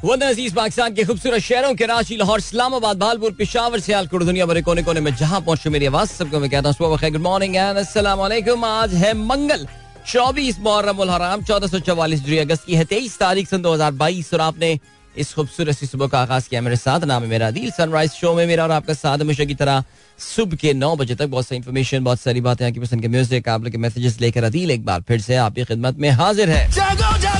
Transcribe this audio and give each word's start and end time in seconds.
वतन 0.00 0.26
अज़ीज़ 0.26 0.54
पाकिस्तान 0.54 0.94
के 0.94 1.04
खूबसूरत 1.04 1.40
शहरों 1.40 1.74
कराची 1.76 2.16
लाहौर, 2.16 2.38
इस्लामाबाद, 2.38 2.96
भालपुर, 2.98 3.32
पिशावर 3.34 3.78
से 3.78 3.86
सियालकोट 3.86 4.22
दुनिया 4.22 4.46
भरे 4.46 4.62
कोने 4.62 4.82
कोने 4.82 5.00
में 5.00 5.14
जहाँ 5.14 5.40
पहुँचे 5.42 5.70
मेरी 5.70 5.86
आवाज़, 5.86 6.08
सबको 6.12 6.40
मैं 6.40 6.50
कहता 6.50 6.68
हूँ 6.70 6.98
गुड 7.02 7.20
मॉर्निंग 7.22 7.56
एंड 7.56 7.78
अस्सलाम 7.78 8.64
आज 8.64 8.94
है 8.94 9.12
मंगल, 9.16 9.66
चौबीस 10.06 10.58
मुहर्रम 10.60 11.10
हराम, 11.10 11.42
चौदह 11.42 11.66
सौ 11.66 11.78
चौवालीस 11.80 12.22
अगस्त 12.40 12.66
की 12.66 12.74
है, 12.74 12.84
तेईस 12.86 13.18
तारीख 13.18 13.48
सन 13.48 13.62
दो 13.62 13.72
हज़ार 13.74 13.92
बाईस, 13.94 14.34
और 14.34 14.40
आपने 14.40 14.78
इस 15.14 15.32
खूबसूरत 15.34 15.76
सी 15.76 15.86
सुबह 15.86 16.06
का 16.08 16.20
आगाज़ 16.20 16.48
किया 16.48 16.60
मेरे 16.62 16.76
साथ। 16.76 17.00
नाम 17.04 17.22
है 17.22 17.28
मेरा 17.28 17.50
दिल 17.50 17.70
सनराइज 17.70 18.10
शो 18.12 18.32
में 18.34 18.46
मेरा 18.46 18.64
और 18.64 18.70
आपका 18.72 18.94
साथ 18.94 19.18
हमेशा 19.20 19.44
की 19.44 19.54
तरह 19.54 19.84
सुबह 20.18 20.56
के 20.56 20.72
नौ 20.74 20.94
बजे 20.96 21.14
तक 21.14 21.26
बहुत 21.28 21.46
सारी 21.46 21.56
इन्फॉर्मेशन 21.56 22.04
बहुत 22.04 22.20
सारी 22.20 22.40
बातें, 22.40 22.66
आपकी 22.66 22.80
पसंद 22.80 23.02
के 23.02 23.08
म्यूज़िक 23.08 23.48
आप 23.48 23.62
लोग 23.62 23.72
के 23.72 23.78
मैसेजेस 23.78 24.20
लेकर 24.20 24.44
अदील 24.44 24.70
एक 24.70 24.84
बार 24.84 25.00
फिर 25.08 25.20
से 25.20 25.36
आपकी 25.36 25.64
खिदमत 25.64 25.98
में 25.98 26.10
हाजिर 26.12 26.50
है। 26.50 26.70
जागो 26.72 27.18
जागो 27.18 27.31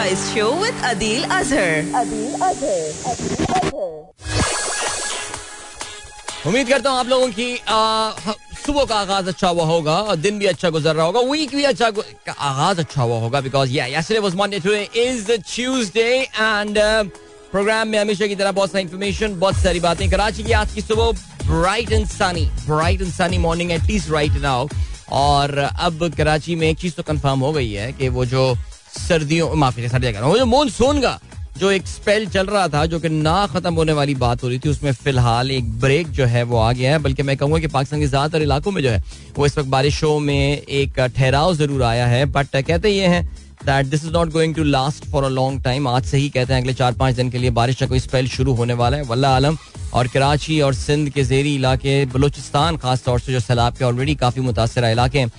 Sunrise 0.00 0.32
Show 0.32 0.56
with 0.56 0.76
Adil 0.80 1.24
Azhar. 1.28 1.84
उम्मीद 6.46 6.68
करता 6.68 6.90
हूँ 6.90 6.98
आप 6.98 7.06
लोगों 7.06 7.28
की 7.38 7.56
सुबह 8.64 8.84
का 8.84 8.96
आगाज़ 8.96 9.28
अच्छा 9.28 9.48
हुआ 9.48 9.64
होगा 9.64 9.96
और 10.00 10.16
दिन 10.16 10.38
भी 10.38 10.46
अच्छा 10.46 10.70
गुजर 10.70 10.94
रहा 10.94 11.06
होगा। 11.06 11.20
वीक 11.30 11.54
भी 11.56 11.64
अच्छा 11.64 11.90
का 11.90 12.32
आगाज़ 12.32 12.80
अच्छा 12.80 13.02
हुआ 13.02 13.18
होगा 13.20 13.40
बिकॉज़ 13.40 13.70
या 13.72 13.86
yesterday 13.98 14.20
was 14.20 14.34
Monday 14.36 14.60
today 14.60 14.82
is 15.04 15.30
Tuesday 15.54 16.08
and 16.22 16.78
program 17.52 17.88
में 17.88 17.98
हमेशा 17.98 18.26
की 18.26 18.36
तरह 18.36 18.52
बहुत 18.52 18.72
सारी 18.72 18.82
इन्फॉर्मेशन 18.84 19.38
बहुत 19.40 19.56
सारी 19.62 19.80
बातें। 19.80 20.10
कराची 20.10 20.42
की 20.42 20.52
आज 20.62 20.72
की 20.74 20.80
सुबह 20.80 21.12
bright 21.46 21.92
and 21.92 22.06
sunny 22.08 22.46
bright 22.66 23.00
and 23.02 23.12
sunny 23.12 23.38
morning 23.38 23.72
at least 23.72 24.10
right 24.10 24.40
now 24.42 24.68
और 25.20 25.58
अब 25.58 26.10
कराची 26.16 26.54
में 26.56 26.68
एक 26.68 26.78
चीज़ 26.78 26.94
तो 26.94 27.02
कंफर्म 27.02 27.40
हो 27.40 27.52
गई 27.52 27.72
है 27.72 27.92
कि 27.92 28.08
वो 28.08 28.24
जो 28.26 28.54
सर्दियों, 28.98 29.54
माफ़ी 29.54 29.88
सर्दियाँ 29.88 30.12
कह 30.12 30.18
रहा 30.20 30.28
हूँ। 30.28 30.38
जो 30.38 30.46
मानसून 30.46 31.00
का 31.00 31.18
जो 31.58 31.70
एक 31.70 31.86
स्पेल 31.86 32.26
चल 32.28 32.46
रहा 32.46 32.66
था, 32.68 32.84
जो 32.86 32.98
कि 33.00 33.08
ना 33.08 33.46
खत्म 33.46 33.74
होने 33.74 33.92
वाली 33.92 34.14
बात 34.14 34.42
हो 34.42 34.48
रही 34.48 34.58
थी, 34.58 34.68
उसमें 34.68 34.92
फ़िलहाल 34.94 35.50
एक 35.50 35.72
ब्रेक 35.80 36.10
जो 36.10 36.24
है 36.26 36.42
वो 36.42 36.58
आ 36.58 36.70
गया 36.72 36.90
है। 36.92 36.98
बल्कि 36.98 37.22
मैं 37.22 37.36
कहूँगा 37.36 37.58
कि 37.58 37.66
पाकिस्तान 37.66 38.00
के 38.00 38.06
ज़्यादातर 38.06 38.42
इलाकों 38.42 38.70
में 38.70 38.82
जो 38.82 38.90
है, 38.90 39.02
वो 39.38 39.46
इस 39.46 39.58
वक्त 39.58 39.68
बारिशों 39.68 40.18
में 40.20 40.56
एक 40.58 41.00
ठहराव 41.16 41.54
ज़रूर 41.54 41.82
आया 41.82 42.06
है। 42.06 42.24
बट 42.26 42.56
कहते 42.56 42.90
ये 42.90 43.06
हैं 43.06 43.24
that 43.64 43.86
this 43.86 44.04
is 44.04 44.12
not 44.12 44.30
going 44.32 44.54
to 44.54 44.64
last 44.64 45.04
for 45.04 45.24
a 45.24 45.28
long 45.28 45.62
time 45.62 45.88
आज 45.88 46.04
से 46.04 46.18
ही 46.18 46.28
कहते 46.28 46.52
हैं 46.52 46.60
अगले 46.60 46.74
चार 46.74 46.92
पाँच 46.92 47.14
दिन 47.16 47.30
के 47.30 47.38
लिए 47.38 47.50
बारिश 47.50 47.76
का 47.76 47.86
कोई 47.86 47.98
स्पेल 48.00 48.28
शुरू 48.28 48.54
होने 48.54 48.74
वाला 48.74 48.96
है। 48.96 49.02
वल्ला 49.04 49.34
आलम। 49.36 49.58
और 49.94 50.08
कराची 50.08 50.60
और 50.60 50.74
सिंध 50.74 51.08
के 51.10 51.22
जेरी 51.24 51.54
इलाके, 51.54 52.04
बलूचिस्तान 52.06 52.76
खासतौर 52.76 53.20
से 53.20 53.32
जो 53.32 53.40
सैलाब 53.40 53.76
के 53.76 53.84
ऑलरेडी 53.84 54.14
काफ़ी 54.14 54.42
मुतासर 54.42 54.84
इलाके 54.84 55.18
हैं। 55.18 55.30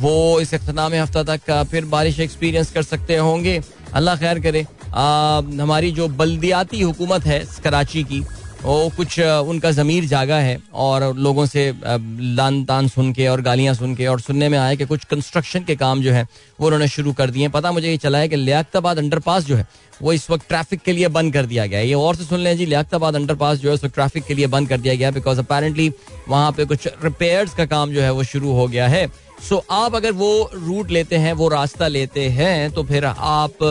वो 0.00 0.40
इस 0.40 0.54
अख्ताम 0.54 0.94
हफ़्ता 0.94 1.22
तक 1.26 1.50
फिर 1.70 1.84
बारिश 1.86 2.20
एक्सपीरियंस 2.20 2.70
कर 2.72 2.82
सकते 2.84 3.16
होंगे। 3.18 3.60
अल्लाह 3.94 4.16
खैर 4.16 4.40
करे। 4.40 4.66
हमारी 4.90 5.90
जो 5.92 6.08
बल्दियाती 6.10 6.80
हुकूमत 6.82 7.26
है 7.26 7.44
कराची 7.64 8.04
की, 8.04 8.20
वो 8.62 8.90
कुछ 8.96 9.18
उनका 9.20 9.70
ज़मीर 9.72 10.04
जागा 10.06 10.36
है 10.38 10.58
और 10.76 11.04
लोगों 11.18 11.44
से 11.46 11.62
लान 11.82 12.64
तान 12.64 12.88
सुन 12.88 13.12
के 13.12 13.26
और 13.28 13.40
गालियाँ 13.42 13.74
सुन 13.74 13.94
के 13.94 14.06
और 14.06 14.20
सुनने 14.20 14.48
में 14.48 14.58
आया 14.58 14.74
कि 14.74 14.84
कुछ 14.86 15.04
कंस्ट्रक्शन 15.04 15.64
के 15.64 15.76
काम 15.76 16.02
जो 16.02 16.12
है, 16.12 16.26
वो 16.58 16.66
उन्होंने 16.66 16.88
शुरू 16.88 17.12
कर 17.12 17.30
दिए। 17.30 17.48
पता 17.50 17.72
मुझे 17.72 17.88
ये 17.88 17.96
चला 17.98 18.18
है 18.18 18.28
कि 18.28 18.36
लियाकताबाद 18.36 18.98
अंडरपास 18.98 19.44
जो 19.44 19.56
है, 19.56 19.66
वो 20.00 20.12
इस 20.12 20.28
वक्त 20.30 20.48
ट्रैफ़िक 20.48 20.80
के 20.82 20.92
लिए 20.92 21.08
बंद 21.10 21.32
कर 21.32 21.46
दिया 21.46 21.66
गया 21.66 21.78
है। 21.78 21.86
ये 21.88 21.94
और 21.94 22.16
से 22.16 22.24
सुन 22.24 22.40
लें 22.40 22.56
जी, 22.56 22.66
लियाकताबाद 22.66 23.16
अंडरपास 23.16 23.58
जो 23.58 23.68
है 23.68 23.74
उस 23.74 23.84
वक्त 23.84 23.94
ट्रैफ़िक 23.94 24.24
के 24.24 24.34
लिए 24.34 24.46
बंद 24.48 24.68
कर 24.68 24.78
दिया 24.78 24.94
गया 24.94 25.10
बिकॉज़ 25.10 25.38
अपेरेंटली 25.40 25.90
वहाँ 26.28 26.52
पे 26.52 26.64
कुछ 26.66 26.86
रिपेयर्स 27.04 27.54
का 27.54 27.66
काम 27.66 27.92
जो 27.92 28.00
है, 28.02 28.10
वो 28.12 28.24
शुरू 28.24 28.52
हो 28.52 28.66
गया 28.68 28.88
है। 28.88 29.06
सो 29.40 29.64
आप 29.72 29.94
अगर 29.94 30.12
वो 30.12 30.50
रूट 30.54 30.90
लेते 30.90 31.16
हैं, 31.16 31.32
वो 31.32 31.48
रास्ता 31.48 31.88
लेते 31.88 32.28
हैं 32.30 32.70
तो 32.72 32.82
फिर 32.84 33.04
आप 33.04 33.62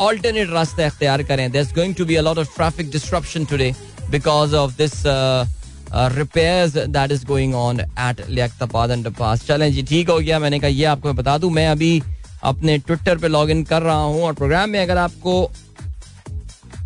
ऑल्टरनेट 0.00 0.50
रास्ता 0.50 0.86
अख्तियार 0.86 1.22
करें। 1.22 1.50
There 1.52 1.64
going 1.74 1.94
to 1.94 2.04
be 2.04 2.16
a lot 2.16 2.38
of 2.38 2.54
traffic 2.56 2.90
disruption 2.90 3.44
today 3.44 3.72
because 4.10 4.54
of 4.56 4.76
this 4.76 5.02
repairs 6.16 6.76
that 6.76 7.12
is 7.12 7.24
going 7.26 7.54
on 7.54 7.80
at 7.80 8.24
Liaquatabad 8.28 8.90
underpass 8.90 9.46
चलें 9.46 9.72
जी, 9.72 9.82
ठीक 9.82 10.10
हो 10.10 10.18
गया। 10.18 10.38
मैंने 10.38 10.58
कहा, 10.60 10.68
ये 10.68 10.84
आपको 10.86 11.12
बता 11.12 11.36
दूँ, 11.38 11.50
मैं 11.50 11.68
अभी 11.68 12.02
अपने 12.44 12.78
ट्विटर 12.78 13.18
पे 13.18 13.28
लॉग 13.28 13.50
इन 13.50 13.62
कर 13.64 13.82
रहा 13.82 13.96
हूँ 13.96 14.22
और 14.24 14.32
प्रोग्राम 14.34 14.70
में 14.70 14.80
अगर 14.80 14.98
आपको 14.98 15.50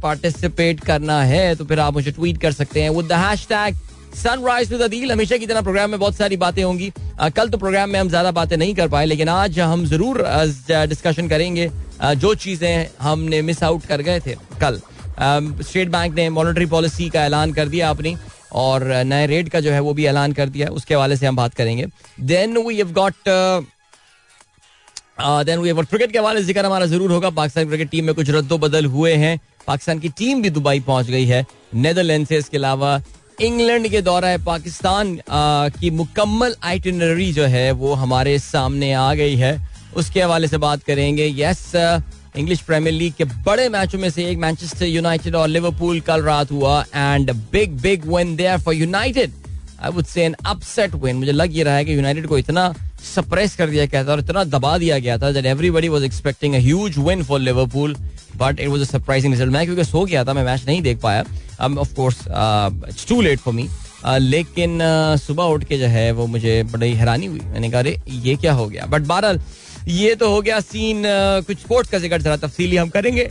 पार्टिसिपेट 0.03 0.81
करना 0.85 1.23
है 1.25 1.55
तो 1.57 1.65
फिर 1.65 1.81
आप 1.81 1.93
मुझे 1.95 2.11
ट्वीट 2.11 2.41
कर 2.41 2.53
सकते 2.53 2.83
हैं। 2.83 2.91
With 2.91 3.07
the 3.07 3.13
hashtag 3.21 3.77
sunrise 4.17 4.73
with 4.73 4.81
Adeel 4.83 5.13
हमेशा 5.13 5.37
की 5.37 5.47
तरह 5.47 5.61
प्रोग्राम 5.63 5.91
में 5.91 5.99
बहुत 6.01 6.17
सारी 6.17 6.37
बातें 6.39 6.63
होंगी। 6.63 6.93
कल 7.27 7.49
तो 7.49 7.59
प्रोग्राम 7.59 7.91
में 7.91 7.99
हम 7.99 8.09
ज़्यादा 8.09 8.31
बातें 8.33 8.57
नहीं 8.57 8.75
कर 8.75 8.89
पाए, 8.89 9.05
लेकिन 9.07 9.29
आज 9.29 9.59
हम 9.61 9.85
ज़रूर 9.87 10.23
डिस्कशन 10.89 11.29
करेंगे। 11.29 11.71
जो 12.17 12.35
चीज़ें 12.37 12.87
हमने 13.01 13.41
मिस 13.43 13.63
आउट 13.65 13.85
कर 13.85 14.03
गए 14.03 14.21
थे 14.21 14.35
कल। 14.61 14.81
स्टेट 15.63 15.89
बैंक 15.91 16.15
ने 16.15 16.29
मॉनेटरी 16.31 16.67
पॉलिसी 16.69 17.09
का 17.11 17.25
ऐलान 17.25 17.53
कर 17.53 17.69
दिया 17.69 17.91
अपनी 17.91 18.17
और 18.55 18.85
नए 19.05 19.27
रेट 19.27 19.49
का 19.49 19.61
जो 19.61 19.71
है 19.73 19.81
वो 19.81 19.95
भी 19.95 20.07
ऐलान 20.07 20.33
कर 20.33 20.49
दिया, 20.49 20.69
उसके 20.69 20.95
हवाले 20.95 21.17
से 21.17 21.27
हम 21.27 21.37
बात 21.37 21.55
करेंगे। 21.55 21.87
Then 22.23 22.59
we 22.59 22.77
have 22.77 22.93
got 22.93 23.15
then 25.47 25.59
we 25.59 25.73
cricket 25.75 26.13
के 26.13 26.19
हवाले 26.19 26.43
ज़िक्र 26.43 26.65
हमारा 26.67 26.87
ज़रूर 26.87 27.13
होगा। 27.13 27.31
पाकिस्तान 27.33 27.67
क्रिकेट 27.67 27.91
टीम 27.91 28.05
में 28.05 28.15
कुछ 28.15 28.31
रद्दो 28.31 28.59
बदल 28.59 28.87
हुए 28.89 29.15
हैं। 29.17 29.39
पाकिस्तान 29.67 29.99
की 29.99 30.09
टीम 30.11 30.43
भी 30.43 30.51
दुबई 30.51 30.81
पहुँच 30.83 31.07
गई 31.07 31.25
है। 31.27 31.45
नेदरलैंड 31.77 32.27
से 32.27 32.37
इसके 32.39 32.57
अलावा 32.57 33.01
इंग्लैंड 33.41 33.89
के 33.91 34.01
दौरा 34.03 34.37
पाकिस्तान 34.45 35.19
की 35.29 35.91
मुकम्मल 35.91 36.55
आइटिनरी 36.65 37.33
जो 37.33 37.45
है 37.45 37.71
वो 37.73 37.93
हमारे 37.95 38.39
सामने 38.39 38.93
आ 38.93 39.13
गई 39.15 39.35
है। 39.37 39.57
उसके 39.97 40.23
हवाले 40.23 40.49
से 40.49 40.59
बात 40.59 40.83
करेंगे। 40.83 41.27
यस 41.39 41.73
इंग्लिश 42.37 42.61
प्रीमियर 42.61 42.95
लीग 42.95 43.13
के 43.19 43.25
बड़े 43.25 43.69
मैचों 43.69 43.99
में 43.99 44.09
से 44.11 44.25
एक 44.31 44.39
मैनचेस्टर 44.39 44.87
यूनाइटेड 44.87 45.35
और 45.35 45.49
लिवरपूल 45.49 46.01
कल 46.09 46.23
रात 46.23 46.51
हुआ 46.53 46.81
and 46.95 47.33
big 47.53 47.81
big 47.83 48.07
win 48.15 48.35
there 48.37 48.59
for 48.61 48.75
United 48.75 49.33
I 49.83 49.91
would 49.91 50.05
say 50.07 50.25
an 50.25 50.37
upset 50.47 50.95
win 50.95 51.17
मुझे 51.17 51.33
लग 51.33 51.57
ये 51.57 51.63
रहा 51.63 51.77
है 51.77 51.85
कि 51.85 51.97
यूनाइटेड 51.97 52.27
को 52.27 52.39
इतना 52.39 52.73
सप्रेस 53.05 53.57
कर 53.57 53.71
दिया 53.71 53.87
गया 53.87 54.05
था 54.05 54.13
और 54.13 54.21
इतना 54.21 54.45
दबा 54.45 54.77
दिया 54.79 54.99
गया 54.99 55.19
था 55.19 55.31
that 55.33 55.47
everybody 55.47 55.89
was 55.89 56.05
expecting 56.05 56.55
a 56.55 56.59
huge 56.59 56.99
win 56.99 57.23
for 57.25 57.41
Liverpool 57.41 57.97
but 58.37 58.61
it 58.61 58.69
was 58.69 58.81
a 58.81 58.85
surprising 58.85 59.35
result 59.35 59.53
मैं 59.53 59.65
क्योंकि 59.67 59.85
सो 59.85 60.05
गया 60.05 60.25
था 60.25 60.33
मैं 60.35 60.45
मैच 60.45 60.67
नहीं 60.67 60.83
देख 60.83 61.01
पाया। 61.01 61.25
Um, 61.57 61.77
of 61.79 61.95
course 61.95 62.17
it's 62.89 63.07
too 63.09 63.21
late 63.23 63.39
for 63.41 63.55
me 63.55 63.69
लेकिन 64.21 64.79
uh, 64.79 65.21
सुबह 65.21 65.45
उठ 65.45 65.65
के 65.65 65.79
जो 65.79 65.87
है 65.87 66.11
वो 66.13 66.27
मुझे 66.27 66.63
बड़ी 66.73 66.93
हैरानी 66.95 67.27
हुई। 67.27 67.41
मैंने 67.43 67.71
कहा 67.71 67.81
अरे 67.81 67.97
ये 68.09 68.35
क्या 68.37 68.53
हो 68.53 68.67
गया? 68.67 68.87
बट 68.87 69.03
बहरहाल 69.03 69.41
ये 69.89 70.15
तो 70.15 70.29
हो 70.31 70.41
गया 70.43 70.59
सीन 70.61 71.03
uh, 71.03 71.47
कुछ 71.47 71.59
स्पोर्ट्स 71.59 71.91
का 71.91 71.99
ज़िक्र 71.99 72.21
जरा 72.23 72.37
तफसीली 72.37 72.77
हम 72.77 72.89
करेंगे। 72.89 73.29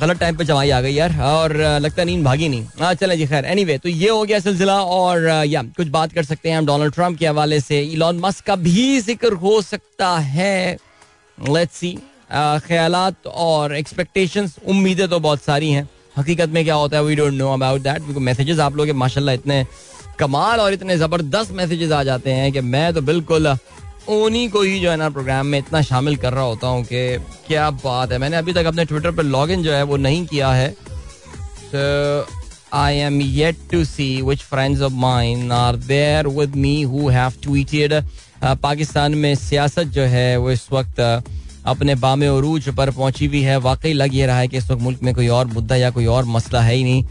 गलत 0.00 0.18
टाइम 0.20 0.36
पे 0.36 0.44
जमाई 0.44 0.70
आ 0.70 0.80
गई 0.80 0.92
यार, 0.92 1.12
और 1.22 1.56
लगता 1.80 2.04
नींद 2.04 2.24
भागी 2.24 2.48
नहीं। 2.48 2.66
हाँ 2.80 2.92
चले 2.94 3.16
जी 3.16 3.26
खैर। 3.26 3.44
एनीवे 3.44 3.76
तो 3.78 3.88
ये 3.88 4.08
हो 4.08 4.22
गया 4.24 4.38
सिलसिला, 4.40 4.80
और 4.80 5.26
या, 5.46 5.62
कुछ 5.76 5.88
बात 5.88 6.12
कर 6.12 6.24
सकते 6.24 6.50
हैं 6.50 6.56
हम 6.58 6.66
डोनाल्ड 6.66 6.94
ट्रंप 6.94 7.18
के 7.18 7.26
हवाले 7.26 7.60
से। 7.60 7.80
इलॉन 7.82 8.18
मस्क 8.20 8.44
का 8.46 8.56
भी 8.58 9.00
ज़िक्र 9.00 9.32
हो 9.34 9.60
सकता 9.62 10.16
है। 10.18 10.76
लेट्स 11.38 11.76
सी 11.76 11.96
ख्यालात 12.32 13.26
और 13.26 13.74
एक्सपेक्टेशंस 13.76 14.56
उम्मीदें 14.66 15.08
तो 15.08 15.18
बहुत 15.20 15.42
सारी 15.42 15.70
हैं। 15.70 15.88
हकीकत 16.16 16.48
में 16.48 16.62
क्या 16.64 16.74
होता 16.74 16.96
है 16.96 17.04
we 17.04 17.14
don't 17.16 17.32
know 17.32 17.52
about 17.52 17.80
that 17.82 18.02
messages 18.20 18.58
आप 18.60 18.76
लोग 18.76 18.90
माशाल्लाह, 18.96 19.34
इतने 19.34 19.64
कमाल 20.18 20.60
और 20.60 20.72
इतने 20.72 20.96
ज़बरदस्त 20.98 21.52
मैसेजेस 21.52 21.92
आ 21.92 22.02
जाते 22.04 22.32
हैं 22.32 22.52
कि 22.52 22.60
मैं 22.62 22.92
तो 22.94 23.00
बिल्कुल 23.02 23.54
उन्हीं 24.08 24.48
को 24.50 24.62
ही 24.62 24.80
जो 24.80 24.90
है 24.90 24.96
ना 24.96 25.08
प्रोग्राम 25.10 25.46
में 25.46 25.58
इतना 25.58 25.80
शामिल 25.82 26.16
कर 26.16 26.32
रहा 26.32 26.44
होता 26.44 26.66
हूँ 26.66 26.84
कि 26.84 27.18
क्या 27.46 27.70
बात 27.70 28.12
है। 28.12 28.18
मैंने 28.18 28.36
अभी 28.36 28.52
तक 28.52 28.64
अपने 28.64 28.84
ट्विटर 28.84 29.10
पर 29.10 29.22
लॉग 29.22 29.50
इन 29.50 29.62
जो 29.62 29.72
है 29.72 29.82
वो 29.82 29.96
नहीं 29.96 30.26
किया 30.26 30.52
है। 30.52 30.74
Am 32.74 33.18
yet 33.22 33.56
to 33.72 33.80
see 33.84 34.22
which 34.22 34.42
friends 34.42 34.80
of 34.80 34.94
mine 35.02 35.50
are 35.52 35.76
there 35.88 36.24
with 36.38 36.56
me 36.56 36.74
who 36.84 37.02
have 37.08 37.40
tweeted. 37.40 37.92
Uh, 37.92 38.56
Pakistan 38.62 39.14
में 39.14 39.34
सियासत 39.34 39.84
जो 39.84 40.02
है 40.02 40.36
वो 40.36 40.50
इस 40.50 40.66
वक्त 40.72 41.00
अपने 41.66 41.94
बामे 41.94 42.26
अरूज 42.26 42.68
पर 42.68 42.90
पहुँची 42.90 43.26
हुई 43.26 43.40
है। 43.40 43.56
वाकई 43.56 43.92
लग 43.92 44.14
ये 44.14 44.26
रहा 44.26 44.38
है 44.38 44.48
कि 44.48 44.56
इस 44.56 44.70
वक्त 44.70 44.82
मुल्क 44.82 45.02
में 45.02 45.14
कोई 45.14 45.28
और 45.28 45.46
मुद्दा 45.46 45.76
या 45.76 45.90
कोई 45.90 46.06
और 46.06 46.24
मसला 46.24 46.60
है 46.60 46.74
ही 46.74 46.84
नहीं। 46.84 47.04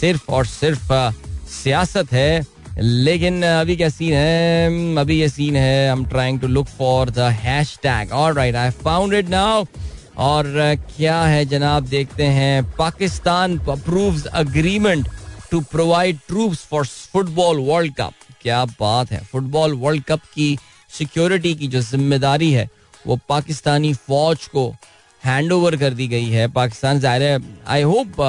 सिर्फ़ 0.00 0.32
और 0.32 0.46
सिर्फ़ 0.46 0.92
सियासत 1.50 2.12
है। 2.12 2.55
लेकिन 2.78 3.42
अभी 3.44 3.76
क्या 3.76 3.88
सीन 3.88 4.12
है? 4.12 4.96
अभी 4.98 5.18
ये 5.20 5.28
सीन 5.28 5.56
है। 5.56 5.86
I 5.86 5.92
am 5.92 6.04
trying 6.06 6.40
to 6.40 6.46
look 6.48 6.66
for 6.68 7.10
the 7.10 7.28
hashtag 7.82 8.12
right 8.36 8.56
I 8.56 8.70
found 8.82 9.14
it 9.14 9.28
now 9.28 9.64
और 10.18 10.44
क्या 10.96 11.20
है 11.22 11.44
जनाब? 11.46 11.86
देखते 11.86 12.24
हैं। 12.24 12.64
Pakistan 12.72 13.58
approves 13.60 14.26
agreement 14.26 15.08
to 15.50 15.60
provide 15.62 16.18
troops 16.28 16.64
for 16.66 16.86
football 16.86 17.60
world 17.66 17.94
cup 17.94 18.12
क्या 18.42 18.64
बात 18.64 19.12
है? 19.12 19.20
फुटबॉल 19.22 19.74
वर्ल्ड 19.74 20.04
कप 20.04 20.20
की 20.34 20.56
सिक्योरिटी 20.90 21.54
की 21.54 21.68
जो 21.68 21.80
ज़िम्मेदारी 21.82 22.52
है, 22.52 22.68
वो 23.06 23.18
पाकिस्तानी 23.28 23.92
फौज 23.94 24.46
को 24.46 24.74
हैंड 25.22 25.52
ओवर 25.52 25.76
कर 25.76 25.94
दी 25.94 26.08
गई 26.08 26.28
है। 26.30 26.46
पाकिस्तान 26.52 27.00
ज़ाहिर 27.00 27.22
है 27.22 27.38
आई 27.66 27.82
होप 27.84 28.20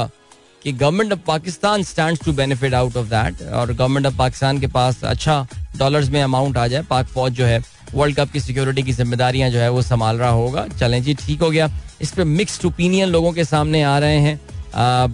कि 0.67 0.71
government 0.73 1.13
of 1.13 1.19
Pakistan 1.27 1.83
stands 1.83 2.21
to 2.23 2.31
benefit 2.33 2.73
out 2.73 2.95
of 2.97 3.05
that 3.07 3.41
और 3.49 3.71
गवर्नमेंट 3.73 4.05
ऑफ़ 4.05 4.17
पाकिस्तान 4.17 4.59
के 4.59 4.67
पास 4.67 5.03
अच्छा 5.03 5.35
डॉलर्स 5.77 6.09
में 6.09 6.21
अमाउंट 6.21 6.57
आ 6.57 6.65
जाए 6.67 6.83
पाक 6.89 7.05
फौज 7.07 7.33
जो 7.33 7.45
है 7.45 7.59
वर्ल्ड 7.93 8.15
कप 8.15 8.31
की 8.31 8.39
सिक्योरिटी 8.39 8.83
की 8.83 8.93
जिम्मेदारियाँ 8.93 9.49
जो 9.49 9.59
है 9.59 9.69
वो 9.71 9.81
संभाल 9.81 10.17
रहा 10.17 10.29
होगा। 10.29 10.65
चलें 10.79 11.01
जी, 11.03 11.13
ठीक 11.15 11.41
हो 11.41 11.49
गया। 11.51 11.69
इस 12.01 12.11
पर 12.11 12.23
मिक्सड 12.23 12.65
ओपिनियन 12.65 13.09
लोगों 13.09 13.31
के 13.33 13.43
सामने 13.45 13.83
आ 13.83 13.97
रहे 13.99 14.17
हैं। 14.19 14.39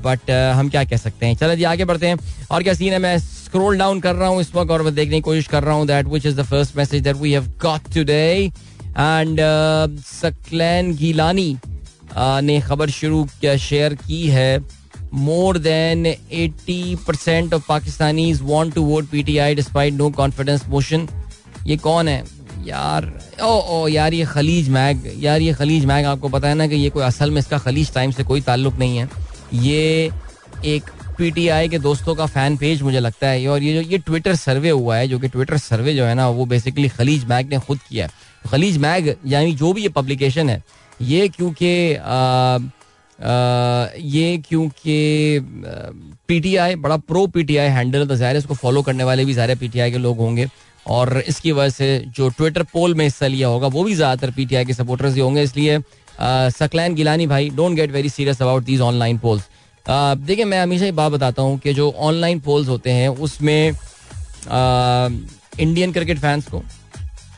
बट 0.03 0.31
हम 0.55 0.69
क्या 0.69 0.83
कह 0.83 0.97
सकते 0.97 1.25
हैं? 1.25 1.35
चले 1.35 1.55
जी, 1.55 1.63
आगे 1.63 1.85
बढ़ते 1.85 2.07
हैं। 2.07 2.17
और 2.51 2.63
क्या 2.63 2.73
सीन 2.73 2.93
है? 2.93 2.99
मैं 2.99 3.17
स्क्रोल 3.19 3.77
डाउन 3.77 3.99
कर 3.99 4.15
रहा 4.15 4.29
हूँ 4.29 4.41
इस 4.41 4.53
वक्त 4.55 4.71
और 4.71 4.89
देखने 4.91 5.15
की 5.15 5.21
कोशिश 5.21 5.47
कर 5.47 5.63
रहा 5.63 5.75
हूँ 5.75 5.87
that 5.87 6.07
which 6.07 6.25
is 6.25 6.35
the 6.35 6.43
first 6.45 6.77
message 6.77 7.03
that 7.03 7.15
we 7.17 7.33
have 7.33 7.53
got 7.61 7.93
today 7.95 8.51
and 8.87 9.39
Saqlain 10.05 10.95
Gilani 10.95 11.55
ने 12.17 12.59
खबर 12.61 12.89
शुरू 12.91 13.27
शेयर 13.43 13.93
की 14.07 14.27
है। 14.29 14.59
80 16.31 16.95
percent 17.07 17.53
of 17.53 17.63
Pakistani 17.69 18.33
want 18.33 18.75
to 18.75 18.83
vote 18.83 19.05
P 19.05 19.23
T 19.23 19.37
I 19.37 19.55
despite 19.55 19.93
no 19.93 20.09
confidence 20.09 20.65
motion 20.69 21.07
ये 21.67 21.77
कौन 21.77 22.07
है? 22.07 22.23
यार, 22.65 23.19
ओ 23.43 23.59
ओ, 23.59 23.87
यार, 23.87 24.13
ये 24.13 24.25
खलीज 24.25 24.69
मैग, 24.69 25.13
यार, 25.19 25.41
ये 25.41 25.53
खलीज 25.53 25.85
मैग, 25.85 26.05
आपको 26.05 26.29
पता 26.29 26.47
है 26.47 26.55
ना 26.55 26.67
कि 26.67 26.75
ये 26.75 26.89
कोई 26.89 27.03
असल 27.03 27.31
में 27.31 27.39
इसका 27.39 27.57
खलीज 27.57 27.93
टाइम 27.93 28.11
से 28.11 28.23
कोई 28.23 28.41
ताल्लुक 28.41 28.75
नहीं 28.75 28.97
है। 28.97 29.09
ये 29.53 30.11
एक 30.65 30.83
पीटीआई 31.17 31.69
के 31.69 31.79
दोस्तों 31.79 32.15
का 32.15 32.25
फ़ैन 32.25 32.57
पेज 32.57 32.81
मुझे 32.81 32.99
लगता 32.99 33.27
है, 33.27 33.47
और 33.47 33.63
ये 33.63 33.73
जो, 33.73 33.89
ये 33.89 33.97
ट्विटर 33.97 34.35
सर्वे 34.35 34.69
हुआ 34.69 34.97
है, 34.97 35.07
जो 35.07 35.19
कि 35.19 35.27
ट्विटर 35.27 35.57
सर्वे 35.57 35.93
जो 35.93 36.05
है 36.05 36.15
ना, 36.15 36.29
वो 36.29 36.45
बेसिकली 36.45 36.89
खलीज 36.89 37.25
मैग 37.25 37.49
ने 37.49 37.59
खुद 37.59 37.79
किया 37.89 38.05
है। 38.05 38.11
खलीज 38.51 38.77
मैग, 38.77 39.15
यानी 39.25 39.53
जो 39.53 39.73
भी 39.73 39.81
ये 39.81 39.89
पब्लिकेशन 39.89 40.49
है, 40.49 40.63
ये 41.01 41.27
क्योंकि 41.27 41.93
ये 43.23 44.37
क्योंकि 44.47 45.39
पीटीआई 46.27 46.75
बड़ा 46.77 46.97
प्रो 46.99 47.25
पीटीआई 47.29 47.67
हैंडल 47.69 48.05
तो 48.07 48.15
ज़ाहिर 48.15 48.37
इसको 48.37 48.53
फॉलो 48.55 48.81
करने 48.81 49.03
वाले 49.03 49.25
भी 49.25 49.33
ज़्यादा 49.33 49.55
पीटीआई 49.55 49.91
के 49.91 49.97
लोग 49.97 50.17
होंगे। 50.17 50.47
और 50.85 51.17
इसकी 51.19 51.51
वजह 51.51 51.69
से 51.69 52.03
जो 52.15 52.29
ट्विटर 52.29 52.63
पोल 52.73 52.93
में 52.95 53.03
हिस्सा 53.05 53.27
लिया 53.27 53.47
होगा, 53.47 53.67
वो 53.67 53.83
भी 53.83 53.93
ज़्यादातर 53.95 54.31
पीटीआई 54.31 54.65
के 54.65 54.73
सपोर्टर्स 54.73 55.13
ही 55.15 55.19
होंगे। 55.19 55.41
इसलिए 55.43 55.79
सकलैन 56.51 56.95
गिलानी 56.95 57.27
भाई 57.27 57.49
don't 57.51 57.75
get 57.75 57.91
very 57.91 58.09
serious 58.09 58.41
about 58.41 58.63
these 58.63 58.81
online 58.81 59.17
polls 59.17 59.49
देखिए, 59.85 60.45
मैं 60.45 60.61
हमेशा 60.61 60.85
ही 60.85 60.91
बात 60.93 61.11
बताता 61.11 61.41
हूँ 61.41 61.57
कि 61.59 61.73
जो 61.73 61.89
ऑनलाइन 61.91 62.39
पोल्स 62.39 62.67
होते 62.69 62.91
हैं, 62.91 63.07
उसमें 63.09 63.71
इंडियन 65.59 65.91
क्रिकेट 65.91 66.19
फैंस 66.19 66.47
को 66.47 66.63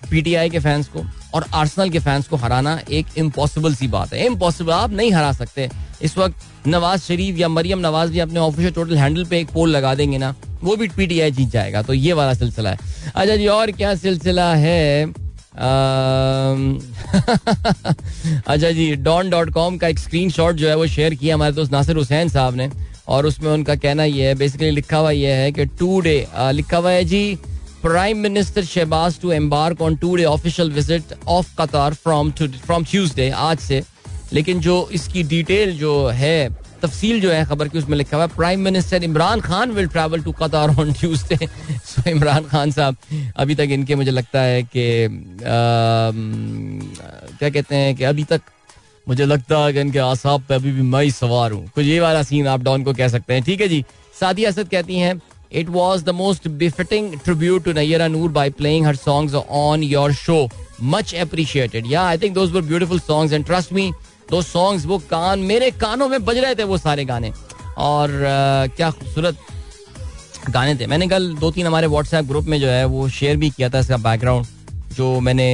पीटीआई 0.09 0.49
के 0.49 0.59
फैंस 0.59 0.87
को 0.87 1.05
और 1.33 1.45
आर्सनल 1.53 1.89
के 1.89 1.99
फैंस 1.99 2.27
को 2.27 2.35
हराना 2.35 2.81
एक 2.91 3.05
इम्पॉसिबल 3.17 3.75
सी 3.75 3.87
बात 3.87 4.13
है। 4.13 4.25
इम्पॉसिबल 4.25 4.71
आप 4.71 4.91
नहीं 4.91 5.11
हरा 5.11 5.31
सकते। 5.31 5.69
इस 6.01 6.17
वक्त 6.17 6.35
नवाज़ 6.67 7.01
शरीफ 7.01 7.37
या 7.37 7.47
मरियम 7.47 7.79
नवाज़ 7.79 8.11
भी 8.11 8.19
अपने 8.19 8.39
ऑफिशियल 8.39 8.71
टोटल 8.71 8.97
हैंडल 8.97 9.25
पे 9.25 9.39
एक 9.39 9.49
पोल 9.49 9.69
लगा 9.69 9.95
देंगे 9.95 10.17
ना, 10.17 10.35
वो 10.63 10.75
भी 10.75 10.87
पीटीआई 10.87 11.31
जीत 11.31 11.49
जाएगा। 11.49 11.81
तो 11.81 11.93
ये 11.93 12.13
वाला 12.13 12.33
सिलसिला 12.33 12.69
है। 12.69 12.77
अच्छा 13.15 13.35
जी, 13.35 13.47
और 13.47 13.71
क्या 13.71 13.95
सिलसिला 13.95 14.55
है? 14.55 15.13
अच्छा 18.47 18.71
जी 18.71 18.95
डॉन 18.95 19.29
डॉट 19.29 19.49
कॉम 19.49 19.77
का 19.77 19.87
एक 19.87 19.99
स्क्रीन 19.99 20.29
शॉट 20.29 20.55
जो 20.55 20.67
है, 20.67 20.75
वो 20.75 20.87
शेयर 20.87 21.13
किया 21.13 21.35
हमारे 21.35 21.53
दोस्त 21.53 21.71
नासिर 21.71 21.95
हुसैन 21.95 22.29
साहब 22.29 22.55
ने। 22.55 22.69
और 23.07 23.25
उसमें 23.25 23.51
उनका 23.51 23.75
कहना 23.75 24.03
यह 24.03 24.27
है 24.27 24.35
बेसिकली 24.35 24.71
लिखा 24.71 24.97
हुआ 24.97 25.11
यह 25.11 25.35
है 25.35 25.51
कि 25.51 25.65
टू 25.65 26.01
डे 26.01 26.27
लिखा 26.37 26.77
हुआ 26.77 26.91
है 26.91 27.03
जी 27.03 27.37
prime 27.85 28.17
minister 28.17 28.63
Shahbaz 28.65 29.19
to 29.21 29.31
embark 29.31 29.81
on 29.81 29.95
two 29.95 30.15
day 30.15 30.23
official 30.25 30.71
visit 30.71 31.13
of 31.29 31.49
Qatar 31.57 31.93
from 31.93 32.31
from 32.31 32.83
Tuesday 32.83 33.29
आज 33.29 33.57
से। 33.59 33.81
लेकिन 34.33 34.59
जो 34.59 34.77
इसकी 34.93 35.23
डिटेल 35.23 35.77
जो 35.77 36.07
है, 36.09 36.49
तफसील 36.81 37.19
जो 37.21 37.31
है 37.31 37.43
खबर 37.45 37.67
की, 37.67 37.77
उसमें 37.77 37.97
लिखा 37.97 38.17
हुआ 38.17 38.25
है 38.25 38.35
prime 38.35 38.59
minister 38.59 39.03
Imran 39.03 39.41
Khan 39.41 39.71
will 39.71 39.87
travel 39.87 40.21
to 40.23 40.31
Qatar 40.41 40.69
on 40.79 40.93
Tuesday 40.93 41.47
so 41.85 42.09
Imran 42.09 42.45
Khan 42.45 42.71
साहब, 42.71 42.95
अभी 43.37 43.55
तक 43.55 43.67
इनके 43.71 43.95
मुझे 43.95 44.11
लगता 44.11 44.41
है 44.41 44.63
कि 44.63 45.07
क्या 47.37 47.49
कहते 47.49 47.75
हैं 47.75 47.95
कि 47.95 48.03
अभी 48.03 48.23
तक 48.23 48.41
मुझे 49.07 49.25
लगता 49.25 49.63
है 49.65 49.73
कि 49.73 49.79
इनके 49.79 49.99
आसाब 49.99 50.43
पे 50.49 50.55
अभी 50.55 50.71
भी 50.71 50.81
मैं 50.83 51.03
ही 51.03 51.11
सवार 51.11 51.51
हूँ। 51.51 51.65
कुछ 51.75 51.85
ये 51.85 51.99
वाला 51.99 52.23
सीन 52.23 52.47
आप 52.47 52.63
डॉन 52.63 52.83
को 52.83 52.93
कह 52.93 53.07
सकते 53.07 53.33
हैं। 53.33 53.43
ठीक 53.43 53.61
है 53.61 53.67
जी 53.67 53.83
सादिया 54.19 54.49
असद 54.49 54.69
कहती 54.69 54.99
हैं 54.99 55.19
it 55.51 55.69
was 55.69 56.03
the 56.05 56.09
most 56.15 56.47
befitting 56.57 57.13
tribute 57.23 57.63
to 57.63 57.73
Nayyara 57.73 58.07
Noor 58.07 58.29
by 58.31 58.49
playing 58.51 58.85
her 58.85 58.95
songs 58.95 59.35
on 59.35 59.83
your 59.83 60.13
show 60.13 60.47
much 60.83 61.13
appreciated 61.15 61.91
yeah 61.91 62.03
I 62.03 62.17
think 62.17 62.33
those 62.35 62.51
were 62.51 62.61
beautiful 62.61 62.99
songs 62.99 63.33
and 63.33 63.45
trust 63.45 63.73
me 63.73 63.91
दो 64.31 64.41
सॉन्ग्स 64.41 64.85
वो 64.85 64.97
कान, 65.09 65.39
मेरे 65.39 65.71
कानों 65.71 66.07
में 66.09 66.23
बज 66.25 66.37
रहे 66.37 66.55
थे 66.55 66.63
वो 66.63 66.77
सारे 66.77 67.05
गाने। 67.05 67.31
और 67.77 68.09
क्या 68.75 68.89
खूबसूरत 68.91 69.37
गाने 70.49 70.75
थे। 70.75 70.87
मैंने 70.87 71.07
कल 71.07 71.33
दो 71.35 71.51
तीन 71.51 71.67
हमारे 71.67 71.87
व्हाट्सएप 71.87 72.25
ग्रुप 72.25 72.45
में 72.45 72.59
जो 72.59 72.67
है, 72.67 72.85
वो 72.85 73.07
शेयर 73.09 73.37
भी 73.37 73.49
किया 73.49 73.69
था 73.69 73.79
इसका 73.79 73.97
बैकग्राउंड 73.97 74.45
जो 74.95 75.19
मैंने 75.19 75.47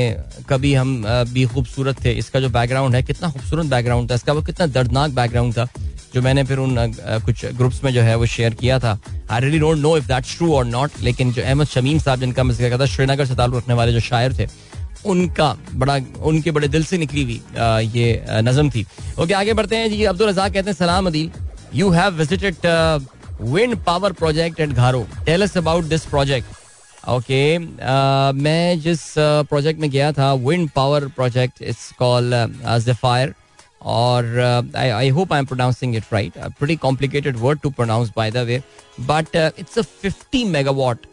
कभी 0.50 0.74
हम 0.74 1.04
भी 1.30 1.46
खूबसूरत 1.46 2.04
थे। 2.06 2.12
इसका 2.14 2.40
जो 2.40 2.50
बैकग्राउंड 2.50 2.96
है, 2.96 3.02
कितना 3.04 3.30
खूबसूरत 3.32 3.66
बैकग्राउंड 3.66 4.10
था। 4.12 4.16
इसका 4.16 4.34
वो 4.34 4.42
कितना 4.42 4.66
दर्दनाक 4.68 5.12
बैकग्राउंड 5.12 5.54
था। 5.54 5.68
जो 6.14 6.22
मैंने 6.22 6.44
फिर 6.44 6.58
उन 6.60 6.76
कुछ 7.26 7.46
ग्रुप्स 7.58 7.84
में 7.84 7.92
जो 7.94 8.02
है 8.02 8.16
वो 8.16 8.26
शेयर 8.28 8.54
किया 8.54 8.80
था। 8.80 9.00
I 9.32 9.42
really 9.42 9.60
don't 9.60 9.78
know 9.78 9.96
if 9.98 10.08
that's 10.08 10.38
true 10.38 10.54
और 10.56 10.66
नॉट 10.66 10.92
लेकिन 11.02 11.32
जो 11.34 11.42
अहमद 11.42 11.68
शमीम 11.68 12.00
साहब 12.00 12.20
जिनका 12.20 12.44
मैं 12.44 12.56
ज़िक्र 12.56 12.80
था, 12.80 12.86
श्रीनगर 12.88 13.26
से 13.26 13.36
ताल्लुक 13.36 13.58
रखने 13.58 13.74
वाले 13.74 13.94
जो 13.94 14.00
शायर 14.02 14.34
थे, 14.40 14.48
उनका 15.06 15.56
बड़ा, 15.74 15.98
उनके 16.22 16.52
बड़े 16.52 16.68
दिल 16.68 16.84
से 16.86 16.98
निकली 16.98 17.24
हुई 17.24 17.42
ये 17.94 18.26
नज़म 18.44 18.70
थी। 18.70 18.86
ओके 19.20 19.34
आगे 19.34 19.54
बढ़ते 19.54 19.76
हैं 19.76 19.90
जी, 19.90 20.04
अब्दुल 20.06 20.30
रजाक 20.30 20.54
कहते 20.54 20.70
हैं, 20.70 20.78
सलाम 20.78 21.08
Adeel 21.08 21.32
you 21.76 21.90
have 21.92 22.14
visited 22.16 22.56
wind 23.44 23.76
power 23.86 24.12
project 24.14 24.60
at 24.60 24.70
Gharo 24.70 25.06
tell 25.26 25.42
us 25.42 25.58
about 25.58 25.86
this 25.86 26.06
project 26.06 26.60
okay 27.10 27.58
मैं 27.58 28.80
जिस 28.80 29.02
प्रोजेक्ट 29.18 29.80
में 29.82 29.90
गया 29.92 30.12
था 30.12 30.34
wind 30.42 30.70
power 30.76 31.08
project 31.16 31.62
it's 31.62 31.92
call 32.00 32.34
fire 32.94 33.34
और 33.82 34.74
I 34.78 35.10
hope 35.10 35.34
I 35.34 35.40
am 35.40 35.46
pronouncing 35.46 35.96
it 35.96 36.04
right 36.14 36.38
pretty 36.60 36.76
complicated 36.76 37.38
word 37.38 37.60
to 37.60 37.70
pronounce 37.70 38.12
by 38.18 38.32
the 38.32 38.38
way 38.48 38.62
but 39.00 39.36
it's 39.36 39.80
a 39.80 39.82
fifty 40.02 40.44
megawatt 40.46 41.06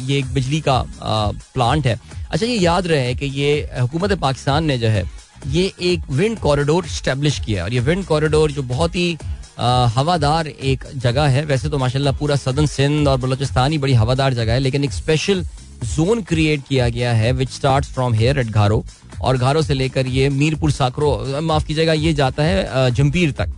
ये 0.00 0.18
एक 0.18 0.32
बिजली 0.34 0.60
का 0.60 0.84
प्लांट 1.02 1.82
uh, 1.82 1.86
है। 1.86 1.98
अच्छा 2.30 2.46
ये 2.46 2.56
याद 2.56 2.86
रहे 2.86 3.14
कि 3.14 3.26
ये 3.26 3.52
हुकूमत 3.80 4.12
पाकिस्तान 4.20 4.64
ने 4.64 4.78
जो 4.78 4.88
है 4.88 5.04
ये 5.46 5.72
एक 5.82 6.10
विंड 6.10 6.38
कॉरिडोर 6.38 6.86
स्टेब्लिश 6.88 7.38
किया 7.46 7.64
और 7.64 7.72
ये 7.72 7.80
विंड 7.80 8.04
कॉरिडोर 8.06 8.52
जो 8.52 8.62
बहुत 8.62 8.94
ही 8.96 9.16
uh, 9.16 9.88
हवादार 9.96 10.46
एक 10.46 10.84
जगह 10.96 11.26
है। 11.28 11.44
वैसे 11.44 11.68
तो 11.68 11.78
माशाल्लाह 11.78 12.16
पूरा 12.18 12.36
सदन 12.36 12.66
सिंध 12.66 13.08
और 13.08 13.18
बलोचिस्तान 13.20 13.72
ही 13.72 13.78
बड़ी 13.78 13.94
हवादार 13.94 14.34
जगह 14.34 14.52
है 14.52 14.60
लेकिन 14.60 14.84
एक 14.84 14.92
स्पेशल 14.92 15.44
जोन 15.86 16.22
क्रिएट 16.24 16.62
किया 16.68 16.88
गया 16.88 17.12
है 17.14 17.32
which 17.32 17.50
start 17.50 17.84
from 17.86 18.14
here 18.14 18.38
at 18.38 18.46
घारो 18.48 18.84
और 19.22 19.36
घारो 19.36 19.62
से 19.62 19.74
लेकर 19.74 20.06
ये 20.08 20.28
मीरपुर 20.30 20.70
साकरो 20.72 21.40
माफ़ 21.42 21.66
कीजिएगा, 21.66 21.92
ये 21.92 22.12
जाता 22.14 22.42
है 22.42 22.90
जमपीर 22.92 23.32
तक। 23.32 23.52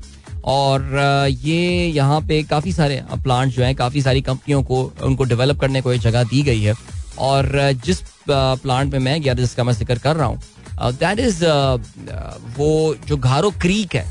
और 0.47 0.83
ये 1.43 1.87
यहाँ 1.87 2.21
पे 2.23 2.43
काफ़ी 2.45 2.73
सारे 2.73 3.03
प्लांट 3.15 3.53
जो 3.53 3.63
हैं, 3.63 3.75
काफ़ी 3.77 4.03
सारी 4.03 4.21
कंपनियों 4.23 4.63
को, 4.63 4.83
उनको 5.03 5.25
डेवलप 5.25 5.61
करने 5.61 5.81
को 5.81 5.93
एक 5.93 6.01
जगह 6.01 6.25
दी 6.25 6.43
गई 6.43 6.61
है। 6.61 6.75
और 7.21 7.49
जिस 7.85 8.01
प्लांट 8.29 8.93
में 8.93 8.99
मैं 9.01 9.21
गया 9.23 9.35
जिसका 9.35 9.65
मैं 9.65 9.73
ज़िक्र 9.75 9.99
कर 9.99 10.17
रहा 10.17 10.27
हूँ 10.27 10.41
दैट 10.93 11.19
इज़ 11.21 11.45
वो 12.57 12.95
जो 13.09 13.17
घारो 13.17 13.51
क्रीक 13.61 13.95
है, 13.95 14.05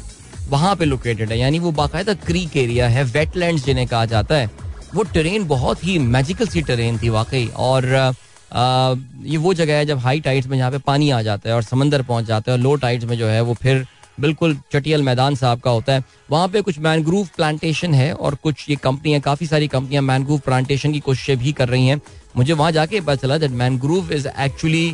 वहाँ 0.50 0.76
पे 0.76 0.86
लोकेटेड 0.86 1.32
है। 1.32 1.38
यानी 1.40 1.60
वो 1.60 1.72
बाकायदा 1.74 2.14
क्रीक 2.22 2.58
एरिया 2.58 2.88
है 2.88 3.04
वेटलैंड 3.06 3.60
जिन्हें 3.60 3.88
कहा 3.88 4.06
जाता 4.08 4.36
है। 4.36 4.50
वो 4.94 5.04
ट्रेन 5.04 5.48
बहुत 5.48 5.84
ही 5.86 5.98
मैजिकल 6.00 6.48
सी 6.48 6.62
ट्रेन 6.62 6.98
थी 6.98 7.10
वाकई। 7.10 7.48
और 7.58 7.86
ये 9.26 9.38
वो 9.38 9.54
जगह 9.54 9.78
है 9.78 9.86
जब 9.86 9.98
हाई 10.00 10.20
टाइड्स 10.20 10.48
में 10.48 10.58
जहाँ 10.58 10.72
पे 10.72 10.78
पानी 10.88 11.10
आ 11.10 11.22
जाता 11.22 11.50
है 11.50 11.56
और 11.56 11.64
समंदर 11.64 12.02
पहुँच 12.04 12.26
जाता 12.26 12.52
है 12.52 12.58
और 12.58 12.64
लो 12.64 12.76
टाइड्स 12.76 13.06
में 13.06 13.18
जो 13.18 13.28
है 13.28 13.42
वो 13.42 13.54
फिर 13.54 13.86
बिल्कुल 14.20 14.56
चटियल 14.74 15.02
मैदान 15.04 15.36
साहब 15.36 15.60
का 15.62 15.72
होता 15.72 15.94
है। 15.94 16.04
वहाँ 16.30 16.48
पे 16.48 16.62
कुछ 16.62 16.78
मैनग्रूव 16.80 17.28
प्लांटेशन 17.36 17.94
है 17.94 18.12
और 18.14 18.36
कुछ 18.44 18.70
ये 18.70 18.76
कंपनियाँ 18.84 19.22
काफ़ी 19.22 19.48
सारी 19.48 19.68
कंपनियाँ 19.68 20.04
मैनग्रूव 20.04 20.40
प्लांटेशन 20.46 20.94
की 20.94 21.00
कोशिशें 21.00 21.38
भी 21.38 21.52
कर 21.54 21.70
रही 21.70 21.88
हैं। 21.88 22.00
मुझे 22.38 22.54
वहाँ 22.54 22.72
जाके 22.72 23.02
पता 23.02 23.16
चला 23.16 23.38
that 23.38 23.52
mangrove 23.52 24.12
is 24.14 24.28
actually 24.28 24.88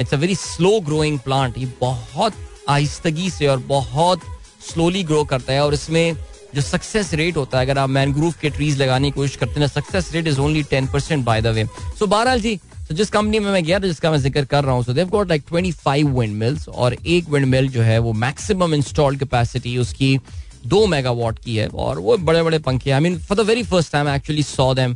it's 0.00 0.14
a 0.14 0.16
very 0.16 0.34
slow 0.34 0.80
growing 0.80 1.18
plant 1.18 1.58
ये 1.58 1.66
बहुत 1.80 2.34
आहिस्तगी 2.68 3.30
से 3.30 3.46
और 3.46 3.58
बहुत 3.68 4.20
स्लोली 4.68 5.02
ग्रो 5.04 5.24
करता 5.24 5.52
है 5.52 5.64
और 5.64 5.74
इसमें 5.74 6.14
जो 6.54 6.60
सक्सेस 6.60 7.12
रेट 7.14 7.36
होता 7.36 7.58
है, 7.58 7.64
अगर 7.64 7.78
आप 7.78 7.88
मैनग्रूव 7.90 8.34
के 8.40 8.50
ट्रीज 8.50 8.80
लगाने 8.82 9.10
की 9.10 9.14
कोशिश 9.16 9.36
करते 9.36 9.60
हैं 9.60 9.66
success 9.68 10.10
rate 10.14 10.26
is 10.28 10.40
only 10.40 10.62
ten 10.70 10.86
percent 10.86 11.24
by 11.24 11.42
the 11.42 11.46
way 11.56 11.64
so 11.98 12.06
बहरहाल 12.06 12.40
जी 12.40 12.56
तो 12.88 12.94
जिस 12.94 13.10
कंपनी 13.10 13.38
में 13.38 13.50
मैं 13.52 13.62
गया 13.64 13.78
था 13.80 13.86
जिसका 13.86 14.10
मैं 14.10 14.18
ज़िक्र 14.18 14.44
कर 14.44 14.64
रहा 14.64 14.74
हूँ 14.74 14.84
so 14.84 14.92
they've 14.92 15.08
got 15.08 15.28
like 15.28 15.44
25 15.52 16.04
windmills 16.36 16.68
और 16.68 16.96
एक 17.06 17.28
विंड 17.30 17.46
मिल 17.46 17.68
जो 17.68 17.82
है, 17.82 17.98
वो 17.98 18.12
मैक्सिमम 18.12 18.74
इंस्टॉल्ड 18.74 19.18
कैपेसिटी 19.18 19.76
उसकी 19.78 20.18
दो 20.66 20.86
मेगावाट 20.86 21.38
की 21.38 21.56
है 21.56 21.66
और 21.68 21.98
वो 21.98 22.16
बड़े 22.18 22.42
बड़े 22.42 22.58
पंखे 22.58 22.90
I 22.90 23.00
mean 23.00 23.18
for 23.18 23.38
the 23.38 23.46
very 23.46 23.62
first 23.62 23.92
time 23.92 24.08
actually 24.08 24.42
saw 24.42 24.72
them 24.74 24.94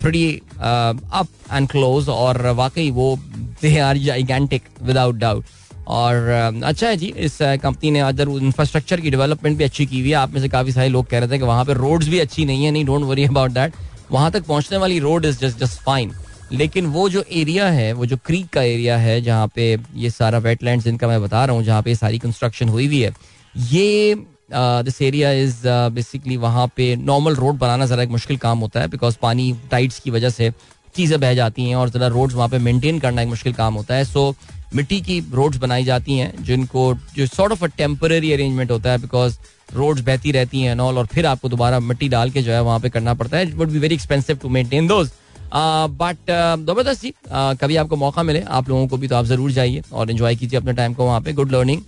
pretty 0.00 0.40
up 0.58 1.28
and 1.52 1.68
close 1.68 2.08
और 2.08 2.46
वाकई 2.56 2.90
वो 2.90 3.16
they 3.62 3.78
are 3.78 3.98
gigantic 3.98 4.62
without 4.82 5.14
doubt 5.14 5.44
और 5.90 6.28
अच्छा 6.64 6.88
है 6.88 6.96
जी 6.96 7.06
इस 7.18 7.38
कंपनी 7.62 7.90
ने 7.90 8.00
अदर 8.00 8.28
इंफ्रास्ट्रक्चर 8.32 9.00
की 9.00 9.10
डेवलपमेंट 9.10 9.56
भी 9.58 9.64
अच्छी 9.64 9.86
की 9.86 10.00
हुई 10.00 10.08
है। 10.08 10.14
आप 10.16 10.30
में 10.34 10.40
से 10.40 10.48
काफ़ी 10.48 10.72
सारे 10.72 10.88
लोग 10.88 11.06
कह 11.10 11.18
रहे 11.18 11.28
थे 11.30 11.38
कि 11.38 11.44
वहाँ 11.44 11.64
पर 11.64 11.76
रोड्स 11.76 12.08
भी 12.08 12.18
अच्छी 12.18 12.44
नहीं 12.44 12.64
है 12.64 12.70
नहीं 12.70 12.84
डोंट 12.84 13.04
वरी 13.04 13.24
अबाउट 13.24 13.50
दैट 13.50 13.74
वहाँ 14.10 14.30
तक 14.30 14.44
पहुँचने 14.46 14.78
वाली 14.78 14.98
road 14.98 15.24
is 15.24 15.38
just 15.38 15.58
just 15.58 15.80
fine 15.82 16.12
लेकिन 16.52 16.86
वो 16.86 17.08
जो 17.08 17.24
एरिया 17.32 17.66
है 17.70 17.92
वो 17.92 18.06
जो 18.06 18.16
क्रीक 18.26 18.48
का 18.52 18.62
एरिया 18.62 18.96
है 18.98 19.20
जहाँ 19.22 19.46
पे 19.54 19.76
ये 19.96 20.10
सारा 20.10 20.38
वेटलैंड 20.38 20.82
जिनका 20.82 21.08
मैं 21.08 21.20
बता 21.22 21.44
रहा 21.44 21.56
हूँ 21.56 21.64
जहाँ 21.64 21.82
पे 21.82 21.94
सारी 21.94 22.18
कंस्ट्रक्शन 22.18 22.68
हुई 22.68 22.86
हुई 22.86 23.00
है 23.00 23.12
ये 23.54 24.14
दिस 24.52 25.00
एरिया 25.02 25.30
इज़ 25.32 25.56
बेसिकली 25.94 26.36
वहाँ 26.36 26.66
पे 26.76 26.94
नॉर्मल 26.96 27.34
रोड 27.34 27.58
बनाना 27.58 27.86
ज़रा 27.86 28.02
एक 28.02 28.10
मुश्किल 28.10 28.36
काम 28.36 28.58
होता 28.58 28.80
है 28.80 28.88
बिकॉज़ 28.88 29.16
पानी 29.22 29.52
टाइट्स 29.70 29.98
की 30.00 30.10
वजह 30.10 30.30
से 30.30 30.50
चीज़ें 30.96 31.18
बह 31.20 31.34
जाती 31.34 31.68
हैं 31.68 31.76
और 31.76 31.90
ज़रा 31.90 32.06
रोड्स 32.08 32.34
वहाँ 32.34 32.48
पे 32.48 32.58
मेंटेन 32.58 32.98
करना 33.00 33.22
एक 33.22 33.28
मुश्किल 33.28 33.52
काम 33.52 33.74
होता 33.74 33.94
है। 33.94 34.04
सो 34.04 34.30
so, 34.30 34.59
मिट्टी 34.72 35.00
की 35.00 35.18
रोड्स 35.32 35.58
बनाई 35.58 35.84
जाती 35.84 36.16
हैं, 36.16 36.32
जिनको, 36.44 36.94
जो 37.16 37.26
sort 37.26 37.52
of 37.52 37.64
a 37.64 37.68
temporary 37.76 38.32
arrangement 38.32 38.70
होता 38.70 38.90
है 38.90 38.98
बिकॉज़ 38.98 39.38
रोड्स 39.74 40.02
बहती 40.02 40.32
रहती 40.32 40.60
हैं 40.60 40.74
और 40.76 41.06
फिर 41.06 41.26
आपको 41.26 41.48
दोबारा 41.48 41.80
मिट्टी 41.80 42.08
डाल 42.08 42.30
के 42.30 42.42
जो 42.42 42.52
है 42.52 42.62
वहाँ 42.62 42.78
पे 42.80 42.88
करना 42.90 43.14
पड़ता 43.14 43.36
है 43.36 43.48
it 43.48 43.54
would 43.54 43.70
be 43.70 43.78
very 43.78 43.94
expensive 43.94 44.36
to 44.36 44.48
maintain 44.50 44.86
those 44.86 45.10
but 45.54 46.30
ज़बरदस्त 46.60 47.02
जी 47.02 47.12
कभी 47.30 47.76
आपको 47.76 47.96
मौका 47.96 48.22
मिले, 48.22 48.40
आप 48.40 48.68
लोगों 48.68 48.86
को 48.88 48.96
भी 48.96 49.08
तो 49.08 49.16
आप 49.16 49.24
ज़रूर 49.26 49.50
जाइए 49.52 49.82
और 49.92 50.10
इन्जॉय 50.10 50.36
कीजिए 50.36 50.60
अपने 50.60 50.72
टाइम 50.72 50.94
को 50.94 51.06
वहाँ 51.06 51.20
पे 51.20 51.32
गुड 51.32 51.52
लर्निंग 51.52 51.82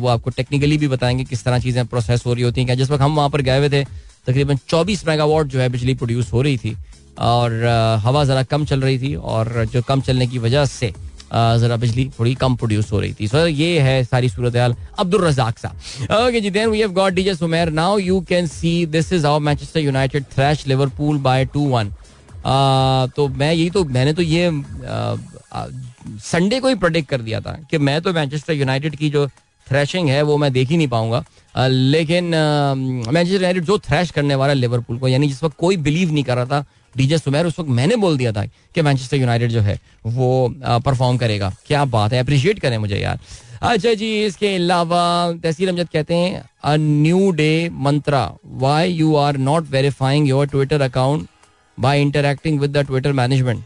वो 0.00 0.08
आपको 0.08 0.30
टेक्निकली 0.30 0.78
भी 0.78 0.88
बताएँगे 0.88 1.24
किस 1.24 1.44
तरह 1.44 1.58
चीज़ें 1.60 1.86
प्रोसेस 1.86 2.22
हो 2.26 2.34
रही 2.34 2.44
होती 2.44 2.60
हैं। 2.60 2.66
क्या 2.66 2.76
जिस 2.76 2.90
वक्त 2.90 3.02
हम 3.02 3.16
वहाँ 3.16 3.30
पर 3.30 3.40
गए 3.42 3.58
हुए 3.58 3.68
थे, 3.68 3.84
तकरीबन 4.26 4.58
24 4.68 5.06
मेगावाट 5.06 5.46
जो 5.46 5.60
है 5.60 5.68
बिजली 5.68 5.94
प्रोड्यूस 5.94 6.32
हो 6.32 6.42
रही 6.42 6.56
थी, 6.58 6.76
और 7.20 7.64
हवा 8.04 8.24
ज़रा 8.24 8.42
कम 8.44 8.64
चल 8.64 8.80
रही 8.80 8.98
थी, 8.98 9.14
और 9.14 9.64
जो 9.72 9.82
कम 9.82 10.00
चलने 10.00 10.26
की 10.26 10.38
वजह 10.38 10.64
से 10.66 10.92
ज़रा 11.32 11.76
बिजली 11.76 12.08
थोड़ी 12.18 12.34
कम 12.34 12.56
प्रोड्यूस 12.56 12.92
हो 12.92 13.00
रही 13.00 13.14
थी। 13.14 13.28
सो 13.28 13.46
ये 13.46 13.78
है 13.80 14.02
सारी 14.04 14.28
सूरत 14.28 14.56
हाल 14.56 14.74
अब्दुल 14.98 15.24
रजाक 15.24 15.58
साहब 15.58 16.26
okay 16.26 16.40
ji 16.40 16.50
then 16.50 16.68
we 16.70 16.80
have 16.80 16.92
got 16.92 17.12
DJ 17.12 17.34
Sumair 17.34 17.70
now 17.72 17.98
you 17.98 18.20
can 18.28 18.46
see 18.46 18.74
this 18.86 19.12
is 19.12 19.26
how 19.26 19.38
Manchester 19.40 19.80
United 19.80 20.24
thrash 20.34 20.66
Liverpool 20.68 21.18
by 21.20 21.44
two 21.54 21.68
one 21.68 21.92
तो 23.16 23.28
मैं 23.28 23.52
यही 23.52 23.70
तो 23.70 23.84
मैंने 23.84 24.12
तो 24.12 24.22
ये 24.22 24.50
संडे 26.22 26.60
को 26.60 26.68
ही 26.68 26.74
प्रोडिक्ट 26.74 27.08
कर 27.08 27.20
दिया 27.22 27.40
था 27.40 27.58
कि 27.70 27.78
मैं 27.78 28.00
तो 28.02 28.12
मैनचेस्टर 28.12 28.52
यूनाइटेड 28.52 28.96
की 28.96 29.10
जो 29.10 29.26
थ्रैशिंग 29.66 30.08
है, 30.08 30.22
वो 30.22 30.36
मैं 30.36 30.52
देख 30.52 30.68
ही 30.68 30.76
नहीं 30.76 30.88
पाऊँगा। 30.88 31.24
लेकिन 31.58 32.24
मैनचेस्टर 32.24 33.34
यूनाइटेड 33.34 33.64
जो 33.64 33.78
थ्रैश 33.78 34.10
करने 34.10 34.34
वाला 34.34 34.52
लिवरपूल 34.52 34.98
को, 34.98 35.08
यानी 35.08 35.28
जिस 35.28 35.42
वक्त 35.44 35.56
कोई 35.58 35.76
बिलीव 35.76 36.12
नहीं 36.12 36.24
कर 36.24 36.36
रहा 36.36 36.44
था 36.46 36.64
डीजे 36.96 37.18
सुमेर 37.18 37.46
उस 37.46 37.58
वक्त 37.58 37.70
मैंने 37.70 37.96
बोल 37.96 38.16
दिया 38.18 38.32
था 38.32 38.44
कि 38.46 38.82
मैनचेस्टर 38.82 39.16
यूनाइटेड 39.16 39.50
जो 39.50 39.60
है 39.60 39.78
वो 40.06 40.54
परफॉर्म 40.60 41.16
करेगा। 41.18 41.52
क्या 41.66 41.84
बात 41.86 42.12
है 42.12 42.20
अप्रिशिएट 42.20 42.58
करें 42.58 42.78
मुझे 42.78 42.96
यार। 42.96 43.20
अच्छा 43.62 43.92
जी, 43.94 44.24
इसके 44.24 44.54
अलावा 44.54 45.02
तहसील 45.42 45.68
अमजद 45.68 45.88
कहते 45.88 46.14
हैं 46.14 46.42
a 46.64 46.74
new 46.78 47.30
day 47.32 47.68
mantra 47.72 48.30
why 48.46 48.90
you 48.92 49.14
are 49.16 49.36
not 49.38 49.70
verifying 49.70 50.28
your 50.28 50.46
Twitter 50.46 50.80
account 50.82 51.28
by 51.78 52.00
interacting 52.02 52.60
with 52.60 52.76
the 52.76 52.86
Twitter 52.86 53.12
management 53.12 53.64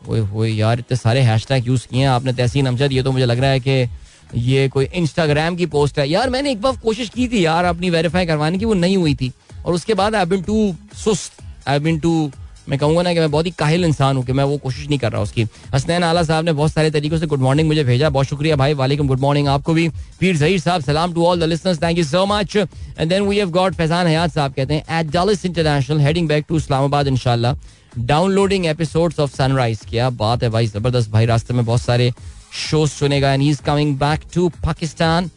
वो 0.00 0.22
वो 0.26 0.44
यार, 0.44 0.78
इतने 0.78 0.96
सारे 0.96 1.20
हैश 1.20 1.46
टैग 1.46 1.66
यूज़ 1.66 1.86
किए 1.88 2.00
हैं 2.00 2.08
आपने 2.08 2.32
तहसीन 2.32 2.66
अमजद, 2.66 2.92
ये 2.92 3.02
तो 3.02 3.12
मुझे 3.12 3.26
लग 3.26 3.38
रहा 3.38 3.50
है 3.50 3.60
कि 3.60 3.88
ये 4.34 4.68
कोई 4.68 4.84
इंस्टाग्राम 4.94 5.56
की 5.56 5.66
पोस्ट 5.66 5.98
है। 5.98 6.08
यार, 6.08 6.30
मैंने 6.30 6.50
एक 6.50 6.60
बार 6.62 6.76
कोशिश 6.76 7.08
की 7.08 7.26
थी 7.28 7.44
यार 7.44 7.64
अपनी 7.64 7.90
वेरीफाई 7.90 8.26
करवाने 8.26 8.58
की, 8.58 8.64
वो 8.64 8.74
नहीं 8.74 8.96
हुई 8.96 9.14
थी। 9.14 9.32
और 9.66 9.74
उसके 9.74 9.94
बाद 9.94 10.14
आई 10.14 10.24
बिन 10.24 10.42
टू 10.42 10.74
सुस्त 10.96 11.42
आई 11.68 11.78
बिन 11.78 11.98
टू 11.98 12.30
मैं 12.68 12.78
कहूँगा 12.78 13.02
ना 13.02 13.12
कि 13.14 13.20
मैं 13.20 13.30
बहुत 13.30 13.46
ही 13.46 13.50
काहिल 13.58 13.84
इंसान 13.84 14.16
हूँ 14.16 14.24
कि 14.24 14.32
मैं 14.32 14.44
वो 14.44 14.56
कोशिश 14.58 14.88
नहीं 14.88 14.98
कर 14.98 15.12
रहा 15.12 15.22
उसकी। 15.22 15.46
हसनैन 15.74 16.04
आला 16.04 16.22
साहब 16.22 16.44
ने 16.44 16.52
बहुत 16.52 16.72
सारे 16.72 16.90
तरीकों 16.90 17.18
से 17.18 17.26
गुड 17.26 17.40
मॉर्निंग 17.40 17.68
मुझे 17.68 17.84
भेजा। 17.84 18.10
बहुत 18.10 18.26
शुक्रिया 18.26 18.56
भाई। 18.56 18.74
वालेकुम 18.74 19.08
गुड 19.08 19.20
मॉर्निंग 19.20 19.48
आपको 19.48 19.74
भी। 19.74 19.88
पीर 20.20 20.36
जहीर 20.36 20.60
साहब, 20.60 20.82
सलाम 20.82 21.12
to 21.14 21.26
all 21.26 21.40
the 21.40 21.44
listeners 21.44 21.82
thank 21.82 21.98
you 21.98 22.04
so 22.04 22.24
much 22.26 22.56
and 22.56 23.08
then 23.08 23.22
we 23.22 23.38
have 23.38 23.50
got 23.50 23.74
Faizan 23.74 24.06
Hayat 24.06 24.32
साहब 24.32 24.52
कहते 24.52 24.74
हैं 24.74 25.00
at 25.00 25.12
Dulles 25.12 25.44
International 25.46 26.00
heading 26.00 26.28
back 26.28 26.44
to 26.48 26.56
Islamabad 26.56 27.08
इंशाल्लाह। 27.08 27.56
डाउनलोडिंग 27.98 28.66
एपिसोड्स 28.66 29.20
ऑफ़ 29.20 29.30
सनराइज 29.32 29.80
क्या 29.90 30.08
बात 30.12 30.42
है 30.42 30.48
भाई, 30.50 30.66
ज़बरदस्त 30.66 31.10
भाई। 31.10 31.26
रास्ते 31.26 31.54
में 31.54 31.64
बहुत 31.64 31.82
सारे 31.82 32.12
शोज़ 32.60 32.90
सुनेगा 32.90 33.32
and 33.32 33.42
he 33.42 33.50
is 33.50 33.62
coming 33.62 33.96
back 33.98 34.20
to 34.34 34.48
Pakistan 34.64 35.30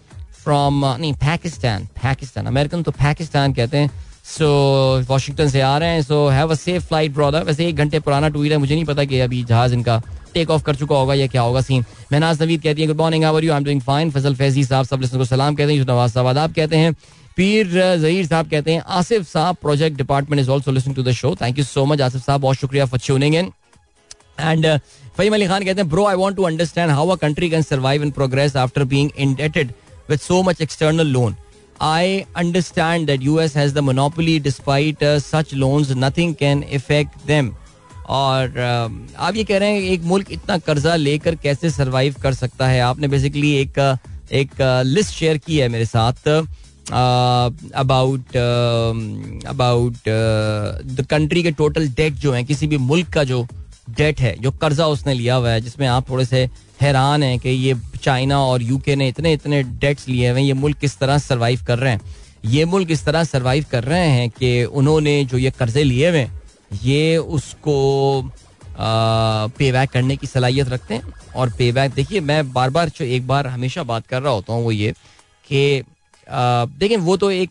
from 0.44 0.86
नहीं 0.86 1.14
पाकिस्तान 1.16 1.86
पाकिस्तान 2.04 2.46
अमेरिकन 2.46 2.84
तो 2.84 2.92
पाकिस्तान 2.94 3.54
कहते 3.54 3.78
हैं। 3.78 3.90
सो 4.26 4.48
वाशिंगटन 5.10 5.48
से 5.50 5.62
आ 5.62 5.78
रहे 5.78 5.90
हैं 5.90 6.02
so 6.04 6.28
have 6.30 6.52
a 6.52 6.56
safe 6.56 6.84
flight 6.86 7.14
brother 7.14 7.44
वैसे 7.44 7.68
एक 7.68 7.76
घंटे 7.76 8.00
पुराना 8.00 8.30
ट्वीट 8.30 8.52
है, 8.52 8.58
मुझे 8.58 8.74
नहीं 8.76 8.86
पता 8.86 9.04
कि 9.06 9.20
अभी 9.20 9.44
जहाज़ 9.44 9.74
इनका 9.74 10.02
टेक 10.34 10.50
ऑफ़ 10.52 10.64
कर 10.64 10.76
चुका 10.76 10.96
होगा 10.96 11.14
या 11.14 11.28
क्या 11.28 11.42
होगा 11.42 11.62
सीन 11.62 11.84
महनाज 12.12 12.42
नवीद 12.42 12.62
कहती 12.62 12.82
है 12.82 12.88
good 12.88 12.98
morning 12.98 13.24
how are 13.24 13.44
you 13.44 13.52
I 13.52 13.58
am 13.58 13.64
doing 13.66 13.82
fine 13.82 14.12
Fazal 14.12 14.36
Faizi 14.36 14.64
साहब, 14.64 14.86
सबको 14.86 15.26
सलाम 15.26 15.56
कहते 15.56 15.74
हैं 15.74 15.86
नवाज़ 15.86 16.12
साहब 16.12 16.28
आदाब 16.28 16.54
कहते 16.54 16.78
हैं. 16.78 16.94
पीर 17.38 17.68
जहीर 18.02 18.26
साहब 18.26 18.50
कहते 18.50 18.74
हैं, 18.74 18.82
आसिफ 18.98 19.28
साहब 19.28 19.56
project 19.62 19.98
department 19.98 20.42
is 20.42 20.50
also 20.50 20.72
listening 20.72 20.96
to 20.96 21.04
the 21.04 21.12
show 21.14 21.36
thank 21.42 21.58
you 21.58 21.64
so 21.66 21.86
much 21.86 22.02
Asif 22.02 22.26
साहब, 22.26 22.42
बहुत 22.42 22.58
शुक्रिया 22.58 22.86
for 22.86 23.00
tuning 23.06 23.36
in 23.36 23.52
and 24.40 24.68
Fahim 25.18 25.34
Ali 25.34 25.48
Khan 25.48 25.64
कहते 25.66 25.82
हैं 25.82 25.90
bro 25.90 26.06
I 26.06 26.16
want 26.16 26.36
to 26.36 26.44
understand 26.44 26.92
how 26.92 27.10
a 27.10 27.16
country 27.18 27.50
can 27.50 27.62
survive 27.62 28.04
in 28.04 28.12
progress 28.12 28.56
after 28.58 28.84
being 28.86 29.10
indebted 29.18 29.72
with 30.10 30.20
so 30.20 30.42
much 30.44 30.62
external 30.62 31.08
loan 31.08 31.36
I 31.82 32.26
understand 32.36 33.08
that 33.08 33.22
US 33.22 33.54
has 33.54 33.74
the 33.74 33.82
monopoly 33.82 34.40
despite 34.40 35.04
uh, 35.04 35.20
such 35.20 35.54
loans. 35.54 35.96
Nothing 35.96 36.36
can 36.36 36.64
affect 36.64 37.28
them. 37.28 37.52
और 38.10 38.50
uh, 38.50 39.18
आप 39.18 39.36
ये 39.36 39.44
कह 39.44 39.58
रहे 39.58 39.70
हैं 39.70 39.82
एक 39.82 40.02
मुल्क 40.02 40.32
इतना 40.32 40.58
कर्जा 40.58 40.96
लेकर 40.96 41.36
कैसे 41.36 41.70
सरवाइव 41.70 42.16
कर 42.22 42.34
सकता 42.34 42.68
है? 42.68 42.80
आपने 42.82 43.08
बेसिकली 43.08 43.54
एक 43.56 44.00
एक 44.32 44.84
लिस्ट 44.86 45.10
uh, 45.10 45.16
शेयर 45.16 45.38
की 45.38 45.58
है 45.58 45.70
मेरे 45.70 45.86
साथ 45.86 46.28
अबाउट 47.76 48.36
अबाउट 49.48 49.94
द 50.86 51.06
कंट्री 51.10 51.44
के 51.44 51.52
टोटल 51.52 51.88
डेट 51.88 52.14
जो 52.14 52.34
है 52.34 52.44
किसी 52.44 52.68
भी 52.68 52.78
मुल्क 52.78 53.10
का 53.10 53.24
जो 53.24 53.48
डेट 53.88 54.20
है, 54.20 54.36
जो 54.40 54.52
कर्जा 54.52 54.86
उसने 54.88 55.14
लिया 55.14 55.36
हुआ 55.36 55.50
है, 55.50 55.62
जिसमें 55.62 55.88
आप 55.88 56.10
थोड़े 56.10 56.26
से 56.26 56.50
हैरान 56.82 57.24
हैं 57.24 57.38
कि 57.40 57.50
ये 57.50 57.76
चाइना 58.04 58.40
और 58.40 58.62
यूके 58.64 58.96
ने 58.96 59.08
इतने 59.08 59.34
इतने 59.34 59.62
डेट्स 59.64 60.08
लिए 60.10 60.30
हुए 60.30 60.40
हैं, 60.40 60.48
ये 60.48 60.54
मुल्क 60.54 60.78
किस 60.78 60.98
तरह 60.98 61.18
सर्वाइव 61.18 61.64
कर 61.68 61.80
रहे 61.80 61.92
हैं? 61.92 62.02
ये 62.46 62.66
मुल्क 62.66 62.92
इस 62.92 63.06
तरह 63.06 63.24
सर्वाइव 63.24 63.66
कर 63.72 63.84
रहे 63.84 64.08
हैं 64.08 64.30
कि 64.30 64.64
उन्होंने 64.64 65.24
जो 65.26 65.38
ये 65.38 65.52
कर्जे 65.52 65.84
लिए 65.84 66.10
हुए 66.10 66.28
ये 66.84 67.18
उसको 67.18 68.32
पे 68.78 69.72
बैक 69.72 69.90
करने 69.90 70.16
की 70.18 70.28
सलाहियत 70.28 70.70
रखते 70.70 70.94
हैं? 70.94 71.14
और 71.36 71.50
पे 71.50 71.72
बैक 71.72 71.92
देखिए, 71.94 72.20
मैं 72.22 72.54
बार 72.54 72.70
बार 72.70 72.90
जो 72.90 73.06
एक 73.06 73.28
बार 73.28 73.48
हमेशा 73.48 73.84
बात 73.84 74.08
कर 74.08 74.22
रहा 74.22 74.34
होता 74.34 74.54
हूँ 74.54 74.64
वो 74.64 74.72
ये 74.72 74.92
कि 75.48 75.84
देखिए, 76.28 76.98
वो 76.98 77.18
तो 77.18 77.32
एक 77.32 77.50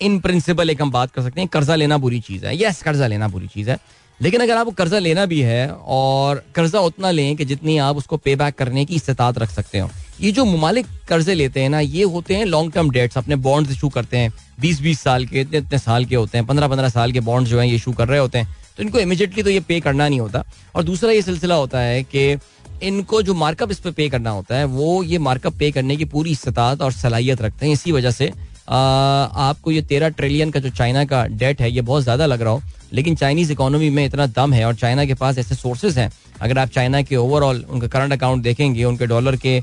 इन 0.00 0.18
प्रिंसिपल 0.20 0.70
एक 0.70 0.82
हम 0.82 0.90
बात 0.90 1.12
कर 1.12 1.22
सकते 1.22 1.40
हैं, 1.40 1.48
कर्जा 1.48 1.74
लेना 1.74 1.96
बुरी 1.98 2.20
चीज़ 2.20 2.46
है। 2.46 2.62
यस 2.62 2.82
कर्जा 2.82 3.06
लेना 3.06 3.28
बुरी 3.28 3.46
चीज़ 3.46 3.70
है। 3.70 3.78
लेकिन 4.20 4.40
अगर 4.40 4.56
आपको 4.56 4.70
कर्जा 4.72 4.98
लेना 4.98 5.24
भी 5.26 5.40
है 5.40 5.68
और 5.68 6.44
कर्जा 6.54 6.80
उतना 6.80 7.10
लें 7.10 7.36
कि 7.36 7.44
जितनी 7.44 7.76
आप 7.78 7.96
उसको 7.96 8.16
पे 8.16 8.34
बैक 8.36 8.54
करने 8.54 8.84
की 8.84 8.94
इस्तात 8.94 9.38
रख 9.38 9.50
सकते 9.50 9.78
हो, 9.78 9.90
ये 10.20 10.32
जो 10.32 10.44
ममालिक 10.44 10.86
कर्जे 11.08 11.34
लेते 11.34 11.60
हैं 11.60 11.68
ना, 11.70 11.80
ये 11.80 12.02
होते 12.04 12.34
हैं 12.34 12.44
लॉन्ग 12.46 12.72
टर्म 12.72 12.90
डेट्स 12.90 13.18
अपने 13.18 13.36
बॉन्ड्स 13.38 13.72
इशू 13.72 13.88
करते 13.88 14.16
हैं 14.16 14.32
बीस 14.60 14.80
बीस 14.80 15.00
साल 15.00 15.26
के, 15.26 15.40
इतने 15.40 15.58
इतने 15.58 15.78
साल 15.78 16.04
के 16.04 16.16
होते 16.16 16.38
हैं 16.38 16.46
पंद्रह 16.46 16.68
पंद्रह 16.68 16.88
साल 16.88 17.12
के 17.12 17.20
बॉन्ड्स 17.22 17.50
जो 17.50 17.58
हैं 17.60 17.66
ये 17.66 17.74
इशू 17.74 17.92
कर 17.92 18.08
रहे 18.08 18.18
होते 18.18 18.38
हैं 18.38 18.56
तो 18.76 18.82
इनको 18.82 18.98
इमिजिएटली 18.98 19.42
तो 19.42 19.50
ये 19.50 19.60
पे 19.60 19.80
करना 19.80 20.08
नहीं 20.08 20.20
होता। 20.20 20.44
और 20.74 20.82
दूसरा 20.82 21.12
ये 21.12 21.22
सिलसिला 21.22 21.54
होता 21.54 21.80
है 21.80 22.02
कि 22.04 22.36
इनको 22.82 23.22
जो 23.22 23.34
मार्कअप 23.34 23.70
इस 23.70 23.78
पर 23.80 23.90
पे 23.90 24.08
करना 24.08 24.30
होता 24.30 24.56
है, 24.56 24.64
वो 24.64 25.02
ये 25.02 25.18
मार्कअप 25.20 25.54
पे 25.58 25.70
करने 25.70 25.96
की 25.96 26.04
पूरी 26.06 26.30
इस्तात 26.30 26.82
और 26.82 26.92
सलाहियत 26.92 27.42
रखते 27.42 27.66
हैं, 27.66 27.72
इसी 27.72 27.92
वजह 27.92 28.10
से 28.10 28.32
आपको 28.70 29.70
ये 29.70 29.82
तेरह 29.82 30.08
ट्रिलियन 30.10 30.50
का 30.50 30.60
जो 30.60 30.70
चाइना 30.70 31.04
का 31.04 31.24
डेट 31.26 31.60
है 31.60 31.70
ये 31.70 31.80
बहुत 31.82 32.02
ज़्यादा 32.02 32.26
लग 32.26 32.42
रहा 32.42 32.52
हो 32.52 32.62
लेकिन 32.92 33.14
चाइनीज़ 33.16 33.52
इकोनॉमी 33.52 33.88
में 33.90 34.04
इतना 34.04 34.26
दम 34.28 34.52
है 34.52 34.64
और 34.64 34.74
चाइना 34.74 35.04
के 35.04 35.14
पास 35.14 35.38
ऐसे 35.38 35.54
सोर्सेज 35.54 35.98
हैं। 35.98 36.10
अगर 36.40 36.58
आप 36.58 36.68
चाइना 36.68 37.02
के 37.02 37.16
ओवरऑल 37.16 37.64
उनका 37.70 37.86
करंट 37.88 38.12
अकाउंट 38.12 38.42
देखेंगे 38.42 38.84
उनके 38.84 39.06
डॉलर 39.06 39.36
के 39.36 39.60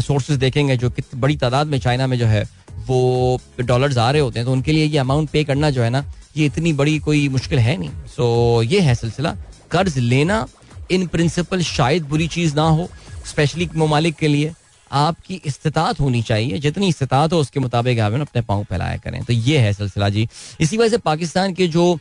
सोर्सेज 0.00 0.36
देखेंगे 0.38 0.76
जो 0.76 0.90
कितनी 0.90 1.20
बड़ी 1.20 1.36
तादाद 1.36 1.66
में 1.66 1.78
चाइना 1.78 2.06
में 2.06 2.18
जो 2.18 2.26
है 2.26 2.42
वो 2.86 3.40
डॉलर्स 3.60 3.98
आ 3.98 4.10
रहे 4.10 4.22
होते 4.22 4.38
हैं 4.38 4.46
तो 4.46 4.52
उनके 4.52 4.72
लिए 4.72 4.84
ये 4.84 4.98
अमाउंट 4.98 5.30
पे 5.30 5.44
करना 5.44 5.70
जो 5.70 5.82
है 5.82 5.90
ना 5.90 6.04
ये 6.36 6.46
इतनी 6.46 6.72
बड़ी 6.72 6.98
कोई 6.98 7.28
मुश्किल 7.28 7.58
है 7.58 7.76
नहीं। 7.76 7.90
सो 8.16 8.62
so, 8.62 8.70
ये 8.72 8.80
है 8.80 8.94
सिलसिला। 8.94 9.36
कर्ज 9.70 9.98
लेना 9.98 10.46
इन 10.90 11.06
प्रिंसिपल 11.06 11.62
शायद 11.62 12.04
बुरी 12.04 12.26
चीज़ 12.28 12.54
ना 12.56 12.62
हो 12.62 12.88
स्पेशली 13.26 13.68
ममालिक 13.76 14.14
के 14.14 14.28
लिए। 14.28 14.52
आपकी 14.92 15.40
इस्तात 15.44 16.00
होनी 16.00 16.22
चाहिए, 16.22 16.58
जितनी 16.58 16.88
इस्तात 16.88 17.32
हो 17.32 17.38
उसके 17.38 17.60
मुताबिक 17.60 17.98
आप 18.00 18.12
अपने 18.14 18.42
पाँव 18.42 18.64
फैलाया 18.64 18.96
करें। 18.96 19.22
तो 19.24 19.32
ये 19.32 19.58
है 19.58 19.72
सिलसिला 19.72 20.08
जी। 20.08 20.26
इसी 20.60 20.76
वजह 20.76 20.88
से 20.88 20.98
पाकिस्तान 20.98 21.54
के 21.54 21.66
जो 21.68 21.92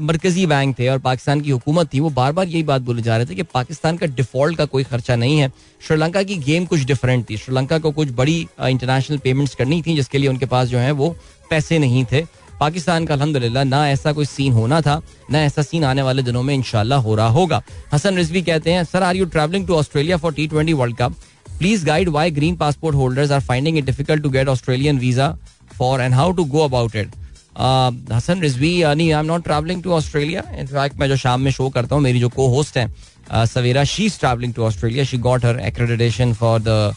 मरकजी 0.00 0.46
बैंक 0.46 0.78
थे 0.78 0.88
और 0.88 0.98
पाकिस्तान 0.98 1.40
की 1.40 1.50
हुकूमत 1.50 1.92
थी, 1.94 2.00
वो 2.00 2.10
बार 2.10 2.32
बार 2.32 2.46
यही 2.46 2.62
बात 2.62 2.82
बोले 2.82 3.02
जा 3.02 3.16
रहे 3.16 3.26
थे 3.26 3.34
कि 3.34 3.42
पाकिस्तान 3.44 3.96
का 3.96 4.06
डिफ़ॉल्ट 4.06 4.58
का 4.58 4.64
कोई 4.66 4.84
खर्चा 4.84 5.16
नहीं 5.16 5.38
है। 5.38 5.52
श्रीलंका 5.86 6.22
की 6.22 6.36
गेम 6.38 6.64
कुछ 6.66 6.84
डिफरेंट 6.84 7.28
थी। 7.30 7.36
श्रीलंका 7.36 7.78
को 7.78 7.90
कुछ 7.92 8.10
बड़ी 8.12 8.40
इंटरनेशनल 8.60 9.18
पेमेंट्स 9.18 9.54
करनी 9.54 9.82
थी, 9.82 9.96
जिसके 9.96 10.18
लिए 10.18 10.28
उनके 10.28 10.46
पास 10.46 10.68
जो 10.68 10.78
है 10.78 10.92
वो 10.92 11.14
पैसे 11.50 11.78
नहीं 11.78 12.04
थे। 12.12 12.24
पाकिस्तान 12.60 13.06
का 13.06 13.14
अलहमदिल्ला 13.14 13.62
ना 13.64 13.88
ऐसा 13.90 14.12
कोई 14.12 14.24
सीन 14.24 14.52
होना 14.52 14.80
था, 14.80 15.00
ना 15.30 15.40
ऐसा 15.40 15.62
सीन 15.62 15.84
आने 15.84 16.02
वाले 16.02 16.22
दिनों 16.22 16.42
में 16.42 16.54
इनशाला 16.54 16.96
हो 16.96 17.14
रहा 17.14 17.28
होगा। 17.28 17.62
हसन 17.92 18.16
रिजवी 18.16 18.42
कहते 18.42 18.72
हैं, 18.72 18.84
sir 18.84 19.02
are 19.02 19.16
you 19.16 19.24
travelling 19.26 19.66
to 19.66 19.74
Australia 19.74 20.16
for 20.16 20.32
T 20.32 20.46
twenty 20.46 20.72
world 20.72 20.96
cup 20.96 21.14
Please 21.58 21.84
guide 21.84 22.08
why 22.08 22.28
green 22.30 22.56
passport 22.56 22.94
holders 22.94 23.30
are 23.30 23.40
finding 23.40 23.76
it 23.76 23.84
difficult 23.86 24.22
to 24.22 24.30
get 24.30 24.48
Australian 24.48 24.98
visa 24.98 25.38
for 25.78 26.00
and 26.00 26.12
how 26.14 26.32
to 26.32 26.44
go 26.56 26.64
about 26.70 26.94
it. 27.02 27.14
Hasan 28.12 28.40
Rizvi 28.40 28.72
नहीं 28.84 29.12
I 29.12 29.20
am 29.20 29.26
not 29.26 29.42
travelling 29.44 29.82
to 29.82 29.92
Australia 29.92 30.42
in fact 30.58 30.98
मैं 31.00 31.08
जो 31.08 31.16
शाम 31.16 31.40
में 31.40 31.50
show 31.50 31.68
करता 31.70 31.94
हूँ, 31.94 32.02
मेरी 32.02 32.20
जो 32.20 32.28
को 32.28 32.46
होस्ट 32.54 32.78
है 32.78 33.46
Sawera 33.46 33.84
she 33.84 34.04
is 34.06 34.18
travelling 34.20 34.54
to 34.54 34.62
Australia 34.64 35.04
she 35.04 35.18
got 35.26 35.44
her 35.44 35.60
accreditation 35.66 36.32
for 36.34 36.60
the 36.60 36.94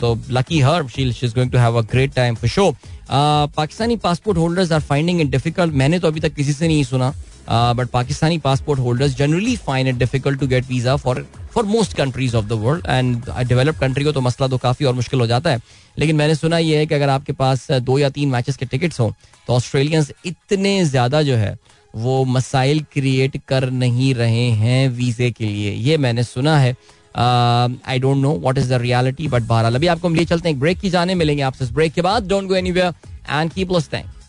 तो 0.00 0.18
lucky 0.30 0.60
her 0.60 0.86
she 0.88 1.08
is 1.08 1.34
going 1.34 1.50
to 1.52 1.58
have 1.58 1.76
a 1.78 1.82
great 1.92 2.14
time 2.14 2.34
for 2.34 2.50
show 2.50 2.70
Pakistani 3.10 3.96
passport 4.04 4.38
holders 4.38 4.72
are 4.72 4.80
finding 4.90 5.20
it 5.20 5.30
difficult 5.30 5.74
मैंने 5.74 5.98
तो 5.98 6.08
अभी 6.08 6.20
तक 6.20 6.34
किसी 6.34 6.52
से 6.52 6.68
नहीं 6.68 6.84
सुना. 6.84 7.14
But 7.48 7.88
Pakistani 7.90 8.38
passport 8.38 8.80
holders 8.80 9.16
generally 9.16 9.56
find 9.58 9.88
it 9.88 9.94
difficult 9.96 10.40
to 10.40 10.46
get 10.46 10.64
visa 10.68 10.96
for 10.96 11.26
for 11.52 11.64
most 11.66 11.96
countries 11.96 12.36
of 12.36 12.46
the 12.46 12.52
world 12.60 12.86
and 12.88 13.24
develop 13.48 13.78
country 13.78 14.04
को 14.04 14.12
तो 14.12 14.20
मसला 14.20 14.48
तो 14.48 14.58
काफ़ी 14.58 14.86
और 14.86 14.94
मुश्किल 14.94 15.20
हो 15.20 15.26
जाता 15.26 15.50
है 15.50 15.60
लेकिन 15.96 16.16
मैंने 16.16 16.34
सुना 16.34 16.58
यह 16.58 16.78
है 16.78 16.86
कि 16.86 16.94
अगर 16.94 17.08
आपके 17.08 17.32
पास 17.34 17.70
दो 17.82 17.98
या 17.98 18.10
तीन 18.10 18.28
मैचेस 18.28 18.56
के 18.56 18.66
टिकट्स 18.66 19.00
हों 19.00 19.10
तो 19.48 19.52
ऑस्ट्रेलियंस 19.52 20.12
इतने 20.26 20.84
ज़्यादा 20.84 21.22
जो 21.22 21.36
है 21.36 21.56
वो 21.96 22.24
मसाइल 22.26 22.80
क्रिएट 22.92 23.36
कर 23.48 23.70
नहीं 23.72 24.14
रहे 24.14 24.48
हैं 24.56 24.88
वीजे 24.90 25.30
के 25.30 25.46
लिए 25.46 25.72
ये 25.72 25.96
मैंने 25.98 26.22
सुना 26.24 26.58
है 26.58 26.76
I 27.16 27.98
don't 27.98 28.16
know 28.16 28.32
what 28.36 28.58
is 28.58 28.68
the 28.68 28.80
reality 28.82 29.28
but 29.28 29.42
बहरहाल 29.44 29.74
अभी 29.74 29.86
आपको 29.86 30.08
हम 30.08 30.14
लिए 30.14 30.24
चलते 30.24 30.48
हैं 30.48 30.58
ब्रेक 30.60 30.80
की 30.80 30.90
जाने 30.90 31.14
मिलेंगे 31.14 31.42
आपसे 31.42 31.72
ब्रेक 31.72 31.92
के 31.92 32.02
बाद 32.02 32.28
don't 32.28 32.48
go 32.48 32.54
anywhere 32.54 32.92
and 33.30 33.52
keep 33.52 33.72
listening 33.72 34.21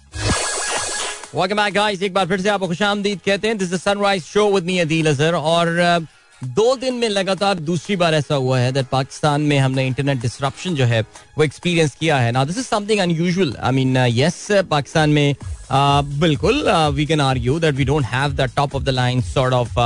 welcome 1.36 1.56
back 1.56 1.74
guys 1.74 2.02
एक 2.04 2.14
बार 2.14 2.26
फिर 2.28 2.42
से 2.42 2.50
आपको 2.50 2.68
खुशामदीद 2.68 3.20
कहते 3.26 3.48
हैं। 3.48 3.58
This 3.58 3.72
is 3.74 3.80
sunrise 3.82 4.24
show 4.24 4.46
with 4.54 4.64
me 4.64 4.78
Adeel 4.80 5.08
Azhar 5.10 5.34
और 5.34 5.68
uh, 5.82 6.06
दो 6.42 6.76
दिन 6.76 6.94
में 6.94 7.08
लगातार 7.10 7.60
दूसरी 7.70 7.96
बार 7.96 8.14
ऐसा 8.14 8.36
हुआ 8.36 8.60
है 8.60 8.72
दैट 8.72 8.88
पाकिस्तान 8.92 9.42
में 9.42 9.58
हमने 9.60 9.86
इंटरनेट 9.88 10.22
डिसरप्शन 10.22 10.76
जो 10.76 10.86
है 10.86 11.02
वो 11.02 11.44
एक्सपीरियंस 11.44 11.96
किया 12.00 12.18
है। 12.18 12.32
Now 12.32 12.46
this 12.46 12.58
is 12.58 12.66
something 12.66 13.00
unusual 13.00 13.56
I 13.62 13.72
mean 13.72 13.98
yes 13.98 14.48
Pakistan 14.70 15.10
में 15.10 15.34
uh, 15.34 16.04
बिल्कुल 16.22 16.64
we 16.96 17.06
can 17.06 17.22
argue 17.22 17.60
that 17.60 17.76
we 17.76 17.86
don't 17.86 18.06
have 18.06 18.34
the 18.36 18.50
top 18.56 18.76
of 18.76 18.84
the 18.84 18.90
line 18.90 19.22
sort 19.32 19.54
of 19.54 19.80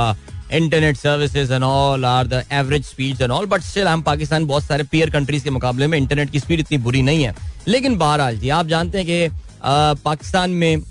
internet 0.52 0.96
services 0.96 1.52
and 1.52 1.64
all 1.64 2.04
are 2.04 2.26
the 2.26 2.44
average 2.52 2.84
speed 2.84 3.22
and 3.22 3.30
all 3.32 3.46
but 3.46 3.62
still 3.62 3.88
हम 3.88 4.02
पाकिस्तान 4.02 4.46
बहुत 4.46 4.64
सारे 4.64 4.84
पियर 4.92 5.10
countries 5.10 5.44
के 5.44 5.50
मुकाबले 5.50 5.86
में 5.86 5.98
internet 5.98 6.30
की 6.30 6.40
speed 6.40 6.60
इतनी 6.60 6.78
बुरी 6.78 7.02
नहीं 7.02 7.24
है। 7.24 7.34
लेकिन 7.68 7.98
बहरहाल 7.98 8.38
जी 8.38 8.48
आप 8.50 8.66
जानते 8.66 8.98
हैं 8.98 9.06
कि 9.06 9.47
पाकिस्तान 9.64 10.50
में 10.50 10.82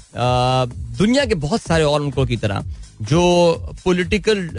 दुनिया 0.98 1.26
के 1.26 1.36
बहुत 1.36 1.62
सारे 1.62 1.84
और 1.84 2.02
मुल्कों 2.02 2.26
की 2.26 2.38
तरह, 2.38 2.64
जो 3.02 3.74
पॉलिटिकल 3.86 4.50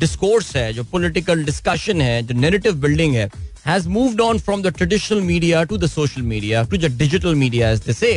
डिस्कोर्स 0.00 0.54
है, 0.56 0.72
जो 0.72 0.84
पॉलिटिकल 0.84 1.44
डिस्कशन 1.44 2.00
है, 2.00 2.22
जो 2.22 2.34
नेरेटिव 2.34 2.74
बिल्डिंग 2.80 3.14
है 3.14 3.28
has 3.66 3.88
moved 3.88 4.20
on 4.20 4.38
from 4.38 4.62
the 4.62 4.72
traditional 4.76 5.20
media 5.20 5.62
to 5.64 5.76
the 5.78 5.86
social 5.86 6.22
media 6.22 6.62
to 6.62 6.76
the 6.76 6.96
digital 6.98 7.34
media 7.34 7.70
as 7.70 7.80
they 7.86 7.92
say 7.92 8.12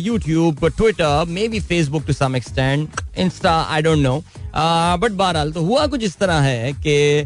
YouTube 0.00 0.66
Twitter 0.66 1.24
maybe 1.48 1.60
Facebook 1.60 2.06
to 2.06 2.12
some 2.12 2.36
extent 2.36 2.88
insta 3.18 3.52
I 3.62 3.82
don't 3.82 3.98
know 3.98 4.22
but 4.56 5.12
बहरहाल 5.12 5.52
तो 5.52 5.60
हुआ 5.60 5.86
कुछ 5.86 6.02
इस 6.04 6.16
तरह 6.18 6.40
है 6.40 6.72
कि 6.72 7.24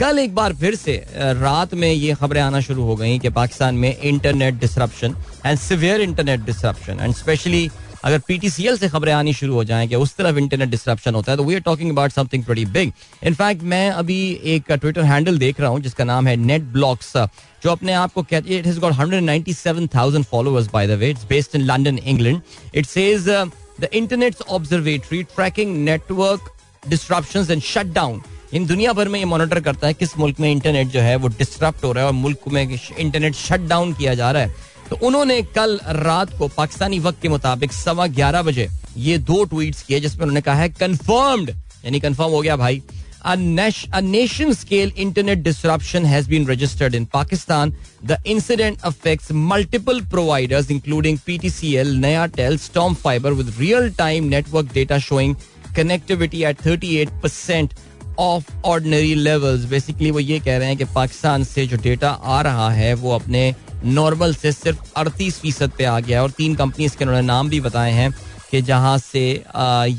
कल 0.00 0.18
एक 0.18 0.34
बार 0.34 0.52
फिर 0.60 0.74
से 0.74 0.92
रात 1.16 1.72
में 1.74 1.90
ये 1.92 2.14
खबरें 2.20 2.40
आना 2.40 2.60
शुरू 2.60 2.82
हो 2.82 2.94
गई 2.96 3.18
कि 3.18 3.28
पाकिस्तान 3.30 3.74
में 3.74 3.96
internet 3.96 4.54
disruption 4.60 5.16
and 5.46 5.58
severe 5.58 6.00
internet 6.00 6.40
disruption 6.44 7.00
and 7.00 7.14
specially 7.14 7.70
अगर 8.04 8.18
पीटीसीएल 8.28 8.76
से 8.78 8.88
खबरें 8.88 9.12
आनी 9.12 9.32
शुरू 9.34 9.54
हो 9.54 9.64
जाएँ 9.64 9.88
कि 9.88 9.96
उस 9.96 10.16
तरफ़ 10.16 10.38
इंटरनेट 10.38 10.68
डिस्ट्रप्शन 10.68 11.14
होता 11.14 11.32
है 11.32 11.36
तो 11.38 11.44
we 11.44 11.54
are 11.54 11.60
talking 11.60 11.90
about 11.90 12.12
something 12.12 12.44
very 12.48 12.64
big 12.78 12.92
in fact 13.22 13.62
मैं 13.74 13.90
अभी 13.90 14.18
एक 14.54 14.72
ट्विटर 14.72 15.02
हैंडल 15.02 15.38
देख 15.38 15.60
रहा 15.60 15.70
हूँ 15.70 15.80
जिसका 15.80 16.04
नाम 16.04 16.28
है 16.28 16.36
नेट 16.36 16.62
ब्लॉक्स 16.72 17.12
जो 17.16 17.70
अपने 17.70 17.92
आप 17.94 18.12
को 18.12 18.22
कहती 18.22 18.54
है 18.54 18.58
it 18.58 18.66
has 18.66 18.80
got 18.80 18.94
197,000 18.94 20.24
followers 20.24 20.70
by 20.72 20.86
the 20.86 20.98
way 21.00 21.10
it's 21.10 21.26
based 21.28 21.56
in 21.56 21.66
London 21.66 21.98
England 21.98 22.40
it 22.74 22.86
says 22.86 23.28
the 23.28 23.88
internet 23.92 24.42
observatory 24.50 25.22
tracking 25.36 25.76
network 25.84 26.52
disruptions 26.88 27.50
and 27.50 27.62
shut 27.62 27.92
down 27.94 28.22
in 28.54 28.66
दुनिया 28.66 28.92
भर 28.92 29.08
में 29.08 29.18
ये 29.18 29.24
मॉनिटर 29.24 29.60
करता 29.60 29.86
है 29.86 29.94
किस 29.94 30.16
मुल्क 30.18 30.40
में 30.40 30.50
इंटरनेट 30.50 30.88
जो 30.90 31.00
है 31.00 31.16
वो 31.16 31.28
डिस्टरप्ट 31.28 31.84
हो 31.84 31.92
रहा 31.92 32.04
है 32.04 32.06
और 32.06 32.14
मुल्क 32.14 32.48
में 32.52 32.62
इंटरनेट 32.62 33.34
शट 33.34 33.68
डाउन 33.68 33.92
किया 33.94 34.14
जा 34.14 34.30
रहा 34.30 34.42
है। 34.42 34.54
तो 34.90 34.96
उन्होंने 35.06 35.40
कल 35.56 35.78
रात 35.96 36.38
को 36.38 36.48
पाकिस्तानी 36.56 36.98
वक्त 37.00 37.20
के 37.22 37.28
मुताबिक 37.28 37.72
सवा 37.72 38.06
ग्यारह 38.06 38.42
बजे 38.42 38.68
ये 38.96 39.18
दो 39.18 39.44
ट्वीट्स 39.44 39.82
किए 39.82 40.00
जिसमें 40.00 40.22
उन्होंने 40.22 40.40
कहा 40.40 40.54
है 40.54 40.68
कंफर्म्ड 40.68 41.50
यानी 41.50 42.00
कंफर्म 42.00 42.30
हो 42.30 42.40
गया 42.40 42.56
भाई 42.56 42.82
nation 43.26 44.52
scale 44.52 44.92
internet 44.98 45.38
disruption 45.38 46.04
has 46.06 46.28
been 46.30 46.46
registered 46.48 46.94
in 46.94 47.04
Pakistan 47.12 47.74
the 48.04 48.16
incident 48.26 48.80
affect 48.90 49.32
multiple 49.32 50.00
providers 50.10 50.70
including 50.70 51.18
PTCL 51.26 51.94
Nayatel 52.36 52.56
Storm 52.58 52.94
Fiber 53.04 53.32
with 53.32 53.54
real 53.58 53.90
time 53.98 54.24
network 54.28 54.72
data 54.74 54.98
showing 55.08 55.34
connectivity 55.76 56.42
at 56.44 56.64
thirty 56.66 56.96
eight 56.96 57.08
percent 57.22 57.74
of 58.20 58.50
ordinary 58.66 59.14
levels 59.14 59.64
basically 59.64 60.10
वो 60.10 60.20
ये 60.20 60.38
कह 60.40 60.56
रहे 60.58 60.68
हैं 60.68 60.76
कि 60.76 60.84
पाकिस्तान 60.94 61.44
से 61.44 61.66
जो 61.66 61.76
data 61.82 62.10
आ 62.10 62.40
रहा 62.42 62.70
है 62.70 62.92
वो 62.94 63.14
अपने 63.14 63.54
नॉर्मल 63.84 64.34
से 64.34 64.52
सिर्फ़ 64.52 64.92
अड़तीस 64.96 65.38
फ़ीसद 65.40 65.70
पे 65.78 65.84
आ 65.84 65.98
गया 66.00 66.18
है। 66.18 66.22
और 66.22 66.30
तीन 66.30 66.54
कंपनीज़ 66.54 66.96
के 66.96 67.04
उन्होंने 67.04 67.26
नाम 67.26 67.48
भी 67.48 67.60
बताए 67.60 67.92
हैं 67.92 68.10
कि 68.50 68.60
जहाँ 68.62 68.96
से 68.98 69.22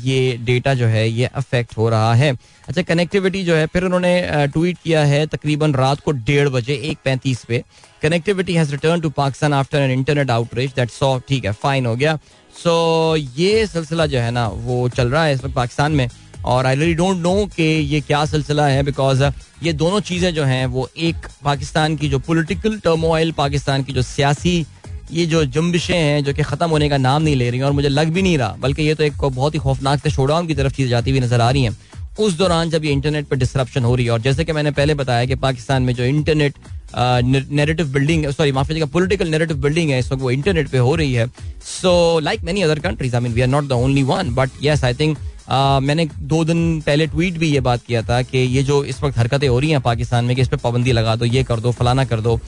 ये 0.04 0.36
डेटा 0.44 0.74
जो 0.74 0.86
है 0.86 1.08
ये 1.08 1.26
अफेक्ट 1.26 1.76
हो 1.76 1.88
रहा 1.88 2.14
है। 2.14 2.32
अच्छा 2.68 2.82
कनेक्टिविटी 2.82 3.42
जो 3.44 3.54
है 3.54 3.66
फिर 3.66 3.84
उन्होंने 3.84 4.46
ट्वीट 4.52 4.78
किया 4.84 5.04
है 5.04 5.26
तकरीबन 5.26 5.74
रात 5.74 6.00
को 6.00 6.12
डेढ़ 6.12 6.48
बजे 6.48 6.74
एक 6.84 6.98
पैंतीस 7.04 7.44
पे। 7.44 7.62
Connectivity 8.02 8.54
has 8.54 8.70
return 8.72 9.00
to 9.00 9.10
Pakistan 9.10 9.52
after 9.54 9.78
an 9.78 9.90
internet 9.90 10.30
outreach 10.30 10.74
that 10.76 10.90
saw 10.90 11.18
ठीक 11.28 11.44
है 11.44 11.52
फाइन 11.52 11.86
हो 11.86 11.96
गया। 11.96 12.18
सो 12.54 13.16
so, 13.16 13.38
ये 13.38 13.66
सिलसिला 13.66 14.06
जो 14.06 14.18
है 14.18 14.30
ना 14.30 14.46
वो 14.48 14.88
चल 14.88 15.08
रहा 15.08 15.24
है 15.24 15.34
इस 15.34 15.44
वक्त 15.44 15.54
पाकिस्तान 15.54 15.92
में। 15.92 16.08
और 16.44 16.66
आई 16.66 16.74
रियली 16.74 16.94
डोंट 16.94 17.18
नो 17.18 17.34
कि 17.56 17.62
ये 17.62 18.00
क्या 18.00 18.24
सिलसिला 18.26 18.66
है 18.66 18.82
बिकॉज़ 18.82 19.22
uh, 19.24 19.32
ये 19.62 19.72
दोनों 19.72 20.00
चीज़ें 20.00 20.32
जो 20.34 20.44
हैं 20.44 20.64
वो 20.66 20.88
एक 20.98 21.26
पाकिस्तान 21.44 21.96
की 21.96 22.08
जो 22.08 22.18
पोलिटिकल 22.20 22.78
टर्मोइल 22.84 23.32
पाकिस्तान 23.32 23.82
की 23.82 23.92
जो 23.92 24.02
सियासी 24.02 24.64
ये 25.12 25.26
जो 25.26 25.44
जम्बिशें 25.46 25.96
हैं 25.96 26.22
जो 26.24 26.32
कि 26.34 26.42
ख़त्म 26.42 26.68
होने 26.70 26.88
का 26.88 26.96
नाम 26.98 27.22
नहीं 27.22 27.36
ले 27.36 27.50
रही 27.50 27.60
और 27.60 27.72
मुझे 27.72 27.88
लग 27.88 28.12
भी 28.12 28.22
नहीं 28.22 28.36
रहा 28.38 28.56
बल्कि 28.60 28.82
ये 28.82 28.94
तो 28.94 29.04
एक 29.04 29.24
बहुत 29.24 29.54
ही 29.54 29.58
खौफनाक 29.58 30.02
से 30.02 30.10
शोडाउन 30.10 30.46
की 30.46 30.54
तरफ़ 30.54 30.74
चीज़ें 30.74 30.90
जाती 30.90 31.10
हुई 31.10 31.20
नज़र 31.20 31.40
आ 31.40 31.50
रही 31.50 31.62
हैं। 31.62 31.76
उस 32.20 32.34
दौरान 32.38 32.70
जब 32.70 32.84
ये 32.84 32.92
इंटरनेट 32.92 33.26
पर 33.26 33.36
डिस्ट्रप्शन 33.36 33.84
हो 33.84 33.94
रही 33.94 34.04
है 34.06 34.12
और 34.12 34.20
जैसे 34.20 34.44
कि 34.44 34.52
मैंने 34.52 34.70
पहले 34.70 34.94
बताया 34.94 35.24
कि 35.26 35.34
पाकिस्तान 35.44 35.82
में 35.82 35.94
जो 35.94 36.04
इंटरनेट 36.04 36.54
नेरेटिव 36.96 37.92
बिल्डिंग 37.92 38.26
सॉरी 38.30 38.52
माफ़ 38.52 38.68
कीजिएगा 38.68 38.86
पॉलिटिकल 38.92 39.28
नेरेटिव 39.28 39.56
बिल्डिंग 39.62 39.90
है 39.90 39.98
इस 39.98 40.10
वक्त 40.12 40.22
वो 40.22 40.30
इंटरनेट 40.30 40.68
पे 40.68 40.78
हो 40.78 40.94
रही 40.94 41.12
है। 41.12 41.26
So 41.64 42.18
like 42.22 42.42
many 42.44 42.62
other 42.62 42.78
countries 42.78 43.14
I 43.16 43.22
mean 43.22 43.32
we 43.32 43.40
are 43.40 43.48
not 43.48 43.68
the 43.68 43.72
only 43.72 44.02
one 44.02 44.34
but 44.34 44.50
yes 44.62 44.84
I 44.84 44.94
think 44.94 45.18
मैंने 45.50 46.08
दो 46.18 46.44
दिन 46.44 46.80
पहले 46.80 47.06
ट्वीट 47.06 47.38
भी 47.38 47.48
ये 47.48 47.60
बात 47.60 47.82
किया 47.86 48.02
था 48.02 48.20
कि 48.22 48.38
ये 48.38 48.62
जो 48.62 48.84
इस 48.84 49.02
वक्त 49.02 49.18
हरकतें 49.18 49.48
हो 49.48 49.58
रही 49.58 49.70
हैं 49.70 49.80
पाकिस्तान 49.80 50.24
में 50.24 50.34
कि 50.36 50.42
इस 50.42 50.48
पर 50.48 50.56
पाबंदी 50.56 50.92
लगा 50.92 51.16
दो, 51.16 51.24
ये 51.24 51.42
कर 51.44 51.60
दो, 51.60 51.72
फलाना 51.72 52.04
कर 52.04 52.20
दो 52.20 52.40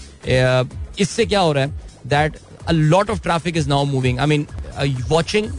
इससे 0.99 1.27
क्या 1.27 1.41
हो 1.41 1.53
रहा 1.53 1.65
है 1.65 1.71
that 2.07 2.39
a 2.69 2.73
lot 2.73 3.11
of 3.11 3.23
traffic 3.23 3.57
is 3.57 3.69
now 3.69 3.85
moving 3.85 4.19
I 4.19 4.27
mean 4.27 4.47
watching 5.09 5.51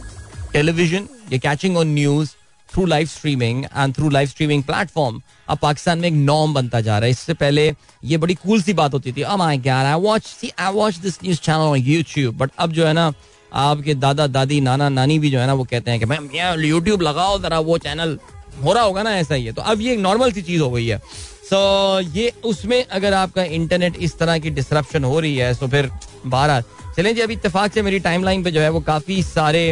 television 0.52 1.08
ये 1.32 1.38
catching 1.38 1.76
on 1.76 1.88
news 1.94 2.30
through 2.74 2.86
live 2.86 3.06
streaming 3.06 3.64
and 3.64 3.94
through 3.94 4.08
live 4.10 4.28
streaming 4.28 4.62
platform 4.62 5.20
अब 5.48 5.58
पाकिस्तान 5.58 5.98
में 5.98 6.08
एक 6.08 6.14
नॉर्म 6.14 6.54
बनता 6.54 6.80
जा 6.80 6.98
रहा 6.98 7.04
है। 7.04 7.10
इससे 7.10 7.34
पहले 7.34 7.74
ये 8.04 8.16
बड़ी 8.16 8.34
कूल 8.34 8.62
सी 8.62 8.72
बात 8.72 8.94
होती 8.94 9.12
थी। 9.12 9.22
अब 9.22 9.40
god, 9.62 9.86
I 9.86 9.96
watch 10.06 10.26
see, 10.26 10.50
I 10.58 10.72
watch 10.74 10.98
this 11.04 11.22
news 11.22 11.40
channel 11.40 11.76
on 11.76 12.34
but 12.34 12.50
अब 12.58 12.72
जो 12.72 12.86
है 12.86 12.92
ना 12.92 13.12
आपके 13.56 13.94
दादा 13.94 14.26
दादी 14.26 14.60
नाना 14.60 14.88
नानी 14.88 15.18
भी 15.18 15.30
जो 15.30 15.38
है 15.38 15.46
ना 15.46 15.54
वो 15.54 15.64
कहते 15.64 15.90
हैं 15.90 16.00
कि 16.00 16.06
मैम 16.06 16.28
यूट्यूब 16.64 17.02
लगाओ 17.02 17.38
जरा 17.42 17.58
वो 17.60 17.78
चैनल 17.78 18.18
हो 18.64 18.72
रहा 18.72 18.82
होगा 18.82 19.02
ना 19.02 19.16
ऐसा 19.18 19.34
ही 19.34 19.44
है। 19.44 19.52
तो 19.52 19.62
अब 19.62 19.80
ये 19.80 19.92
एक 19.92 19.98
नॉर्मल 20.00 20.32
सी 20.32 20.42
चीज़ 20.42 20.62
हो 20.62 20.70
गई 20.70 20.86
है। 20.86 20.98
सो 20.98 21.56
so, 22.00 22.16
ये 22.16 22.32
उसमें 22.44 22.84
अगर 22.84 23.14
आपका 23.14 23.42
इंटरनेट 23.56 23.96
इस 23.96 24.18
तरह 24.18 24.38
की 24.38 24.50
डिस्ट्रप्शन 24.50 25.04
हो 25.04 25.20
रही 25.20 25.36
है 25.36 25.54
तो 25.54 25.68
फिर 25.68 25.90
बारह 26.26 26.60
चलें 26.96 27.14
जी 27.14 27.20
अभी 27.20 27.34
इतफाक 27.34 27.72
से 27.72 27.82
मेरी 27.82 27.98
टाइमलाइन 28.00 28.42
पे 28.44 28.50
जो 28.50 28.60
है 28.60 28.70
वो 28.70 28.80
काफ़ी 28.80 29.22
सारे 29.22 29.62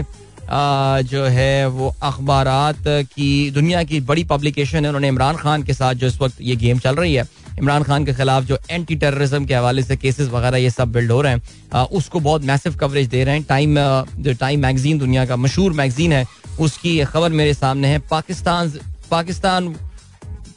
जो 0.51 1.25
है 1.27 1.67
वो 1.69 1.95
अखबार 2.03 2.47
की, 2.85 3.51
दुनिया 3.51 3.83
की 3.85 4.01
बड़ी 4.03 4.25
पब्लिकेशन 4.27 4.79
है, 4.79 4.89
उन्होंने 4.89 5.09
इमरान 5.09 5.37
खान 5.37 5.63
के 5.63 5.75
साथ 5.75 5.95
जो 5.95 6.07
इस 6.07 6.21
वक्त 6.21 6.37
ये 6.43 6.57
गेम 6.57 6.79
चल 6.79 6.95
रही 6.97 7.15
है, 7.15 7.25
इमरान 7.59 7.83
खान 7.83 8.05
के 8.05 8.13
खिलाफ 8.15 8.45
जो 8.45 8.59
एंटी 8.71 8.95
टेररिज्म 8.97 9.45
के 9.47 9.55
हवाले 9.55 9.83
से 9.83 9.97
केसेस 9.97 10.29
वगैरह 10.29 10.57
ये 10.59 10.71
सब 10.71 10.93
बिल्ड 10.93 11.13
हो 11.13 11.21
रहे 11.23 11.33
हैं 11.33 11.83
उसको 11.93 12.21
बहुत 12.21 12.45
मैसिव 12.45 12.77
कवरेज 12.77 13.09
दे 13.09 13.25
रहे 13.25 13.35
हैं। 13.35 13.45
टाइम 13.45 13.77
जो 14.19 14.33
टाइम 14.35 14.61
मैगजीन 14.61 14.99
दुनिया 14.99 15.27
का, 15.27 15.37
मशहूर 15.37 15.73
मैगजीन 15.73 16.13
है, 16.13 16.25
उसकी 16.61 16.99
खबर 17.05 17.31
मेरे 17.33 17.55
सामने 17.55 17.89
है। 17.89 17.99
पाकिस्तान 18.11 18.73
पाकिस्तान 19.11 19.75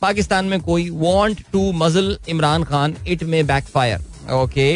पाकिस्तान 0.02 0.46
में 0.46 0.60
कोई 0.62 0.90
want 0.92 1.42
to 1.54 1.72
muzzle 1.74 2.18
Imran 2.30 2.64
Khan 2.64 2.96
it 3.08 3.24
may 3.24 3.46
backfire 3.48 4.34
okay 4.34 4.70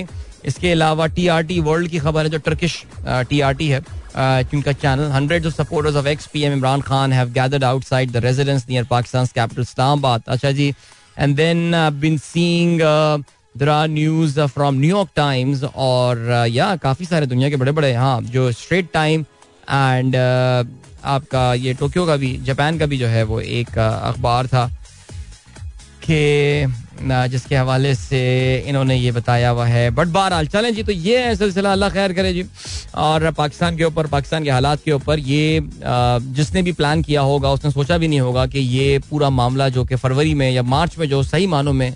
इसके 0.46 0.72
अलावा 0.72 1.06
टी 1.08 1.28
आर 1.28 1.44
टी 1.44 1.60
वर्ल्ड 1.62 1.88
की 1.90 2.00
खबर 2.00 2.24
है, 2.24 2.30
जो 2.30 2.38
टर्किश 2.40 2.84
टी 3.08 3.68
है। 3.70 3.82
जिनका 4.18 4.72
channel 4.74 5.12
hundred 5.12 5.46
of 5.46 5.54
supporters 5.54 5.96
of 5.96 6.08
ex 6.08 6.28
P 6.34 6.44
M 6.44 6.54
Imran 6.54 6.82
Khan 6.82 7.14
have 7.14 7.30
gathered 7.34 7.64
outside 7.64 8.12
the 8.12 8.24
residence 8.26 8.66
near 8.70 8.84
Pakistan 8.90 9.26
capital 9.36 9.62
Islamabad 9.62 10.24
अच्छा 10.28 10.52
जी 10.52 10.74
and 11.20 11.36
then 11.36 11.72
been 12.02 12.18
seeing 12.18 12.82
there 13.56 13.70
are 13.70 13.88
news 13.88 14.40
from 14.42 14.76
New York 14.80 15.10
Times 15.16 15.64
और 15.64 16.46
या 16.50 16.76
काफ़ी 16.84 17.06
सारे 17.06 17.26
दुनिया 17.26 17.50
के 17.50 17.56
बड़े 17.56 17.72
बड़े 17.72 17.94
हाँ 17.94 18.22
जो 18.36 18.52
स्ट्रेट 18.52 18.92
टाइम 18.94 19.26
एंड 19.72 20.16
आपका 20.16 21.54
ये 21.54 21.74
टोक्यो 21.74 22.06
का 22.06 22.16
भी 22.16 22.38
जापान 22.46 22.78
का 22.80 22.86
भी 22.86 22.98
जो 22.98 23.08
है 23.08 23.24
वो 23.24 23.40
एक 23.40 23.78
अखबार 23.80 24.48
था। 24.48 24.70
कि 26.04 26.90
जिसके 27.04 27.56
हवाले 27.56 27.94
से 27.96 28.20
इन्होंने 28.68 28.96
ये 28.96 29.12
बताया 29.12 29.50
हुआ 29.50 29.66
है। 29.66 29.90
बट 29.90 30.08
बहरहाल, 30.08 30.48
चलें 30.48 30.74
जी 30.76 30.84
तो 30.84 30.92
ये 30.92 31.18
है 31.20 31.36
सिलसिला, 31.36 31.72
अल्लाह 31.72 31.90
खैर 31.90 32.14
करे 32.14 32.34
जी। 32.34 32.46
और 32.96 33.30
पाकिस्तान 33.32 33.78
के 33.78 33.84
ऊपर, 33.84 34.08
पाकिस्तान 34.08 34.44
के 34.44 34.50
हालात 34.50 34.84
के 34.86 34.92
ऊपर, 34.92 35.20
ये 35.20 35.62
जिसने 36.36 36.62
भी 36.62 36.72
प्लान 36.72 37.02
किया 37.04 37.22
होगा, 37.22 37.52
उसने 37.52 37.72
सोचा 37.72 37.98
भी 37.98 38.08
नहीं 38.08 38.20
होगा 38.20 38.46
कि 38.46 38.60
ये 38.60 39.00
पूरा 39.10 39.30
मामला 39.32 39.70
जो 39.70 39.86
कि 39.86 39.96
फरवरी 39.96 40.34
में 40.34 40.50
या 40.52 40.64
मार्च 40.66 40.98
में, 40.98 41.08
जो 41.10 41.24
सही 41.24 41.48
मानों 41.48 41.74
में 41.74 41.94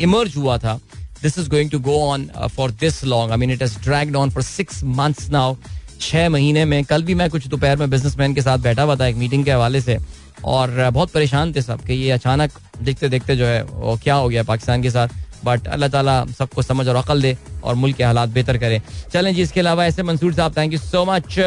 इमर्ज 0.00 0.36
हुआ 0.36 0.58
था 0.58 0.78
this 1.22 1.38
is 1.38 1.48
going 1.50 1.70
to 1.70 1.78
go 1.80 1.98
on 2.08 2.28
for 2.56 2.70
this 2.80 3.04
long 3.04 3.32
I 3.32 3.38
mean 3.38 3.50
it 3.50 3.62
is 3.62 3.78
dragged 3.84 4.16
on 4.16 4.30
for 4.30 4.42
six 4.42 4.82
months 4.84 5.30
now 5.30 5.54
छह 6.02 6.28
महीने 6.28 6.64
में। 6.64 6.84
कल 6.84 7.02
भी 7.02 7.14
मैं 7.14 7.28
कुछ 7.30 7.46
दोपहर 7.46 7.76
में 7.76 7.90
बिजनेसमैन 7.90 8.34
के 8.34 8.42
साथ 8.42 8.58
बैठा 8.60 8.82
हुआ 8.82 8.96
था 8.96 9.06
एक 9.06 9.16
मीटिंग 9.16 9.44
के 9.44 9.50
हवाले 9.50 9.80
से 9.80 9.98
और 10.44 10.90
बहुत 10.90 11.10
परेशान 11.10 11.52
थे 11.54 11.62
सब 11.62 11.84
कि 11.86 11.94
ये 11.94 12.10
अचानक 12.10 12.52
देखते 12.82 13.08
देखते 13.08 13.36
जो 13.36 13.46
है, 13.46 13.62
वो 13.62 13.98
क्या 14.02 14.14
हो 14.14 14.28
गया 14.28 14.42
पाकिस्तान 14.42 14.82
के 14.82 14.90
साथ। 14.90 15.08
बट 15.44 15.66
अल्लाह 15.68 15.88
ताला 15.88 16.24
सबको 16.38 16.62
समझ 16.62 16.86
और 16.88 16.96
अकल 16.96 17.22
दे 17.22 17.36
और 17.64 17.74
मुल्क 17.74 17.96
के 17.96 18.04
हालात 18.04 18.28
बेहतर 18.30 18.58
करे। 18.58 18.80
चलें 19.12 19.34
जी, 19.34 19.42
इसके 19.42 19.60
अलावा 19.60 19.86
ऐसे 19.86 20.02
Mansoor 20.02 20.34
sahab 20.34 20.56
thank 20.56 20.72
you 20.72 20.78
so 20.78 21.04
much 21.04 21.38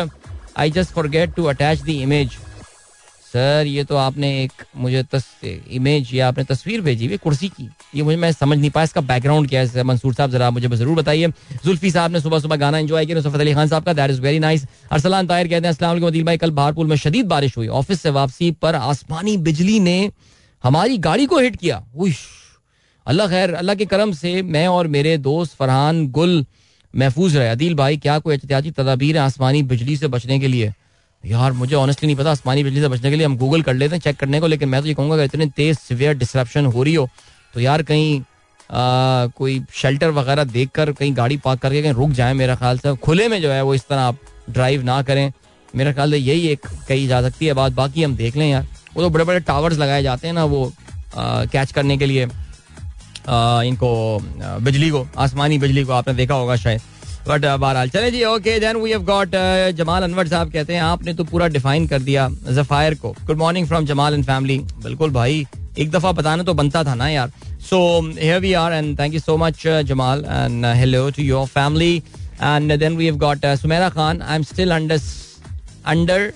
I 0.57 0.71
just 0.71 0.91
forget 1.09 1.33
to 1.35 1.43
attach 1.45 1.81
the 1.81 1.89
image 1.89 2.37
sir 3.35 3.67
ये 3.67 3.83
तो 3.83 3.95
आपने 3.97 4.27
एक 4.43 4.51
मुझे 4.77 5.01
तस, 5.05 5.25
इमेज 5.43 6.13
या 6.13 6.27
आपने 6.27 6.43
तस्वीर 6.45 6.81
भेजी 6.81 7.05
हुई 7.05 7.17
कुर्सी 7.17 7.47
की। 7.49 7.67
ये 7.95 8.03
मुझे 8.03 8.17
मैं 8.17 8.31
समझ 8.31 8.57
नहीं 8.57 8.69
पाया 8.71 8.83
इसका 8.83 9.01
बैकग्राउंड 9.03 9.49
क्या 9.49 9.61
है। 9.61 9.83
मंसूर 9.83 10.13
साहब 10.13 10.31
जरा 10.31 10.49
मुझे 10.51 10.67
ज़रूर 10.67 10.95
बताइए। 10.97 11.27
जुल्फी 11.65 11.91
साहब 11.91 12.11
ने 12.11 12.19
सुबह 12.21 12.39
सुबह 12.39 12.55
गाना 12.55 12.77
एंजॉय 12.77 13.05
किया 13.05 13.17
नुसरत 13.17 13.41
अली 13.41 13.53
खान 13.53 13.67
साहब 13.67 13.83
का 13.83 13.93
that 13.93 14.11
is 14.11 14.21
very 14.21 14.39
nice 14.39 14.65
Arsalan 14.91 15.27
Tahir 15.27 15.47
कहते 15.47 15.61
हैं 15.61 15.69
अस्सलाम 15.69 15.91
वालेकुम 15.93 16.25
भाई 16.25 16.37
कल 16.37 16.51
भारपुर 16.53 16.85
में 16.85 16.95
शदीद 16.97 17.27
बारिश 17.27 17.57
हुई। 17.57 17.67
ऑफ़िस 17.79 18.01
से 18.01 18.09
वापसी 18.11 18.51
पर 18.53 18.75
आसमानी 18.77 19.35
बिजली 19.39 19.79
ने 19.81 19.97
हमारी 20.63 20.97
गाड़ी 20.99 21.25
को 21.25 21.39
हिट 21.39 21.55
किया। 21.57 21.83
अल्लाह 23.05 23.27
खैर 23.27 23.53
अल्लाह 23.55 23.75
के 23.75 23.85
करम 23.87 24.11
से 24.13 24.41
मैं 24.43 24.67
और 24.69 24.87
मेरे 24.89 25.17
दोस्त 25.19 25.55
फरहान 25.55 26.07
गुल 26.11 26.45
महफूज 26.93 27.35
रहे। 27.37 27.49
अदील 27.49 27.75
भाई 27.75 27.97
क्या 27.97 28.17
कोई 28.19 28.33
एहतियाती 28.33 28.71
तदाबीर 28.73 29.17
है 29.17 29.23
आसमानी 29.23 29.63
बिजली 29.65 29.97
से 29.97 30.07
बचने 30.09 30.39
के 30.39 30.47
लिए? 30.47 30.73
यार 31.25 31.51
मुझे 31.51 31.75
ऑनेस्टली 31.75 32.07
नहीं 32.07 32.15
पता 32.17 32.31
आसमानी 32.31 32.63
बिजली 32.63 32.81
से 32.81 32.87
बचने 32.87 33.09
के 33.09 33.15
लिए 33.15 33.25
हम 33.25 33.37
गूगल 33.37 33.61
कर 33.61 33.73
लेते 33.73 33.95
हैं 33.95 34.01
चेक 34.01 34.17
करने 34.17 34.39
को 34.39 34.47
लेकिन 34.47 34.69
मैं 34.69 34.81
तो 34.81 34.87
ये 34.87 34.93
कहूँगा 34.93 35.23
इतने 35.23 35.45
तेज 35.57 35.77
सिवियर 35.77 36.17
डिस्ट्रप्शन 36.17 36.65
हो 36.65 36.83
रही 36.83 36.95
हो 36.95 37.07
तो 37.53 37.59
यार 37.59 37.83
कहीं 37.83 38.19
आ, 38.19 39.27
कोई 39.37 39.61
शेल्टर 39.73 40.09
वगैरह 40.11 40.43
देख 40.43 40.69
कर 40.75 40.91
कहीं 40.91 41.15
गाड़ी 41.17 41.37
पार्क 41.37 41.59
करके 41.61 41.81
कहीं 41.81 41.93
रुक 41.93 42.11
जाए 42.11 42.33
मेरा 42.33 42.55
ख्याल 42.55 42.77
से 42.79 42.95
खुले 43.03 43.27
में 43.27 43.41
जो 43.41 43.51
है 43.51 43.61
वो 43.61 43.73
इस 43.75 43.87
तरह 43.89 44.01
आप 44.01 44.17
ड्राइव 44.49 44.83
ना 44.83 45.01
करें। 45.01 45.31
मेरा 45.75 45.91
ख्याल 45.93 46.11
से 46.11 46.17
यही 46.17 46.47
एक 46.47 46.65
कही 46.87 47.05
जा 47.07 47.21
सकती 47.21 47.45
है 47.45 47.53
बात 47.53 47.71
बाकी 47.73 48.03
हम 48.03 48.15
देख 48.15 48.35
लें 48.37 48.49
यार। 48.49 48.67
वो 48.95 49.01
तो 49.03 49.09
बड़े 49.09 49.23
बड़े 49.23 49.39
टावर्स 49.41 49.77
लगाए 49.77 50.03
जाते 50.03 50.27
हैं 50.27 50.33
ना 50.33 50.45
वो 50.45 50.71
कैच 51.17 51.71
करने 51.71 51.97
के 51.97 52.05
लिए 52.05 52.25
आ, 53.27 53.61
इनको 53.63 54.19
बिजली 54.61 54.89
को 54.89 55.05
आसमानी 55.17 55.57
बिजली 55.59 55.83
को 55.83 55.93
आपने 55.93 56.13
देखा 56.13 56.35
होगा 56.35 56.55
शायद। 56.55 56.81
बट 57.27 57.45
uh, 57.45 57.59
बहरहाल 57.59 57.89
चले 57.89 58.11
जी 58.11 58.23
okay 58.25 58.59
then 58.59 58.77
we 58.77 58.91
have 58.91 59.03
got 59.05 59.35
Jamal 59.77 60.03
Anwar 60.03 60.27
sahab 60.27 60.51
कहते 60.51 60.73
हैं 60.73 60.81
आपने 60.81 61.13
तो 61.13 61.23
पूरा 61.23 61.47
डिफाइन 61.57 61.87
कर 61.87 61.99
दिया 61.99 62.27
जफायर 62.49 62.95
को। 62.95 63.15
Good 63.25 63.37
morning 63.37 63.67
from 63.67 63.85
Jamal 63.85 64.13
and 64.13 64.23
family 64.25 64.57
बिल्कुल 64.83 65.11
भाई 65.11 65.45
एक 65.79 65.91
दफ़ा 65.91 66.11
बताना 66.11 66.43
तो 66.43 66.53
बनता 66.53 66.83
था 66.83 66.95
ना 66.95 67.09
यार। 67.09 67.31
So 67.69 67.79
here 68.19 68.39
we 68.39 68.53
are 68.53 68.73
and 68.73 68.97
thank 68.99 69.13
you 69.13 69.19
so 69.19 69.37
much 69.37 69.67
Jamal 69.87 70.25
and 70.25 70.65
hello 70.65 71.09
to 71.17 71.23
your 71.23 71.47
family 71.47 71.95
and 72.41 72.77
then 72.79 72.97
we 72.97 73.05
have 73.05 73.17
got 73.27 73.45
Sumera 73.61 73.89
Khan 73.99 74.21
I 74.21 74.35
am 74.35 74.43
still 74.53 74.71
under 74.75 74.99
under 75.85 76.31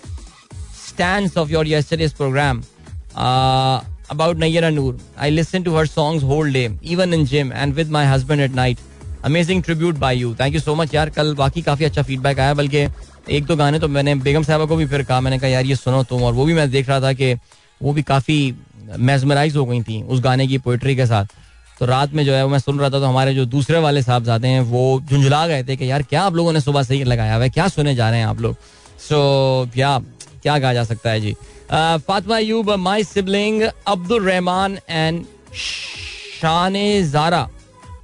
of 1.39 1.51
your 1.51 1.61
yesterday's 1.67 2.13
program 2.15 2.57
uh, 3.15 3.79
about 4.09 4.35
Nayyara 4.35 4.71
Noor. 4.77 4.95
I 5.17 5.29
listen 5.29 5.63
to 5.67 5.75
her 5.75 5.85
songs 5.85 6.25
whole 6.31 6.49
day, 6.55 6.63
even 6.81 7.13
in 7.17 7.23
gym 7.25 7.53
and 7.53 7.73
with 7.73 7.93
my 7.97 8.01
husband 8.05 8.41
at 8.45 8.57
night. 8.57 8.81
Amazing 9.25 9.63
tribute 9.63 9.95
by 9.97 10.17
you 10.17 10.33
thank 10.39 10.53
you 10.53 10.59
so 10.59 10.75
much 10.75 10.93
यार 10.95 11.09
कल 11.09 11.33
बाकी 11.35 11.61
काफ़ी 11.61 11.85
अच्छा 11.85 12.03
feedback 12.03 12.39
आया 12.39 12.53
बल्कि 12.53 12.87
एक 13.29 13.45
दो 13.45 13.55
गाने 13.55 13.79
तो 13.79 13.87
मैंने 13.87 14.15
बेगम 14.17 14.43
साहबा 14.43 14.65
को 14.65 14.75
भी 14.75 14.85
फिर 14.85 15.03
कहा 15.03 15.19
मैंने 15.21 15.39
कहा 15.39 15.49
यार 15.49 15.65
ये 15.65 15.75
सुनो 15.75 16.03
तुम 16.03 16.23
और 16.23 16.33
वो 16.33 16.45
भी 16.45 16.53
मैं 16.53 16.69
देख 16.71 16.89
रहा 16.89 16.99
था 17.01 17.13
कि 17.13 17.33
वो 17.81 17.93
भी 17.93 18.01
काफ़ी 18.03 18.39
मेजमराइज 18.99 19.55
हो 19.55 19.65
गई 19.65 19.81
थी 19.81 20.01
उस 20.03 20.21
गाने 20.21 20.47
की 20.47 20.57
पोइट्री 20.57 20.95
के 20.95 21.05
साथ 21.05 21.35
तो 21.79 21.85
रात 21.85 22.13
में 22.13 22.25
जो 22.25 22.33
है 22.33 22.43
वो 22.43 22.49
मैं 22.49 22.59
सुन 22.59 22.79
रहा 22.79 22.89
था 22.89 22.99
तो 22.99 23.05
हमारे 23.05 23.33
जो 23.33 23.45
दूसरे 23.47 23.79
वाले 23.79 24.01
साहब 24.01 24.23
जाते 24.23 24.47
हैं 24.47 24.61
वो 24.61 25.01
झुंझुला 25.01 25.45
गए 25.47 25.63
थे 25.63 25.75
कि 25.75 25.91
यार 25.91 26.03
क्या 26.03 26.21
आप 26.21 26.35
लोगों 26.35 26.53
ने 26.53 26.61
सुबह 26.61 26.83
से 26.83 26.95
ही 26.95 27.03
लगाया 27.03 27.35
हुआ 27.35 27.47
क्या 27.49 27.67
सुने 27.67 27.95
जा 27.95 28.09
रहे 28.09 28.19
हैं 28.19 28.27
आप 28.27 28.41
लोग 28.41 28.55
सो 29.09 29.69
या 29.77 29.97
क्या 30.43 30.57
कहा 30.59 30.73
जा 30.73 30.83
सकता 30.83 31.09
है 31.09 31.21
जी 31.21 31.35
Fatima 31.71 32.37
यूब 32.37 32.71
my 32.79 33.03
sibling 33.03 33.61
Abdul 33.87 34.23
Rehman 34.23 34.77
and 34.89 35.23
Shan 35.53 36.73
Zara 37.11 37.47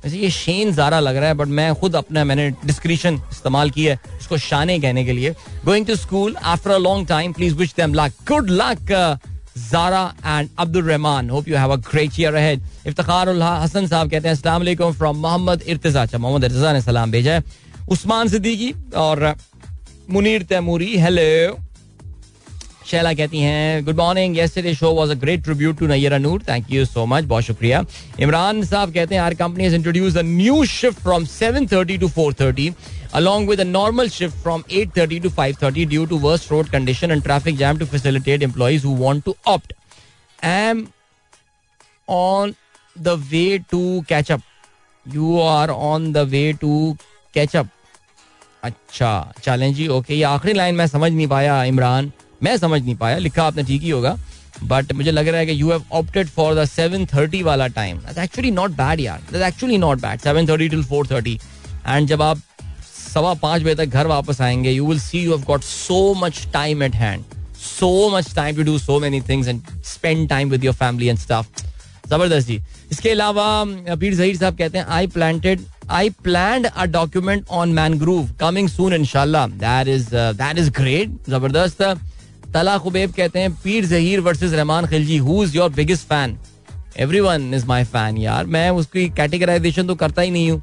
वैसे 0.06 0.18
ये 0.18 0.30
शेन 0.30 0.74
जारा 0.74 1.00
लग 1.00 1.16
रहा 1.16 1.28
है 1.28 1.34
बट 1.34 1.48
मैं 1.50 1.74
खुद 1.76 1.96
अपना, 1.96 2.24
मैंने 2.24 2.50
डिस्क्रिप्शन 2.66 3.16
इस्तेमाल 3.32 3.70
की 3.70 3.86
है 3.86 4.00
इसको 4.20 4.38
शाने 4.40 4.80
कहने 4.80 5.06
के 5.06 5.14
लिए। 5.14 5.32
Going 5.66 5.86
to 5.86 5.96
school 5.96 6.36
after 6.36 6.72
a 6.72 6.78
long 6.78 7.08
time 7.08 7.34
please 7.34 7.56
wish 7.56 7.74
them 7.78 7.94
luck 7.94 8.14
good 8.28 8.50
luck 8.52 8.92
Zara 9.72 10.04
and 10.26 10.50
Abdul 10.60 10.84
Rehman 10.84 11.30
hope 11.30 11.48
you 11.48 11.58
have 11.58 11.72
a 11.72 11.76
great 11.90 12.20
year 12.20 12.36
ahead 12.36 12.62
Iftikhar 12.88 13.30
Hasan 13.30 13.88
sahab 13.88 14.10
कहते 14.12 14.28
हैं, 14.28 14.36
अस्सलाम 14.36 14.62
वालेकुम 14.62 14.94
फ्रॉम 14.94 15.18
मोहम्मद 15.18 15.62
इर्तिजा. 15.64 16.02
अच्छा 16.02 16.18
मोहम्मद 16.18 16.44
इर्तिजा 16.44 16.74
ने 16.74 16.82
सलाम 16.82 17.12
भेजा 17.12 17.34
है। 17.34 17.44
उस्मान 17.90 18.28
सिद्दीकी 18.28 18.74
और, 18.98 19.34
मुनीर 20.10 20.44
तैमूरी 20.44 20.98
हेलो 20.98 21.58
शैला 22.86 23.14
कहती 23.14 23.40
हैं 23.40 23.86
good 23.86 23.96
morning 23.98 24.38
yesterday 24.38 24.74
show 24.76 24.94
was 24.96 25.10
a 25.10 25.14
great 25.22 25.44
tribute 25.44 25.78
to 25.80 25.88
Nayyara 25.88 26.18
Noor 26.18 26.42
thank 26.48 26.72
you 26.72 26.86
so 26.86 27.06
much 27.06 27.24
बहुत 27.24 27.44
शुक्रिया. 27.44 27.84
इमरान 28.20 28.64
साहब 28.64 28.94
कहते 28.94 29.16
हैं 29.16 29.22
our 29.22 29.34
company 29.36 29.64
has 29.64 29.76
introduce 29.76 30.18
a 30.18 30.22
new 30.22 30.64
shift 30.66 31.00
from 31.04 31.26
7:30 31.28 32.00
to 32.00 32.10
4:30 32.18 32.74
along 33.14 33.50
with 33.50 33.60
a 33.60 33.64
normal 33.64 34.10
shift 34.10 34.36
from 34.44 34.64
8:30 34.72 35.22
to 35.24 35.30
5:30 35.38 35.86
due 35.90 36.06
to 36.06 36.18
worst 36.20 36.52
road 36.52 36.70
condition 36.72 37.12
and 37.12 37.24
traffic 37.24 37.58
jam 37.58 37.78
to 37.78 37.86
facilitate 37.86 38.44
employees 38.44 38.86
who 38.86 38.96
want 38.98 39.24
to 39.26 39.36
opt 39.48 39.74
I 40.44 40.70
am 40.70 40.86
on 42.10 42.54
the 42.96 43.20
way 43.32 43.58
to 43.72 44.04
catch 44.10 44.32
up 44.32 44.42
you 45.06 45.40
are 45.42 45.70
on 45.70 46.12
the 46.14 46.28
way 46.30 46.52
to 46.62 46.96
catch 47.34 47.56
up 47.56 47.70
अच्छा 48.64 49.10
challenge 49.44 49.78
ही 49.78 49.88
okay 49.96 50.14
ये 50.14 50.24
आखिरी 50.24 50.54
line 50.54 50.76
मैं 50.76 50.88
समझ 50.88 51.12
नहीं 51.12 51.28
पाया, 51.28 51.64
इमरान। 51.64 52.12
मैं 52.44 52.56
समझ 52.58 52.82
नहीं 52.82 52.96
पाया, 52.96 53.18
लिखा 53.18 53.44
आपने 53.44 53.64
ठीक 53.64 53.82
ही 53.82 53.90
होगा 53.90 54.18
बट 54.64 54.92
मुझे 54.94 55.12
लग 55.12 55.28
रहा 55.28 55.40
है 55.40 55.46
कि 55.46 55.62
you 55.62 55.72
have 55.72 55.84
opted 55.94 56.28
for 56.30 56.56
the 56.56 56.66
seven 56.66 57.06
thirty 57.06 57.42
वाला 57.44 57.68
टाइम 57.78 58.00
एक्चुअली 58.20 58.52
नॉट 58.52 58.72
बैड 58.74 59.00
यार 59.00 59.42
actually 59.44 59.78
not 59.78 60.02
bad 60.02 60.20
seven 60.20 60.48
thirty 60.48 60.70
till 60.70 60.84
four 60.84 61.08
thirty 61.08 61.40
and 61.88 62.08
जब 62.08 62.22
आप 62.22 62.42
सवा 63.14 63.34
पाँच 63.42 63.62
बजे 63.64 63.76
तक 63.76 63.86
घर 63.86 64.08
वापस 64.08 64.42
आएँगे 64.42 64.72
you 64.72 64.88
will 64.88 65.00
see 65.00 65.24
you 65.24 65.36
have 65.36 65.44
got 65.48 65.64
so 65.64 66.14
much 66.18 66.48
time 66.54 66.84
at 66.84 66.96
hand 66.96 67.24
so 67.60 68.10
much 68.16 68.34
time 68.36 68.56
to 68.56 68.64
do 68.64 68.78
so 68.80 69.00
many 69.00 69.22
things 69.30 69.48
and 69.48 69.62
spend 69.86 70.28
time 70.30 70.50
with 70.50 70.64
your 70.66 70.76
family 70.76 71.08
and 71.08 71.20
staff 71.20 71.64
ज़बरदस्त 72.10 72.48
जी। 72.48 72.60
इसके 72.92 73.10
अलावा 73.10 73.46
पीर 73.96 74.16
जहीर 74.16 74.36
साहब 74.38 74.58
कहते 74.58 74.78
हैं 74.78 74.86
I 74.86 75.08
planted 75.08 75.62
I 75.92 76.10
plan 76.24 76.64
a 76.64 76.86
document 76.86 77.46
on 77.52 77.70
mangrove 77.74 78.30
coming 78.40 78.70
soon 78.70 78.94
इनशाला 78.94 79.46
that 79.48 79.88
is 79.88 80.10
that 80.14 80.58
is 80.58 80.70
great 80.78 81.18
ज़बरदस्त। 81.30 81.82
तला 82.56 82.78
खुबेब 82.78 83.12
कहते 83.14 83.40
हैं, 83.40 83.52
Pir 83.64 83.86
Zaheer 83.86 84.20
versus 84.22 84.54
Rehman 84.54 84.86
Khilji 84.88 85.18
who 85.20 85.44
is 85.44 85.56
your 85.58 85.70
biggest 85.72 86.08
fan 86.08 86.38
everyone 87.20 87.54
is 87.54 87.66
my 87.68 87.84
fan 87.86 88.18
यार। 88.18 88.46
मैं 88.48 88.70
उसकी 88.72 89.08
कैटेगराइजेशन 89.12 89.88
तो 89.88 89.96
करता 89.96 90.22
ही 90.22 90.32
नहीं 90.32 90.52
हूँ 90.52 90.62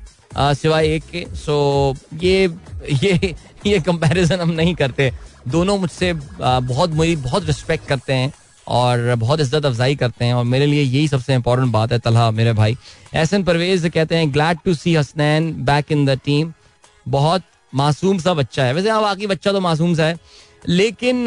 सिवाय 0.54 0.86
एक 0.88 1.02
के। 1.06 1.24
सो 1.36 1.94
ये 2.22 2.44
ये 2.92 3.34
ये 3.66 3.80
कंपैरिजन 3.80 4.40
हम 4.40 4.50
नहीं 4.52 4.74
करते। 4.74 5.10
दोनों 5.48 5.76
मुझसे 5.78 6.12
बहुत 6.12 6.90
मेरी, 6.90 7.16
बहुत 7.16 7.46
रिस्पेक्ट 7.46 7.86
करते 7.88 8.12
हैं 8.12 8.32
और 8.66 9.14
बहुत 9.16 9.40
इज़्ज़त 9.40 9.66
अफजाई 9.66 9.96
करते 9.96 10.24
हैं। 10.24 10.34
और 10.34 10.44
मेरे 10.44 10.66
लिए 10.66 10.82
यही 10.82 11.08
सबसे 11.08 11.34
इंपॉर्टेंट 11.34 11.72
बात 11.72 11.92
है, 11.92 11.98
तलहा, 11.98 12.30
मेरे 12.30 12.52
भाई। 12.52 12.76
एहसन 13.14 13.42
परवेज 13.44 13.90
कहते 13.94 14.16
हैं 14.16 14.32
glad 14.34 14.58
to 14.64 14.74
see 14.74 14.94
Hasnain 14.94 15.52
back 15.64 15.92
in 15.92 16.06
the 16.06 16.18
team 16.24 16.52
बहुत 17.08 17.42
मासूम 17.72 18.18
सा 18.18 18.34
बच्चा 18.34 18.64
है। 18.64 18.74
वैसे 18.74 18.90
हाँ 18.90 19.02
बाकी 19.02 19.26
बच्चा 19.26 19.52
तो 19.52 19.60
मासूम 19.60 19.94
सा 19.94 20.04
है। 20.04 20.16
लेकिन 20.64 21.24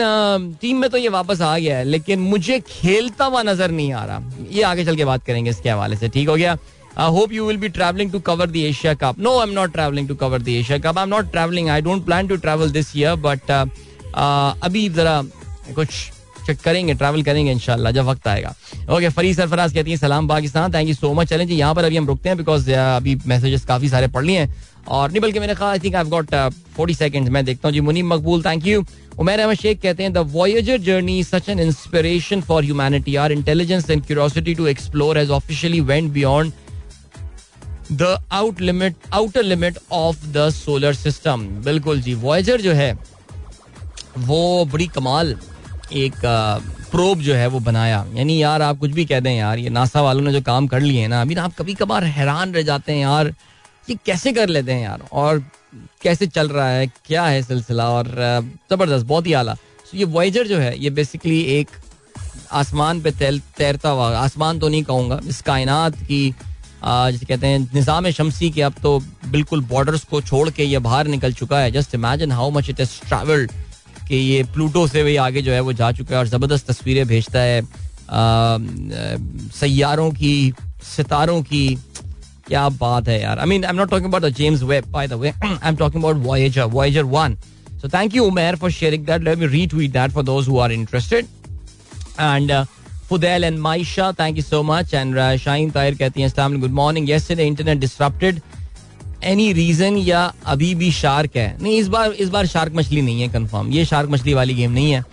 टीम 0.61 0.77
में 0.77 0.89
तो 0.89 0.97
ये 0.97 1.09
वापस 1.09 1.41
आ 1.41 1.57
गया 1.57 1.77
है, 1.77 1.83
लेकिन 1.85 2.19
मुझे 2.21 2.59
खेलता 2.61 3.25
हुआ 3.25 3.41
नज़र 3.43 3.71
नहीं 3.71 3.91
आ 3.93 4.03
रहा। 4.05 4.47
ये 4.51 4.63
आगे 4.63 4.85
चल 4.85 4.95
के 4.95 5.05
बात 5.05 5.23
करेंगे 5.25 5.49
इसके 5.49 5.69
हवाले 5.69 5.95
से, 5.95 6.09
ठीक 6.09 6.29
हो 6.29 6.35
गया? 6.35 6.57
I 6.97 7.11
hope 7.11 7.31
you 7.33 7.45
will 7.45 7.57
be 7.57 7.69
travelling 7.69 8.11
to 8.11 8.19
cover 8.21 8.49
the 8.49 8.55
Asia 8.57 8.93
Cup 8.95 9.19
no 9.19 9.37
I 9.39 9.47
am 9.47 9.53
not 9.53 9.71
travelling 9.71 10.07
to 10.07 10.15
cover 10.15 10.41
the 10.41 10.49
Asia 10.49 10.77
Cup 10.79 10.97
I 10.97 11.03
am 11.03 11.09
not 11.09 11.31
travelling 11.31 11.69
I 11.69 11.81
don't 11.81 12.05
plan 12.05 12.27
to 12.27 12.35
travel 12.37 12.71
this 12.71 12.95
year 12.97 13.15
but 13.25 13.51
अभी 13.51 14.87
जरा 14.91 15.21
कुछ 15.75 15.89
check 16.45 16.59
करेंगे 16.59 16.93
travel 16.93 17.23
करेंगे 17.23 17.51
इनशाला 17.51 17.91
जब 17.91 18.05
वक्त 18.05 18.27
आएगा। 18.27 18.53
Okay 18.95 19.09
फरी 19.09 19.33
सरफराज 19.33 19.73
कहती 19.73 19.91
है, 19.91 19.97
सलाम 19.97 20.27
Pakistan 20.27 20.73
thank 20.73 20.87
you 20.87 20.93
so 20.95 21.13
much 21.13 21.27
चलें 21.29 21.47
जी, 21.47 21.55
यहाँ 21.55 21.75
पर 21.75 21.83
अभी 21.85 21.97
हम 21.97 22.07
रुकते 22.07 22.29
हैं 22.29 22.37
बिकॉज़ 22.37 22.71
अभी 22.71 23.17
मैसेजेस 23.27 23.65
काफ़ी 23.65 23.89
सारे 23.89 24.07
पढ़ 24.07 24.25
लिए 24.25 24.39
हैं। 24.39 24.53
और 24.87 25.11
नहीं, 25.11 25.21
बल्कि 25.21 25.39
मैंने 25.39 25.55
कहा 25.55 25.69
I 25.69 25.79
think 25.79 25.95
I 25.95 26.03
got 26.05 26.35
forty 26.75 26.93
second 26.93 27.29
मैं 27.29 27.43
देखता 27.45 27.67
हूँ। 27.67 27.73
जी, 27.73 27.81
मुनीम 27.81 28.13
मकबूल 28.13 28.43
थैंक 28.43 28.67
यू 28.67 28.83
उमेर 29.19 29.39
अहमद 29.39 29.57
शेख 29.57 29.81
कहते 29.81 30.03
हैं 30.03 30.11
the 30.13 30.17
Voyager 30.31 30.77
journey 30.81 31.23
such 31.23 31.49
an 31.49 31.59
inspiration 31.59 32.41
for 32.41 32.63
humanity 32.63 33.15
are 33.15 33.31
intelligence 33.31 33.89
and 33.89 34.05
curiosity 34.05 34.55
to 34.55 34.67
explore 34.67 35.17
has 35.17 35.31
officially 35.31 35.79
went 35.81 36.11
beyond 36.13 36.53
the 37.91 38.17
out 38.33 38.61
limit 38.61 38.95
outer 39.13 39.43
limit 39.43 39.77
of 39.93 40.25
the 40.27 40.49
solar 40.53 40.93
system 40.95 41.47
बिल्कुल 41.65 42.01
जी 42.01 42.13
Voyager 42.23 42.61
जो 42.61 42.71
है, 42.73 42.93
वो 44.17 44.65
बड़ी 44.71 44.87
कमाल 44.87 45.35
एक 45.93 46.13
प्रोब 46.91 47.19
जो 47.21 47.33
है 47.35 47.47
वो 47.47 47.59
बनाया। 47.59 48.05
यानी 48.15 48.41
यार 48.41 48.61
आप 48.61 48.77
कुछ 48.79 48.91
भी 48.91 49.05
कह 49.05 49.19
दें 49.19 49.31
यार, 49.31 49.59
ये 49.59 49.69
नासा 49.69 50.01
वालों 50.01 50.21
ने 50.21 50.31
जो 50.33 50.41
काम 50.41 50.67
कर 50.67 50.81
लिए 50.81 51.01
हैं 51.01 51.09
ना, 51.09 51.21
अभी 51.21 51.35
ना 51.35 51.43
आप 51.43 51.53
कभी 51.57 51.73
कभार 51.73 52.03
हैरान 52.03 52.53
रह 52.53 52.61
जाते 52.63 52.91
हैं 52.91 53.01
यार, 53.01 53.33
ये 53.89 53.97
कैसे 54.05 54.31
कर 54.33 54.49
लेते 54.49 54.71
हैं 54.71 54.83
यार? 54.83 55.01
और 55.11 55.43
कैसे 56.01 56.27
चल 56.27 56.49
रहा 56.49 56.69
है, 56.69 56.87
क्या 57.05 57.23
है 57.25 57.41
सिलसिला 57.43 57.89
और 57.89 58.07
ज़बरदस्त, 58.71 59.05
बहुत 59.05 59.27
ही 59.27 59.33
आला। 59.33 59.55
So, 59.55 59.95
ये 59.95 60.03
वॉयजर 60.05 60.47
जो 60.47 60.57
है, 60.57 60.77
ये 60.79 60.89
बेसिकली 60.91 61.41
एक 61.59 61.69
आसमान 62.53 63.01
पे 63.01 63.11
तैर 63.13 63.41
तैरता 63.57 63.89
हुआ, 63.89 64.09
आसमान 64.17 64.59
तो 64.59 64.67
नहीं 64.69 64.83
कहूँगा, 64.83 65.19
इस 65.27 65.41
कायनात 65.43 65.95
की 66.01 66.33
जैसे 66.85 67.25
कहते 67.25 67.47
हैं 67.47 67.59
निज़ाम 67.73 68.09
शमसी 68.11 68.49
के 68.51 68.61
अब 68.61 68.73
तो 68.81 68.99
बिल्कुल 69.27 69.61
बॉर्डर्स 69.65 70.03
को 70.05 70.21
छोड़ 70.21 70.49
के 70.49 70.63
ये 70.63 70.79
बाहर 70.79 71.07
निकल 71.07 71.33
चुका 71.33 71.59
है। 71.59 71.71
Just 71.71 71.95
imagine 71.95 72.31
how 72.31 72.49
much 72.51 72.69
it 72.69 72.79
is 72.79 72.89
travelled 73.07 73.51
कि 74.07 74.15
ये 74.15 74.43
प्लूटो 74.53 74.85
से 74.87 75.03
भी 75.03 75.15
आगे 75.17 75.41
जो 75.41 75.51
है 75.51 75.59
वो 75.59 75.73
जा 75.73 75.91
चुका 75.91 76.15
है 76.15 76.19
और 76.19 76.27
ज़बरदस्त 76.27 76.67
तस्वीरें 76.67 77.07
भेजता 77.07 77.39
है 77.39 77.61
सैारों 79.51 80.11
की, 80.11 80.53
सितारों 80.87 81.41
की 81.43 81.77
क्या 82.47 82.67
बात 82.69 83.07
है 83.07 83.21
यार। 83.21 83.39
I 83.39 83.45
mean 83.45 83.63
I 83.63 83.69
am 83.69 83.75
not 83.75 83.89
talking 83.89 84.09
about 84.09 84.23
the 84.23 84.33
James 84.35 84.63
Webb 84.63 84.91
by 84.91 85.07
the 85.07 85.13
way 85.23 85.29
I 85.43 85.69
am 85.69 85.75
talking 85.75 86.03
about 86.03 86.25
Voyager 86.25 86.63
Voyager 86.77 87.03
1 87.15 87.35
so 87.81 87.89
thank 87.93 88.15
you 88.15 88.23
Umair 88.25 88.55
for 88.55 88.71
sharing 88.71 89.05
that 89.05 89.23
let 89.23 89.37
me 89.39 89.47
retweet 89.57 89.91
that 89.91 90.11
for 90.11 90.23
those 90.23 90.47
who 90.47 90.59
are 90.59 90.71
interested 90.71 91.25
and 92.19 92.65
Fudel 93.09 93.43
and 93.47 93.59
Maisha, 93.63 94.05
thank 94.19 94.37
you 94.39 94.43
so 94.45 94.59
much. 94.67 94.93
And 94.99 95.17
uh, 95.23 95.25
Shaheen 95.41 95.71
Tahir 95.73 95.97
कहती 95.97 96.21
हैं 96.21 96.27
अस्सलाम 96.27 96.55
good 96.61 96.71
morning 96.73 97.09
yesterday 97.09 97.45
internet 97.49 97.81
disrupted. 97.83 98.39
Any 99.23 99.51
reason 99.53 99.97
या 99.97 100.21
अभी 100.45 100.73
भी 100.75 100.91
shark 100.91 101.35
है? 101.37 101.45
नहीं 101.61 101.77
इस 101.79 101.87
बार 101.87 102.11
इस 102.11 102.29
बार 102.29 102.45
शार्क 102.45 102.73
मछली 102.75 103.01
नहीं 103.01 103.21
है 103.21 103.27
कंफर्म 103.27 103.71
ये 103.71 103.85
शार्क 103.85 104.09
मछली 104.09 104.33
वाली 104.33 104.53
गेम 104.53 104.71
नहीं 104.71 104.91
है। 104.91 105.03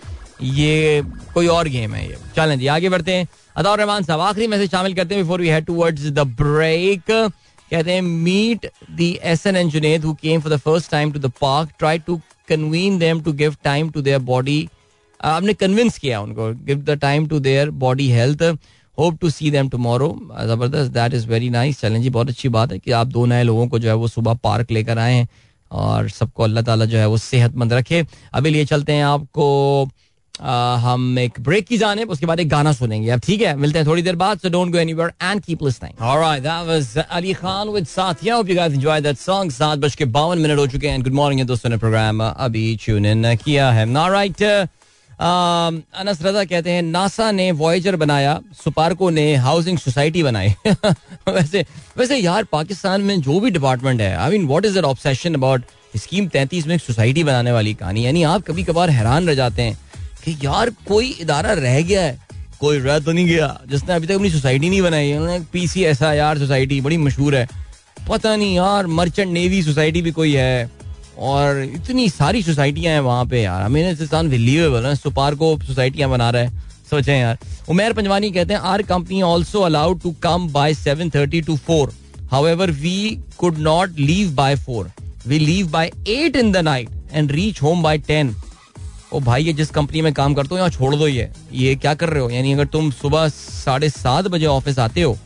ये 0.43 1.01
कोई 1.33 1.47
और 1.47 1.67
गेम 1.69 1.93
है 1.93 2.07
ये। 2.07 2.17
चलें 2.35 2.57
जी, 2.59 2.67
आगे 2.67 2.89
बढ़ते 2.89 3.13
हैं। 3.13 3.27
अताउर 3.55 3.79
रहमान 3.79 4.03
साहब, 4.03 4.19
आखिरी 4.21 4.47
मैसेज 4.47 4.71
शामिल 4.71 4.93
करते 4.93 5.15
हैं 5.15 5.23
before 5.23 5.41
we 5.41 5.49
head 5.49 5.65
towards 5.65 6.05
the 6.09 6.19
break 6.41 7.01
कहते 7.09 7.91
हैं 7.91 8.01
meet 8.01 8.65
the 8.91 9.01
S 9.23 9.45
N 9.47 9.55
N 9.55 9.69
Junaid 9.69 10.05
who 10.05 10.13
came 10.21 10.41
for 10.41 10.53
the 10.53 10.57
first 10.61 10.91
time 10.91 11.11
to 11.11 11.19
the 11.19 11.31
park 11.41 11.69
try 11.79 11.99
to 11.99 12.19
convene 12.49 12.97
them 12.99 13.21
to 13.23 13.33
give 13.33 13.55
time 13.63 13.89
to 13.89 14.01
their 14.01 14.19
body 14.29 14.67
आपने 15.19 15.53
convince 15.53 15.97
किया 15.97 16.19
उनको 16.21 16.51
give 16.65 16.81
the 16.83 16.97
time 17.01 17.27
to 17.27 17.39
their 17.39 17.69
body 17.83 18.09
health 18.11 18.43
hope 18.97 19.17
to 19.21 19.29
see 19.29 19.51
them 19.51 19.69
tomorrow 19.69 20.09
ज़बरदस्त 20.47 20.91
that 20.93 21.13
is 21.13 21.27
very 21.27 21.49
nice 21.49 21.79
चलें 21.81 22.01
जी, 22.01 22.09
बहुत 22.09 22.29
अच्छी 22.29 22.49
बात 22.49 22.71
है 22.71 22.79
कि 22.79 22.91
आप 22.91 23.07
दो 23.07 23.25
नए 23.25 23.43
लोगों 23.43 23.67
को 23.67 23.79
जो 23.79 23.89
है 23.89 23.95
वो 23.95 24.07
सुबह 24.07 24.33
पार्क 24.43 24.71
लेकर 24.71 24.99
आए 24.99 25.13
हैं 25.13 25.27
और 25.71 26.09
सबको 26.09 26.43
अल्लाह 26.43 26.63
ताला 26.63 26.85
जो 26.85 26.97
है 26.97 27.07
वो 27.07 27.17
सेहतमंद 27.17 27.73
रखे। 27.73 28.05
अभी 28.33 28.49
लिए 28.49 28.65
चलते 28.65 28.93
हैं 28.93 29.03
आपको 29.05 29.89
हम 30.35 31.17
एक 31.19 31.39
ब्रेक 31.39 31.65
की 31.67 31.77
जाने 31.77 32.03
उसके 32.03 32.25
बाद 32.25 32.39
एक 32.39 32.49
गाना 32.49 32.71
सुनेंगे। 32.73 33.09
अब 33.09 33.19
ठीक 33.19 33.41
है, 33.41 33.55
मिलते 33.55 33.79
हैं 33.79 33.87
थोड़ी 33.87 34.01
देर 34.01 34.15
बाद 34.15 34.39
so 34.39 34.49
don't 34.49 34.71
go 34.71 34.77
anywhere 34.77 35.11
and 35.21 35.41
keep 35.41 35.63
listening 35.63 36.01
alright 36.01 36.43
that 36.43 36.67
was 36.67 36.97
Ali 36.99 37.33
Khan 37.33 37.69
with 37.69 37.87
Sathiya 37.87 38.35
hope 38.35 38.49
you 38.49 38.55
guys 38.55 38.73
enjoy 38.73 39.01
that 39.01 39.17
song 39.17 39.51
7 39.51 39.77
बज 39.77 39.95
के 39.95 40.05
52 40.07 40.37
मिनट 40.37 40.59
हो 40.59 40.67
चुके 40.67 40.89
हैं 40.89 41.01
गुड 41.01 41.13
मॉर्निंग 41.13 41.47
दोस्तों 41.47 41.69
ने 41.69 41.77
प्रोग्राम 41.77 42.23
अभी 42.23 42.75
ट्यून 42.83 43.05
इन 43.05 43.35
किया 43.35 43.71
है 43.71 43.85
ऑलराइट 43.95 44.41
अनस 45.11 46.21
रजा 46.21 46.43
कहते 46.43 46.71
हैं 46.71 46.81
नासा 46.81 47.29
ने 47.31 47.51
वॉयजर 47.53 47.95
बनाया 47.95 48.39
सुपारको 48.63 49.09
ने 49.09 49.35
हाउसिंग 49.35 49.77
सोसाइटी 49.77 50.23
बनाई 50.23 50.53
वैसे 50.67 51.65
वैसे 51.97 52.17
यार, 52.17 52.43
पाकिस्तान 52.43 53.01
में 53.01 53.21
जो 53.21 53.39
भी 53.39 53.51
डिपार्टमेंट 53.51 54.01
है 54.01 54.15
I 54.17 54.31
mean 54.31 54.47
what 54.47 54.65
is 54.65 54.75
their 54.75 54.83
obsession 54.85 55.33
about 55.33 55.65
scheme 55.97 56.27
तैंतीस 56.27 56.67
में 56.67 56.75
एक 56.75 56.81
सोसाइटी 56.81 57.23
बनाने 57.23 57.51
वाली 57.51 57.73
कहानी 57.73 58.05
यानी 58.05 58.23
आप 58.25 58.43
कभी 58.43 58.63
कभार 58.63 58.89
हैरान 58.89 59.27
रह 59.27 59.35
जाते 59.35 59.61
हैं। 59.61 59.77
कि 60.23 60.31
यार 60.43 60.69
कोई 60.87 61.09
इदारा 61.21 61.53
रह 61.53 61.81
गया 61.81 62.01
है। 62.01 62.19
कोई 62.59 62.77
रह 62.79 62.99
तो 62.99 63.11
नहीं 63.11 63.25
गया। 63.27 63.47
जिसने 63.69 63.93
अभी 63.93 64.07
तक 64.07 64.13
अपनी 64.13 64.29
सोसाइटी 64.29 64.69
नहीं 64.69 64.81
बनाई 64.81 65.39
P 65.53 65.67
C 65.67 65.83
S 65.83 66.03
I 66.03 66.17
R 66.17 66.37
society 66.39 66.79
बड़ी 66.81 66.97
मशहूर 66.97 67.35
है। 67.35 67.47
पता 68.09 68.35
नहीं 68.35 68.55
यार 68.55 68.87
मर्चेंट 68.87 69.31
नेवी 69.31 69.61
सोसाइटी 69.63 70.01
भी 70.01 70.11
कोई 70.11 70.33
है। 70.33 70.69
और 71.19 71.61
इतनी 71.63 72.09
सारी 72.09 72.41
सोसाइटियाँ 72.43 72.93
हैं 72.93 73.01
वहाँ 73.01 73.25
पे 73.25 73.41
यार। 73.41 73.61
हमें 73.61 73.95
अनबिलीवेबल 73.95 74.85
है। 74.85 74.95
सुपार 74.95 75.35
को 75.35 75.57
सोसाइटियाँ 75.63 76.09
बना 76.09 76.29
रहा 76.29 76.41
है। 76.41 76.61
सोचें 76.89 77.19
यार। 77.19 77.37
उमेर 77.69 77.93
पंजवानी 77.93 78.31
कहते 78.31 78.53
हैं 78.53 78.61
our 78.61 78.81
company 78.81 79.21
also 79.21 79.61
allowed 79.61 80.01
to 80.01 80.11
come 80.23 80.47
by 80.53 80.73
seven 80.73 81.09
thirty 81.09 81.41
to 81.41 81.55
four 81.57 81.93
however 82.47 82.71
we 82.71 82.97
could 83.37 83.57
not 83.57 83.99
leave 83.99 84.31
by 84.35 84.55
four 84.55 84.91
we 85.27 85.39
leave 85.39 85.67
by 85.71 85.91
eight 86.07 86.35
in 86.35 86.51
the 86.51 86.57
night 86.57 86.89
and 87.13 87.31
reach 87.31 87.61
home 87.61 87.83
by 87.83 87.97
ten 87.97 88.35
ओ 89.13 89.19
भाई, 89.19 89.43
ये 89.43 89.53
जिस 89.53 89.69
कंपनी 89.71 90.01
में 90.01 90.11
काम 90.13 90.33
करते 90.33 90.49
हो, 90.51 90.57
यहाँ 90.57 90.69
छोड़ 90.69 90.95
दो 90.95 91.07
ये। 91.07 91.29
ये 91.53 91.75
क्या 91.75 91.93
कर 91.93 92.09
रहे 92.09 92.21
हो? 92.21 92.29
यानी 92.29 92.53
अगर 92.53 92.65
तुम 92.67 92.89
सुबह 92.91 93.27
साढ़े 93.29 93.89
सात 93.89 94.27
बजे 94.27 94.45
ऑफ़िस 94.45 94.79
आते 94.79 95.01
हो 95.01 95.17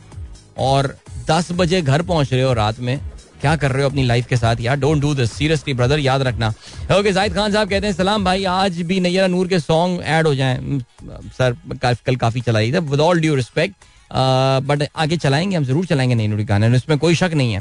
और 0.58 0.96
दस 1.28 1.48
बजे 1.52 1.80
घर 1.82 2.02
पहुँच 2.02 2.32
रहे 2.32 2.42
हो 2.42 2.52
रात 2.54 2.80
में, 2.80 2.98
क्या 3.40 3.54
कर 3.56 3.72
रहे 3.72 3.82
हो 3.82 3.88
अपनी 3.88 4.04
लाइफ 4.04 4.26
के 4.26 4.36
साथ? 4.36 4.60
यार 4.60 4.76
don't 4.76 5.00
do 5.00 5.14
this 5.14 5.32
seriously 5.32 5.74
brother 5.74 5.98
याद 5.98 6.22
रखना। 6.22 6.48
ओके 6.92 7.12
जाहिद 7.12 7.34
खान 7.34 7.52
साहब 7.52 7.68
कहते 7.70 7.86
हैं, 7.86 7.94
सलाम 7.94 8.24
भाई, 8.24 8.44
आज 8.44 8.80
भी 8.82 9.00
नैरा 9.00 9.26
नूर 9.26 9.48
के 9.48 9.58
सॉन्ग 9.60 10.02
ऐड 10.02 10.26
हो 10.26 10.34
जाएँ। 10.34 10.80
सर 11.38 11.56
कल 11.82 12.16
काफ़ी 12.16 12.40
चलाई 12.40 12.72
थे। 12.72 12.78
With 12.80 13.00
all 13.00 13.20
due 13.20 13.34
respect 13.34 13.74
but 14.10 14.82
आगे 14.96 15.16
चलाएँगे, 15.16 15.56
हम 15.56 15.64
ज़रूर 15.64 15.86
चलाएँगे 15.86 16.14
नई 16.14 16.26
नूरी 16.28 16.44
गाने, 16.44 16.74
इसमें 16.76 16.98
कोई 16.98 17.14
शक 17.14 17.30
नहीं 17.34 17.52
है। 17.52 17.60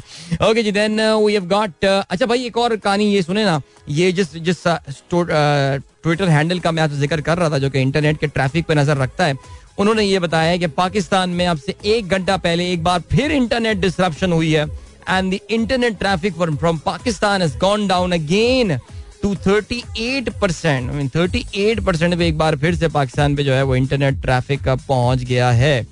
ओके 0.50 0.64
जी 0.64 0.72
देन 0.72 1.02
वी 1.02 1.34
हैव 1.34 1.46
गॉट 1.48 1.86
अच्छा 1.86 2.26
भाई, 2.26 2.46
एक 2.46 2.58
और 2.58 2.76
कहानी 2.78 3.06
ये 3.14 3.22
सुने 3.22 3.46
ना, 3.46 3.62
ये 3.90 4.12
जिस 4.12 4.36
जिस 4.38 4.64
ट्विटर 4.64 6.30
हैंडल 6.30 6.60
का 6.60 6.72
मैं 6.72 6.84
आपसे 6.84 6.98
ज़िक्र 6.98 7.22
कर 7.22 7.38
रहा 7.38 7.50
था, 7.50 7.58
जो 7.58 7.70
कि 7.70 7.82
इंटरनेट 7.82 8.20
के 8.20 8.28
ट्रैफ़िक 8.28 8.66
पे 8.66 8.76
नज़र 8.76 8.98
रखता 8.98 9.26
है, 9.26 9.36
उन्होंने 9.80 10.04
ये 10.04 10.20
बताया 10.20 10.58
कि 10.58 10.68
पाकिस्तान 10.68 11.30
में 11.30 11.46
अब 11.48 11.58
से 11.58 11.76
एक 11.86 12.08
घंटा 12.08 12.38
पहले 12.38 12.72
एक 12.74 12.84
बार 12.84 13.00
फिर 13.12 13.32
इंटरनेट 13.32 13.78
डिस्ट्रप्शन 13.78 14.32
हुई 14.32 14.52
है 14.54 14.66
and 15.10 15.34
the 15.34 15.40
internet 15.52 15.98
traffic 16.00 16.34
from 16.62 16.80
Pakistan 16.80 17.42
has 17.42 17.54
gone 17.58 17.88
down 17.88 18.14
again 18.14 18.80
to 19.22 19.30
38 19.38 20.30
percent 20.42 20.92
mean 20.92 21.10
38 21.10 21.80
percent 21.86 22.18
पे 22.18 22.28
एक 22.28 22.38
बार 22.38 22.56
फिर 22.58 22.76
से 22.76 22.88
पाकिस्तान 22.88 23.36
पे 23.36 23.44
जो 23.44 23.54
है 23.54 23.64
वो 23.64 23.76
इंटरनेट 23.76 24.22
ट्रैफ़िक 24.22 24.68
पहुँच 24.88 25.24
गया 25.24 25.50
है। 25.52 25.86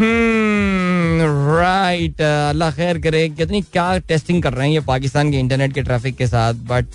राइट 0.00 2.12
hmm, 2.12 2.22
अल्लाह 2.22 2.70
खैर 2.70 2.98
करे 2.98 3.28
कितनी 3.28 3.62
क्या 3.62 3.98
टेस्टिंग 3.98 4.42
कर 4.42 4.52
रहे 4.52 4.66
हैं 4.66 4.74
ये 4.74 4.80
पाकिस्तान 4.80 5.30
के 5.30 5.38
इंटरनेट 5.38 5.72
के 5.72 5.82
ट्रैफ़िक 5.82 6.16
के 6.16 6.26
साथ 6.26 6.54
but 6.54 6.86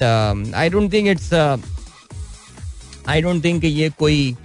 I 0.56 0.70
don't 0.70 0.94
think 0.94 1.08
it's 1.08 1.60
I 3.08 3.22
don't 3.22 3.44
think 3.44 3.64
ये 3.64 3.90
कोई 3.90 4.36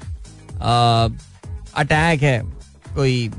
अटैक 1.77 2.19
uh, 2.19 2.25
है। 2.25 2.56
कोई 2.97 3.31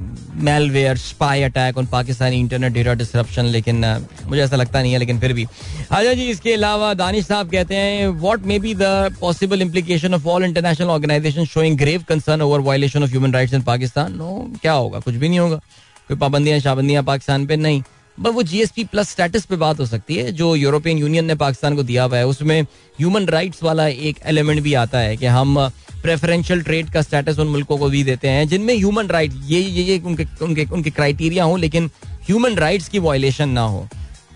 malware 0.47 0.97
spy 0.97 1.41
attack 1.43 1.77
on 1.77 1.85
Pakistani 1.91 2.39
internet 2.39 2.73
data 2.73 2.93
disruption 2.93 3.45
लेकिन 3.47 3.85
मुझे 4.27 4.41
ऐसा 4.41 4.55
लगता 4.55 4.81
नहीं 4.81 4.93
है, 4.93 4.99
लेकिन 4.99 5.19
फिर 5.19 5.33
भी। 5.33 5.45
अच्छा 5.45 6.13
जी, 6.13 6.27
इसके 6.29 6.53
अलावा 6.53 6.93
दानिश 6.93 7.25
साहब 7.25 7.51
कहते 7.51 7.75
हैं 7.75 8.07
what 8.19 8.45
may 8.45 8.59
be 8.59 8.73
the 8.75 9.17
possible 9.21 9.61
implication 9.61 10.13
of 10.13 10.27
all 10.27 10.43
international 10.43 10.89
organization 10.89 11.45
showing 11.45 11.77
grave 11.77 12.03
concern 12.09 12.41
over 12.41 12.59
violation 12.61 13.03
of 13.03 13.09
human 13.09 13.33
rights 13.33 13.53
in 13.53 13.61
Pakistan 13.63 14.15
no 14.17 14.31
क्या 14.61 14.73
होगा? 14.73 14.99
कुछ 14.99 15.15
भी 15.15 15.29
नहीं 15.29 15.39
होगा। 15.39 15.61
कोई 16.07 16.17
पाबंदियाँ, 16.17 16.59
शाबंदियाँ 16.59 17.03
पाकिस्तान 17.03 17.45
पे? 17.45 17.55
नहीं। 17.57 17.81
बट 18.17 18.31
वो 18.33 18.43
जीएसपी 18.43 18.83
प्लस 18.83 19.09
स्टेटस 19.09 19.45
पे 19.45 19.55
बात 19.55 19.79
हो 19.79 19.85
सकती 19.85 20.15
है, 20.15 20.31
जो 20.31 20.55
यूरोपियन 20.55 20.97
यूनियन 20.97 21.25
ने 21.25 21.35
पाकिस्तान 21.35 21.75
को 21.75 21.83
दिया 21.83 22.03
हुआ 22.03 22.17
है। 22.17 22.27
उसमें 22.27 22.61
ह्यूमन 22.61 23.25
राइट्स 23.27 23.63
वाला 23.63 23.87
एक 23.87 24.19
एलिमेंट 24.25 24.61
भी 24.61 24.73
आता 24.75 24.99
है 24.99 25.17
कि 25.17 25.25
हम 25.27 25.57
प्रेफरेंशियल 26.01 26.61
ट्रेड 26.63 26.89
का 26.89 27.01
स्टेटस 27.01 27.39
उन 27.39 27.47
मुल्कों 27.47 27.77
को 27.77 27.89
भी 27.89 28.03
देते 28.03 28.27
हैं, 28.27 28.47
जिनमें 28.47 28.73
ह्यूमन 28.75 29.07
राइट 29.07 29.33
ये 29.45 29.59
ये 29.59 29.83
ये 29.83 29.99
उनके 29.99 30.25
उनके 30.41 30.65
उनके 30.65 30.89
क्राइटेरिया 30.91 31.43
हो, 31.43 31.57
लेकिन 31.57 31.89
ह्यूमन 32.27 32.55
राइट्स 32.57 32.89
की 32.89 32.99
वायलेशन 32.99 33.49
ना 33.49 33.61
हो। 33.63 33.87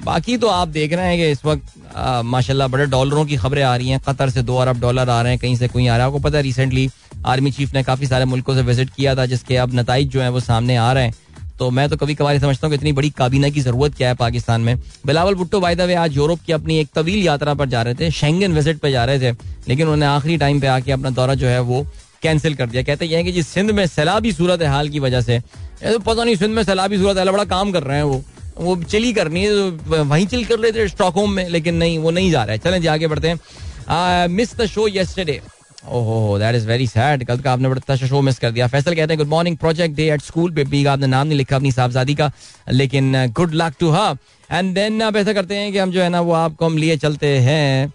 बाकी 0.03 0.37
तो 0.37 0.47
आप 0.47 0.67
देख 0.69 0.93
रहे 0.93 1.07
हैं 1.07 1.17
कि 1.17 1.31
इस 1.31 1.45
वक्त 1.45 2.23
माशाल्लाह 2.25 2.67
बड़े 2.67 2.85
डॉलरों 2.87 3.25
की 3.25 3.35
खबरें 3.37 3.63
आ 3.63 3.75
रही 3.75 3.89
हैं। 3.89 3.99
कतर 3.99 4.29
से 4.29 4.41
दो 4.43 4.55
अरब 4.57 4.79
डॉलर 4.81 5.09
आ 5.09 5.21
रहे 5.21 5.31
हैं, 5.31 5.39
कहीं 5.39 5.55
से 5.55 5.67
कहीं 5.67 5.87
आ 5.89 5.97
रहा 5.97 6.05
है। 6.05 6.11
आपको 6.11 6.19
पता 6.19 6.37
है 6.37 6.43
रिसेंटली 6.43 6.89
आर्मी 7.25 7.51
चीफ 7.51 7.73
ने 7.73 7.83
काफ़ी 7.83 8.07
सारे 8.07 8.25
मुल्कों 8.25 8.55
से 8.55 8.61
विज़िट 8.61 8.89
किया 8.89 9.15
था, 9.15 9.25
जिसके 9.25 9.57
अब 9.57 9.75
नतज 9.75 10.07
जो 10.07 10.21
है 10.21 10.29
वो 10.29 10.39
सामने 10.41 10.75
आ 10.77 10.91
रहे 10.93 11.03
हैं। 11.03 11.13
तो 11.61 11.69
मैं 11.69 11.87
तो 11.89 11.97
कभी 11.97 12.13
कभार 12.15 12.37
समझता 12.39 12.67
हूँ 12.67 12.71
कि 12.71 12.75
इतनी 12.75 12.91
बड़ी 12.91 13.09
काबीना 13.11 13.49
की 13.49 13.61
ज़रूरत 13.61 13.95
क्या 13.95 14.07
है 14.09 14.15
पाकिस्तान 14.17 14.61
में। 14.61 14.77
Bilawal 15.05 15.35
Bhutto 15.35 15.59
by 15.61 15.75
the 15.75 15.81
way 15.81 15.95
आज 15.95 16.15
यूरोप 16.17 16.39
की 16.45 16.53
अपनी 16.53 16.77
एक 16.79 16.87
तवील 16.95 17.23
यात्रा 17.23 17.53
पर 17.53 17.69
जा 17.69 17.81
रहे 17.81 17.95
थे 17.95 18.09
शेंगन 18.11 18.53
विज़िट 18.53 18.79
पे 18.79 18.91
जा 18.91 19.03
रहे 19.05 19.19
थे, 19.19 19.31
लेकिन 19.67 19.83
उन्होंने 19.83 20.05
आखिरी 20.05 20.37
टाइम 20.37 20.61
पे 20.61 20.67
आके 20.67 20.91
अपना 20.91 21.09
दौरा 21.11 21.33
जो 21.35 21.47
है 21.47 21.59
वो 21.61 21.85
कैंसिल 22.23 22.55
कर 22.55 22.67
दिया। 22.67 22.83
कहते 22.83 23.05
हैं 23.05 23.23
कि 23.25 23.31
जी, 23.31 23.43
सिंध 23.43 23.71
में 23.71 23.85
सैलाबी 23.87 24.31
सूरत 24.33 24.63
हाल 24.63 24.89
की 24.89 24.99
वजह 24.99 25.21
से 25.21 25.39
तो 25.83 25.99
पता 26.01 26.23
नहीं 26.23 26.35
सिंध 26.35 26.55
में 26.55 26.63
सैलाबी 26.63 26.97
सूरत 26.97 27.17
हाल 27.17 27.29
बड़ा 27.29 27.45
काम 27.45 27.71
कर 27.71 27.83
रहे 27.83 27.97
हैं 27.97 28.03
वो। 28.05 28.21
वो 28.57 28.75
चिली 28.83 29.13
करनी 29.13 29.43
है 29.43 29.49
तो 29.51 30.03
वहीं 30.05 30.27
चिल 30.27 30.45
कर 30.45 30.59
लेते 30.59 30.87
स्टॉकहोम 30.87 31.31
में, 31.31 31.47
लेकिन 31.49 31.75
नहीं, 31.75 31.97
वो 31.99 32.11
नहीं 32.11 32.31
जा 32.31 32.43
रहा। 32.43 32.53
है 32.53 32.59
चलें 32.59 32.81
जी, 32.81 32.87
आगे 32.89 33.07
बढ़ते 33.07 33.27
हैं। 33.27 34.27
मिस 34.29 34.55
द 34.57 34.65
शो 34.67 34.87
येस्टरडे 34.89 35.41
ओहो 35.83 36.37
दैट 36.39 36.55
इज़ 36.55 36.67
वेरी 36.67 36.87
सैड 36.87 37.23
कल 37.27 37.39
का 37.39 37.51
आपने 37.53 37.69
बड़ा 37.69 37.81
अच्छा 37.89 38.07
शो 38.07 38.21
मिस 38.21 38.39
कर 38.39 38.51
दिया। 38.51 38.67
फैसल 38.67 38.95
कहते 38.95 39.13
हैं 39.13 39.17
good 39.17 39.27
morning 39.27 39.57
project 39.57 39.95
day 39.95 40.09
at 40.13 40.21
school 40.21 40.51
पे 40.53 40.83
आपने 40.85 41.07
नाम 41.07 41.27
नहीं 41.27 41.37
लिखा 41.37 41.55
अपनी 41.55 41.71
साहबजादी 41.71 42.15
का, 42.15 42.31
लेकिन 42.71 43.33
good 43.37 43.53
luck 43.53 43.73
to 43.79 43.89
her 43.91 44.17
and 44.49 44.73
then 44.75 45.01
आप 45.01 45.15
ऐसा 45.15 45.33
करते 45.33 45.55
हैं 45.55 45.71
कि 45.71 45.77
हम 45.77 45.91
जो 45.91 46.01
है 46.01 46.09
ना, 46.09 46.21
वो 46.21 46.33
आपको 46.33 46.65
हम 46.65 46.77
लिए 46.77 46.97
चलते 46.97 47.37
हैं। 47.39 47.93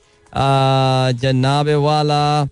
जनाब 1.15 1.69
वाला 1.81 2.49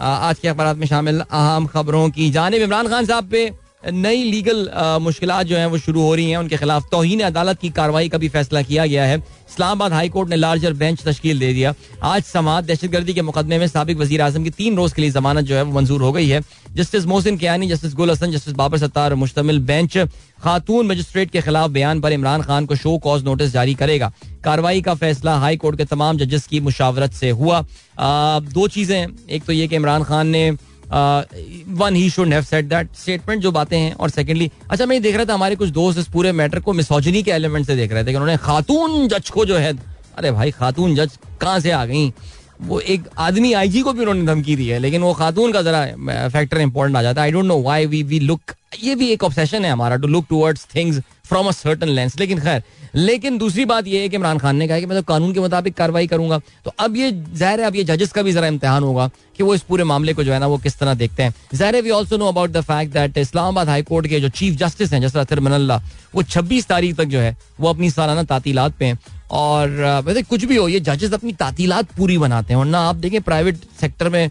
आज 0.00 0.38
के 0.38 0.48
अखबार 0.48 0.74
में 0.74 0.86
शामिल 0.86 1.20
अहम 1.20 1.66
खबरों 1.66 2.08
की 2.10 2.30
जानब 2.30 2.62
इमरान 2.62 2.88
खान 2.88 3.06
साहब 3.06 3.28
पे। 3.30 3.50
नई 3.82 4.22
लीगल 4.24 4.68
मुश्किल 5.02 5.30
जो 5.42 5.56
हैं 5.56 5.66
वो 5.66 5.78
शुरू 5.78 6.02
हो 6.02 6.14
रही 6.14 6.30
हैं। 6.30 6.36
उनके 6.36 6.56
खिलाफ 6.56 6.88
तोहन 6.90 7.20
अदालत 7.20 7.58
की 7.58 7.68
कार्रवाई 7.70 8.08
का 8.08 8.18
भी 8.18 8.28
फैसला 8.28 8.62
किया 8.62 8.86
गया 8.86 9.04
है। 9.04 9.16
इस्लामाबाद 9.18 9.92
हाई 9.92 10.08
कोर्ट 10.08 10.28
ने 10.30 10.36
लार्जर 10.36 10.72
बेंच 10.72 11.02
तश्कील 11.02 11.38
दे 11.38 11.52
दिया। 11.52 11.74
आज 12.04 12.22
समात 12.22 12.64
दहशत 12.64 12.90
गर्दी 12.90 13.14
के 13.14 13.22
मुकदमे 13.22 13.58
में 13.58 13.66
सबक 13.66 13.96
वजी 13.96 14.16
अजम 14.18 14.44
की 14.44 14.50
तीन 14.50 14.76
रोज 14.76 14.92
के 14.92 15.02
लिए 15.02 15.10
जमानत 15.10 15.44
जो 15.44 15.56
है 15.56 15.62
वो 15.62 15.72
मंजूर 15.72 16.02
हो 16.02 16.12
गई 16.12 16.28
है। 16.28 16.40
जस्टिस 16.74 17.06
मोहसिन 17.06 17.36
कियानी, 17.36 17.68
जस्टिस 17.68 17.94
गुल 17.94 18.10
हसन, 18.10 18.30
जस्टिस 18.30 18.54
बाबर 18.54 18.78
सत्तार 18.78 19.14
मुश्तमिल 19.14 19.58
बेंच, 19.60 19.98
खातून 20.42 20.86
मजिस्ट्रेट 20.86 21.30
के 21.30 21.40
खिलाफ 21.40 21.70
बयान 21.70 22.00
पर 22.00 22.12
इमरान 22.12 22.42
खान 22.42 22.66
को 22.66 22.76
शो 22.76 22.96
कॉज 22.98 23.24
नोटिस 23.24 23.52
जारी 23.52 23.74
करेगा। 23.74 24.12
कार्रवाई 24.44 24.82
का 24.82 24.94
फैसला 24.94 25.36
हाई 25.38 25.56
कोर्ट 25.56 25.78
के 25.78 25.84
तमाम 25.84 26.18
जजेस 26.18 26.46
की 26.46 26.60
मुशावरत 26.60 27.12
से 27.12 27.30
हुआ। 27.32 27.64
दो 28.00 28.66
चीज़ें 28.68 29.06
एक 29.30 29.44
तो 29.44 29.52
ये 29.52 29.68
कि 29.68 29.76
इमरान 29.76 30.02
खान 30.02 30.26
ने 30.26 30.50
when 30.90 31.94
he 31.94 32.08
should 32.10 32.32
have 32.32 32.42
said 32.42 32.64
that 32.64 32.88
statement 32.96 33.42
जो 33.42 33.52
बातें 33.52 33.76
हैं, 33.78 33.92
और 33.92 34.10
सेकेंडली 34.10 34.50
अच्छा 34.70 34.86
मैं 34.86 35.00
देख 35.02 35.16
रहा 35.16 35.24
था, 35.24 35.34
हमारे 35.34 35.56
कुछ 35.56 35.70
दोस्त 35.70 35.98
इस 35.98 36.08
पूरे 36.08 36.32
मैटर 36.32 36.60
को 36.60 36.72
मिसोजनी 36.72 37.22
के 37.22 37.30
एलिमेंट 37.30 37.66
से 37.66 37.76
देख 37.76 37.92
रहे 37.92 38.04
थे 38.04 38.10
कि 38.10 38.14
उन्होंने 38.14 38.36
खातून 38.38 39.08
जज 39.08 39.30
को 39.30 39.44
जो 39.44 39.56
है, 39.56 39.72
अरे 40.18 40.30
भाई, 40.30 40.50
खातून 40.50 40.94
जज 40.94 41.18
कहाँ 41.40 41.58
से 41.60 41.70
आ 41.70 41.84
गई? 41.84 42.12
वो 42.60 42.78
एक 42.80 43.02
आदमी 43.18 43.52
आईजी 43.52 43.80
को 43.82 43.92
भी 43.92 44.00
उन्होंने 44.00 44.26
धमकी 44.26 44.56
दी 44.56 44.66
है, 44.68 44.78
लेकिन 44.78 45.02
वो 45.02 45.12
खातून 45.14 45.52
का 45.52 45.62
जरा 45.62 46.28
फैक्टर 46.28 46.60
इंपॉर्टेंट 46.60 46.96
आ 46.96 47.02
जाता 47.02 47.20
है। 47.20 47.26
I 47.26 47.32
don't 47.32 47.44
know 47.44 47.60
why 47.62 47.86
we 47.86 48.02
we 48.02 48.18
look 48.20 48.52
ये 48.72 48.94
भी 48.94 49.08
एक 49.10 49.24
ऑब्सेशन 49.24 49.64
है 49.64 49.70
हमारा 49.70 49.96
to 49.96 50.08
look 50.08 50.26
towards 50.28 50.66
things 50.74 51.00
from 51.28 51.46
a 51.48 51.50
certain 51.50 51.88
lens 51.88 52.18
लेकिन 52.20 52.38
खैर, 52.40 52.62
लेकिन 52.94 53.38
दूसरी 53.38 53.64
बात 53.64 53.86
यह 53.86 54.00
है 54.00 54.08
कि 54.08 54.16
इमरान 54.16 54.38
खान 54.38 54.56
ने 54.56 54.68
कहा 54.68 54.78
कि 54.80 54.86
मैं 54.86 54.98
तो 54.98 55.02
कानून 55.04 55.32
के 55.32 55.40
मुताबिक 55.40 55.74
कार्रवाई 55.76 56.06
करूँगा। 56.06 56.38
तो 56.64 56.72
अब 56.78 56.96
ये, 56.96 57.10
ज़ाहिर 57.12 57.60
है 57.60 57.66
अब 57.66 57.76
ये 57.76 57.84
जजेस 57.84 58.12
का 58.12 58.22
भी 58.22 58.32
जरा 58.32 58.46
इम्तिहान 58.46 58.82
होगा 58.82 59.10
कि 59.36 59.42
वो 59.42 59.54
इस 59.54 59.62
पूरे 59.62 59.84
मामले 59.84 60.14
को 60.14 60.24
जो 60.24 60.32
है 60.32 60.38
ना 60.38 60.46
वो 60.46 60.58
किस 60.58 60.78
तरह 60.78 60.94
देखते 60.94 61.22
हैं। 61.22 61.34
ज़ाहिर 61.54 61.82
we 61.82 61.90
also 61.90 62.16
know 62.16 62.28
about 62.28 62.50
the 62.50 62.60
fact 62.62 62.92
that 62.92 63.18
Islamabad 63.18 63.68
high 63.68 63.82
court 63.82 64.06
के 64.06 64.20
जो 64.20 64.28
चीफ 64.30 64.54
जस्टिस 64.58 64.92
हैं 64.92 65.00
जैसा 65.00 65.20
अतर 65.20 65.40
मनल्ला 65.40 65.80
वो 66.14 66.22
छब्बीस 66.24 66.66
तारीख 66.66 66.96
तक 66.96 67.04
जो 67.06 67.20
है 67.20 67.36
वो 67.60 67.68
अपनी 67.68 67.90
सालाना 67.90 68.22
तातीलत 68.24 68.74
पे 68.78 68.84
हैं। 68.84 68.98
और 69.30 70.02
वैसे 70.04 70.22
कुछ 70.22 70.44
भी 70.44 70.56
हो, 70.56 70.68
ये 70.68 70.80
जजेस 70.80 71.12
अपनी 71.12 71.32
तातीलत 71.34 71.88
पूरी 71.96 72.18
बनाते 72.18 72.52
हैं। 72.52 72.60
वरना 72.60 72.78
आप 72.80 72.96
देखें 72.96 73.20
प्राइवेट 73.22 73.56
सेक्टर 73.80 74.08
में 74.08 74.30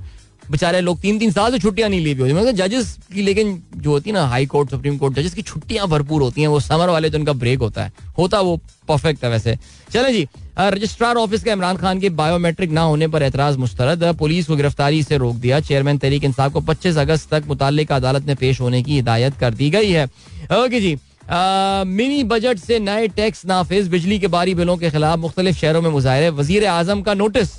बेचारे 0.51 0.81
लोग 0.81 0.99
तीन 1.01 1.19
तीन 1.19 1.31
साल 1.31 1.51
से 1.51 1.59
छुट्टियाँ 1.59 1.89
नहीं 1.89 2.01
ली 2.01 2.13
होती। 2.13 2.33
मतलब 2.33 2.55
जजेस 2.55 2.97
की 3.13 3.21
लेकिन 3.21 3.61
जो 3.75 3.91
होती 3.91 4.09
है 4.09 4.13
ना 4.13 4.25
हाई 4.27 4.45
कोर्ट 4.45 4.69
सुप्रीम 4.69 4.97
कोर्ट 4.97 5.15
जजेस 5.15 5.33
की 5.33 5.41
छुट्टियाँ 5.43 5.87
भरपूर 5.87 6.21
होती 6.21 6.41
हैं, 6.41 6.47
वो 6.47 6.59
समर 6.59 6.89
वाले 6.89 7.09
तो 7.09 7.17
उनका 7.17 7.33
ब्रेक 7.35 7.59
होता 7.59 7.83
है। 7.83 7.91
होता 8.17 8.39
वो 8.41 8.59
परफेक्ट 8.87 9.23
है 9.23 9.29
वैसे। 9.29 9.57
चले 9.91 10.11
जी 10.13 10.27
रजिस्ट्रार 10.59 11.15
ऑफ़िस 11.17 11.43
का 11.43 11.51
इमरान 11.51 11.77
खान 11.77 11.99
के 11.99 12.09
बायोमेट्रिक 12.11 12.71
ना 12.71 12.81
होने 12.83 13.07
पर 13.07 13.23
एतराज़ 13.23 13.57
मुस्तरद। 13.57 14.03
पुलिस 14.19 14.47
को 14.47 14.55
गिरफ्तारी 14.55 15.03
से 15.03 15.17
रोक 15.17 15.35
दिया। 15.37 15.59
चेयरमैन 15.61 15.97
तहरीक 15.97 16.23
इंसाफ 16.23 16.53
को 16.53 16.61
25 16.61 16.97
अगस्त 16.97 17.29
तक 17.31 17.43
मुतल 17.47 17.85
अदालत 17.85 18.23
में 18.23 18.35
पेश 18.35 18.61
होने 18.61 18.81
की 18.83 18.95
हिदायत 18.95 19.37
कर 19.39 19.53
दी 19.53 19.69
गई 19.69 19.91
है। 19.91 20.05
ओके 20.55 20.79
जी 20.81 20.97
मिनी 21.29 22.23
बजट 22.23 22.57
से 22.57 22.79
नए 22.79 23.07
टैक्स 23.09 23.45
नाफिज, 23.45 23.87
बिजली 23.87 24.19
के 24.19 24.27
बारी 24.29 24.53
बिलों 24.55 24.75
के 24.77 24.89
खिलाफ 24.89 25.19
मुख्तलिफ़ 25.19 25.57
शहरों 25.57 25.81
में 25.81 25.89
मुजाहरे। 25.91 26.29
वज़ीर 26.31 26.65
आज़म 26.67 27.01
का 27.01 27.13
नोटिस 27.13 27.49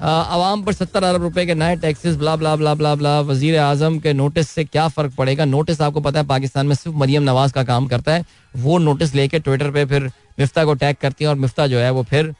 आवाम 0.00 0.62
पर 0.62 0.72
सत्तर 0.72 1.04
अरब 1.04 1.22
रुपए 1.22 1.44
के 1.46 1.54
नए 1.54 1.76
taxes, 1.76 2.16
blah 2.16 2.34
blah 2.36 2.54
blah 2.56 2.74
blah 2.74 2.94
blah. 2.94 3.20
वज़ीर 3.20 3.58
आज़म 3.58 3.98
के 3.98 4.12
नोटिस 4.12 4.48
से 4.48 4.64
क्या 4.64 4.86
फ़र्क 4.88 5.14
पड़ेगा? 5.14 5.44
नोटिस 5.44 5.80
आपको 5.80 6.00
पता 6.00 6.20
है, 6.20 6.26
पाकिस्तान 6.26 6.66
में 6.66 6.74
सिर्फ़ 6.74 6.96
मरियम 6.98 7.22
नवाज़ 7.22 7.52
का 7.52 7.64
काम 7.64 7.86
करता 7.86 8.14
है। 8.14 8.24
वो 8.56 8.78
नोटिस 8.78 9.14
लेके 9.14 9.38
ट्विटर 9.38 9.70
पे 9.70 9.84
फिर 9.84 10.10
मिफ्ता 10.40 10.64
को 10.64 10.74
टैग 10.74 10.96
करती 11.00 11.24
है 11.24 11.30
और 11.30 11.36
मिफ्ता 11.36 11.66
जो 11.66 11.78
है 11.78 11.90
वो 11.90 12.02
फिर 12.02 12.34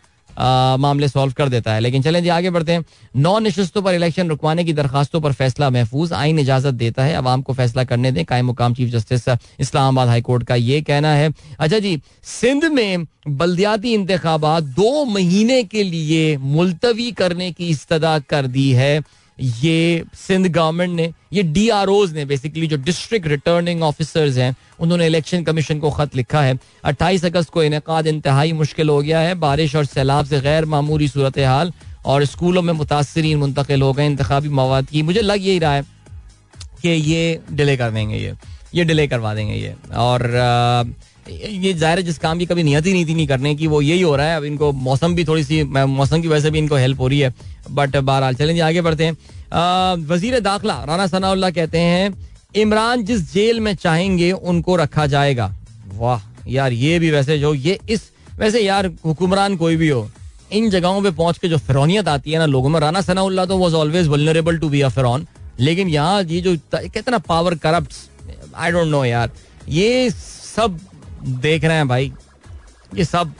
मामले 0.79 1.09
सॉल्व 1.09 1.33
कर 1.33 1.49
देता 1.49 1.72
है। 1.75 1.81
लेकिन 1.81 2.03
चलें 2.03 2.22
जी, 2.22 2.29
आगे 2.29 2.51
बढ़ते 2.51 2.72
हैं। 2.72 2.85
नौ 3.16 3.38
नशस्तों 3.38 3.83
पर 3.83 3.94
इलेक्शन 3.94 4.29
रुकवाने 4.29 4.64
की 4.64 4.72
दरखास्तों 4.72 5.20
पर 5.20 5.33
फैसला 5.33 5.70
महफूज 5.70 6.12
आइन 6.12 6.38
इजाज़त 6.38 6.75
देता 6.75 7.05
है। 7.05 7.14
आवाम 7.14 7.42
को 7.42 7.53
फैसला 7.53 7.85
करने 7.85 8.12
दें, 8.12 8.25
कायम 8.25 8.46
मुकाम 8.46 8.75
चीफ 8.75 8.88
जस्टिस 8.88 9.29
इस्लामाबाद 9.61 10.09
हाईकोर्ट 10.09 10.42
का 10.42 10.55
ये 10.55 10.81
कहना 10.81 11.14
है। 11.14 11.33
अच्छा 11.59 11.79
जी, 11.79 12.03
सिंध 12.22 12.64
में 12.64 13.07
बल्दियाती 13.29 13.94
इंतबात 13.94 14.62
दो 14.62 15.05
महीने 15.05 15.64
के 15.64 15.83
लिए 15.83 16.37
मुलतवी 16.37 17.12
करने 17.12 17.53
की 17.53 17.68
इस्तः 17.68 18.18
कर 18.18 18.46
दी 18.46 18.72
है। 18.72 19.03
ये 19.40 20.05
सिंध 20.14 20.46
गवर्नमेंट 20.46 20.92
ने, 20.92 21.12
ये 21.33 21.42
डी 21.42 21.68
आर 21.68 21.87
ओज 21.87 22.12
ने 22.12 22.25
बेसिकली 22.25 22.66
जो 22.66 22.77
डिस्ट्रिक्ट 22.77 23.27
रिटर्निंग 23.27 23.83
ऑफिसर्स 23.83 24.37
हैं, 24.37 24.57
उन्होंने 24.81 25.07
इलेक्शन 25.07 25.42
कमीशन 25.42 25.79
को 25.79 25.90
खत 25.90 26.16
लिखा 26.16 26.42
है। 26.42 26.59
अट्ठाईस 26.85 27.25
अगस्त 27.25 27.51
को 27.51 27.62
इनका 27.62 28.01
इंतहाई 28.01 28.53
मुश्किल 28.53 28.88
हो 28.88 29.03
गया 29.03 29.20
है। 29.20 29.35
बारिश 29.35 29.77
और 29.77 29.85
सैलाब 29.85 30.27
से 30.27 30.40
गैर 30.40 30.64
मामूली 30.64 31.09
सूरत 31.09 31.38
हाल 31.38 31.72
और 32.07 32.25
स्कूलों 32.25 32.62
में 32.62 32.72
मुतासरीन 32.72 33.38
मुंतकिल 33.38 33.83
हो 33.83 33.92
गए 33.92 34.07
इंतबी 34.07 34.49
मवाद 34.49 34.87
की। 34.87 35.03
मुझे 35.03 35.20
लग 35.20 35.46
यही 35.46 35.59
रहा 35.59 35.75
है 35.75 35.83
कि 36.83 36.88
ये 36.88 37.40
डिले 37.53 37.77
कर 37.77 37.90
देंगे 37.90 38.16
ये। 38.16 38.35
ये 38.75 38.85
डिले 38.85 39.09
करवा 39.09 39.35
देंगे 39.35 39.55
ये। 39.55 39.75
और 39.96 40.20
ये 41.29 41.73
ज़ाहिर 41.73 41.99
है, 41.99 42.05
जिस 42.05 42.19
काम 42.19 42.39
की 42.39 42.47
कभी 42.47 42.62
नियत 42.62 42.87
ही 42.87 42.93
नहीं 42.93 43.07
थी 43.07 43.15
नहीं 43.15 43.27
करने 43.27 43.55
की, 43.55 43.67
वो 43.67 43.81
यही 43.83 44.01
हो 44.01 44.15
रहा 44.17 44.27
है। 44.27 44.37
अब 44.37 44.45
इनको 44.45 44.73
मौसम 44.73 45.15
भी 45.15 45.25
थोड़ी 45.25 45.45
सी 45.45 45.62
मौसम 45.65 46.23
की 46.23 46.29
वजह 46.29 46.41
से 46.41 46.51
भी 46.51 46.59
इनको 46.59 46.77
हेल्प 46.77 47.01
हो 47.01 47.09
रही 47.09 47.19
है। 47.21 47.35
बट 47.71 47.97
बहरहाल 47.97 48.35
चलेंगे 48.35 48.61
आगे 48.62 48.81
बढ़ते 48.83 49.05
हैं। 49.05 50.07
वज़ीर 50.07 50.39
दाखिला, 50.41 50.83
राना 50.85 51.07
सनाउल्ला 51.07 51.51
कहते 51.51 51.79
हैं, 51.81 52.15
इमरान 52.57 53.05
जिस 53.05 53.33
जेल 53.33 53.61
में 53.61 53.75
चाहेंगे, 53.77 54.31
उनको 54.33 54.77
रखा 54.77 55.07
जाएगा। 55.07 55.53
वाह, 55.95 56.21
यार, 56.49 56.73
ये 56.75 56.99
भी 56.99 57.11
वैसे 57.11 57.39
जो, 57.39 57.55
ये 57.55 57.79
इस, 57.91 58.11
वैसे 58.39 58.61
यार, 58.61 58.87
हुक्मरान 59.05 59.57
कोई 59.57 59.77
भी 59.77 59.89
हो, 59.89 60.09
इन 60.53 60.71
जगहों 60.71 61.03
पे 61.03 61.11
पहुँच 61.12 61.39
के 61.39 61.49
जो 61.49 61.59
फिरौनियत 61.59 62.09
आती 62.09 62.33
है 62.33 62.39
ना 62.39 62.47
लोगों 62.47 62.69
में, 62.69 62.79
राना 62.81 63.01
सनाउल्ला 63.03 63.47
तो 63.47 63.57
was 63.59 63.75
always 63.75 64.09
vulnerable 64.09 64.59
to 64.59 64.69
be 64.69 64.81
a 64.81 64.89
फिरौन। 64.89 65.27
लेकिन 65.61 65.89
यहाँ 65.89 66.23
ये 66.25 66.41
जो 66.41 66.57
कहते 66.73 67.11
ना 67.11 67.19
power 67.21 67.55
corrupt 67.57 67.93
I 68.55 68.71
don't 68.71 68.89
know 68.89 69.05
यार। 69.05 69.31
ये 69.69 70.11
सब 70.11 70.79
देख 71.27 71.65
रहे 71.65 71.77
हैं 71.77 71.89
भाई। 71.89 72.12
ये 72.95 73.05
सब 73.05 73.33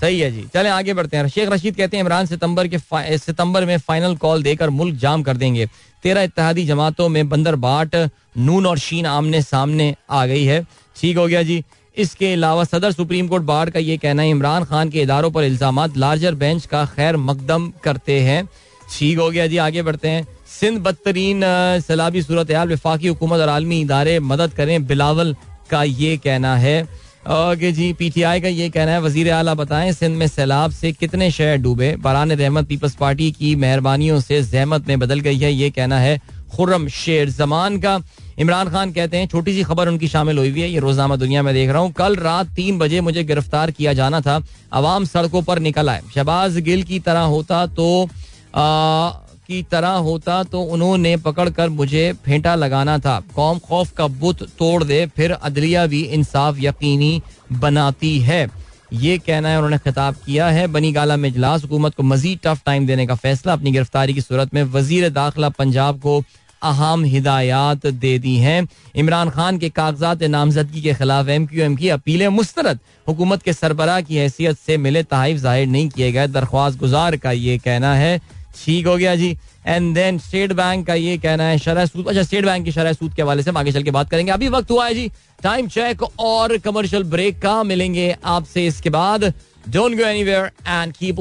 सही 0.00 0.18
है 0.20 0.30
जी। 0.30 0.42
चले, 0.54 0.68
आगे 0.68 0.94
बढ़ते 0.94 1.16
हैं। 1.16 1.28
शेख 1.28 1.48
रशीद 1.50 1.76
कहते 1.76 1.96
हैं, 1.96 2.04
इमरान 2.04 2.26
सितंबर 2.26 2.68
के 2.68 2.78
सितंबर 3.18 3.64
में 3.64 3.76
फाइनल 3.78 4.16
कॉल 4.16 4.42
देकर 4.42 4.70
मुल्क 4.70 4.96
जाम 4.96 5.22
कर 5.22 5.36
देंगे। 5.36 5.66
तेरह 6.04 6.22
इत्तेहादी 6.22 6.64
जमातों 6.66 7.08
में 7.08 7.28
बंदर 7.28 7.56
बाट, 7.58 7.96
नून 8.38 8.66
और 8.66 8.78
शीन 8.78 9.06
आमने 9.06 9.42
सामने 9.42 9.94
आ 10.10 10.24
गई 10.26 10.44
है। 10.44 10.66
ठीक 10.96 11.16
हो 11.16 11.26
गया 11.26 11.42
जी। 11.42 11.62
इसके 11.96 12.32
अलावा 12.32 12.64
सदर 12.64 12.92
सुप्रीम 12.92 13.28
कोर्ट 13.28 13.42
बार 13.44 13.70
का 13.70 13.80
ये 13.80 13.96
कहना 13.96 14.22
है, 14.22 14.30
इमरान 14.30 14.64
खान 14.64 14.90
के 14.90 15.02
इदारों 15.02 15.30
पर 15.30 15.44
इल्ज़ाम 15.44 15.84
लार्जर 15.96 16.34
बेंच 16.34 16.66
का 16.66 16.84
खैर 16.86 17.16
मकदम 17.18 17.72
करते 17.84 18.20
हैं। 18.20 18.44
ठीक 18.90 19.18
हो 19.18 19.30
गया 19.30 19.46
जी, 19.46 19.56
आगे 19.58 19.82
बढ़ते 19.82 20.08
हैं। 20.08 20.26
सिंध 20.50 20.78
बदतरीन 20.78 21.42
सैलाबी 21.80 22.22
सूरत 22.22 22.50
विफाकी 22.68 23.08
हुकूमत 23.08 23.40
और 23.40 23.48
आलमी 23.48 23.80
इदारे 23.80 24.18
मदद 24.22 24.52
करें, 24.52 24.86
बिलावल 24.86 25.34
का 25.70 25.82
ये 25.82 26.16
कहना 26.16 26.56
है। 26.56 26.82
ओके 27.24 27.70
जी 27.72 27.92
पीटीआई 27.92 28.40
का 28.40 28.48
ये 28.48 28.68
कहना 28.70 28.92
है 28.92 29.00
वज़ीर 29.00 29.30
आला 29.32 29.54
बताएँ 29.54 29.92
सिंध 29.92 30.16
में 30.16 30.26
सैलाब 30.28 30.70
से 30.72 30.92
कितने 30.92 31.30
शहर 31.30 31.56
डूबे? 31.58 31.94
बरान 31.98 32.32
रहमत 32.32 32.66
पीपल्स 32.68 32.94
पार्टी 32.94 33.30
की 33.32 33.54
मेहरबानियों 33.56 34.20
से 34.20 34.42
जहमत 34.44 34.88
में 34.88 34.98
बदल 34.98 35.20
गई 35.20 35.38
है 35.38 35.52
ये 35.52 35.70
कहना 35.70 35.98
है 35.98 36.20
खुर्रम 36.56 36.86
शेर 36.88 37.30
जमान 37.30 37.78
का। 37.78 37.98
इमरान 38.38 38.68
खान 38.70 38.92
कहते 38.92 39.16
हैं 39.16 39.26
छोटी 39.28 39.52
सी 39.52 39.62
खबर 39.64 39.88
उनकी 39.88 40.08
शामिल 40.08 40.38
हुई 40.38 40.50
हुई 40.50 40.60
है 40.60 40.70
ये 40.70 40.78
रोजनामा 40.80 41.16
दुनिया 41.16 41.42
में 41.42 41.52
देख 41.54 41.70
रहा 41.70 41.78
हूँ। 41.78 41.92
कल 41.92 42.16
रात 42.16 42.48
तीन 42.56 42.78
बजे 42.78 43.00
मुझे 43.00 43.24
गिरफ़्तार 43.24 43.70
किया 43.70 43.92
जाना 43.92 44.20
था 44.20 44.40
अवाम 44.72 45.04
सड़कों 45.06 45.42
पर 45.42 45.58
निकल 45.60 45.88
आए। 45.90 46.02
शहबाज 46.14 46.58
गिल 46.60 46.82
की 46.82 46.98
तरह 47.00 47.20
होता 47.32 47.66
तो 47.68 48.08
आ, 48.56 49.10
की 49.48 49.62
तरह 49.70 49.94
होता 50.02 50.42
तो 50.44 50.60
उन्होंने 50.64 51.16
पकड़कर 51.18 51.68
मुझे 51.70 52.12
फेंटा 52.24 52.54
लगाना 52.54 52.98
था। 52.98 53.18
कौम 53.34 53.58
खौफ 53.60 53.92
का 53.92 54.06
बुत 54.08 54.42
तोड़ 54.58 54.84
दे, 54.84 55.06
फिर 55.06 55.32
अदलिया 55.32 55.86
भी 55.86 56.02
इंसाफ 56.02 56.56
यकीनी 56.60 57.20
बनाती 57.54 58.18
है। 58.20 58.46
ये 58.94 59.16
कहना 59.18 59.48
है 59.48 59.56
उन्होंने 59.56 59.78
खिताब 59.80 60.14
किया 60.26 60.48
है। 60.48 60.66
बनी 60.68 60.92
गाला 60.92 61.16
में 61.16 61.28
इजलास 61.28 61.62
हुकूमत 61.62 61.94
को 61.94 62.02
मजीद 62.04 62.38
टफ 62.44 62.60
टाइम 62.66 62.86
देने 62.86 63.06
का 63.06 63.14
फैसला, 63.16 63.52
अपनी 63.52 63.70
गिरफ्तारी 63.72 64.14
की 64.14 64.20
सूरत 64.20 64.54
में 64.54 64.62
वज़ीर 64.64 65.08
दाखिला 65.10 65.48
पंजाब 65.50 66.00
को 66.00 66.22
अहम 66.62 67.02
हिदायत 67.04 67.86
दे 67.86 68.18
दी 68.18 68.36
हैं। 68.38 68.66
इमरान 68.96 69.30
खान 69.30 69.58
के 69.58 69.68
कागजात 69.70 70.22
नामजदगी 70.24 70.82
के 70.82 70.94
खिलाफ 70.94 71.28
एम 71.28 71.46
क्यू 71.46 71.62
एम 71.64 71.74
की 71.76 71.88
अपीलें 71.90 72.28
मुस्तरद। 72.30 72.78
हुकूमत 73.06 73.42
के 73.42 73.52
सरबराह 73.52 74.00
की 74.00 74.16
हैसियत 74.16 74.58
से 74.58 74.76
मिले 74.78 75.02
तहफ 75.04 75.36
ज़ाहिर 75.38 75.66
नहीं 75.68 75.88
किए 75.90 76.10
गए। 76.12 76.26
दरख्वास्त 76.28 76.78
गुजार 76.78 77.16
का 77.16 77.32
ये 77.32 77.58
कहना 77.58 77.94
है। 77.94 78.20
ठीक 78.64 78.86
हो 78.86 78.96
गया 78.96 79.14
जी। 79.16 79.36
एंड 79.66 79.94
देन 79.94 80.18
स्टेट 80.18 80.52
बैंक 80.52 80.86
का 80.86 80.94
ये 80.94 81.16
कहना 81.18 81.44
है 81.44 81.58
शरह 81.58 81.86
सूद। 81.86 82.08
अच्छा 82.08 82.22
स्टेट 82.22 82.44
बैंक 82.44 82.64
की 82.64 82.72
शरह 82.72 82.92
सूद 82.92 83.14
के 83.14 83.22
हवाले 83.22 83.42
से 83.42 83.50
हम 83.50 83.56
आगे 83.56 83.72
चल 83.72 83.82
के 83.82 83.90
बात 83.90 84.10
करेंगे। 84.10 84.32
अभी 84.32 84.48
वक्त 84.48 84.70
हुआ 84.70 84.86
है 84.86 84.94
जी। 84.94 85.10
टाइम 85.42 85.68
चेक 85.68 86.02
और 86.02 86.56
कमर्शियल 86.58 87.02
ब्रेक 87.02 87.40
का 87.42 87.62
मिलेंगे 87.62 88.16
आपसे 88.24 88.66
इसके 88.66 88.90
बाद। 88.90 89.24
Don't 89.68 89.96
go 89.96 90.02
anywhere 90.02 90.50
and 90.68 90.92
keep 90.92 91.20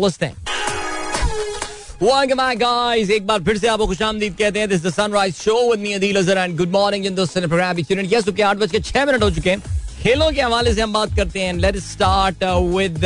Azhar 6.17 6.37
and 6.37 6.55
सुबह 8.21 8.47
आठ 8.47 8.57
बज 8.57 8.71
के 8.71 8.79
छह 8.79 9.05
मिनट 9.05 9.23
हो 9.23 9.31
चुके 9.31 9.49
हैं। 9.49 9.59
खेलों 10.01 10.31
के 10.31 10.41
हवाले 10.41 10.73
से 10.73 10.81
हम 10.81 10.93
बात 10.93 11.15
करते 11.15 11.39
हैं। 11.39 11.53
लेट 11.53 11.77
स्टार्ट 11.77 12.43
विद 12.43 13.05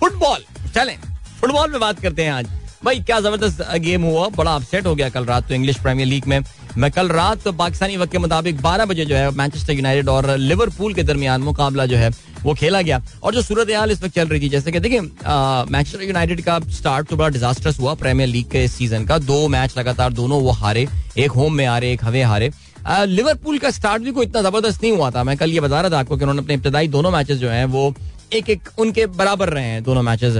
फुटबॉल 0.00 0.44
चलें 0.74 0.96
फुटबॉल 1.40 1.70
में 1.70 1.80
बात 1.80 2.00
करते 2.00 2.24
हैं 2.24 2.32
आज। 2.32 2.46
भाई, 2.84 2.98
क्या 3.00 3.18
ज़बरदस्त 3.20 3.62
गेम 3.80 4.02
हुआ। 4.02 4.28
बड़ा 4.28 4.54
अपसेट 4.54 4.86
हो 4.86 4.94
गया 4.94 5.08
कल 5.08 5.24
रात 5.24 5.48
तो 5.48 5.54
इंग्लिश 5.54 5.76
प्रीमियर 5.82 6.08
लीग 6.08 6.26
में। 6.28 6.40
मैं 6.76 6.90
कल 6.92 7.08
रात 7.08 7.42
तो 7.44 7.52
पाकिस्तानी 7.52 7.96
वक्त 7.96 8.12
के 8.12 8.18
मुताबिक 8.18 8.60
12 8.62 8.84
बजे 8.86 9.04
जो 9.04 9.14
है 9.16 9.30
मैनचेस्टर 9.32 9.72
यूनाइटेड 9.72 10.08
और 10.08 10.36
लिवरपूल 10.38 10.94
के 10.94 11.02
दरमियान 11.02 11.42
मुकाबला 11.42 11.86
जो 11.86 11.96
है 11.96 12.10
वो 12.42 12.54
खेला 12.54 12.82
गया। 12.82 13.00
और 13.22 13.34
जो 13.34 13.42
सूरत 13.42 13.70
हाल 13.70 13.90
इस 13.90 14.02
वक्त 14.02 14.14
चल 14.14 14.28
रही 14.28 14.40
थी, 14.40 14.48
जैसे 14.48 14.72
कि 14.72 14.80
देखिए 14.80 15.00
मैनचेस्टर 15.00 16.02
यूनाइटेड 16.02 16.42
का 16.44 16.58
स्टार्ट 16.70 17.08
तो 17.08 17.16
बड़ा 17.16 17.28
डिजास्टर्स 17.28 17.80
हुआ 17.80 17.94
प्रीमियर 17.96 18.28
लीग 18.28 18.50
के 18.50 18.66
सीज़न 18.68 19.04
का। 19.06 19.18
दो 19.20 19.46
मैच 19.48 19.78
लगातार 19.78 20.12
दोनों 20.12 20.42
वो 20.42 20.50
हारे, 20.52 20.86
एक 21.18 21.30
होम 21.32 21.54
में 21.54 21.66
हारे, 21.66 21.92
एक 21.92 22.04
हवे 22.04 22.22
हारे। 22.24 22.50
लिवरपूल 22.88 23.58
का 23.58 23.70
स्टार्ट 23.72 24.02
भी 24.02 24.12
कोई 24.12 24.26
इतना 24.26 24.42
ज़बरदस्त 24.42 24.82
नहीं 24.82 24.92
हुआ 24.92 25.10
था। 25.10 25.24
मैं 25.24 25.36
कल 25.36 25.50
ये 25.50 25.60
बता 25.60 25.80
रहा 25.80 25.90
था 25.90 25.98
आपको 25.98 26.16
कि 26.16 26.24
उन्होंने 26.24 26.42
अपने 26.42 26.54
इब्तदाई 26.54 26.88
दोनों 26.88 27.10
मैचेस 27.10 27.38
जो 27.38 27.48
हैं 27.50 27.64
वो 27.66 27.94
एक 28.32 28.48
एक 28.50 28.68
उनके 28.78 29.06
बराबर 29.08 29.48
रहे 29.48 29.64
हैं, 29.64 29.82
दोनों 29.84 30.02
मैचेस 30.02 30.36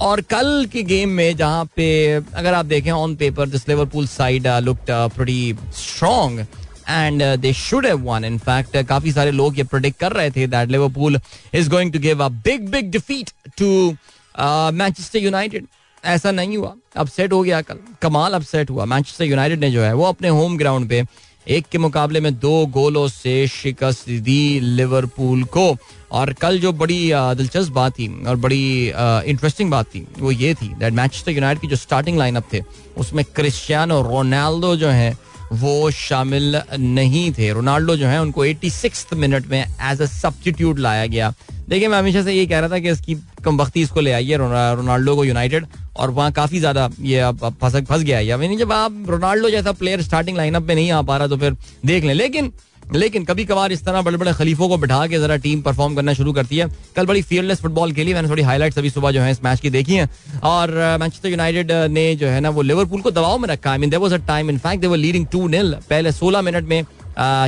और 0.00 0.20
कल 0.20 0.66
की 0.72 0.82
गेम 0.82 1.08
में 1.08 1.36
जहाँ 1.36 1.64
पे, 1.76 2.12
अगर 2.12 2.54
आप 2.54 2.66
देखें 2.66 2.90
on 2.90 3.14
paper 3.16 3.48
this 3.48 3.68
Liverpool 3.68 4.06
side 4.06 4.46
looked 4.62 4.90
pretty 5.14 5.56
strong 5.74 6.38
and 6.40 7.22
they 7.40 7.52
should 7.52 7.86
have 7.86 8.02
won 8.02 8.24
in 8.24 8.38
fact 8.38 8.76
काफ़ी 8.88 9.12
सारे 9.12 9.30
लोग 9.30 9.58
ये 9.58 9.64
प्रोडिक्ट 9.64 9.98
कर 10.00 10.12
रहे 10.12 10.30
थे 10.30 10.46
that 10.46 10.70
Liverpool 10.70 11.20
is 11.54 11.70
going 11.70 11.92
to 11.92 11.98
give 11.98 12.24
a 12.24 12.28
big 12.28 12.68
big 12.70 12.90
defeat 12.92 13.30
to 13.58 13.68
Manchester 14.38 15.18
United 15.18 15.66
ऐसा 16.04 16.30
नहीं 16.30 16.56
हुआ. 16.56 16.74
अपसेट 16.96 17.32
हो 17.32 17.42
गया 17.42 17.60
कल. 17.62 17.78
कमाल 18.02 18.34
अपसेट 18.34 18.70
हुआ. 18.70 18.84
मैनचेस्टर 18.84 19.24
यूनाइटेड 19.24 19.60
ने 19.60 19.70
जो 19.70 19.82
है, 19.82 19.92
वो 19.94 20.04
अपने 20.04 20.28
होम 20.28 20.56
ग्राउंड 20.58 20.88
पे 20.88 21.02
एक 21.48 21.66
के 21.72 21.78
मुकाबले 21.78 22.20
में 22.20 22.32
दो 22.38 22.54
गोलों 22.66 23.06
से 23.08 23.46
शिकस्त 23.48 24.08
दी 24.08 24.60
लिवरपूल 24.60 25.44
को। 25.46 25.76
और 26.12 26.32
कल 26.32 26.58
जो 26.60 26.72
बड़ी 26.72 27.10
दिलचस्प 27.14 27.72
बात 27.72 27.92
थी 27.92 28.08
और 28.26 28.36
बड़ी 28.36 28.92
इंटरेस्टिंग 29.26 29.70
बात 29.70 29.86
थी, 29.86 30.06
वो 30.18 30.30
ये 30.30 30.54
थी 30.54 30.68
दैट 30.74 30.92
मैनचेस्टर 30.92 31.32
यूनाइटेड 31.32 31.60
की 31.60 31.68
जो 31.68 31.76
स्टार्टिंग 31.76 32.18
लाइनअप 32.18 32.48
थे, 32.52 32.62
उसमें 32.96 33.24
क्रिस्टियानो 33.26 34.00
रोनाल्डो 34.02 34.74
जो 34.76 34.88
है, 34.88 35.16
वो 35.52 35.90
शामिल 35.90 36.60
नहीं 36.72 37.30
थे। 37.32 37.50
रोनाल्डो 37.52 37.96
जो 37.96 38.06
है, 38.06 38.20
उनको 38.20 38.44
एट्टी 38.44 38.70
मिनट 39.16 39.46
में 39.46 39.60
एज 39.60 40.00
अ 40.02 40.06
सब्सटीट्यूट 40.06 40.78
लाया 40.78 41.06
गया। 41.06 41.32
देखिए, 41.68 41.88
मैं 41.88 41.98
हमेशा 41.98 42.22
से 42.22 42.32
ये 42.32 42.46
कह 42.46 42.58
रहा 42.58 42.70
था 42.70 42.78
कि 42.78 42.90
इसकी 42.90 43.14
कम 43.46 43.60
वक्ती 43.60 43.82
इसको 43.82 44.00
ले 44.00 44.12
आइए 44.12 44.36
रोनाल्डो 44.36 45.16
को 45.16 45.24
यूनाइटेड, 45.24 45.66
और 45.96 46.10
वहाँ 46.10 46.30
काफ़ी 46.32 46.58
ज़्यादा 46.60 46.88
ये 47.02 47.18
अब 47.22 47.48
फंस 47.62 47.76
फंस 47.78 48.02
गया 48.02 48.18
है। 48.18 48.26
यानी 48.26 48.56
जब 48.56 48.72
आप 48.74 49.04
रोनाल्डो 49.08 49.50
जैसा 49.50 49.72
प्लेयर 49.74 50.02
स्टार्टिंग 50.02 50.36
लाइनअप 50.36 50.62
में 50.62 50.74
नहीं 50.74 50.90
आ 50.92 51.02
पा 51.02 51.16
रहा 51.16 51.26
तो 51.26 51.36
फिर 51.36 51.56
देख 51.86 52.04
लें। 52.04 52.14
लेकिन 52.14 52.52
लेकिन 52.94 53.24
कभी 53.24 53.44
कभार 53.44 53.72
इस 53.72 53.84
तरह 53.84 54.02
बड़े 54.02 54.16
बड़े 54.16 54.32
खलीफों 54.32 54.68
को 54.68 54.76
बिठा 54.78 55.06
के 55.06 55.18
जरा 55.18 55.36
टीम 55.36 55.62
परफॉर्म 55.62 55.94
करना 55.94 56.12
शुरू 56.14 56.32
करती 56.32 56.56
है। 56.56 56.66
कल 56.96 57.06
बड़ी 57.06 57.22
फियरलेस 57.22 57.60
फुटबॉल 57.60 57.92
खेली, 57.92 58.12
मैंने 58.14 58.28
थोड़ी 58.28 58.42
हाईलाइट्स 58.42 58.78
अभी 58.78 58.90
सुबह 58.90 59.10
जो 59.10 59.20
है 59.20 59.30
इस 59.30 59.42
मैच 59.44 59.60
की 59.60 59.70
देखी 59.70 59.94
है। 59.94 60.08
और 60.44 60.70
मैनचेस्टर 61.00 61.28
यूनाइटेड 61.28 61.72
ने 61.90 62.14
जो 62.16 62.26
है 62.26 62.40
ना 62.40 62.50
वो 62.50 62.62
लिवरपूल 62.62 63.00
को 63.00 63.10
दबाव 63.10 63.38
में 63.38 63.48
रखा। 63.48 63.70
I 63.70 63.78
mean 63.78 63.92
a 63.92 64.16
time 64.18 64.50
in 64.50 64.58
fact 64.58 64.80
they 64.80 64.86
were 64.86 64.96
leading 64.96 65.26
2 65.34 65.48
0 65.48 65.74
पहले 65.90 66.12
16 66.12 66.42
मिनट 66.42 66.64
में 66.64 66.84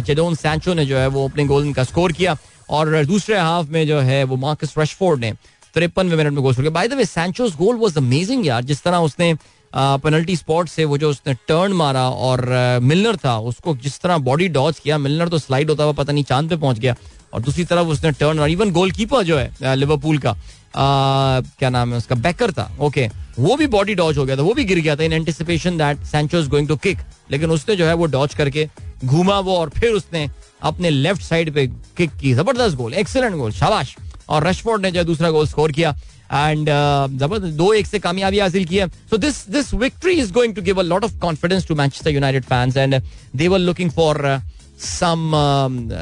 जेडोन 0.02 0.34
सैंचो 0.36 0.74
ने 0.74 0.86
जो 0.86 0.98
है 0.98 1.06
वो 1.08 1.28
अपने 1.28 1.44
गोल 1.46 1.72
का 1.72 1.84
स्कोर 1.84 2.12
किया। 2.12 2.36
और 2.70 3.04
दूसरे 3.04 3.38
हाफ़ 3.38 3.70
में 3.70 3.86
जो 3.86 4.00
है 4.00 4.22
वो 4.24 4.36
मार्कस 4.38 4.74
रशफोर्ड 4.78 5.20
ने 5.20 5.32
तिरपनवे 5.74 6.16
मिनट 6.16 6.32
में 6.32 6.42
गोल 6.42 6.54
किया। 6.54 6.70
By 6.70 6.88
the 6.88 6.92
way 6.92 7.04
Sancho's 7.04 7.56
goal 7.56 7.76
was 7.76 7.96
amazing 7.98 8.46
यार। 8.46 8.64
जिस 8.64 8.82
तरह 8.82 8.98
उसने 9.02 9.34
पेनल्टी 9.72 10.36
स्पॉट 10.36 10.68
से 10.68 10.84
वो 10.84 10.98
जो 10.98 11.10
उसने 11.10 11.34
टर्न 11.48 11.72
मारा 11.72 12.08
और 12.10 12.46
मिलनर 12.82 13.16
था 13.16 13.38
उसको 13.48 13.76
जिस 13.78 14.00
तरह 14.00 14.18
बॉडी 14.24 14.48
डॉच 14.48 14.78
किया 14.78 14.98
मिलनर 14.98 15.28
तो 15.28 15.38
स्लाइड 15.38 15.70
होता 15.70 15.84
हुआ 15.84 15.92
पता 15.94 16.12
नहीं 16.12 16.24
चाँद 16.24 16.48
पे 16.50 16.56
पहुँच 16.56 16.78
गया। 16.78 16.94
और 17.34 17.40
दूसरी 17.42 17.64
तरफ़ 17.64 17.88
उसने 17.88 18.10
टर्न 18.12 18.38
और 18.40 18.50
इवन 18.50 18.70
गोलकीपर 18.72 19.22
जो 19.22 19.38
है 19.38 19.74
लिवरपूल 19.76 20.18
का 20.18 20.30
आ, 20.30 21.40
क्या 21.58 21.70
नाम 21.70 21.90
है 21.90 21.96
उसका 21.98 22.14
बैकर 22.16 22.52
था। 22.52 22.70
ओके 22.80 23.08
वो 23.38 23.56
भी 23.56 23.66
बॉडी 23.68 23.94
डॉच 23.94 24.16
हो 24.18 24.24
गया 24.24 24.36
था 24.36 24.42
वो 24.42 24.54
भी 24.54 24.64
गिर 24.64 24.78
गया 24.78 24.96
था 24.96 25.02
in 25.04 25.12
anticipation 25.12 25.78
that 25.78 26.04
Sancho 26.06 26.38
is 26.40 26.48
going 26.48 26.68
to 26.68 26.76
kick 26.78 26.98
लेकिन 27.30 27.50
उसने 27.50 27.76
जो 27.76 27.86
है 27.86 27.94
वो 27.94 28.06
डॉच 28.08 28.34
करके 28.34 28.68
घूमा 29.04 29.38
वो 29.40 29.56
और 29.56 29.70
फिर 29.70 29.92
उसने 29.92 30.28
अपने 30.62 30.90
लेफ़्ट 30.90 31.22
साइड 31.22 31.54
पे 31.54 31.66
किक 31.96 32.16
की। 32.20 32.34
ज़बरदस्त 32.34 32.76
गोल 32.76 32.94
एक्सेलेंट 32.94 33.36
गोल 33.36 33.52
शाबाश। 33.52 33.96
और 34.28 34.46
रशफोर्ड 34.46 34.82
ने 34.82 34.90
जो 34.90 35.04
दूसरा 35.04 35.30
गोल 35.30 35.46
स्कोर 35.46 35.72
किया। 35.72 35.90
एंड 36.30 36.68
ज़बरदस्त 36.68 37.54
दो 37.56 37.72
एक 37.72 37.86
से 37.86 37.98
कामयाबी 37.98 38.38
हासिल 38.38 38.64
की 38.64 38.76
है। 38.76 38.88
So 39.10 39.16
this 39.18 39.48
this 39.50 39.72
victory 39.76 40.12
is 40.14 40.32
going 40.32 40.54
to 40.54 40.62
give 40.62 40.78
a 40.78 40.82
lot 40.84 41.04
of 41.04 41.18
confidence 41.20 41.66
to 41.66 41.74
Manchester 41.74 42.10
United 42.10 42.44
fans 42.44 42.76
and 42.76 43.00
they 43.36 43.48
were 43.48 43.58
looking 43.58 43.90
for 43.90 44.40
some 44.80 45.30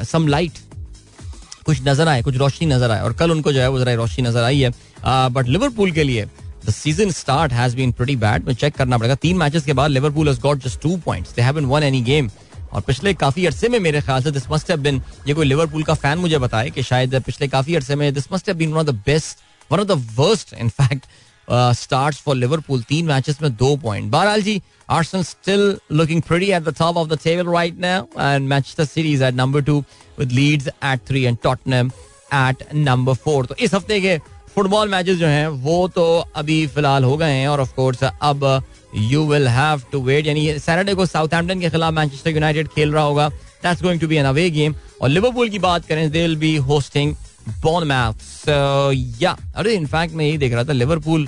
some 0.05 0.27
light 0.27 0.51
कुछ 1.65 1.81
नज़र 1.83 2.07
आए, 2.07 2.21
कुछ 2.21 2.35
रोशनी 2.37 2.67
नज़र 2.67 2.91
आए। 2.91 3.01
और 3.01 3.13
कल 3.13 3.31
उनको 3.31 3.51
जो 3.51 3.61
है, 3.61 3.69
वो 3.69 3.79
जरा 3.79 3.93
रोशनी 3.93 4.27
नज़र 4.27 4.43
आई 4.43 4.59
है। 4.59 4.71
बट 5.29 5.47
लिवरपूल 5.47 5.91
के 5.91 6.03
लिए 6.03 6.25
the 6.65 6.69
season 6.71 7.11
start 7.11 7.53
has 7.53 7.75
been 7.75 7.91
pretty 7.91 8.15
bad 8.17 8.45
मैं 8.47 8.53
चेक 8.55 8.75
करना 8.75 8.97
पड़ेगा। 8.97 9.15
तीन 9.15 9.37
मैचेस 9.37 9.63
के 9.65 9.73
बाद 9.73 9.91
Liverpool 9.91 10.27
has 10.27 10.39
got 10.41 10.63
just 10.63 10.81
two 10.81 10.95
points 11.05 11.35
they 11.35 11.41
haven't 11.41 11.67
won 11.67 11.83
any 11.83 12.01
game 12.03 12.29
और 12.73 12.81
पिछले 12.87 13.13
काफ़ी 13.13 13.45
अरसे 13.45 13.69
में 13.69 13.79
मेरे 13.79 14.01
ख्याल 14.01 14.23
से 14.23 14.31
दिस 14.31 14.49
मस्ट 14.51 14.71
हैव 14.71 14.79
बीन 14.81 15.01
ये 15.27 15.33
कोई 15.33 15.45
लिवरपूल 15.45 15.83
का 15.83 15.93
फ़ैन 15.93 16.17
मुझे 16.19 16.37
बताए 16.39 16.69
कि 16.69 16.83
शायद 16.83 17.21
पिछले 17.25 17.47
काफ़ी 17.47 17.75
अरसे 17.75 17.95
में 17.95 18.13
this 18.13 18.31
must 18.33 18.47
have 18.49 18.57
been 18.57 18.73
one 18.73 18.79
of 18.79 18.87
the 18.87 19.01
best 19.05 19.43
one 19.71 19.79
of 19.79 19.87
the 19.87 20.01
worst 20.17 20.53
in fact 20.53 21.05
starts 21.77 22.21
for 22.21 22.35
Liverpool 22.35 22.81
तीन 22.89 23.05
मैचेस 23.05 23.41
में 23.41 23.55
दो 23.55 23.75
पॉइंट 23.83 24.11
बहरहाल 24.11 24.41
जी 24.41 24.61
Arsenal 24.89 25.23
still 25.23 25.79
looking 25.89 26.21
pretty 26.21 26.53
at 26.53 26.63
the 26.63 26.71
top 26.71 26.95
of 26.95 27.09
the 27.09 27.17
table 27.17 27.43
right 27.43 27.77
now, 27.77 28.07
and 28.17 28.47
Manchester 28.47 28.85
City 28.85 29.13
is 29.13 29.21
at 29.21 29.33
number 29.33 29.61
two 29.61 29.83
with 30.17 30.31
Leeds 30.31 30.69
at 30.81 31.01
three 31.01 31.25
and 31.25 31.41
Tottenham 31.41 31.91
at 32.31 32.73
number 32.73 33.15
four. 33.15 33.43
तो 33.47 33.55
इस 33.55 33.73
हफ़्ते 33.73 33.99
के 34.01 34.17
football 34.55 34.89
matches 34.89 35.17
जो 35.17 35.27
हैं 35.27 35.47
वो 35.65 35.87
तो 35.95 36.05
अभी 36.35 36.65
फ़िलहाल 36.67 37.03
हो 37.03 37.17
गए 37.17 37.31
हैं 37.31 37.47
और 37.47 37.61
ऑफ़ 37.61 37.73
कोर्स 37.75 38.03
अब 38.03 38.45
you 38.95 39.25
will 39.27 39.47
have 39.47 39.81
to 39.91 40.01
wait 40.01 40.27
यानी 40.27 40.47
सैटरडे 40.59 40.93
को 40.93 41.05
साउथहैम्पटन 41.05 41.59
के 41.59 41.69
खिलाफ 41.69 41.93
मैनचेस्टर 41.93 42.31
यूनाइटेड 42.31 42.67
खेल 42.67 42.93
रहा 42.93 43.03
होगा। 43.03 43.29
That's 43.63 43.81
going 43.83 44.01
to 44.01 44.07
be 44.07 44.15
an 44.15 44.25
away 44.25 44.49
game 44.49 44.75
और 45.01 45.09
लिवरपूल 45.09 45.49
की 45.49 45.59
बात 45.59 45.85
करें 45.85 46.11
they 46.11 46.21
will 46.21 46.35
be 46.35 46.55
hosting 46.55 47.15
Bournemouth. 47.47 48.47
मैथ 48.47 49.21
या 49.21 49.35
अरे 49.55 49.73
इनफैक्ट 49.73 50.13
मैं 50.15 50.25
यही 50.25 50.37
देख 50.37 50.53
रहा 50.53 50.63
था 50.63 50.71
Liverpool 50.71 51.27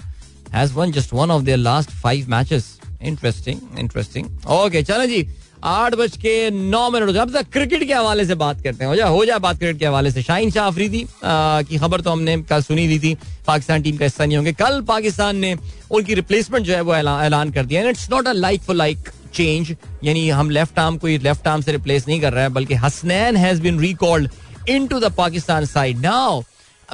has 0.54 0.74
won 0.74 0.92
just 0.92 1.14
one 1.14 1.32
of 1.32 1.44
their 1.44 1.58
last 1.58 1.90
five 1.90 2.30
matches 2.30 2.66
interesting 3.02 3.80
interesting 3.80 4.26
okay 4.48 4.84
चलो 4.84 5.06
जी। 5.06 5.22
आठ 5.64 5.96
बज 5.96 6.16
के 6.18 6.50
नौ 6.52 6.90
मिनट 6.90 7.10
हो 7.10 7.22
अब 7.22 7.34
तक 7.34 7.50
क्रिकेट 7.54 7.84
के 7.84 7.94
हवाले 7.94 8.26
से 8.26 8.36
बात 8.36 8.62
करते 8.64 8.84
हैं। 8.84 8.90
हो 8.90 8.96
जाए 8.96 9.10
हो 9.10 9.26
जाए 9.26 9.40
बात 9.40 9.58
क्रिकेट 9.58 9.80
के 9.80 9.86
हवाले 9.86 10.12
से। 10.12 10.22
शाहीन 10.24 10.52
शाह 10.52 10.68
अफरीदी 10.68 11.06
की 11.24 11.78
खबर 11.78 12.02
तो 12.02 12.12
हमने 12.12 12.38
कल 12.50 12.62
सुनी 12.62 12.88
दी 12.88 13.00
थी। 13.00 13.16
पाकिस्तान 13.48 13.82
टीम 13.82 13.98
का 13.98 14.06
हिस्सा 14.06 14.26
नहीं 14.26 14.38
होंगे। 14.38 14.54
कल 14.54 14.82
पाकिस्तान 14.88 15.38
ने 15.38 15.56
उनकी 15.92 16.14
रिप्लेसमेंट 16.14 16.66
जो 16.66 16.74
है 16.74 16.82
वो 16.82 16.96
ऐलान 16.96 17.52
कर 17.52 17.66
दिया। 17.66 17.82
And 17.82 17.90
it's 17.90 18.10
not 18.12 18.28
a 18.28 18.34
like 18.34 18.62
for 18.62 18.76
like 18.76 19.10
change 19.34 19.76
यानी 20.04 20.30
हम 20.30 20.50
लेफ़्ट 20.50 20.80
आर्म 20.80 20.98
को 20.98 21.08
लेफ़्ट 21.08 21.48
आर्म 21.48 21.62
से 21.62 21.72
रिप्लेस 21.72 22.08
नहीं 22.08 22.22
कर 22.22 22.34
रहे 22.34 22.44
हैं, 22.44 22.54
बल्कि 22.54 22.76
Hasnain 22.76 23.36
has 23.38 23.62
been 23.62 23.80
recalled 23.80 24.30
into 24.70 25.00
the 25.00 25.12
Pakistan 25.14 25.66
side 25.66 26.00
now 26.00 26.42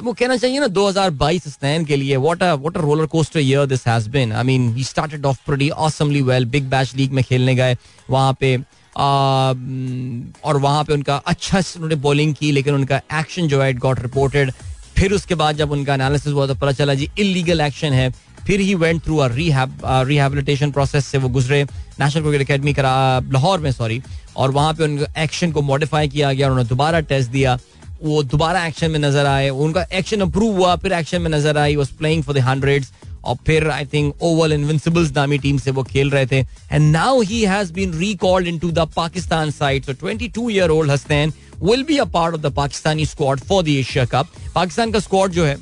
वो 0.02 0.12
कहना 0.12 0.36
चाहिए 0.36 0.60
ना 0.60 0.66
2022 0.68 1.46
हसनैन 1.46 1.84
के 1.84 1.96
लिए 1.96 2.16
what 2.16 2.42
a 2.42 2.52
what 2.54 2.76
a 2.76 2.80
roller 2.80 3.06
coaster 3.06 3.40
year 3.40 3.66
this 3.66 3.86
has 3.88 4.08
been 4.10 4.32
I 4.32 4.44
mean 4.44 4.68
he 4.74 4.84
started 4.84 5.26
off 5.26 5.38
pretty 5.46 5.68
awesomely 5.70 6.22
well 6.22 6.44
big 6.46 6.68
bash 6.70 6.94
league 6.96 7.12
में 7.12 7.22
खेलने 7.24 7.54
गए, 7.54 7.76
वहाँ 8.10 8.36
पे 8.40 8.56
और 8.96 10.56
वहाँ 10.58 10.84
पे 10.84 10.92
उनका 10.92 11.16
अच्छा 11.16 11.58
उन्होंने 11.58 11.94
बॉलिंग 11.96 12.34
की, 12.34 12.50
लेकिन 12.52 12.74
उनका 12.74 13.00
एक्शन 13.14 13.48
जो 13.48 13.62
है 13.62 13.70
इट 13.70 13.78
गॉट 13.78 14.00
रिपोर्टेड 14.02 14.50
फिर 14.96 15.12
उसके 15.12 15.34
बाद 15.34 15.56
जब 15.56 15.72
उनका 15.72 15.94
एनालिसिस 15.94 16.32
हुआ 16.32 16.46
तो 16.46 16.54
पता 16.54 16.72
चला 16.72 16.94
जी 16.94 17.08
इलीगल 17.18 17.60
एक्शन 17.60 17.92
है। 17.92 18.10
फिर 18.46 18.60
he 18.60 18.74
went 18.76 19.02
through 19.04 19.16
a 19.16 19.28
rehabilitation 19.28 20.70
process 20.72 21.06
से 21.06 21.18
वो 21.18 21.28
गुजरे। 21.28 21.62
नेशनल 21.64 22.22
क्रिकेट 22.22 22.40
अकेडमी 22.40 22.72
करा, 22.74 23.20
लाहौर 23.22 23.60
में 23.60 23.70
सॉरी 23.72 24.02
और 24.36 24.50
वहाँ 24.50 24.74
पे 24.74 24.84
उनका 24.84 25.22
एक्शन 25.22 25.52
को 25.52 25.62
मॉडिफाई 25.62 26.08
किया 26.08 26.32
गया, 26.32 26.48
उन्होंने 26.48 26.68
दोबारा 26.68 27.00
टेस्ट 27.02 27.30
दिया। 27.30 27.58
वो 28.02 28.22
दोबारा 28.24 28.64
एक्शन 28.66 28.90
में 28.90 28.98
नज़र 28.98 29.26
आए, 29.26 29.48
उनका 29.48 29.86
एक्शन 29.92 30.20
अप्रूव 30.20 30.56
हुआ, 30.56 30.76
फिर 30.76 30.92
एक्शन 30.92 31.22
में 31.22 31.30
नज़र 31.30 31.58
आई 31.58 31.76
was 31.76 31.92
playing 31.98 32.22
for 32.22 32.34
the 32.34 32.38
hundreds 32.44 32.92
और 33.24 33.36
फिर 33.46 33.68
आई 33.70 33.84
थिंक 33.92 34.22
ओवल 34.22 34.52
इनविंसिबल्स 34.52 35.10
नामी 35.16 35.38
टीम 35.38 35.58
से 35.58 35.70
वो 35.70 35.82
खेल 35.84 36.10
रहे 36.10 36.26
थे। 36.26 36.38
And 36.72 36.90
now 36.92 37.20
he 37.22 37.42
has 37.44 37.72
been 37.72 37.94
recalled 37.98 38.48
into 38.48 38.70
the 38.70 38.88
Pakistan 38.96 39.50
side 39.50 39.84
so 39.84 39.94
22 40.04 40.50
year 40.50 40.70
old 40.70 40.90
Hasnain 40.90 41.32
will 41.62 41.82
be 41.84 41.96
a 41.98 42.04
part 42.14 42.34
of 42.34 42.42
the 42.42 42.52
Pakistani 42.54 43.06
squad 43.06 43.40
for 43.40 43.62
the 43.64 43.68
Asia 43.68 44.04
cup 44.04 44.28
Pakistan 44.54 44.92
का 44.92 44.98
squad 45.00 45.32
जो 45.32 45.44
है 45.44 45.56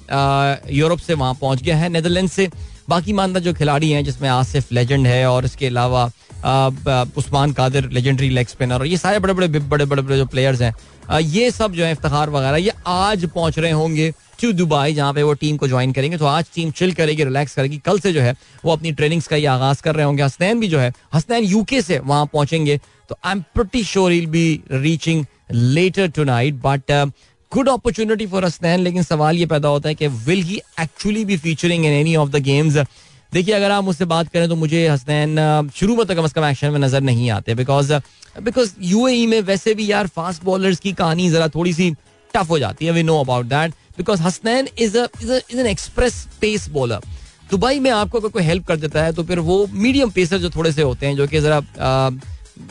यूरोप 0.73 0.99
से 0.99 1.15
वहाँ 1.15 1.35
पहुँच 1.41 1.63
गया 1.63 1.77
है 1.77 1.89
नेदरलैंड 1.89 2.29
से। 2.31 2.49
बाकी 2.89 3.13
मानदा 3.13 3.41
जो 3.41 3.53
खिलाड़ी 3.55 3.91
हैं, 3.91 4.03
जिसमें 4.05 4.29
आसिफ 4.29 4.73
लेजेंड 4.73 5.07
है, 5.07 5.27
और 5.27 5.45
इसके 5.45 5.67
अलावा 5.67 6.11
Usman 7.17 7.53
Qadir 7.53 7.89
legendary 7.91 8.29
leg 8.31 8.47
spinner 8.47 8.75
और 8.75 8.87
ये 8.87 8.97
सारे 8.97 9.19
बड़े 9.19 9.35
बड़े 9.35 9.49
बड़े 9.49 9.85
बड़े 9.85 10.03
बड़े 10.03 10.17
जो 10.17 10.27
प्लेयर्स 10.27 10.61
हैं 10.63 10.75
ये 11.13 11.51
सब 11.51 11.73
जो 11.73 11.85
है, 11.85 11.91
इफ्तार 11.93 12.31
वगैरह, 12.31 12.57
ये 12.57 12.73
आज 12.87 13.25
पहुँच 13.27 13.59
रहे 13.59 13.71
होंगे 13.73 14.11
टू 14.41 14.53
दुबई 14.53 14.95
जहाँ 14.95 15.13
पे 15.15 15.23
वो 15.23 15.33
टीम 15.35 15.57
को 15.57 15.69
ज्वाइन 15.69 15.93
करेंगे। 15.93 16.17
तो 16.19 16.27
आज 16.27 16.45
टीम 16.55 16.71
चिल 16.71 16.93
करेगी 16.95 17.25
रिलैक्स 17.25 17.55
करेगी। 17.55 17.79
कल 17.79 17.99
से 18.01 18.13
जो 18.13 18.21
है, 18.21 18.35
वो 18.65 18.73
अपनी 18.73 18.93
ट्रेनिंग्स 18.93 19.27
का 19.27 19.37
ये 19.37 19.47
आगाज़ 19.47 19.83
कर 19.83 19.95
रहे 19.95 20.05
होंगे। 20.07 20.23
हसनैन 20.23 20.61
भी 20.61 20.69
जो 20.69 20.79
है, 20.79 20.93
हसनैन 21.15 21.45
यूके 21.45 21.83
से 21.83 21.99
वहाँ 21.99 22.27
पहुँचेंगे। 22.33 22.79
तो 23.11 23.17
I 23.25 23.33
am 23.33 23.41
pretty 23.55 23.83
sure 23.85 24.11
will 24.11 24.27
be 24.27 24.61
reaching 24.73 25.25
later 25.53 26.09
tonight 26.25 26.55
but 26.65 26.93
good 27.53 27.69
opportunity 27.69 28.27
for 28.27 28.45
Hasnain, 28.45 28.81
लेकिन 28.81 29.03
सवाल 29.03 29.37
ये 29.37 29.47
पैदा 29.47 29.69
होता 29.69 29.89
है 29.89 29.95
कि 29.95 30.07
will 30.07 30.43
he 30.43 30.61
actually 30.81 31.25
be 31.25 31.37
featuring 31.37 31.85
in 31.85 31.93
any 31.93 32.17
of 32.17 32.31
the 32.31 32.43
games 32.43 32.77
देखिए, 33.35 33.55
अगर 33.55 33.71
आप 33.71 33.85
मुझसे 33.85 34.05
बात 34.05 34.29
करें 34.33 34.49
तो 34.49 34.57
मुझे 34.57 34.87
हसनैन 34.89 35.71
शुरू 35.77 35.95
में 35.97 36.05
तो 36.07 36.15
कम 36.15 36.25
अज 36.25 36.33
कम 36.33 36.45
एक्शन 36.45 36.71
में 36.71 36.79
नज़र 36.81 37.01
नहीं 37.03 37.31
आते 37.31 37.55
बिकॉज़ 37.55 37.93
बिकॉज़ 38.41 38.73
यूएई 38.83 39.27
में 39.27 39.41
वैसे 39.43 39.75
भी 39.75 39.91
यार 39.91 40.07
फास्ट 40.09 40.45
बॉलर्स 40.45 40.81
की 40.81 40.93
कहानी 40.93 41.29
जरा 41.31 41.49
थोड़ी 41.55 41.73
सी 41.73 41.91
टफ 42.35 42.51
हो 42.51 42.59
जाती 42.59 42.87
है 42.87 42.93
we 42.93 43.03
know 43.03 43.19
about 43.21 43.47
that 43.47 43.73
because 43.99 44.23
Hasnain 44.23 44.69
is 44.79 44.97
an 44.97 45.67
express 45.67 46.27
pace 46.41 46.69
bowler 46.69 47.01
Dubai 47.51 47.81
में 47.81 47.91
आपको 47.91 48.21
अगर 48.21 48.29
कोई 48.29 48.43
हेल्प 48.43 48.67
कर 48.67 48.77
देता 48.77 49.03
है 49.05 49.13
तो 49.13 49.23
फिर 49.25 49.39
वो 49.49 49.67
मीडियम 49.73 50.11
पेसर 50.11 50.39
जो 50.39 50.51
थोड़े 50.51 50.73
से 50.73 50.83
होते 50.83 51.07
हैं, 51.07 51.17
जो 51.17 51.27
कि 51.27 51.41
जरा 51.41 51.61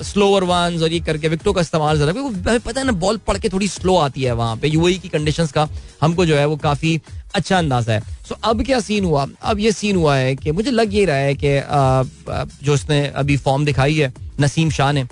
स्लोअर 0.03 0.43
वंस 0.43 0.81
और 0.81 0.91
ये 0.91 0.99
करके 1.01 1.27
विकटों 1.27 1.53
का 1.53 1.61
इस्तेमाल 1.61 1.99
जरा 1.99 2.57
पता 2.57 2.79
है 2.79 2.85
ना 2.85 2.91
बॉल 2.99 3.17
पड़ 3.27 3.37
के 3.37 3.49
थोड़ी 3.49 3.67
स्लो 3.67 3.95
आती 3.97 4.23
है 4.23 4.33
वहाँ 4.35 4.55
पे। 4.57 4.67
यूएई 4.67 4.97
की 4.97 5.09
कंडीशंस 5.09 5.51
का 5.51 5.67
हमको 6.01 6.25
जो 6.25 6.35
है 6.35 6.45
वो 6.45 6.55
काफ़ी 6.59 6.99
अच्छा 7.35 7.57
अंदाज़ा 7.57 7.93
है। 7.93 8.01
सो 8.29 8.35
अब 8.43 8.63
क्या 8.65 8.79
सीन 8.79 9.05
हुआ? 9.05 9.25
अब 9.41 9.59
ये 9.59 9.71
सीन 9.71 9.95
हुआ 9.95 10.15
है 10.15 10.35
कि 10.35 10.51
मुझे 10.51 10.71
लग 10.71 10.93
ये 10.95 11.05
रहा 11.05 11.15
है 11.17 11.35
कि 11.35 12.65
जो 12.65 12.73
उसने 12.73 13.05
अभी 13.07 13.37
फॉर्म 13.39 13.65
दिखाई 13.65 13.95
है, 13.95 14.13
नसीम 14.41 14.69
शाह 14.71 14.91
ने, 14.91 15.05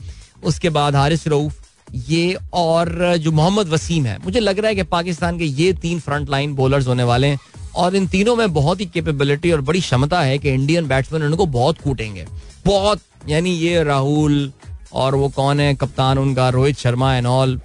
उसके 0.44 0.70
बाद 0.72 0.96
हारिस 0.96 1.28
रऊफ, 1.28 1.60
ये 2.08 2.38
और 2.54 3.18
जो 3.18 3.32
मोहम्मद 3.32 3.68
वसीम 3.70 4.06
है, 4.06 4.18
मुझे 4.26 4.40
लग 4.40 4.60
रहा 4.60 4.70
है 4.70 4.76
कि 4.76 4.84
पाकिस्तान 4.92 5.38
के 5.40 5.46
ये 5.46 5.72
तीन 5.76 6.00
फ्रंट 6.00 6.30
लाइन 6.30 6.54
बॉलर्स 6.56 6.88
होने 6.88 7.04
वाले 7.04 7.28
हैं 7.28 7.40
और 7.76 7.96
इन 7.96 8.08
तीनों 8.08 8.36
में 8.36 8.54
बहुत 8.54 8.80
ही 8.82 8.86
कैपेबिलिटी 8.86 9.52
और 9.52 9.62
बड़ी 9.62 9.82
क्षमता 9.82 10.22
है 10.22 10.38
कि 10.38 10.50
इंडियन 10.52 10.88
बैट्समैन 10.88 11.24
उनको 11.24 11.46
बहुत 11.48 11.82
कूटेंगे। 11.82 12.26
बहुत, 12.66 13.02
यानी 13.30 13.52
ये 13.52 13.84
राहुल 13.84 14.52
और 14.94 15.16
वो 15.16 15.30
कौन 15.30 15.60
है? 15.60 15.74
कप्तान 15.76 16.18
उनका, 16.18 16.50
रोहित 16.50 16.78
शर्मा 16.78 17.16
एंड 17.16 17.28
ऑल 17.28 17.60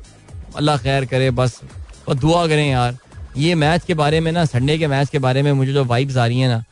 अल्लाह 0.56 0.76
खैर 0.78 1.04
करे, 1.04 1.30
बस। 1.30 1.60
और 2.08 2.14
दुआ 2.16 2.46
करें 2.46 2.70
यार। 2.70 2.96
ये 3.36 3.54
मैच 3.54 3.84
के 3.84 3.94
बारे 3.94 4.20
में 4.20 4.30
ना 4.32 4.44
संडे 4.44 4.78
के 4.78 4.86
मैच 4.86 5.08
के 5.10 5.18
बारे 5.18 5.42
में 5.42 5.52
मुझे 5.52 5.72
जो 5.72 5.84
वाइब्स 5.84 6.16
आ 6.16 6.26
रही 6.26 6.40
है 6.40 6.48
ना, 6.48 6.62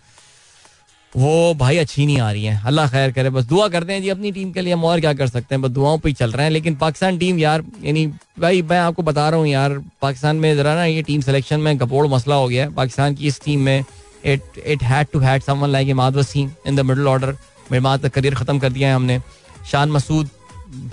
वो 1.12 1.54
भाई 1.54 1.76
अच्छी 1.78 2.04
नहीं 2.06 2.18
आ 2.20 2.30
रही 2.32 2.44
है। 2.44 2.62
अल्लाह 2.66 2.88
खैर 2.88 3.10
करे, 3.12 3.30
बस 3.30 3.44
दुआ 3.44 3.68
करते 3.68 3.92
हैं 3.92 4.02
जी 4.02 4.08
अपनी 4.08 4.32
टीम 4.32 4.50
के 4.52 4.60
लिए, 4.60 4.72
हम 4.72 4.84
और 4.84 5.00
क्या 5.00 5.12
कर 5.14 5.26
सकते 5.26 5.54
हैं? 5.54 5.60
बस 5.62 5.70
दुआओं 5.70 5.98
पे 5.98 6.08
ही 6.08 6.14
चल 6.14 6.32
रहे 6.32 6.44
हैं, 6.44 6.52
लेकिन 6.52 6.74
पाकिस्तान 6.76 7.18
टीम 7.18 7.38
यार, 7.38 7.64
यानी 7.84 8.06
भाई 8.40 8.62
मैं 8.62 8.78
आपको 8.78 9.02
बता 9.02 9.28
रहा 9.28 9.40
हूँ 9.40 9.48
यार, 9.48 9.78
पाकिस्तान 10.02 10.36
में 10.36 10.54
जरा 10.56 10.74
ना 10.74 10.84
ये 10.84 11.02
टीम 11.02 11.20
सिलेक्शन 11.20 11.60
में 11.60 11.78
गपोड़ 11.80 12.06
मसला 12.08 12.34
हो 12.34 12.48
गया 12.48 12.64
है। 12.64 12.74
पाकिस्तान 12.74 13.14
की 13.14 13.26
इस 13.26 13.40
टीम 13.44 13.60
में 13.60 13.84
it 14.24 14.58
it 14.66 14.82
had 14.82 15.06
to 15.12 15.18
had 15.20 15.42
like 15.50 15.88
Imad 15.88 16.16
Wasim 16.16 16.50
in 16.66 16.76
the 16.76 16.80
middle 16.80 17.08
order 17.08 17.36
मेरे 17.72 17.96
तक 17.98 18.14
करियर 18.14 18.34
खत्म 18.34 18.58
कर 18.58 18.72
दिया 18.72 18.88
है 18.88 18.94
हमने। 18.94 19.20
शान 19.70 19.90
मसूद, 19.90 20.28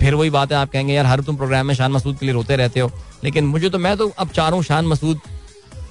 फिर 0.00 0.14
वही 0.14 0.30
बात 0.30 0.52
है 0.52 0.58
आप 0.58 0.70
कहेंगे, 0.70 0.94
यार, 0.94 1.06
हर 1.06 1.20
तुम 1.20 1.36
प्रोग्राम 1.36 1.66
में 1.66 1.74
शान 1.74 1.92
मसूद 1.92 2.18
के 2.18 2.26
लिए 2.26 2.34
रोते 2.34 2.56
रहते 2.56 2.80
हो। 2.80 2.90
लेकिन 3.24 3.46
मुझे 3.46 3.70
तो 3.70 3.78
मैं 3.78 3.96
तो 3.96 4.08
अब 4.08 4.28
चाह 4.28 4.48
रहा 4.48 4.56
हूँ 4.56 4.64
शान 4.64 4.86
मसूद 4.86 5.20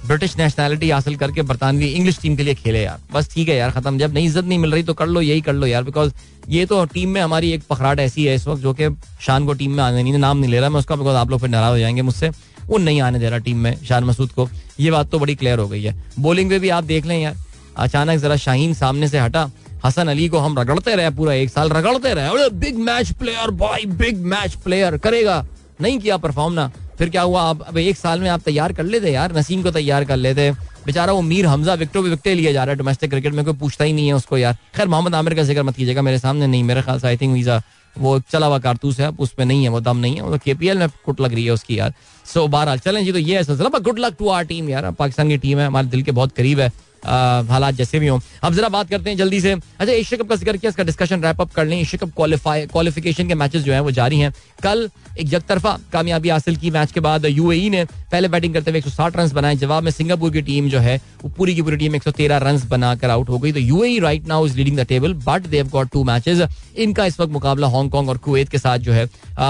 ब्रिटिश 0.06 0.36
नेशनैलिटी 0.36 0.90
हासिल 0.90 1.16
करके 1.16 1.42
बरतानवी 1.42 1.86
इंग्लिश 1.86 2.18
टीम 2.20 2.36
के 2.36 2.42
लिए 2.42 2.54
खेले 2.54 2.82
यार। 2.82 3.00
बस 3.12 3.32
ठीक 3.34 3.48
है 3.48 3.56
यार, 3.56 3.70
खत्म। 3.70 3.98
जब 3.98 4.14
नहीं, 4.14 4.26
इज़्ज़त 4.26 4.44
नहीं 4.44 4.58
मिल 4.58 4.72
रही 4.72 4.82
तो 4.82 4.94
कर 4.94 5.06
लो, 5.06 5.20
यही 5.20 5.40
कर 5.40 5.52
लो 5.52 5.66
यार 5.66 5.82
बिकॉज़ 5.84 6.12
ये 6.48 6.64
तो 6.66 6.84
टीम 6.84 7.08
में 7.08 7.20
हमारी 7.20 7.50
एक 7.52 7.62
पखराट 7.70 8.00
ऐसी 8.00 8.24
है 8.24 8.34
इस 8.34 8.46
वक्त 8.46 8.62
जो 8.62 8.72
कि 8.74 8.88
शान 9.20 9.46
को 9.46 9.52
टीम 9.52 9.70
में 9.70 9.82
आने 9.84 10.02
नहीं, 10.02 10.12
नाम 10.14 10.38
नहीं 10.38 10.50
ले 10.50 10.60
रहा 10.60 10.68
मैं 10.70 10.78
उसका 10.78 10.96
बिकॉज़ 10.96 11.16
आप 11.16 11.30
लोग 11.30 11.40
फिर 11.40 11.50
नाराज़ 11.50 11.72
हो 11.72 11.78
जाएँगे 11.78 12.02
मुझसे। 12.02 12.30
वो 12.66 12.78
नहीं 12.78 13.00
आने 13.00 13.18
दे 13.18 13.28
रहा 13.30 13.38
टीम 13.38 13.56
में, 13.56 13.76
शान 13.84 14.04
मसूद 14.04 14.30
को। 14.30 14.48
ये 14.80 14.90
बात 14.90 15.10
तो 15.10 15.18
बड़ी 15.18 15.34
क्लियर 15.34 15.58
हो 15.58 15.68
गई 15.68 15.82
है। 15.82 15.94
बॉलिंग 16.18 16.50
में 16.50 16.58
भी 16.60 16.68
आप 16.68 16.84
देख 16.84 17.06
लें 17.06 17.18
यार। 17.20 17.36
अचानक 17.76 18.18
जरा 18.18 18.36
शाहीन 18.36 18.74
सामने 18.74 19.08
से 19.08 19.18
हटा। 19.18 19.50
हसन 19.84 20.08
अली 20.08 20.28
को 20.28 20.38
हम 20.38 20.58
रगड़ते 20.58 20.94
रहे 20.94 21.10
पूरा 21.10 21.32
एक 21.34 21.50
साल, 21.50 21.70
रगड़ते 21.70 22.14
रहे। 22.14 22.48
Big 22.50 22.78
match 22.78 23.10
player 23.12 23.50
boy 23.52 23.84
big 23.86 24.24
match 24.24 24.54
player 24.54 24.96
करेगा। 24.96 25.44
नहीं 25.80 25.98
किया 25.98 26.16
परफॉर्म 26.16 26.52
ना। 26.52 26.70
फिर 26.98 27.10
क्या 27.10 27.22
हुआ? 27.22 27.42
आप 27.42 27.62
अब 27.62 27.78
एक 27.78 27.96
साल 27.96 28.20
में 28.20 28.28
आप 28.30 28.40
तैयार 28.40 28.72
कर 28.72 28.84
लेते 28.84 29.12
यार। 29.12 29.36
नसीम 29.36 29.62
को 29.62 29.70
तैयार 29.70 30.04
कर 30.04 30.16
लेते। 30.16 30.50
बेचारा 30.86 31.12
वो 31.12 31.20
मीर 31.22 31.46
हमजा 31.46 31.74
विक्टो 31.74 32.02
भी 32.02 32.10
विकटे 32.10 32.34
लिए 32.34 32.52
जा 32.52 32.64
रहा 32.64 32.72
है 32.72 32.78
डोमेस्टिक 32.78 33.10
क्रिकेट 33.10 33.32
में। 33.32 33.44
कोई 33.44 33.54
पूछता 33.54 33.84
ही 33.84 33.92
नहीं 33.92 34.06
है 34.06 34.14
उसको 34.14 34.38
यार। 34.38 34.56
खैर, 34.76 34.88
मोहम्मद 34.88 35.14
आमिर 35.14 35.34
का 35.34 35.42
ज़िक्र 35.42 35.62
मत 35.62 35.76
कीजिएगा, 35.76 36.02
मेरे 36.02 36.18
सामने 36.18 36.46
नहीं। 36.46 36.62
मेरे 36.64 36.82
ख्याल 36.82 37.00
से 37.00 37.06
आई 37.08 37.16
थिंक 37.16 37.34
वीज़ा 37.34 37.60
वो 37.96 38.18
चला 38.30 38.46
हुआ 38.46 38.58
कारतूस 38.58 39.00
है। 39.00 39.08
उसमें 39.10 39.44
नहीं 39.46 39.62
है, 39.62 39.68
वो 39.68 39.80
दम 39.80 39.96
नहीं 39.96 40.14
है। 40.16 40.22
वो 40.22 40.38
केपीएल 40.38 40.78
में 40.78 40.88
कुट 41.04 41.20
लग 41.20 41.34
रही 41.34 41.44
है 41.44 41.52
उसकी 41.52 41.78
यार। 41.78 41.92
सो 42.26 42.46
बहरहाल, 42.48 42.78
चलें 42.78 43.04
जी 43.04 43.12
तो 43.12 43.18
ये 43.18 43.36
है 43.36 43.44
सिलसिला। 43.44 43.78
Good 43.78 43.98
luck 43.98 44.16
to 44.18 44.28
our 44.28 44.44
team 44.44 44.68
यार। 44.68 44.90
पाकिस्तान 44.90 45.28
की 45.28 45.36
टीम 45.38 45.58
है, 45.58 45.66
हमारे 45.66 45.86
दिल 45.86 46.02
के 46.02 46.10
बहुत 46.10 46.32
करीब 46.32 46.60
है। 46.60 46.70
हालात 47.04 47.74
जैसे 47.74 47.98
भी 47.98 48.06
हों। 48.06 48.18
अब 48.42 48.54
जरा 48.54 48.68
बात 48.70 48.90
करते 48.90 49.10
हैं 49.10 49.16
जल्दी 49.16 49.40
से। 49.40 49.52
अच्छा 49.52 49.92
एशिया 49.92 50.22
कप 50.22 50.28
का 50.28 50.36
ज़िक्र 50.36 50.56
किया, 50.56 50.68
इसका 50.68 50.84
डिस्कशन 50.84 51.22
रैप 51.22 51.40
अप 51.40 51.52
कर 51.52 51.66
लें। 51.66 51.78
एशिया 51.78 52.04
कप 52.04 52.14
क्वालिफाई 52.16 52.66
क्वालिफिकेशन 52.66 53.28
के 53.28 53.34
मैचेस 53.34 53.62
जो 53.62 53.72
है 53.72 53.80
वो 53.80 53.90
जारी 53.92 54.18
हैं। 54.18 54.32
कल 54.62 54.88
एक 55.18 55.32
यकतरफा 55.32 55.78
कामयाबी 55.92 56.28
हासिल 56.28 56.56
की 56.56 56.70
मैच 56.70 56.92
के 56.92 57.00
बाद 57.00 57.24
यूएई 57.26 57.68
ने 57.70 57.84
पहले 57.84 58.28
बैटिंग 58.28 58.54
करते 58.54 58.70
हुए 58.70 58.78
एक 58.78 58.84
सौ 58.84 58.90
साठ 58.92 59.16
रन 59.16 59.30
बनाए। 59.34 59.56
जवाब 59.56 59.82
में 59.82 59.90
सिंगापुर 59.90 60.30
की 60.32 60.42
टीम 60.42 60.68
जो 60.68 60.78
है, 60.78 60.96
वो 61.22 61.30
पूरी 61.36 61.54
की 61.54 61.62
पूरी 61.62 61.76
टीम 61.76 61.96
एक 61.96 62.02
सौ 62.02 62.10
तेरह 62.12 62.36
रन 62.38 62.60
बनाकर 62.68 63.10
आउट 63.10 63.28
हो 63.28 63.38
गई। 63.38 63.52
तो 63.52 63.60
UAE 63.60 63.98
right 64.00 64.26
now 64.28 64.46
is 64.46 64.56
leading 64.56 64.78
the 64.78 64.86
table 64.88 65.14
but 65.26 65.46
they 65.48 65.68
got 65.68 65.90
two 65.92 66.04
matches 66.04 66.42
इनका 66.76 67.06
इस 67.06 67.18
वक्त 67.20 67.32
मुकाबला 67.32 67.68
हांगकांग 67.68 68.08
और 68.08 68.18
कुवैत 68.18 68.48
के 68.48 68.58
साथ 68.58 68.78
जो 68.78 68.92
है 68.92 69.04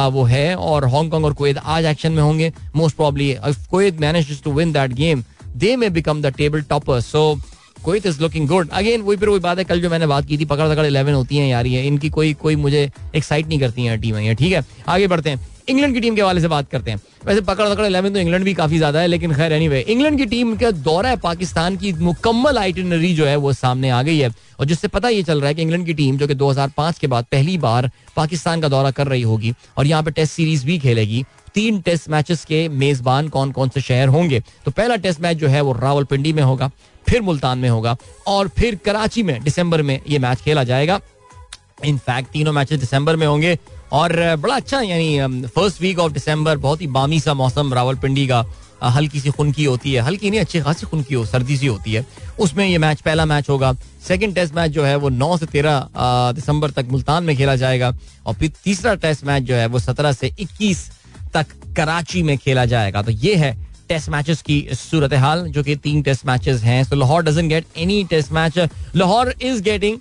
वो 0.09 0.25
है। 0.25 0.55
और 0.57 0.87
हांगकांग 0.89 1.25
और 1.25 1.33
कुवैत 1.35 1.59
आज 1.59 1.85
एक्शन 1.87 2.13
में 2.13 2.23
होंगे। 2.23 2.53
Most 2.77 2.97
probably 2.97 3.35
Kuwait 3.45 4.01
manage 4.01 4.43
to 4.45 4.53
win 4.53 4.73
that 4.73 4.93
game 4.95 5.23
they 5.57 5.75
may 5.77 5.93
become 5.93 6.23
the 6.23 6.35
table 6.37 6.63
topper 6.63 7.01
so 7.03 7.35
कोई 7.85 7.99
इज़ 7.99 8.21
लुकिंग 8.23 8.49
गुड 8.49 8.69
अगेन 8.71 9.01
वही 9.03 9.17
फिर 9.17 9.29
वही 9.29 9.41
बात 9.41 9.59
है, 9.59 9.65
कल 9.65 9.81
जो 9.81 9.91
मैंने 9.91 10.07
बात 10.07 10.27
की 10.27 10.37
थी, 10.39 10.45
पकड़ 10.45 10.69
पकड़ 10.69 10.85
इलेवन 10.87 11.13
होती 11.13 11.37
है 11.37 11.49
यार, 11.49 11.67
ये 11.67 11.83
इनकी 11.87 12.11
कोई 12.11 12.35
कोई 12.35 12.57
मुझे 12.57 12.91
एक्साइट 13.15 13.47
नहीं 13.49 13.59
करती 13.61 13.85
है 13.85 13.97
टीमें 14.01 14.21
ये, 14.23 14.35
ठीक 14.35 14.53
है? 14.53 14.65
आगे 14.89 15.07
बढ़ते 15.07 15.31
हैं। 15.31 15.47
इंग्लैंड 15.69 15.95
की 15.95 16.01
टीम 16.01 16.15
के 16.17 16.23
हवाले 16.23 16.41
से 16.41 16.49
बात 16.49 16.71
करते 16.71 16.91
हैं। 16.91 17.01
वैसे 17.27 17.41
पकड़ 17.41 17.69
पकड़ 17.69 17.85
इलेवन 17.87 18.13
तो 18.13 18.19
इंग्लैंड 18.19 18.45
भी 18.45 18.55
काफ़ी 18.55 18.79
ज़्यादा 18.79 19.01
है, 19.01 19.07
लेकिन 19.07 19.35
खैर 19.35 19.53
एनी 19.53 19.81
इंग्लैंड 19.83 20.19
की 20.19 20.27
टीम 20.27 20.55
का 20.57 20.71
दौरा 20.71 21.11
है, 21.11 21.17
पाकिस्तान 21.19 21.77
की 21.77 21.93
मुकम्मल 21.93 22.59
आइटनरी 22.59 23.15
जो 23.15 23.27
है, 23.27 23.37
वो 23.37 23.53
सामने 23.53 23.91
आ 23.91 24.03
गई 24.03 24.19
है। 24.19 24.31
और 24.61 24.67
जिससे 24.67 24.89
पता 24.89 25.09
ये 25.09 25.23
चल 25.23 25.41
रहा 25.41 25.49
है 25.49 25.55
कि 25.55 25.63
इंग्लैंड 25.63 25.87
की 25.87 25.95
टीम 25.95 26.17
जो 26.19 26.27
कि 26.29 26.35
2005 26.35 26.99
के 26.99 27.07
बाद 27.07 27.27
पहली 27.33 27.57
बार 27.59 27.91
पाकिस्तान 28.17 28.61
का 28.61 28.69
दौरा 28.69 28.91
कर 28.91 29.07
रही 29.07 29.23
होगी, 29.23 29.55
और 29.79 29.87
यहाँ 29.87 30.03
पे 30.03 30.11
टेस्ट 30.11 30.33
सीरीज़ 30.33 30.67
भी 30.67 30.79
खेलेगी 30.79 31.25
तीन 31.55 31.81
टेस्ट 31.81 32.09
मैचेस 32.09 32.45
के 32.45 32.69
मेजबान 32.69 33.29
कौन 33.29 33.53
कौन 33.53 33.69
से 33.69 33.81
शहर 33.81 34.09
होंगे? 34.09 34.41
तो 34.65 34.71
पहला 34.71 34.97
टेस्ट 34.97 35.21
मैच 35.21 35.37
जो 35.37 35.49
है 35.49 35.61
वो 35.61 35.73
रावलपिंडी 35.73 36.33
में 36.33 36.43
होगा, 36.43 36.71
फिर 37.07 37.23
मुल्तान 37.23 37.59
में 37.59 37.69
होगा 37.69 37.97
और 38.27 38.49
फिर 38.49 38.75
कराची 38.85 39.23
में, 39.23 39.43
दिसंबर 39.43 39.83
में 39.83 40.01
ये 40.09 40.19
मैच 40.19 40.41
खेला 40.41 40.65
जाएगा। 40.65 41.01
इनफैक्ट 41.85 42.31
तीनों 42.31 42.53
मैचेस 42.53 42.81
दिसंबर 42.81 43.17
में 43.17 43.27
होंगे 43.27 43.59
और 43.93 44.13
बड़ा 44.37 44.55
अच्छा 44.57 44.81
यानी 44.81 45.47
फ़र्स्ट 45.47 45.81
वीक 45.83 45.99
ऑफ़ 45.99 46.13
दिसंबर 46.13 46.57
बहुत 46.59 46.81
ही 46.83 46.87
बामी 46.89 47.19
सा 47.21 47.35
मौसम 47.35 47.73
रावलपिंडी 47.75 48.27
का 48.27 48.45
हल्की 48.85 49.21
सी 49.21 49.31
खुनकी 49.31 49.65
होती 49.65 49.93
है। 49.93 50.01
हल्की 50.01 50.31
नहीं, 50.31 50.41
अच्छी 50.41 50.61
खासी 50.61 50.87
खुनकी 50.87 51.15
हो, 51.15 51.25
सर्दी 51.27 51.57
सी 51.57 51.67
होती 51.67 51.93
है। 51.93 52.05
उसमें 52.41 52.67
ये 52.67 52.79
मैच, 52.79 53.01
पहला 53.01 53.25
मैच 53.25 53.49
होगा। 53.49 53.73
सेकंड 54.09 54.35
टेस्ट 54.35 54.55
मैच 54.55 54.71
जो 54.71 54.85
है 54.85 54.95
वो 54.97 55.09
9 55.11 55.37
से 55.39 55.47
13 55.47 55.89
दिसंबर 56.35 56.71
तक 56.71 56.87
मुल्तान 56.91 57.25
में 57.25 57.37
खेला 57.37 57.57
जाएगा 57.57 57.93
और 58.27 58.35
फिर 58.35 58.53
तीसरा 58.65 58.95
टेस्ट 58.95 59.25
मैच 59.25 59.43
जो 59.43 59.55
है 59.55 59.67
वो 59.67 59.79
17 59.79 60.13
से 60.13 60.31
21 60.41 60.91
तक 61.35 61.47
कराची 61.77 62.23
में 62.23 62.37
खेला 62.39 62.65
जाएगा। 62.67 63.03
तो 63.03 63.11
ये 63.11 63.35
है 63.35 63.57
टेस्ट 63.89 64.09
मैचेस 64.09 64.43
की 64.43 64.67
सूरत 64.73 65.15
हाल 65.15 65.47
जो 65.49 65.63
कि 65.63 65.77
तीन 65.77 66.03
टेस्ट 66.03 66.27
मैचेस 66.27 66.63
हैं। 66.63 66.83
So 66.85 66.97
Lahore 66.97 67.23
doesn't 67.25 67.49
get 67.49 67.67
any 67.77 68.03
test 68.11 68.33
match 68.33 68.59
Lahore 68.97 69.35
is 69.43 69.63
getting 69.63 69.99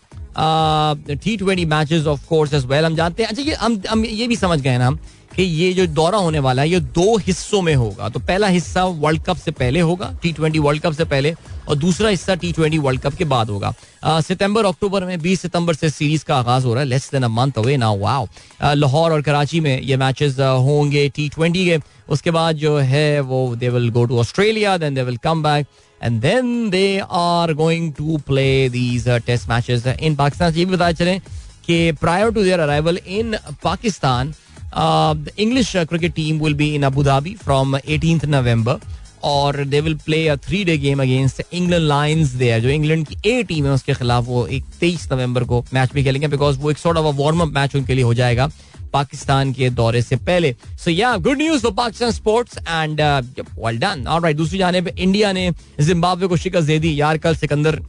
T 1.13 1.35
twenty 1.37 1.65
matches 1.67 2.05
of 2.07 2.27
course 2.27 2.53
as 2.53 2.65
well 2.65 2.85
हम 2.85 2.95
जानते 2.95 3.23
हैं। 3.23 3.29
अच्छा 3.29 3.41
ये 3.41 3.55
हम 3.55 3.81
हम 3.89 4.05
ये 4.05 4.27
भी 4.27 4.35
समझ 4.35 4.59
गए 4.61 4.77
ना 4.77 4.87
हम। 4.87 4.99
कि 5.35 5.43
ये 5.43 5.71
जो 5.73 5.85
दौरा 5.87 6.17
होने 6.17 6.39
वाला 6.39 6.61
है, 6.61 6.69
ये 6.69 6.79
दो 6.79 7.17
हिस्सों 7.17 7.61
में 7.61 7.73
होगा। 7.75 8.09
तो 8.09 8.19
पहला 8.21 8.47
हिस्सा 8.47 8.83
वर्ल्ड 8.83 9.21
कप 9.23 9.37
से 9.37 9.51
पहले 9.53 9.79
होगा 9.79 10.11
टी 10.23 10.31
ट्वेंटी 10.33 10.59
वर्ल्ड 10.59 10.81
कप 10.81 10.93
से 10.93 11.05
पहले, 11.05 11.33
और 11.69 11.75
दूसरा 11.77 12.09
हिस्सा 12.09 12.35
टी 12.35 12.51
ट्वेंटी 12.51 12.77
वर्ल्ड 12.77 13.01
कप 13.01 13.13
के 13.15 13.25
बाद 13.25 13.49
होगा। 13.49 13.73
सितंबर, 14.21 14.65
अक्टूबर 14.65 15.05
में 15.05 15.17
20 15.21 15.41
सितंबर 15.41 15.73
से 15.73 15.89
सीरीज़ 15.89 16.25
का 16.25 16.35
आगाज़ 16.35 16.65
हो 16.65 16.73
रहा 16.73 16.83
है 16.83 16.89
less 16.89 17.09
than 17.11 17.23
a 17.23 17.27
month 17.29 17.57
away 17.57 17.77
now 17.77 17.99
wow 17.99 18.27
Lahore 18.75 19.11
और 19.11 19.21
कराची 19.21 19.59
में 19.59 19.81
ये 19.81 19.97
मैचेस 19.97 20.39
होंगे 20.39 21.07
टी 21.15 21.29
ट्वेंटी 21.29 21.65
के। 21.65 21.77
उसके 22.09 22.31
बाद 22.31 22.55
जो 22.55 22.77
है 22.77 23.19
वो 23.21 23.55
they 23.55 23.69
will 23.69 23.89
go 23.89 24.05
to 24.05 24.19
Australia 24.19 24.77
then 24.77 24.95
they 24.95 25.03
will 25.03 25.17
come 25.23 25.43
back 25.43 25.67
and 26.01 26.21
then 26.21 26.69
they 26.69 26.99
are 27.11 27.53
going 27.53 27.91
to 27.93 28.17
play 28.27 28.47
these 28.69 29.07
test 29.25 29.49
matches 29.49 29.87
in 29.87 30.15
Pakistan 30.15 30.53
ये 30.53 30.65
भी 30.65 30.75
बताया 30.75 30.91
चलें 30.91 31.19
कि 31.65 31.91
prior 32.01 32.29
to 32.31 32.43
their 32.43 32.59
arrival 32.59 32.99
in 33.07 33.37
Pakistan 33.63 34.33
English 34.73 35.75
cricket 35.77 36.13
team 36.15 36.39
will 36.39 36.53
be 36.53 36.73
in 36.75 36.83
Abu 36.83 37.03
Dhabi 37.03 37.35
from 37.43 37.77
eighteen 37.77 38.21
November 38.25 38.79
और 39.23 39.63
they 39.65 39.79
will 39.81 39.95
play 40.05 40.27
a 40.27 40.35
three 40.45 40.63
day 40.63 40.77
game 40.77 41.01
against 41.01 41.41
England 41.53 41.83
lions 41.83 42.29
there 42.33 42.59
जो 42.61 42.69
England 42.69 43.05
की 43.07 43.17
A 43.29 43.43
team 43.43 43.65
है, 43.65 43.71
उसके 43.71 43.93
खिलाफ 43.93 44.25
वो 44.27 44.45
एक 44.47 44.63
तेईस 44.79 45.11
नवंबर 45.11 45.43
को 45.43 45.63
मैच 45.73 45.93
भी 45.93 46.03
खेलेंगे 46.03 46.27
बिकॉज़ 46.27 46.59
वो 46.59 46.71
एक 46.71 46.77
sort 46.77 46.97
of 46.97 47.15
warm 47.15 47.41
up 47.41 47.53
match 47.55 47.75
उनके 47.75 47.93
लिए 47.93 48.03
हो 48.03 48.13
जाएगा 48.13 48.49
पाकिस्तान 48.93 49.51
के 49.53 49.69
दौरे 49.71 50.01
से 50.01 50.15
पहले। 50.17 50.55
So 50.83 50.91
yeah 50.91 51.15
good 51.17 51.37
news 51.37 51.61
for 51.63 51.71
Pakistan 51.73 52.11
sports 52.11 52.57
and 52.59 53.01
well 53.01 53.77
done 53.79 54.05
alright 54.07 54.37
दूसरी 54.37 54.57
जाने 54.59 54.81
पे 54.81 54.93
इंडिया 54.97 55.31
ने 55.33 55.49
जिम्बाब्वे 55.81 56.27
को 56.27 56.37
शिकस्त 56.37 56.67
दे 56.67 56.79
दी। 56.79 56.99
यार, 56.99 57.17
कल 57.17 57.35
सिकंदर 57.35 57.79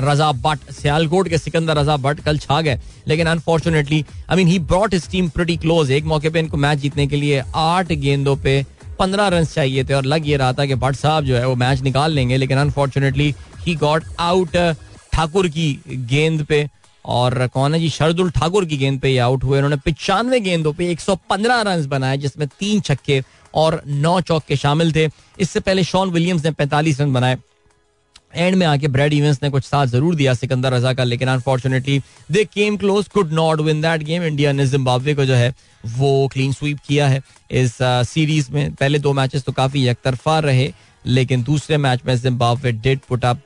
रजा 0.00 0.30
भट्ट, 0.32 0.70
सियालकोट 0.72 1.28
के 1.28 1.38
सिकंदर 1.38 1.76
रजा 1.76 1.96
भट्ट 1.96 2.20
कल 2.20 2.38
छा 2.38 2.60
गए। 2.60 2.78
लेकिन 3.08 3.26
unfortunately 3.26 4.04
I 4.30 4.36
mean 4.36 4.48
he 4.48 4.58
brought 4.58 4.94
his 4.94 5.08
team 5.10 5.28
pretty 5.28 5.56
close 5.56 5.90
एक 5.90 6.04
मौके 6.04 6.30
पे 6.30 6.38
इनको 6.38 6.56
मैच 6.56 6.78
जीतने 6.78 7.06
के 7.06 7.16
लिए 7.16 7.42
आठ 7.54 7.92
गेंदों 7.92 8.36
पे 8.36 8.64
पंद्रह 8.98 9.28
रन 9.28 9.44
चाहिए 9.44 9.84
थे 9.84 9.94
और 9.94 10.04
लग 10.04 10.28
ये 10.28 10.36
रहा 10.36 10.52
था 10.52 10.66
कि 10.66 10.74
भट्ट 10.74 10.96
साहब 10.96 11.24
जो 11.24 11.36
है 11.36 11.46
वो 11.46 11.54
मैच 11.54 11.80
निकाल 11.80 12.12
लेंगे। 12.12 12.36
लेकिन 12.36 12.58
unfortunately 12.58 13.34
he 13.58 13.74
got 13.74 14.04
out 14.20 14.56
Thakur 15.12 15.48
की 15.48 15.80
गेंद 15.88 16.44
पे। 16.44 16.68
और 17.04 17.46
कौन 17.46 17.74
है 17.74 17.80
जी? 17.80 17.88
शरदुल 17.88 18.30
ठाकुर 18.30 18.64
की 18.64 18.76
गेंद 18.76 19.00
पे 19.00 19.18
आउट 19.18 19.44
हुए। 19.44 19.58
उन्होंने 19.58 19.76
पिचानवे 19.76 20.40
गेंदों 20.40 20.72
पे 20.72 20.90
115 20.90 21.60
रन 21.60 21.86
बनाए, 21.86 22.16
जिसमें 22.16 22.48
तीन 22.48 22.80
छक्के 22.80 23.22
और 23.54 23.82
नौ 23.86 24.20
चौके 24.20 24.56
शामिल 24.56 24.92
थे। 24.94 25.08
इससे 25.40 25.60
पहले 25.60 25.84
शॉन 25.84 26.10
विलियम्स 26.10 26.44
ने 26.44 26.50
45 26.50 27.00
रन 27.00 27.12
बनाए। 27.12 27.38
एंड 28.32 28.56
में 28.56 28.66
आके 28.66 28.88
ब्रेड 28.88 29.12
इवेंट्स 29.12 29.42
ने 29.42 29.50
कुछ 29.50 29.64
साथ 29.64 29.86
ज़रूर 29.86 30.14
दिया 30.14 30.34
सिकंदर 30.34 30.72
रजा 30.72 30.92
का 30.94 31.04
लेकिन 31.04 31.28
unfortunately 31.28 32.00
they 32.30 32.44
came 32.44 32.76
close 32.76 33.08
could 33.08 33.32
not 33.32 33.60
win 33.60 33.80
that 33.82 34.02
game 34.02 34.22
India 34.24 34.52
ने 34.52 34.66
जिम्बाब्वे 34.66 35.14
को 35.14 35.24
जो 35.24 35.34
है, 35.34 35.54
वो 35.88 36.28
क्लीन 36.32 36.52
स्वीप 36.52 36.78
किया 36.86 37.08
है 37.08 37.22
इस 37.52 37.76
सीरीज़ 37.82 38.50
में। 38.52 38.74
पहले 38.74 38.98
दो 38.98 39.12
मैचेस 39.12 39.44
तो 39.44 39.52
काफ़ी 39.52 39.86
यकतरफा 39.86 40.38
रहे, 40.40 40.72
लेकिन 41.04 41.42
दूसरे 41.42 41.76
मैच 41.78 42.00
में 42.06 42.16
Zimbabwe 42.16 42.72
did 42.74 43.00
put 43.08 43.24
up 43.24 43.40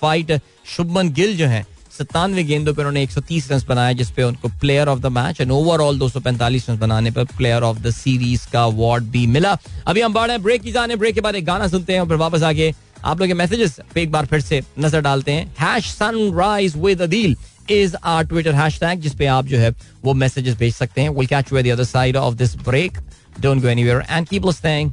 fight 0.00 0.40
Shubman 0.66 1.12
Gill 1.12 1.36
जो 1.36 1.46
है, 1.46 1.64
सत्तानवे 1.92 2.42
गेंदों 2.44 2.72
पर 2.74 2.80
उन्होंने 2.80 3.02
130 3.02 3.50
रन 3.50 3.60
बनाए 3.68 3.94
जिसपे 3.94 4.22
उनको 4.22 4.48
player 4.60 4.88
of 4.88 5.00
the 5.00 5.06
match 5.08 5.40
and 5.40 5.50
overall 5.52 5.98
245 5.98 6.68
run 6.70 6.78
बनाने 6.78 7.10
पर 7.10 7.24
प्लेयर 7.36 7.62
ऑफ़ 7.62 7.78
द 7.78 7.90
सीरीज़ 7.92 8.48
का 8.52 8.64
अवार्ड 8.64 9.04
भी 9.10 9.26
मिला। 9.26 9.56
अभी 9.86 10.00
हम 10.00 10.12
बढ़े 10.12 10.38
ब्रेक 10.38 10.62
की 10.62 10.72
जाने 10.72 10.96
ब्रेक 10.96 11.14
के 11.14 11.20
बाद 11.20 11.34
एक 11.34 11.44
गाना 11.44 11.68
सुनते 11.68 11.92
हैं 11.92 12.00
और 12.00 12.08
फिर 12.08 12.16
वापस 12.18 12.42
आके 12.42 12.72
आप 13.04 13.20
लोग 13.20 13.32
मैसेजेस 13.32 13.78
पे 13.94 14.02
एक 14.02 14.12
बार 14.12 14.26
फिर 14.26 14.40
से 14.40 14.62
नज़र 14.78 15.00
डालते 15.00 15.32
हैं। 15.32 15.46
Hash 15.60 15.90
sunrise 15.92 16.76
with 16.76 17.02
Adeel 17.02 17.36
is 17.70 17.96
our 18.04 18.24
Twitter 18.26 18.54
hashtag 18.80 19.00
जिसपे 19.00 19.26
आप 19.26 19.46
जो 19.46 19.58
है 19.58 19.74
वो 20.04 20.14
मैसेजेस 20.14 20.56
भेज 20.58 20.74
सकते 20.74 21.00
हैं। 21.00 21.10
Will 21.10 21.26
catch 21.26 21.52
the 21.52 21.68
other 21.68 21.84
side 21.84 22.16
of 22.16 22.34
this 22.34 22.56
break 22.58 22.98
don't 23.40 23.62
go 23.62 23.68
anywhere 23.68 24.04
and 24.10 24.28
keep 24.28 24.46
listening 24.46 24.92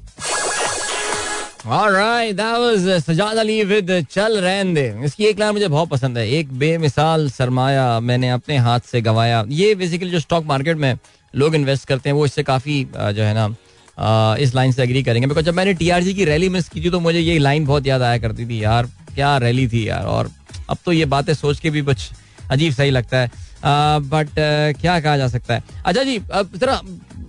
Alright, 1.64 2.36
that 2.38 2.56
was 2.60 2.86
Sajjad 3.02 3.38
Ali 3.38 3.64
with 3.64 3.90
चल 4.12 4.38
रहन 4.40 4.74
दे 4.74 4.86
इसकी 5.06 5.26
एक 5.26 5.40
लाइन 5.40 5.54
मुझे 5.54 5.68
बहुत 5.68 5.90
पसंद 5.90 6.18
है। 6.18 6.28
एक 6.30 6.54
बेमिसाल 6.60 7.30
सरमाया 7.30 8.00
मैंने 8.02 8.30
अपने 8.32 8.58
हाथ 8.58 8.80
से 8.92 9.02
गवाया। 9.02 9.44
ये 9.50 9.76
बेसिकली 9.76 10.10
जो 10.10 10.20
स्टॉक 10.20 10.46
मार्केट 10.46 10.78
में 10.78 10.98
लोग 11.34 11.56
इन्वेस्ट 11.56 11.88
करते 11.88 12.10
हैं 12.10 12.16
वो 12.16 12.26
इससे 12.26 12.44
काफ़ी 12.44 12.84
जो 12.96 13.24
है 13.24 13.34
ना 13.34 13.48
इस 13.98 14.56
लाइन 14.56 14.72
से 14.72 14.84
एग्री 14.84 15.04
करेंगे। 15.04 15.28
बिकॉज़ 15.28 15.46
जब 15.46 15.54
मैंने 15.54 15.74
टीआरजी 15.74 16.14
की 16.14 16.26
रैली 16.26 16.50
मिस 16.50 16.70
की 16.70 16.82
थी 16.82 16.90
तो 16.90 17.00
मुझे 17.00 17.20
ये 17.20 17.38
लाइन 17.40 17.66
बहुत 17.66 17.88
याद 17.88 18.02
आया 18.02 18.18
करती 18.18 18.46
थी, 18.46 18.64
यार, 18.64 18.90
क्या 19.16 19.38
रैली 19.38 19.68
थी 19.68 19.88
यार? 19.90 20.06
और 20.06 20.32
अब 20.70 20.78
तो 20.86 20.92
ये 20.92 21.06
बातें 21.08 21.34
सोच 21.34 21.60
के 21.60 21.70
भी 21.70 21.82
कुछ 21.82 22.10
अजीब 22.52 22.74
सही 22.74 22.92
लगता 22.92 23.18
है। 23.18 23.32
बट 23.66 24.30
क्या 24.82 25.00
कहा 25.00 25.18
जा 25.18 25.28
सकता 25.28 25.54
है? 25.54 25.64
अच्छा 25.86 26.04
जी, 26.04 26.18
अब 26.34 26.52
जरा 26.56 26.80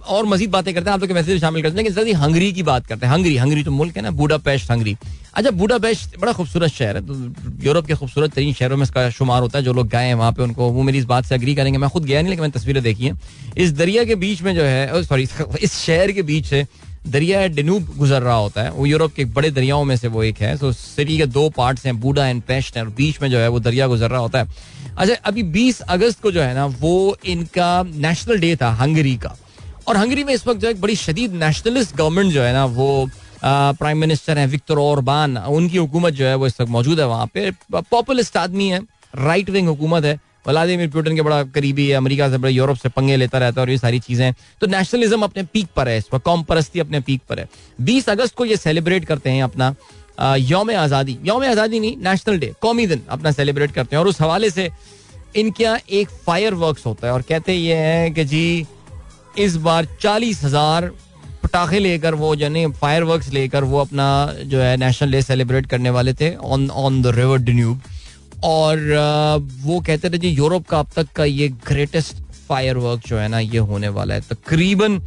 और 0.08 0.26
मजीद 0.26 0.50
बातें 0.50 0.74
करते 0.74 0.90
हैं, 0.90 0.94
आप 0.94 1.00
लोग 1.00 1.08
के 1.08 1.14
मैसेज 1.14 1.40
शामिल 1.40 1.62
करते 1.62 1.72
हैं 1.72 1.76
लेकिन 1.76 1.94
जल्दी 1.94 2.12
हंगरी 2.12 2.52
की 2.52 2.62
बात 2.62 2.86
करते 2.86 3.06
हैं। 3.06 3.12
हंगरी 3.12 3.36
हंगरी 3.36 3.62
तो 3.64 3.70
मुल्क 3.70 3.96
है 3.96 4.02
ना 4.02 4.10
बूडा 4.10 4.36
पेस्ट 4.36 4.70
हंगरी। 4.70 4.96
अच्छा 5.34 5.50
बूडा 5.50 5.78
पेस्ट 5.78 6.18
बड़ा 6.20 6.32
खूबसूरत 6.32 6.70
शहर 6.70 6.96
है। 6.96 7.06
तो 7.06 7.14
यूरोप 7.64 7.86
के 7.86 7.94
खूबसूरत 7.94 8.32
तरीन 8.32 8.54
शहरों 8.54 8.76
में 8.76 8.82
इसका 8.82 9.10
शुमार 9.10 9.42
होता 9.42 9.58
है, 9.58 9.64
जो 9.64 9.72
लोग 9.72 9.88
गए 9.88 10.04
हैं 10.04 10.14
वहाँ 10.14 10.32
पे, 10.32 10.42
उनको 10.42 10.70
वो 10.70 10.82
मेरी 10.82 10.98
इस 10.98 11.04
बात 11.04 11.24
से 11.24 11.34
अग्री 11.34 11.54
करेंगे। 11.54 11.78
मैं 11.78 11.90
खुद 11.90 12.04
गया 12.04 12.20
नहीं, 12.22 12.30
लेकिन 12.30 12.42
मैंने 12.42 12.58
तस्वीरें 12.58 12.82
देखी 12.82 13.04
हैं। 13.04 13.20
इस 13.56 13.72
दरिया 13.72 14.04
के 14.04 14.14
बीच 14.14 14.42
में 14.42 14.54
जो 14.54 14.62
है 14.62 15.02
सॉरी 15.02 15.28
इस 15.62 15.74
शहर 15.74 16.12
के 16.12 16.22
बीच 16.22 16.46
से 16.46 16.66
दरिया 17.08 17.46
डनूब 17.46 17.94
गुजर 17.98 18.22
रहा 18.22 18.34
होता 18.34 18.62
है। 18.62 18.70
वो 18.72 18.86
यूरोप 18.86 19.14
के 19.14 19.24
बड़े 19.24 19.50
दरियाओं 19.50 19.84
में 19.84 19.96
से 19.96 20.08
वो 20.08 20.22
एक 20.22 20.40
है। 20.40 20.56
सो 20.56 20.72
सिटी 20.72 21.18
के 21.18 21.26
दो 21.26 21.48
पार्ट्स 21.48 21.86
हैं 21.86 22.00
बूडा 22.00 22.26
एंड 22.26 22.42
पेस्ट 22.42 22.78
और 22.78 22.88
बीच 22.88 23.22
में 23.22 23.30
जो 23.30 23.38
है 23.38 23.48
वो 23.48 23.60
दरिया 23.60 23.86
गुजर 23.86 24.10
रहा 24.10 24.20
होता 24.20 24.38
है। 24.38 24.48
अच्छा 24.98 25.14
अभी 25.14 25.42
20 25.42 25.80
अगस्त 25.80 26.22
को 26.22 26.32
जो 26.32 26.42
है 26.42 26.54
ना, 26.54 26.66
वो 26.66 27.16
इनका 27.24 27.82
नेशनल 27.82 28.38
डे 28.38 28.56
था, 28.56 28.70
हंगरी 28.70 29.16
का। 29.16 29.36
और 29.88 29.96
हंगरी 29.96 30.24
में 30.24 30.32
इस 30.34 30.46
वक्त 30.46 30.60
जो 30.60 30.68
है 30.68 30.74
बड़ी 30.80 30.96
शदीद 30.96 31.32
नेशनलिस्ट 31.34 31.96
गवर्नमेंट 31.96 32.32
जो 32.32 32.42
है 32.42 32.52
ना, 32.52 32.64
वो 32.64 33.08
प्राइम 33.44 33.98
मिनिस्टर 33.98 34.38
हैं 34.38 34.46
विक्टर 34.48 34.78
ओरबान 34.78 35.36
उनकी 35.38 35.76
हुकूमत 35.76 36.12
जो 36.14 36.24
है 36.24 36.34
वो 36.34 36.46
इस 36.46 36.60
वक्त 36.60 36.70
मौजूद 36.70 37.00
है 37.00 37.06
वहाँ 37.08 37.26
पे। 37.34 37.50
पॉपुलिस्ट 37.72 38.36
आदमी 38.36 38.68
है 38.68 38.80
राइट 39.16 39.50
विंग 39.50 39.68
हुकूमत 39.68 40.04
है। 40.04 40.18
व्लादिमिर 40.46 40.88
पुटिन 40.90 41.16
के 41.16 41.22
बड़ा 41.22 41.42
करीबी 41.44 41.88
है, 41.88 41.96
अमेरिका 41.96 42.28
से 42.30 42.38
बड़े 42.38 42.52
यूरोप 42.52 42.76
से 42.76 42.88
पंगे 42.90 43.16
लेता 43.16 43.38
रहता 43.38 43.60
है 43.60 43.64
और 43.64 43.70
ये 43.70 43.78
सारी 43.78 43.98
चीज़ें 44.00 44.32
तो 44.60 44.66
नेशनलिज्म 44.66 45.22
अपने 45.22 45.42
पीक 45.44 45.66
पर 45.76 45.88
है 45.88 45.96
इस 45.98 46.08
वक्त, 46.12 46.24
कौम 46.24 46.42
परस्ती 46.42 46.80
अपने 46.80 47.00
पीक 47.00 47.20
पर 47.28 47.40
है। 47.40 47.48
बीस 47.80 48.08
अगस्त 48.08 48.34
को 48.34 48.44
ये 48.44 48.56
सेलिब्रेट 48.56 49.04
करते 49.04 49.30
हैं 49.30 49.42
अपना 49.42 49.74
योम 50.38 50.70
आज़ादी। 50.72 51.16
योम 51.24 51.44
आज़ादी 51.44 51.80
नहीं 51.80 51.96
नेशनल 52.02 52.38
डे 52.38 52.52
कौमी 52.60 52.86
दिन 52.86 53.02
अपना 53.08 53.32
सेलिब्रेट 53.32 53.72
करते 53.72 53.96
हैं। 53.96 54.00
और 54.00 54.08
उस 54.08 54.20
हवाले 54.20 54.50
से 54.50 54.68
इनके 55.36 55.64
यहाँ 55.64 55.78
एक 55.90 56.08
फायर 56.26 56.54
वर्क 56.54 56.78
होता 56.86 57.06
है 57.06 57.12
और 57.12 57.22
कहते 57.28 57.54
ये 57.54 57.74
हैं 57.76 58.12
कि 58.14 58.24
जी 58.24 58.66
इस 59.38 59.56
बार 59.58 59.86
चालीस 60.00 60.42
हज़ार 60.44 60.90
पटाखे 61.42 61.78
लेकर 61.78 62.14
वो 62.14 62.34
जो 62.36 62.70
फायर 62.72 63.02
वर्क 63.04 63.28
लेकर 63.32 63.64
वो 63.64 63.78
अपना 63.80 64.08
जो 64.44 64.60
है 64.60 64.76
नेशनल 64.76 65.12
डे 65.12 65.22
सेलिब्रेट 65.22 65.66
करने 65.66 65.90
वाले 65.90 66.14
थे 66.14 66.34
on 66.36 66.68
on 66.70 67.00
the 67.02 67.14
river 67.16 67.38
Danube 67.40 67.80
और 68.44 68.78
वो 69.62 69.80
कहते 69.80 70.10
थे 70.10 70.18
जी, 70.18 70.28
यूरोप 70.28 70.66
का 70.68 70.78
अब 70.78 70.88
तक 70.96 71.08
का 71.16 71.24
ये 71.24 71.48
ग्रेटेस्ट 71.68 72.16
फायर 72.48 72.76
वर्क 72.76 73.06
जो 73.06 73.18
है 73.18 73.28
ना, 73.28 73.38
ये 73.38 73.58
होने 73.58 73.88
वाला 73.88 74.14
है। 74.14 74.20
तकरीबन 74.30 75.00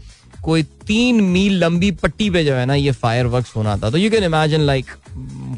कोई 0.43 0.63
तीन 0.87 1.21
मील 1.23 1.57
लंबी 1.63 1.91
पट्टी 1.93 2.29
पे 2.29 2.43
जो 2.45 2.53
है 2.53 2.65
ना, 2.65 2.73
ये 2.75 2.91
फायर 2.93 3.25
होना 3.25 3.77
था। 3.77 3.89
तो 3.89 3.97
यू 3.97 4.09
कैन 4.11 4.23
इमेजिन 4.23 4.61
लाइक 4.61 4.85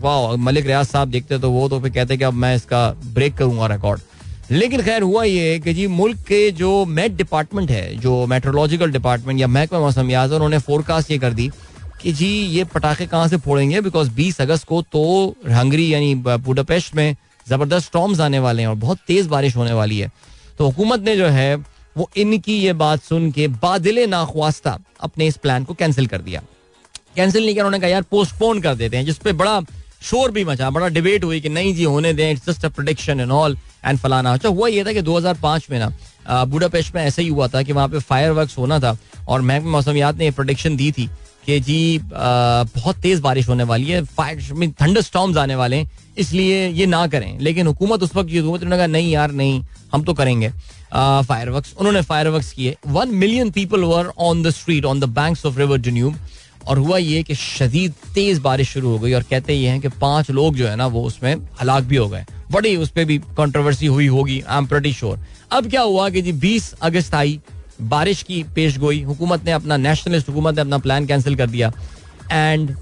वाह 0.01 0.35
मलिक 0.37 0.65
रियाज 0.65 0.85
साहब 0.87 1.09
देखते 1.09 1.39
तो 1.39 1.51
वो 1.51 1.67
तो 1.69 1.79
फिर 1.79 1.91
कहते 1.91 2.17
कि 2.17 2.23
अब 2.23 2.33
मैं 2.33 2.55
इसका 2.55 2.89
ब्रेक 3.05 3.35
करूँगा 3.37 3.67
रिकॉर्ड 3.67 4.01
लेकिन 4.51 4.81
खैर 4.81 5.01
हुआ 5.01 5.23
ये 5.23 5.59
कि 5.59 5.73
जी, 5.73 5.87
मुल्क 5.87 6.17
के 6.17 6.51
जो 6.51 6.85
मेट 6.85 7.11
डिपार्टमेंट 7.11 7.71
है, 7.71 7.95
जो 7.95 8.25
मेट्रोलॉजिकल 8.25 8.91
डिपार्टमेंट 8.91 9.39
या 9.39 9.47
महकमा 9.47 9.79
मौसमियात 9.79 10.31
उन्होंने 10.31 10.57
फोरकास्ट 10.57 11.11
ये 11.11 11.17
कर 11.17 11.33
दी 11.33 11.49
कि 12.01 12.11
जी, 12.13 12.27
ये 12.27 12.63
पटाखे 12.63 13.05
कहाँ 13.05 13.27
से 13.27 13.37
फोड़ेंगे? 13.37 13.81
बिकॉज़ 13.81 14.09
20 14.09 14.41
अगस्त 14.41 14.67
को 14.67 14.81
तो 14.81 15.35
हंगरी 15.49 15.93
यानी 15.93 16.15
बुडापेस्ट 16.15 16.95
में 16.95 17.15
ज़बरदस्त 17.47 17.85
स्टॉम्स 17.85 18.19
आने 18.19 18.39
वाले 18.39 18.61
हैं 18.61 18.69
और 18.69 18.75
बहुत 18.75 18.99
तेज 19.07 19.27
बारिश 19.27 19.55
होने 19.55 19.73
वाली 19.73 19.97
है। 19.99 20.11
तो 20.57 20.65
हुकूमत 20.65 20.99
ने 20.99 21.15
जो 21.17 21.27
है, 21.27 21.55
वो 21.97 22.09
इनकी 22.17 22.57
ये 22.57 22.73
बात 22.73 23.03
सुन 23.03 23.31
के 23.31 23.47
बादल 23.47 24.05
नाख्वास्ता 24.09 24.79
अपने 25.01 25.27
इस 25.27 25.37
प्लान 25.37 25.63
को 25.63 25.73
कैंसिल 25.73 26.07
कर 26.07 26.21
दिया। 26.21 26.41
कैंसिल 27.15 27.43
नहीं 27.43 27.53
किया, 27.53 27.65
उन्होंने 27.65 27.81
कहा, 27.81 27.89
यार 27.89 28.01
पोस्टपोन 28.01 28.61
कर 28.61 28.75
देते 28.75 28.97
हैं। 28.97 29.05
जिसपे 29.05 29.31
बड़ा 29.33 29.59
शोर 30.01 30.31
भी 30.31 30.43
मचा 30.45 30.69
बड़ा 30.69 30.87
डिबेट 30.89 31.23
हुई 31.23 31.39
कि 31.41 31.49
नहीं 31.49 31.73
जी 31.75 31.83
होने 31.83 32.13
दें 32.13 32.29
it's 32.31 32.49
just 32.49 32.65
a 32.65 32.69
prediction 32.69 33.19
and 33.19 33.31
all 33.31 33.57
and 33.85 33.99
फलाना। 33.99 34.33
अच्छा 34.33 34.49
हुआ 34.49 34.67
ये 34.67 34.83
था 34.83 34.93
कि 34.93 35.01
2005 35.01 35.69
में 35.71 35.79
ना 35.79 36.43
बुडापेस्ट 36.45 36.95
में 36.95 37.01
ऐसा 37.03 37.21
ही 37.21 37.27
हुआ 37.27 37.47
था 37.47 37.61
कि 37.63 37.73
वहाँ 37.73 37.87
पे 37.89 37.99
फायर 37.99 38.47
होना 38.57 38.79
था 38.79 38.97
और 39.27 39.41
महकमा 39.41 39.71
मौसमियात 39.71 40.17
ने 40.17 40.31
प्रोडिक्शन 40.31 40.75
दी 40.75 40.91
थी 40.91 41.09
कि 41.45 41.59
जी 41.59 41.97
आ, 41.97 42.01
बहुत 42.75 42.95
तेज 42.95 43.19
बारिश 43.19 43.47
होने 43.49 43.63
वाली 43.63 43.89
है 43.89 44.03
फायर 44.05 44.73
थंडर 44.81 45.01
स्टॉम्स 45.01 45.37
आने 45.37 45.55
वाले 45.55 45.75
हैं 45.75 45.91
इसलिए 46.17 46.67
ये 46.69 46.85
ना 46.85 47.05
करें। 47.07 47.39
लेकिन 47.39 47.67
हुकूमत 47.67 48.03
उस 48.03 48.15
वक्त 48.15 48.33
हुकूमत 48.33 48.63
ने 48.63 48.77
कहा 48.77 48.87
नहीं 48.87 49.11
यार 49.11 49.31
नहीं 49.31 49.61
हम 49.93 50.03
तो 50.03 50.13
करेंगे। 50.13 50.49
फायर 50.89 51.49
वर्क 51.49 51.65
उन्होंने 51.77 52.01
फायर 52.01 52.29
किए। 52.55 52.75
One 52.87 53.09
million 53.15 53.51
people 53.51 53.83
were 53.83 54.11
on 54.19 54.43
the 54.43 54.49
street 54.49 54.85
on 54.85 54.99
the 54.99 55.03
banks 55.15 55.45
of 55.45 55.57
river 55.59 55.77
Danube 55.79 56.15
और 56.67 56.77
हुआ 56.77 56.97
ये 56.97 57.21
कि 57.23 57.35
शदीद 57.35 57.93
तेज 58.15 58.39
बारिश 58.39 58.69
शुरू 58.69 58.89
हो 58.89 58.99
गई 58.99 59.13
और 59.13 59.23
कहते 59.23 59.53
ये 59.53 59.69
हैं 59.69 59.79
कि 59.81 59.87
पाँच 60.01 60.31
लोग 60.31 60.55
जो 60.55 60.67
है 60.67 60.75
ना 60.75 60.87
वो 60.87 61.03
उसमें 61.03 61.35
हलाक 61.61 61.83
भी 61.83 61.95
हो 61.95 62.07
गए। 62.09 62.25
बड़ी 62.51 62.75
उस 62.75 62.89
पर 62.89 63.05
भी 63.05 63.17
कंट्रोवर्सी 63.37 63.85
हुई 63.85 64.07
होगी 64.07 64.39
आई 64.41 64.57
एम 64.57 64.67
प्रटी 64.67 64.93
श्योर 64.93 65.19
अब 65.51 65.69
क्या 65.69 65.81
हुआ 65.81 66.09
कि 66.09 66.21
जी 66.21 66.31
बीस 66.33 66.71
अगस्त 66.73 67.13
आई, 67.15 67.39
बारिश 67.81 68.23
की 68.23 68.43
पेश 68.55 68.77
गोई, 68.77 69.01
हुकूमत 69.03 69.45
ने 69.45 69.51
अपना 69.51 69.77
नेशनलिस्ट 69.77 70.29
हुकूमत 70.29 70.55
ने 70.55 70.61
अपना 70.61 70.77
प्लान 70.77 71.05
कैंसिल 71.05 71.35
कर 71.35 71.49
दिया। 71.49 71.71
And 72.31 72.75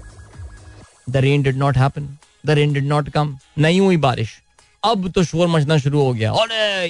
the 1.10 1.16
rain 1.16 1.42
did 1.42 1.56
not 1.56 1.76
happen 1.76 2.08
the 2.46 2.50
rain 2.50 2.72
did 2.72 2.86
not 2.86 3.08
come 3.08 3.36
नहीं 3.58 3.80
हुई 3.80 3.96
बारिश। 3.96 4.30
अब 4.84 5.08
तो 5.08 5.24
शोर 5.24 5.48
मचना 5.48 5.78
शुरू 5.78 6.00
हो 6.00 6.12
गया। 6.12 6.32
और 6.32 6.48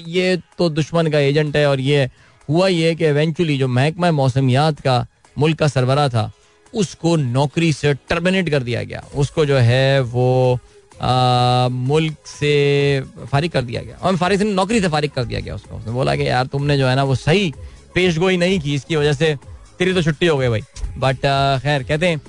ये 0.08 0.36
तो 0.58 0.68
दुश्मन 0.70 1.10
का 1.10 1.18
एजेंट 1.18 1.56
है 1.56 1.66
और 1.66 1.80
ये 1.80 2.08
हुआ 2.48 2.68
ये 2.68 2.94
कि 2.94 3.06
इवेंचुअली 3.06 3.58
जो 3.58 3.68
महकमा 3.68 4.10
मौसमियात 4.12 4.80
का 4.80 5.06
मुल्क 5.36 5.58
का 5.58 5.68
सरबरा 5.68 6.08
था 6.08 6.30
उसको 6.76 7.16
नौकरी 7.16 7.72
से 7.72 7.94
टर्मिनेट 8.08 8.48
कर 8.50 8.62
दिया 8.62 8.82
गया। 8.84 9.04
उसको 9.14 9.46
जो 9.46 9.56
है 9.58 10.00
वो 10.02 10.58
आ, 10.96 11.68
मुल्क 11.68 12.14
से 12.26 13.00
फारिग 13.32 13.50
कर 13.50 13.62
दिया 13.62 13.82
गया। 13.82 13.96
और 13.98 14.16
फारिग 14.16 14.38
से 14.38 14.44
नौकरी 14.44 14.80
से 14.80 14.88
फारिग 14.88 15.10
कर 15.10 15.24
दिया 15.24 15.40
गया 15.40 15.54
उसको। 15.54 15.76
उसने 15.76 15.92
बोला 15.92 16.14
कि 16.16 16.28
यार 16.28 16.46
तुमने 16.46 16.76
जो 16.78 16.86
है 16.86 16.94
ना 16.96 17.02
वो 17.04 17.14
सही 17.14 17.52
पेश 17.94 18.18
गोई 18.18 18.36
नहीं 18.36 18.58
की 18.60 18.74
इसकी 18.74 18.96
वजह 18.96 19.12
से 19.12 19.34
तेरी 19.78 19.92
तो 19.94 20.02
छुट्टी 20.02 20.26
हो 20.26 20.36
गई 20.38 20.48
भाई। 20.48 20.62
बट 20.98 21.16
खैर 21.62 21.82
कहते 21.82 22.06
हैं 22.06 22.20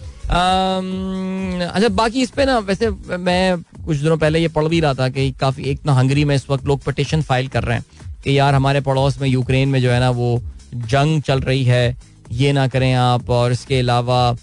अच्छा 1.68 1.90
बाकी 1.90 2.22
इस 2.22 2.32
पे 2.32 2.46
ना 2.46 2.58
वैसे 2.60 2.90
मैं 2.90 3.58
कुछ 3.86 3.98
दिनों 3.98 4.18
पहले 4.18 4.40
ये 4.40 4.48
पढ़ 4.50 4.68
भी 4.68 4.80
रहा 4.80 4.94
था 4.94 5.08
कि 5.10 5.32
काफ़ी 5.40 5.64
एक 5.64 5.86
ना 5.86 5.94
हंगरी 5.94 6.26
में 6.26 6.36
इस 6.36 6.50
वक्त 6.50 6.66
लोग 6.68 6.84
पटिशन 6.84 7.22
फ़ाइल 7.22 7.48
कर 7.48 7.64
रहे 7.64 7.78
हैं 7.78 7.86
कि 8.24 8.38
यार 8.40 8.56
हमारे 8.56 8.82
पड़ोस 8.82 9.20
में 9.22 9.28
यूक्रेन 9.30 9.70
में 9.70 9.82
जो 9.82 9.92
है 9.92 10.00
ना 10.00 10.10
वो 10.10 10.40
जंग 10.76 11.22
चल 11.22 11.40
रही 11.40 11.64
है। 11.64 11.98
ये 12.32 12.52
ना 12.54 12.68
करें 12.68 12.94
आप, 12.94 13.30
और 13.30 13.52
इसके 13.52 13.80
अलावा 13.80 14.36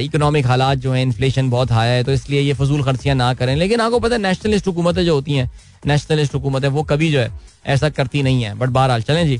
इकोनॉमिक 0.00 0.46
हालात 0.46 0.78
जो 0.78 0.92
है 0.92 1.02
इन्फ्लेशन 1.02 1.48
बहुत 1.50 1.70
हाई 1.72 1.88
है 1.88 2.02
तो 2.04 2.12
इसलिए 2.12 2.40
ये 2.40 2.52
फजूल 2.54 2.82
खर्चियाँ 2.82 3.16
ना 3.16 3.32
करें। 3.34 3.54
लेकिन 3.56 3.80
आपको 3.80 3.98
पता 4.00 4.14
है 4.14 4.20
नेशनलिस्ट 4.22 4.66
हुकूमतें 4.66 5.04
जो 5.04 5.14
होती 5.14 5.32
हैं 5.32 5.50
नेशनलिस्ट 5.86 6.34
हुकूमतें, 6.34 6.68
वो 6.68 6.82
कभी 6.82 7.10
जो 7.12 7.20
है, 7.20 7.30
ऐसा 7.66 7.88
करती 7.90 8.22
नहीं 8.22 8.42
है। 8.44 8.54
बट 8.54 8.68
बहरहाल, 8.68 9.02
चलें 9.02 9.26
जी। 9.26 9.38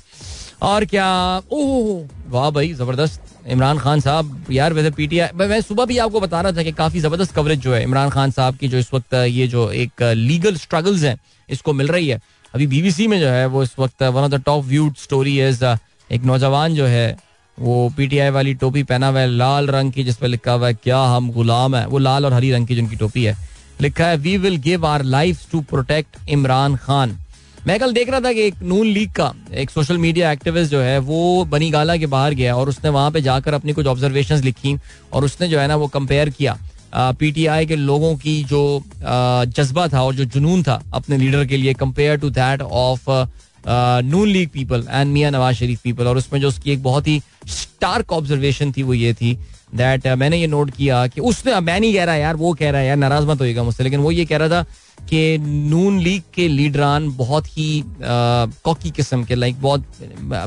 और 0.63 0.85
क्या, 0.85 1.07
ओह, 1.53 2.05
वाह 2.29 2.51
भाई, 2.51 2.73
ज़बरदस्त। 2.73 3.21
इमरान 3.49 3.79
खान 3.79 4.01
साहब, 4.01 4.45
यार 4.51 4.73
वैसे 4.73 4.91
पीटीआई, 4.91 5.29
मैं 5.39 5.61
सुबह 5.61 5.85
भी 5.85 5.99
आपको 5.99 6.21
बता 6.21 6.41
रहा 6.41 6.53
था 6.53 6.63
कि 6.63 6.73
काफ़ी 6.73 7.01
ज़बरदस्त 7.01 7.35
कवरेज 7.35 7.61
जो 7.61 7.75
है 7.75 7.83
इमरान 7.83 8.11
खान 8.11 8.31
साहब 8.31 8.57
की, 8.57 8.69
जो 8.69 8.79
इस 8.79 8.93
वक्त, 8.95 9.15
ये 9.15 9.47
जो 9.49 9.71
एक 9.73 10.03
लीगल 10.03 10.57
स्ट्रगल्स 10.57 11.03
हैं, 11.03 11.17
इसको 11.49 11.73
मिल 11.73 11.89
रही 11.89 12.09
है। 12.09 12.21
अभी 12.55 12.67
बीबीसी 12.67 13.07
में 13.07 13.19
जो 13.21 13.29
है, 13.29 13.47
वो 13.47 13.63
इस 13.63 13.75
वक्त 13.79 14.03
one 14.03 14.23
of 14.23 14.31
the 14.31 14.43
top 14.47 14.65
viewed 14.65 14.97
story 14.97 15.41
is 15.41 15.65
एक 16.11 16.25
नौजवान 16.25 16.75
जो 16.75 16.87
है 16.87 17.17
वो 17.59 17.89
पीटीआई 17.97 18.31
वाली 18.31 18.55
टोपी 18.55 18.83
पहना 18.83 19.09
हुआ 19.09 19.21
है, 19.21 19.27
लाल 19.29 19.67
रंग 19.69 19.93
की 19.93 20.05
जिसपे 20.05 20.27
लिखा 20.27 20.53
हुआ 20.53 20.67
है, 20.67 20.75
क्या 20.75 20.99
हम 21.07 21.31
गुलाम 21.33 21.77
है? 21.77 21.87
वो 21.87 21.99
लाल 21.99 22.25
और 22.27 22.33
हरी 22.33 22.51
रंग 22.53 22.67
की 22.67 22.75
जिनकी 22.75 22.97
टोपी 22.97 23.25
है। 23.25 23.37
लिखा 23.81 24.07
है 24.07 24.17
we 24.17 24.37
will 24.37 24.57
give 24.63 24.87
our 24.87 25.03
life 25.05 25.47
to 25.53 25.61
protect 25.63 26.17
Imran 26.29 26.77
Khan 26.77 27.17
मैं 27.67 27.79
कल 27.81 27.93
देख 27.93 28.11
रहा 28.11 28.21
था 28.21 28.33
कि 28.33 28.43
एक 28.43 28.55
नून 28.63 28.87
लीग 28.87 29.13
का, 29.13 29.33
एक 29.53 29.71
सोशल 29.71 29.99
मीडिया 29.99 30.33
एक्टिविस्ट 30.33 30.71
जो 30.71 30.81
है, 30.81 30.99
वो 30.99 31.45
बनी 31.45 31.71
गाला 31.71 31.97
के 31.97 32.07
बाहर 32.07 32.35
गया 32.35 32.57
और 32.57 32.69
उसने 32.69 32.91
वहाँ 32.91 33.11
पे 33.11 33.21
जाकर 33.23 33.55
अपनी 33.55 33.73
कुछ 33.73 33.87
ऑब्जर्वेशन 33.87 34.43
लिखी 34.43 34.77
और 35.13 35.25
उसने 35.25 35.49
जो 35.49 35.59
है 35.59 35.67
ना 35.69 35.77
वो 35.77 35.87
कंपेयर 35.89 36.31
किया। 36.31 36.57
पीटीआई 36.95 37.67
के 37.67 37.77
लोगों 37.77 38.15
की 38.17 38.43
जो 38.45 38.83
जज्बा 38.97 39.87
था 39.89 40.03
और 40.03 40.15
जो 40.15 40.25
जुनून 40.27 40.63
था 40.63 40.83
अपने 40.95 41.17
लीडर 41.17 41.45
के 41.45 41.57
लिए 41.57 41.75
compare 41.75 42.17
to 42.17 42.31
that 42.31 42.63
of 42.63 43.11
Noon 43.67 44.29
league 44.29 44.49
people 44.49 44.87
and 44.91 45.13
Mian 45.13 45.31
Nawaz 45.31 45.57
Sharif 45.57 45.81
people 45.83 46.07
और 46.07 46.17
उसमें 46.17 46.41
जो 46.41 46.49
उसकी 46.49 46.71
एक 46.73 46.83
बहुत 46.83 47.07
ही 47.09 47.21
स्टार्क 47.49 48.13
ऑब्जर्वेशन 48.13 48.73
थी 48.73 48.83
वो 48.83 48.95
ये 48.95 49.13
थी 49.15 49.35
दैट 49.75 50.07
मैंने 50.09 50.37
ये 50.37 50.47
नोट 50.47 50.71
किया 50.71 51.07
कि 51.07 51.21
उसने 51.21 51.61
मैं 51.61 51.79
नहीं 51.81 51.95
कह 51.95 52.05
रहा 52.05 52.15
यार, 52.15 52.37
वो 52.37 52.53
कह 52.55 52.71
रहा 52.71 52.81
है 52.81 52.87
यार, 52.87 52.97
नाराज़ 52.97 53.27
मत 53.27 53.41
होएगा 53.41 53.63
मुझसे, 53.63 53.83
लेकिन 53.85 54.01
वो 54.01 54.11
ये 54.11 54.25
कह 54.25 54.37
रहा 54.37 54.49
था 54.49 54.63
कि 55.09 55.39
नून 55.41 55.99
लीग 56.01 56.23
के 56.35 56.47
लीडरान 56.49 57.11
बहुत 57.17 57.47
ही 57.57 57.83
कॉकी 58.01 58.91
किस्म 58.91 59.25
के 59.25 59.35
लाइक 59.35 59.61
बहुत, 59.61 59.85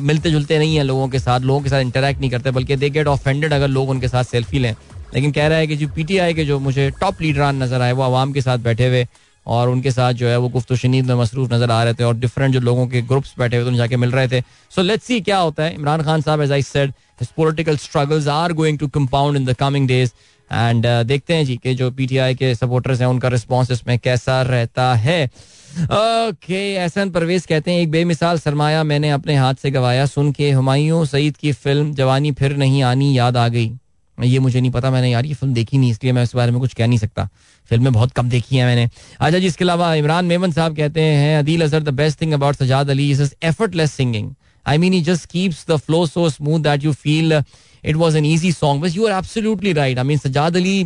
मिलते 0.01 0.31
जुलते 0.31 0.57
नहीं 0.59 0.75
है 0.75 0.83
लोगों 0.83 1.07
के 1.07 1.19
साथ, 1.19 1.39
लोगों 1.39 1.61
के 1.61 1.69
साथ 1.69 1.81
इंटरेक्ट 1.81 2.19
नहीं 2.21 2.29
करते, 2.31 2.51
बल्कि 2.51 2.75
दे 2.75 2.89
गेट 2.89 3.07
ऑफेंडेड 3.07 3.53
अगर 3.53 3.67
लोग 3.67 3.89
उनके 3.89 4.07
साथ 4.07 4.23
सेल्फी 4.23 4.59
लें। 4.59 4.73
लेकिन 5.13 5.31
कह 5.31 5.47
रहा 5.47 5.57
है 5.57 5.67
कि 5.67 5.75
जो 5.75 5.87
पीटीआई 5.87 6.33
के 6.33 6.45
जो 6.45 6.59
मुझे 6.59 6.89
टॉप 7.01 7.21
लीडरान 7.21 7.63
नज़र 7.63 7.81
आए, 7.81 7.91
वो 7.91 8.03
आवाम 8.03 8.31
के 8.33 8.41
साथ 8.41 8.57
बैठे 8.59 8.87
हुए 8.87 9.05
और 9.47 9.69
उनके 9.69 9.91
साथ 9.91 10.13
जो 10.13 10.27
है 10.27 10.37
वो 10.37 10.49
गुफ्त 10.49 10.73
शनीद 10.75 11.05
में 11.05 11.15
मसरूफ 11.15 11.51
नज़र 11.53 11.71
आ 11.71 11.83
रहे 11.83 11.93
थे 11.93 12.03
और 12.03 12.15
डिफरेंट 12.17 12.53
जो 12.53 12.59
लोगों 12.61 12.87
के 12.87 13.01
ग्रुप्स 13.03 13.33
बैठे 13.39 13.57
हुए 13.57 13.65
थे 13.65 13.69
उन 13.69 13.77
जाके 13.77 13.97
मिल 13.97 14.11
रहे 14.11 14.27
थे। 14.27 14.41
सो 14.71 14.81
लेट्स 14.81 15.05
सी 15.05 15.19
क्या 15.21 15.37
होता 15.37 15.63
है। 15.63 15.73
Imran 15.75 16.03
Khan 16.03 16.21
Sahab 16.21 16.41
as 16.41 16.51
I 16.51 16.61
said 16.63 16.93
his 17.21 17.29
political 17.37 17.77
struggles 17.79 18.27
are 18.29 18.53
going 18.53 18.79
to 18.79 18.87
compound 18.89 19.37
in 19.37 19.45
the 19.45 19.53
coming 19.55 19.87
days 19.87 20.11
and 20.51 20.85
देखते 21.05 21.33
हैं 21.33 21.45
जी 21.45 21.55
कि 21.57 21.73
जो 21.75 21.89
पीटीआई 21.91 22.35
के 22.35 22.53
सपोर्टर्स 22.55 22.99
हैं, 23.01 23.07
उनका 23.07 23.27
रिस्पॉन्स 23.27 23.71
इसमें 23.71 23.97
कैसा 23.99 24.41
रहता 24.41 24.93
है। 24.95 25.25
ओके 25.25 26.61
एहसन 26.73 27.09
परवेज 27.09 27.45
कहते 27.45 27.71
हैं, 27.71 27.79
एक 27.79 27.91
बेमिसाल 27.91 28.39
सरमाया 28.39 28.83
मैंने 28.83 29.09
अपने 29.11 29.35
हाथ 29.35 29.55
से 29.55 29.71
गवाया। 29.71 30.05
सुन 30.07 30.31
के 30.31 30.51
हुमायूं 30.51 31.03
सईद 31.05 31.37
की 31.37 31.51
फ़िल्म 31.53 31.93
जवानी 31.93 32.31
फिर 32.31 32.55
नहीं 32.57 32.81
आनी, 32.83 33.17
याद 33.17 33.37
आ 33.37 33.47
गई। 33.47 33.71
ये 34.17 34.39
मुझे 34.39 34.59
नहीं 34.61 34.71
पता, 34.71 34.89
मैंने 34.91 35.09
यार 35.11 35.25
ये 35.25 35.33
फ़िल्म 35.33 35.53
देखी 35.53 35.77
नहीं, 35.77 35.91
इसलिए 35.91 36.13
मैं 36.13 36.23
इस 36.23 36.33
बारे 36.35 36.51
में 36.51 36.59
कुछ 36.59 36.73
कह 36.73 36.87
नहीं 36.87 36.97
सकता। 36.99 37.27
फ़िल्में 37.69 37.91
बहुत 37.93 38.11
कम 38.11 38.29
देखी 38.29 38.55
है 38.57 38.65
मैंने। 38.65 38.89
अच्छा 39.19 39.37
जी, 39.39 39.47
इसके 39.47 39.63
अलावा 39.63 39.93
इमरान 39.95 40.25
मेमन 40.25 40.51
साहब 40.51 40.75
कहते 40.77 41.01
हैं, 41.01 41.37
Adeel 41.39 41.61
Azhar 41.63 41.83
the 41.83 41.93
best 41.93 42.21
thing 42.21 42.33
about 42.33 42.55
Sajjad 42.55 42.89
Ali 42.89 43.09
is 43.11 43.33
effortless 43.43 43.91
singing 43.93 44.33
I 44.65 44.77
mean 44.77 44.93
he 44.93 45.01
just 45.01 45.25
keeps 45.31 45.65
the 45.69 45.75
flow 45.77 46.05
so 46.05 46.29
smooth 46.29 46.59
that 46.59 46.83
you 46.83 46.91
feel 46.93 47.33
it 47.33 47.95
was 47.95 48.17
an 48.17 48.25
easy 48.25 48.51
song 48.51 48.81
बस 48.83 48.95
you 48.95 49.07
are 49.07 49.17
absolutely 49.17 49.73
right 49.73 49.97
I 49.97 50.03
mean 50.03 50.17
Sajjad 50.17 50.55
Ali, 50.57 50.81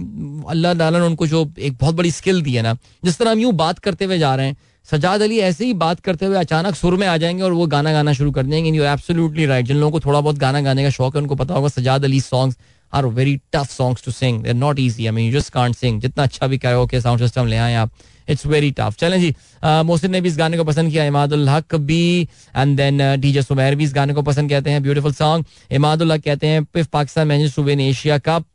Allah 0.50 0.74
ताला 0.74 1.00
ने 1.00 1.06
उनको 1.06 1.28
जो 1.28 1.52
एक 1.60 1.78
बहुत 1.82 1.96
बड़ी 1.96 2.12
skill 2.12 2.42
दी 2.42 2.54
है 2.54 2.62
ना, 2.62 2.76
जिस 3.06 3.18
तरह 3.18 3.32
हम 3.32 3.40
यूँ 3.40 3.54
बात 3.56 3.80
करते 3.80 4.06
हुए 4.06 4.18
जा 4.20 4.36
रहे 4.36 4.48
हैं, 4.48 4.56
सजाद 4.88 5.22
अली 5.22 5.40
ऐसे 5.40 5.66
ही 5.66 5.74
बात 5.80 6.00
करते 6.00 6.26
हुए 6.26 6.38
अचानक 6.38 6.76
सुर 6.76 6.96
में 6.98 7.08
आ 7.08 7.16
जाएँगे 7.18 7.44
और 7.44 7.52
वो 7.54 7.66
गाना 7.68 7.92
गाना 7.94 8.14
शुरू 8.14 8.32
कर 8.32 8.44
देंगे 8.44 8.72
यू 8.72 8.84
एब्सोल्युटली 8.84 9.46
राइट 9.46 9.66
जिन 9.66 9.78
लोगों 9.78 9.92
को 9.92 10.00
थोड़ा 10.06 10.22
बहुत 10.22 10.38
गाना 10.38 10.62
गाने 10.62 10.84
का 10.84 10.90
शौक 10.90 11.16
है, 11.16 11.22
उनको 11.22 11.36
पता 11.36 11.54
होगा 11.54 11.68
Sajjad 11.70 12.06
Ali 12.06 12.20
songs 12.22 12.58
are 12.94 13.06
very 13.18 13.36
tough 13.54 13.72
songs 13.72 14.04
to 14.06 14.12
sing 14.12 14.42
they're 14.44 14.54
not 14.54 14.80
easy 14.80 15.06
I 15.06 15.12
mean 15.12 15.32
you 15.32 15.39
just 15.39 15.54
can't 15.54 15.76
sing 15.76 16.02
जितना 16.02 16.24
अच्छा 16.24 16.48
भी 16.48 16.58
कहो 16.58 16.86
के 16.88 17.02
साउंड 17.02 17.22
सिस्टम 17.22 17.48
ले 17.48 17.58
आए 17.58 17.76
आप 17.76 17.92
इट्स 18.30 18.46
वेरी 18.46 18.72
टफ 18.80 18.96
चलें 19.00 19.20
जी 19.22 19.34
मोहसिन 19.64 20.12
ने 20.12 20.22
भी 20.22 20.30
इस 20.30 20.38
गाने 20.38 20.58
को 20.58 20.64
पसंद 20.64 20.92
किया 20.92 21.06
इमादुल 21.06 21.50
हक 21.50 21.76
भी 21.76 22.28
एंड 22.56 22.78
देन 22.78 23.00
डीजे 23.22 23.42
सुमेर 23.42 23.76
भी 23.76 23.84
इस 23.84 23.94
गाने 23.94 24.14
को 24.14 24.22
पसंद 24.22 24.50
कहते 24.50 24.70
हैं 24.70 24.84
ब्यूटीफुल 24.84 25.14
सॉन्ग 25.14 25.46
इमादुल 25.72 26.12
हक 26.12 26.24
कहते 26.26 26.48
हैं 26.48 26.64
if 26.64 26.88
Pakistan 26.94 27.28
manage 27.28 27.56
to 27.56 27.64
win 27.64 27.80
Asia 27.80 28.18
cup 28.28 28.46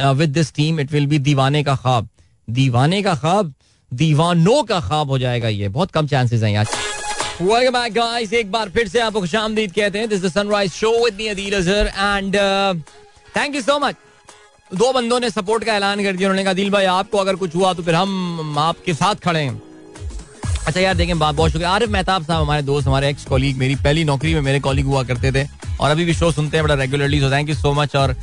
with 0.00 0.30
this 0.30 0.54
team 0.54 0.80
it 0.80 0.92
will 0.92 1.06
be 1.06 1.18
दीवाने 1.18 1.62
का 1.64 1.74
ख्वाब. 1.76 2.08
दीवाने 2.48 3.02
का 3.02 3.14
ख्वाब 3.14 3.52
दीवानों 3.92 4.62
का 4.64 4.80
ख्वाब 4.80 5.10
हो 5.10 5.18
जाएगा 5.18 5.48
ये। 5.48 5.68
बहुत 5.68 5.90
कम 5.90 6.06
चांसेस 6.06 6.42
हैं 6.42 6.50
यार। 6.50 6.66
Welcome 7.42 7.74
back, 7.74 7.92
guys. 7.94 8.32
एक 8.34 8.50
बार 8.52 8.68
फिर 8.70 8.88
से 8.88 9.00
आपको 9.00 9.20
खुश 9.20 9.34
आमदीद 9.34 9.72
कहते 9.72 9.98
हैं। 9.98 10.08
This 10.08 10.22
the 10.24 10.28
sunrise 10.32 10.72
show 10.72 10.90
with 11.04 11.14
me 11.14 11.26
Adeel 11.28 11.54
Azhar 11.56 11.86
and 11.86 12.36
thank 13.36 13.54
you 13.54 13.60
so 13.62 13.78
much 13.78 13.94
दो 14.70 14.92
बंदों 14.92 15.18
ने 15.20 15.30
सपोर्ट 15.30 15.64
का 15.64 15.74
ऐलान 15.74 16.02
कर 16.02 16.12
दिया। 16.12 16.28
उन्होंने 16.28 16.44
कहा, 16.44 16.52
दिल 16.52 16.70
भाई, 16.70 16.84
आपको 16.86 17.18
अगर 17.18 17.36
कुछ 17.36 17.54
हुआ 17.56 17.72
तो 17.72 17.82
फिर 17.82 17.94
हम 17.94 18.58
आपके 18.58 18.94
साथ 18.94 19.14
खड़े 19.24 19.40
हैं। 19.40 19.62
अच्छा 20.66 20.80
यार, 20.80 20.94
देखें 20.94 21.18
बात 21.18 21.34
बहुत 21.34 21.50
शुक्रिया। 21.50 21.70
आरिफ 21.70 21.90
मेहताब 21.90 22.24
साहब, 22.24 22.42
हमारे 22.42 22.62
दोस्त, 22.62 22.86
हमारे 22.88 23.08
एक्स 23.08 23.24
कॉलीग 23.24 23.58
मेरी 23.58 23.74
पहली 23.76 24.04
नौकरी 24.04 24.34
में 24.34 24.40
मेरे 24.40 24.60
कॉलीग 24.60 24.86
हुआ 24.86 25.02
करते 25.02 25.32
थे। 25.32 25.46
और 25.74 25.90
अभी 25.90 26.04
भी 26.04 26.14
शो 26.14 26.30
सुनते 26.32 26.56
हैं 26.56 26.64
बड़ा 26.64 26.74
regularly 26.74 27.20
so 27.20 27.30
thank 27.30 27.48
you 27.48 27.54
so 27.54 27.72
much 27.72 27.96
और 27.96 28.14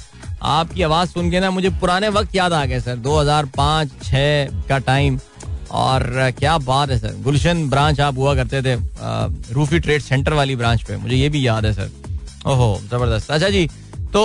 आपकी 0.42 0.82
आवाज़ 0.82 1.10
सुन 1.10 1.30
के 1.32 1.40
ना 1.40 1.50
मुझे 1.52 1.70
पुराने 1.82 2.10
वक्त 2.10 2.36
याद 2.36 2.54
आ 2.54 2.64
गए 2.66 2.80
सर 2.82 2.96
2005 2.98 3.90
6 4.04 4.68
का 4.70 4.78
टाइम 4.80 5.20
और 5.72 6.32
क्या 6.40 6.58
बात 6.60 6.90
है 6.90 6.98
सर 7.00 7.16
गुलशन 7.24 7.70
ब्रांच 7.70 8.00
आप 8.00 8.18
हुआ 8.18 8.36
करते 8.36 8.62
थे 8.62 8.76
रूफी 9.54 9.80
ट्रेड 9.80 10.02
सेंटर 10.02 10.34
वाली 10.34 10.56
ब्रांच 10.56 10.84
पे। 10.84 10.98
मुझे 10.98 11.16
ये 11.16 11.30
भी 11.30 11.46
याद 11.48 11.66
है 11.66 11.74
सर 11.74 11.92
ओहो, 12.48 12.80
ज़बरदस्त। 12.84 13.32
अच्छा 13.32 13.50
जी 13.50 13.70
तो 14.14 14.24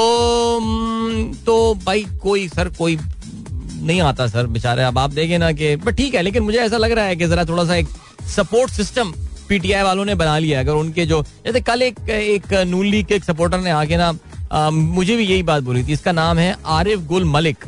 तो 1.46 1.74
भाई 1.84 2.04
कोई 2.22 2.48
सर 2.48 2.68
कोई 2.78 2.98
नहीं 2.98 4.00
आता 4.02 4.26
सर 4.26 4.46
बेचारे। 4.46 4.82
अब 4.82 4.98
आप 4.98 5.10
देखें 5.10 5.38
ना 5.38 5.50
कि 5.52 5.74
बट 5.76 5.96
ठीक 5.96 6.14
है 6.14 6.22
लेकिन 6.22 6.42
मुझे 6.42 6.58
ऐसा 6.58 6.76
लग 6.76 6.92
रहा 6.92 7.04
है 7.04 7.16
कि 7.16 7.26
जरा 7.28 7.44
थोड़ा 7.44 7.64
सा 7.64 7.74
एक 7.76 7.88
सपोर्ट 8.36 8.70
सिस्टम 8.72 9.12
पीटीआई 9.48 9.82
वालों 9.82 10.04
ने 10.04 10.14
बना 10.14 10.38
लिया 10.38 10.60
अगर 10.60 10.72
उनके 10.74 11.06
जो 11.06 11.22
जैसे 11.44 11.60
कल 11.60 11.82
एक 11.82 12.08
एक 12.10 12.52
नून 12.66 12.86
लीग 12.86 13.06
के 13.06 13.14
एक 13.14 13.24
सपोर्टर 13.24 13.60
ने 13.60 13.70
आके 13.70 13.96
ना 13.96 14.12
आ, 14.52 14.70
मुझे 14.70 15.16
भी 15.16 15.24
यही 15.24 15.42
बात 15.42 15.62
बोली 15.62 15.82
थी। 15.84 15.92
इसका 15.92 16.12
नाम 16.12 16.38
है 16.38 16.56
आरिफ 16.66 17.00
गुल 17.06 17.24
मलिक। 17.26 17.64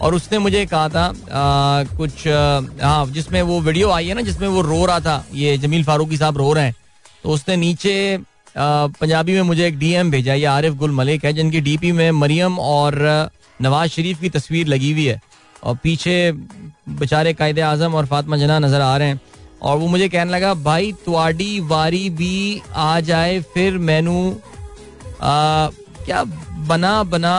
और 0.00 0.14
उसने 0.14 0.38
मुझे 0.38 0.64
कहा 0.66 0.88
था 0.88 1.04
आ, 1.04 1.84
कुछ 1.96 2.26
हाँ 2.82 3.06
जिसमें 3.06 3.40
वो 3.42 3.60
वीडियो 3.60 3.90
आई 3.90 4.08
है 4.08 4.14
ना 4.14 4.20
जिसमें 4.22 4.46
वो 4.48 4.60
रो 4.62 4.84
रहा 4.86 5.00
था। 5.00 5.24
ये 5.34 5.56
जमील 5.58 5.84
फारूकी 5.84 6.16
साहब 6.16 6.38
रो 6.38 6.52
रहे 6.52 6.64
हैं। 6.64 6.74
तो 7.24 7.30
उसने 7.30 7.56
नीचे 7.56 8.18
पंजाबी 8.56 9.32
में 9.32 9.42
मुझे 9.42 9.66
एक 9.66 9.78
डीएम 9.78 10.10
भेजा, 10.10 10.34
ये 10.34 10.44
आरिफ 10.46 10.74
गुल 10.74 10.90
मलिक 10.92 11.24
है, 11.24 11.32
जिनकी 11.32 11.60
डीपी 11.60 11.92
में 11.92 12.10
मरियम 12.12 12.58
और 12.60 12.98
नवाज़ 13.62 13.90
शरीफ 13.90 14.20
की 14.20 14.28
तस्वीर 14.30 14.66
लगी 14.66 14.92
हुई 14.92 15.06
है। 15.06 15.20
और 15.62 15.76
पीछे 15.82 16.32
बेचारे 16.90 17.32
कायदे 17.34 17.60
आज़म 17.60 17.94
और 17.94 18.06
फातमा 18.06 18.36
जना 18.36 18.58
नज़र 18.58 18.80
आ 18.80 18.96
रहे 18.96 19.08
हैं। 19.08 19.20
और 19.62 19.76
वो 19.78 19.86
मुझे 19.88 20.08
कहने 20.08 20.30
लगा, 20.30 20.54
भाई, 20.54 20.92
तुआडी 21.04 21.58
वारी 21.62 22.08
भी 22.10 22.62
आ 22.74 23.00
जाए, 23.00 23.40
फिर 23.54 23.78
मैनू 23.80 24.34
क्या 25.22 26.22
बना 26.68 27.02
बना 27.04 27.34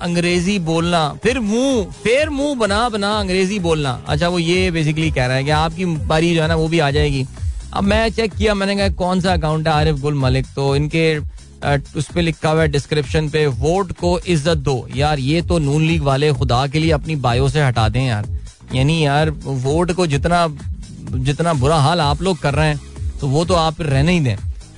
अंग्रेज़ी 0.00 0.58
बोलना, 0.60 1.08
फिर 1.22 1.38
मुँह 1.40 1.90
फिर 2.04 2.30
मुँह 2.30 2.54
बना 2.58 2.88
बना 2.88 3.10
अंग्रेज़ी 3.18 3.58
बोलना। 3.58 3.92
अच्छा 4.08 4.28
वो 4.28 4.38
ये 4.38 4.70
बेसिकली 4.70 5.10
कह 5.10 5.26
रहा 5.26 5.36
है 5.36 5.44
कि 5.44 5.50
आपकी 5.52 5.84
बारी 5.84 6.34
जो 6.34 6.42
है 6.42 6.48
ना, 6.48 6.54
वो 6.56 6.68
भी 6.68 6.78
आ 6.78 6.90
जाएगी। 6.90 7.26
अब 7.72 7.84
मैं 7.84 8.08
चेक 8.10 8.32
किया, 8.32 8.54
मैंने 8.54 8.76
कहा, 8.76 8.88
कौन 8.90 9.20
सा 9.20 9.32
अकाउंट 9.32 9.68
है 9.68 9.72
आरिफ 9.74 9.96
गुल 10.00 10.14
मलिक? 10.14 10.46
तो 10.56 10.74
इनके 10.76 11.18
उस 11.96 12.06
पर 12.06 12.22
लिखा 12.22 12.50
हुआ 12.50 12.62
है 12.62 12.68
डिस्क्रिप्शन 12.68 13.28
पे 13.28 13.46
वोट 13.46 13.92
को 13.94 14.18
इज़्ज़त 14.20 14.58
दो। 14.58 14.86
यार, 14.96 15.18
ये 15.20 15.42
तो 15.42 15.58
नून 15.60 15.82
लीग 15.82 16.02
वाले 16.02 16.32
खुदा 16.34 16.66
के 16.66 16.78
लिए 16.78 16.90
अपनी 16.92 17.16
बायो 17.18 17.48
से 17.48 17.62
हटा 17.62 17.88
दें 17.88 18.00
यार। 18.00 18.28
यानी 18.74 19.04
यार 19.04 19.30
वोट 19.44 19.92
को 19.92 20.06
जितना 20.06 20.46
जितना 21.14 21.52
बुरा 21.54 21.76
हाल 21.78 22.00
आप 22.00 22.22
लोग 22.22 22.38
कर 22.40 22.54
रहे 22.54 22.68
हैं 22.68 22.80
तो 23.20 23.28
वो 23.28 23.44
तो 23.44 23.54
आप 23.54 23.80
रहने 23.82 24.12
ही 24.12 24.20
दें। 24.20 24.36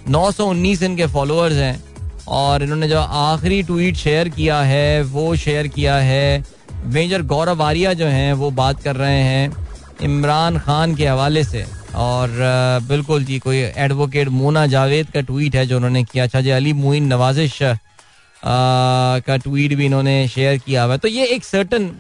919 0.09 0.83
इनके 0.83 1.07
फॉलोअर्स 1.09 1.55
हैं, 1.55 1.83
और 2.29 2.63
इन्होंने 2.63 2.89
जो 2.89 2.99
आखिरी 2.99 3.63
ट्वीट 3.63 3.97
शेयर 3.97 4.29
किया 4.31 4.61
है, 4.63 5.03
वो 5.03 5.35
शेयर 5.37 5.69
किया 5.69 5.97
है। 5.97 6.45
मेजर 6.87 7.23
गौरव 7.25 7.63
आर्या 7.63 7.93
जो 7.95 8.07
हैं, 8.07 8.33
वो 8.35 8.51
बात 8.53 8.83
कर 8.83 8.97
रहे 8.97 9.23
हैं 9.23 9.53
इमरान 10.03 10.59
खान 10.59 10.95
के 10.95 11.07
हवाले 11.07 11.45
से। 11.45 11.65
और 11.95 12.31
बिल्कुल 12.89 13.25
जी, 13.25 13.39
कोई 13.39 13.57
एडवोकेट 13.57 14.29
मोना 14.31 14.67
जावेद 14.67 15.11
का 15.11 15.21
ट्वीट 15.23 15.57
है 15.57 15.67
जो 15.67 15.77
उन्होंने 15.77 16.03
किया। 16.05 16.25
अच्छा 16.25 16.41
जी, 16.41 16.51
अली 16.51 16.73
मुइन 16.75 17.07
नवाजिश 17.07 17.59
का 18.43 19.37
ट्वीट 19.37 19.75
भी 19.75 19.85
इन्होंने 19.87 20.17
शेयर 20.29 20.59
किया 20.59 20.83
हुआ 20.85 20.93
है। 20.93 20.99
तो 20.99 21.09
ये 21.09 21.27
एक 21.35 21.45
सर्टन 21.45 21.91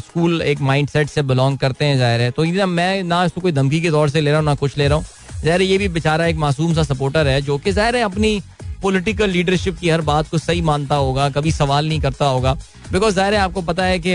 स्कूल 0.00 0.42
एक 0.42 0.60
माइंडसेट 0.62 1.08
से 1.08 1.22
बिलोंग 1.22 1.58
करते 1.58 1.84
हैं 1.84 1.96
ज़ाहिर 1.98 2.20
है। 2.20 2.30
तो 2.30 2.44
ये 2.44 2.66
मैं 2.66 3.02
ना 3.04 3.24
इसको 3.24 3.40
कोई 3.40 3.52
धमकी 3.52 3.80
के 3.80 3.90
तौर 3.90 4.08
से 4.08 4.20
ले 4.20 4.30
रहा 4.30 4.38
हूँ, 4.38 4.46
ना 4.46 4.54
कुछ 4.54 4.78
ले 4.78 4.88
रहा 4.88 4.98
हूँ। 4.98 5.04
ज़ाहिर 5.44 5.62
ये 5.62 5.78
भी 5.78 5.88
बेचारा 5.88 6.26
एक 6.26 6.36
मासूम 6.36 6.74
सा 6.74 6.82
सपोर्टर 6.84 7.26
है 7.28 7.40
जो 7.42 7.58
कि 7.58 7.72
ज़ाहिर 7.72 7.96
है 7.96 8.02
अपनी 8.02 8.40
पॉलिटिकल 8.82 9.30
लीडरशिप 9.30 9.78
की 9.78 9.88
हर 9.90 10.00
बात 10.02 10.28
को 10.28 10.38
सही 10.38 10.60
मानता 10.62 10.94
होगा, 10.96 11.28
कभी 11.30 11.52
सवाल 11.52 11.88
नहीं 11.88 12.00
करता 12.00 12.26
होगा। 12.26 12.52
बिकॉज़ 12.92 13.14
ज़ाहिर 13.14 13.34
है 13.34 13.40
आपको 13.40 13.62
पता 13.62 13.84
है 13.84 13.98
कि 13.98 14.14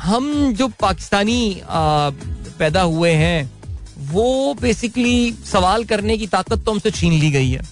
हम 0.00 0.52
जो 0.56 0.68
पाकिस्तानी 0.80 1.60
पैदा 1.66 2.82
हुए 2.82 3.10
हैं 3.14 3.55
वो 4.12 4.54
बेसिकली 4.60 5.32
सवाल 5.52 5.84
करने 5.84 6.16
की 6.18 6.26
ताकत 6.26 6.64
तो 6.64 6.72
हमसे 6.72 6.90
छीन 6.90 7.12
ली 7.20 7.30
गई 7.30 7.50
है। 7.50 7.62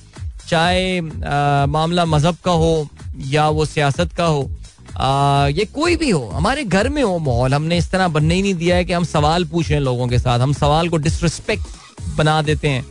चाहे 0.49 1.01
मामला 1.01 2.05
मज़हब 2.05 2.37
का 2.45 2.53
हो 2.53 2.89
या 3.31 3.49
वो 3.49 3.65
सियासत 3.65 4.13
का 4.17 4.25
हो 4.25 4.51
आ, 4.97 5.47
ये 5.49 5.65
कोई 5.75 5.97
भी 5.97 6.11
हो 6.11 6.21
हमारे 6.35 6.65
घर 6.65 6.89
में 6.89 7.03
हो 7.03 7.19
माहौल 7.19 7.55
हमने 7.55 7.77
इस 7.79 7.91
तरह 7.91 8.09
बनने 8.09 8.35
ही 8.35 8.43
नहीं 8.43 8.55
दिया 8.55 8.77
है 8.77 8.85
कि 8.85 8.93
हम 8.93 9.05
सवाल 9.05 9.45
पूछें 9.53 9.79
लोगों 9.81 10.09
के 10.09 10.19
साथ 10.19 10.41
हम 10.41 10.53
सवाल 10.53 10.89
को 10.89 10.97
डिसरिस्पेक्ट 11.07 12.17
बना 12.19 12.41
देते 12.43 12.69
हैं 12.69 12.85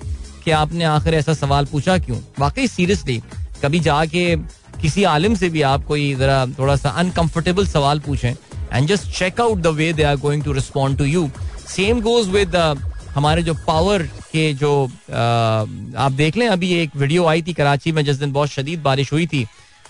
कि 0.43 0.51
आपने 0.51 0.83
आखिर 0.85 1.13
ऐसा 1.15 1.33
सवाल 1.33 1.65
पूछा 1.65 1.97
क्यों? 1.97 2.17
वाकई 2.39 2.67
सीरियसली 2.67 3.21
कभी 3.63 3.79
जाके 3.79 4.35
किसी 4.81 5.03
आलिम 5.03 5.35
से 5.35 5.49
भी 5.49 5.61
आप 5.61 5.85
कोई 5.85 6.13
जरा 6.15 6.45
थोड़ा 6.59 6.75
सा 6.75 6.89
अनकंफर्टेबल 6.89 7.67
सवाल 7.67 7.99
पूछें 8.07 8.33
and 8.73 8.87
just 8.87 9.07
check 9.17 9.41
out 9.41 9.57
the 9.57 9.67
way 9.77 9.91
they 9.93 10.03
are 10.03 10.15
going 10.25 10.43
to 10.43 10.51
respond 10.53 10.97
to 10.97 11.05
you 11.05 11.29
same 11.75 12.01
goes 12.01 12.27
with 12.29 12.55
हमारे 13.15 13.41
जो 13.43 13.53
पावर 13.67 14.03
के 14.31 14.53
जो 14.53 14.71
आप 15.13 16.11
देख 16.11 16.37
लें, 16.37 16.47
अभी 16.47 16.73
एक 16.73 16.95
वीडियो 16.95 17.25
आई 17.27 17.41
थी 17.41 17.53
कराची 17.53 17.91
में, 17.91 18.03
जिस 18.05 18.17
दिन 18.17 18.31
बहुत 18.33 18.49
शदीद 18.49 18.81
बारिश 18.83 19.11
हुई 19.13 19.27
थी। 19.27 19.45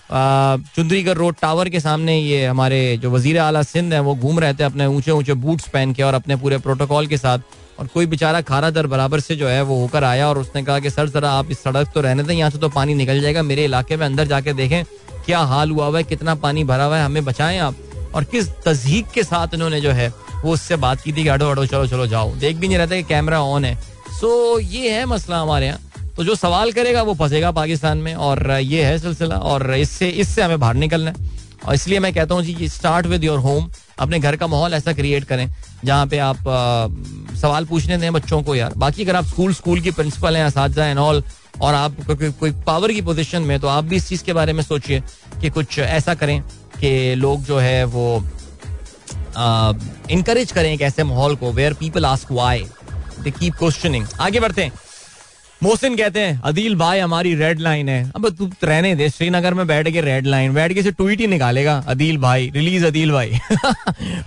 चुंदरीगढ़ 0.06 1.14
रोड 1.14 1.36
टावर 1.42 1.68
के 1.68 1.80
सामने 1.80 2.18
ये 2.18 2.44
हमारे 2.46 2.96
जो 3.02 3.10
वज़ीर 3.10 3.38
अला 3.40 3.62
सिंध 3.64 3.92
है, 3.92 4.00
वो 4.00 4.14
घूम 4.14 4.38
रहे 4.40 4.54
थे 4.54 4.64
अपने 4.64 4.86
ऊँचे 4.86 5.10
ऊँचे 5.10 5.34
बूट्स 5.34 5.68
पहन 5.68 5.92
के 5.92 6.02
और 6.02 6.14
अपने 6.14 6.36
पूरे 6.36 6.58
प्रोटोकॉल 6.58 7.06
के 7.06 7.16
साथ। 7.16 7.38
और 7.80 7.86
कोई 7.86 8.06
बेचारा 8.06 8.40
खारा 8.40 8.70
दर 8.70 8.86
बराबर 8.86 9.20
से 9.20 9.36
जो 9.36 9.48
है, 9.48 9.62
वो 9.62 9.80
होकर 9.80 10.04
आया 10.04 10.28
और 10.28 10.38
उसने 10.38 10.62
कहा 10.62 10.78
कि, 10.78 10.90
सर, 10.90 11.08
जरा 11.08 11.30
आप 11.30 11.50
इस 11.50 11.62
सड़क 11.62 11.90
तो 11.94 12.00
रहने 12.00 12.22
दें, 12.22 12.34
यहाँ 12.34 12.50
से 12.50 12.58
तो 12.58 12.68
पानी 12.68 12.94
निकल 12.94 13.20
जाएगा, 13.20 13.42
मेरे 13.42 13.64
इलाके 13.64 13.96
में 13.96 14.04
अंदर 14.06 14.26
जाके 14.26 14.52
देखें, 14.52 14.84
क्या 15.26 15.38
हाल 15.40 15.70
हुआ 15.70 15.86
हुआ 15.86 15.98
है, 15.98 16.04
कितना 16.04 16.34
पानी 16.36 16.64
भरा 16.64 16.84
हुआ 16.84 16.98
है, 16.98 17.04
हमें 17.04 17.24
बचाएँ 17.24 17.58
आप? 17.58 17.76
और 18.14 18.24
किस 18.24 18.48
तजीक 18.64 19.06
के 19.14 19.22
साथ 19.24 19.54
इन्होंने 19.54 19.80
जो 19.80 19.90
है 19.90 20.12
वो 20.44 20.52
उससे 20.52 20.76
बात 20.76 21.00
की 21.00 21.12
थी 21.12 21.22
कि 21.22 21.28
अडो 21.28 21.50
अडो 21.50 21.66
चलो 21.66 21.86
चलो 21.86 22.06
जाओ। 22.06 22.34
देख 22.36 22.56
भी 22.56 22.68
नहीं 22.68 22.78
रहता 22.78 22.96
कि 22.96 23.02
कैमरा 23.04 23.40
ऑन 23.42 23.64
है। 23.64 23.74
सो 24.20 24.58
ये 24.58 24.90
है 24.90 25.04
मसला 25.06 25.40
हमारे 25.40 25.66
यहाँ। 25.66 26.12
तो 26.16 26.24
जो 26.24 26.34
सवाल 26.34 26.72
करेगा 26.72 27.02
वो 27.02 27.14
फंसेगा 27.14 27.50
पाकिस्तान 27.52 27.98
में 27.98 28.14
और 28.14 28.50
ये 28.52 28.84
है 28.84 28.98
सिलसिला 28.98 29.36
और 29.36 29.74
इससे 29.74 30.08
इससे 30.08 30.42
हमें 30.42 30.60
बाहर 30.60 30.74
निकलना 30.76 31.10
है। 31.10 31.32
और 31.66 31.74
इसलिए 31.74 31.98
मैं 31.98 32.12
कहता 32.14 32.34
हूँ 32.34 32.42
जी 32.42 32.68
स्टार्ट 32.68 33.06
विद 33.06 33.24
योर 33.24 33.38
होम 33.38 33.70
अपने 33.98 34.18
घर 34.18 34.36
का 34.36 34.46
माहौल 34.46 34.74
ऐसा 34.74 34.92
क्रिएट 34.92 35.24
करें 35.24 35.48
जहाँ 35.84 36.06
पे 36.06 36.18
आप 36.18 36.48
आ, 36.48 37.36
सवाल 37.36 37.64
पूछने 37.64 37.96
दें 37.98 38.12
बच्चों 38.12 38.42
को 38.42 38.54
यार। 38.54 38.72
बाकी 38.76 39.04
अगर 39.04 39.16
आप 39.16 39.24
स्कूल 39.24 39.54
स्कूल 39.54 39.80
की 39.80 39.90
प्रिंसिपल 39.90 40.36
हैं 40.36 40.46
इस 40.46 40.78
एंड 40.78 40.98
ऑल 40.98 41.22
और 41.60 41.74
आप 41.74 41.96
को, 42.06 42.14
को, 42.14 42.30
कोई 42.32 42.52
पावर 42.66 42.92
की 42.92 43.02
पोजीशन 43.02 43.42
में 43.42 43.58
तो 43.60 43.68
आप 43.68 43.84
भी 43.84 43.96
इस 43.96 44.08
चीज़ 44.08 44.24
के 44.24 44.32
बारे 44.32 44.52
में 44.52 44.62
सोचिए 44.62 45.02
कि 45.40 45.50
कुछ 45.50 45.78
ऐसा 45.78 46.14
करें 46.14 46.40
कि 46.80 47.14
लोग 47.14 47.42
जो 47.44 47.58
है 47.58 47.84
वो 47.86 48.22
इनकरेज 50.10 50.52
करें 50.52 50.72
एक 50.72 50.82
ऐसे 50.82 51.04
माहौल 51.04 51.36
को 51.36 51.52
where 51.52 51.74
people 51.74 52.06
ask 52.06 52.32
why 52.32 52.66
they 53.20 53.30
keep 53.30 53.54
questioning 53.54 54.06
आगे 54.20 54.40
बढ़ते 54.40 54.64
हैं। 54.64 54.72
मोहसिन 55.62 55.96
कहते 55.96 56.20
हैं, 56.20 56.40
अदील 56.44 56.74
भाई, 56.76 56.98
हमारी 56.98 57.34
रेड 57.34 57.60
लाइन 57.60 57.88
है। 57.88 58.12
अब 58.16 58.28
तू 58.28 58.50
रहने 58.64 58.94
दे, 58.94 59.08
श्रीनगर 59.10 59.54
में 59.54 59.66
बैठ 59.66 59.88
के 59.88 60.00
रेड 60.00 60.26
लाइन 60.26 60.54
बैठ 60.54 60.72
के 60.72 60.82
से 60.82 60.90
ट्वीट 60.90 61.20
ही 61.20 61.26
निकालेगा, 61.26 61.84
अदील 61.88 62.18
भाई 62.18 62.50
रिलीज़ 62.54 62.86
अदील 62.86 63.12
भाई. 63.12 63.28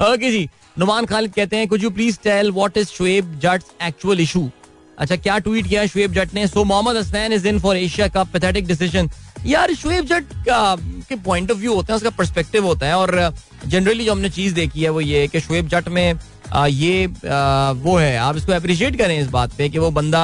ओके 0.03 0.31
जी, 0.31 0.49
नुमान 0.79 1.05
खालिद 1.05 1.33
कहते 1.33 1.57
हैं 1.57 1.67
कुछ 1.67 1.83
you 1.83 1.89
please 1.89 2.17
tell 2.23 2.51
what 2.51 2.77
is 2.77 2.87
Shoaib 2.87 3.39
Jutt's 3.43 3.65
actual 3.83 4.19
issue 4.19 4.49
अच्छा 4.97 5.15
क्या 5.15 5.37
ट्वीट 5.39 5.67
किया 5.67 5.85
शुएब 5.85 6.13
जट 6.13 6.33
ने? 6.33 6.47
So 6.47 6.63
Mohammad 6.63 6.97
Hasnain 6.97 7.33
is 7.33 7.47
in 7.47 7.59
for 7.59 7.77
Asia 7.77 8.07
का 8.07 8.23
पैथेटिक 8.25 8.67
डिसीज़न 8.67 9.09
यार 9.45 9.73
शुएब 9.73 10.05
जट 10.05 10.33
का 10.47 11.15
पॉइंट 11.15 11.51
ऑफ़ 11.51 11.57
व्यू 11.57 11.73
होता 11.73 11.93
है 11.93 11.97
उसका 11.97 12.09
पर्सपेक्टिव 12.17 12.65
होता 12.65 12.87
है 12.87 12.97
और 12.97 13.33
जनरली 13.67 14.05
जो 14.05 14.11
हमने 14.11 14.29
चीज़ 14.29 14.53
देखी 14.53 14.83
है 14.83 14.89
वो 14.89 15.01
ये 15.01 15.27
कि 15.27 15.39
शुएब 15.39 15.67
जट 15.67 15.87
में 15.89 16.13
आ, 16.53 16.65
ये 16.65 17.05
आ, 17.05 17.71
वो 17.71 17.97
है। 17.97 18.17
आप 18.17 18.37
इसको 18.37 18.51
अप्रिशिएट 18.53 18.97
करें 18.97 19.19
इस 19.19 19.27
बात 19.27 19.53
पे 19.57 19.69
कि 19.69 19.79
वो 19.79 19.91
बंदा 19.91 20.21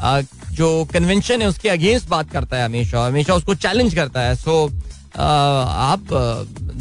आ, 0.00 0.20
जो 0.52 0.84
कन्वेंशन 0.92 1.42
है 1.42 1.48
उसके 1.48 1.68
अगेंस्ट 1.68 2.08
बात 2.08 2.30
करता 2.30 2.56
है 2.56 2.64
हमेशा 2.64 3.06
हमेशा 3.06 3.34
उसको 3.34 3.54
चैलेंज 3.56 3.94
करता 3.94 4.20
है। 4.20 4.34
सो 4.36 4.64
आप 5.16 6.12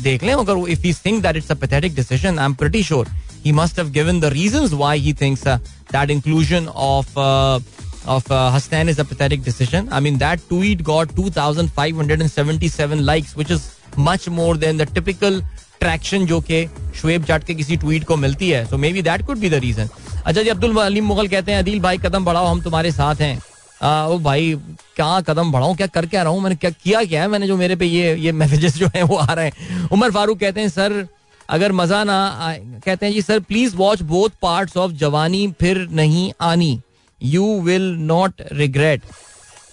देख 0.04 0.24
लें 0.24 0.34
अगर 0.34 0.70
if 0.72 0.82
he 0.82 0.94
think 1.06 1.22
that 1.24 1.36
it's 1.36 1.52
a 1.52 1.56
pathetic 1.56 1.96
decision 1.96 2.40
I 2.40 2.46
am 2.46 2.54
pretty 2.54 2.84
sure 2.84 3.08
he 3.44 3.52
must 3.52 3.76
have 3.76 3.92
given 3.92 4.20
the 4.20 4.32
reasons 4.32 4.76
why 4.76 4.98
he 4.98 5.14
thinks 5.14 5.46
uh, 5.46 5.58
that 5.90 6.10
inclusion 6.10 6.70
of 6.76 7.18
uh, 7.18 7.60
of 8.08 8.30
uh, 8.32 8.52
Hassan 8.52 8.90
is 8.90 9.00
a 9.00 9.06
pathetic 9.06 9.44
decision. 9.44 9.88
I 9.92 10.00
mean, 10.00 10.18
that 10.20 10.40
tweet 10.50 10.84
got 10.84 11.16
2,577 11.16 13.06
likes, 13.06 13.36
which 13.36 13.52
is 13.52 13.78
much 13.98 14.30
more 14.30 14.56
than 14.58 14.78
the 14.78 14.86
typical 14.88 15.42
traction 15.82 16.26
जो 16.28 16.40
कि 16.42 16.66
शुएब 16.96 17.24
जाट 17.26 17.44
के 17.44 17.54
किसी 17.56 17.76
tweet 17.84 18.04
को 18.08 18.16
मिलती 18.16 18.50
है 18.50 18.66
so 18.70 18.78
maybe 18.94 19.02
that 19.02 19.26
could 19.26 19.38
be 19.38 19.50
the 19.50 19.54
reason 19.64 19.88
अच्छा 20.26 20.42
जी 20.42 20.50
अब्दुल 20.50 20.78
अलीम 20.82 21.06
मुगल 21.06 21.28
कहते 21.28 21.52
हैं 21.52 21.60
अदील 21.60 21.80
भाई 21.82 21.98
कदम 21.98 22.26
बढ़ाओ 22.26 22.46
हम 22.46 22.62
तुम्हारे 22.62 22.92
साथ 22.92 23.22
हैं 23.22 23.42
आ, 23.82 24.06
ओ 24.08 24.18
भाई 24.20 24.54
क्या 24.96 25.20
कदम 25.30 25.52
बढ़ाऊं 25.52 25.76
क्या 25.76 25.88
कर 25.96 26.06
क्या 26.06 26.24
रहा 26.24 26.34
हूँ 26.34 26.42
मैंने 26.42 26.56
क्या 26.56 26.70
किया 26.84 27.04
क्या 27.04 27.22
है 27.22 27.28
मैंने 27.28 27.48
जो 27.48 27.58
मेरे 27.58 27.76
पे 27.76 27.86
ये 27.86 28.16
ये 28.26 28.32
मैसेजेस 28.44 28.78
जो 28.78 28.90
है 28.96 29.04
वो 29.04 29.18
आ 29.18 29.34
रहे 29.34 29.46
हैं 29.46 29.88
उमर 29.98 30.12
फारूक 30.12 30.40
कहते 30.40 30.62
हैं 30.62 30.70
सर 30.70 31.06
अगर 31.52 31.72
मज़ा 31.72 32.04
ना 32.04 32.18
आए, 32.40 32.60
कहते 32.86 33.06
हैं, 33.06 33.14
जी 33.14 33.22
sir 33.22 33.40
please 33.42 33.76
watch 33.76 34.02
both 34.04 34.30
parts 34.42 34.78
of 34.78 34.92
Jawani, 34.94 35.48
Phir 35.60 35.88
Nahi 35.92 36.32
आनी। 36.42 36.80
यू 37.22 37.60
विल 37.62 37.92
नॉट 38.00 38.42
रिग्रेट 38.54 39.02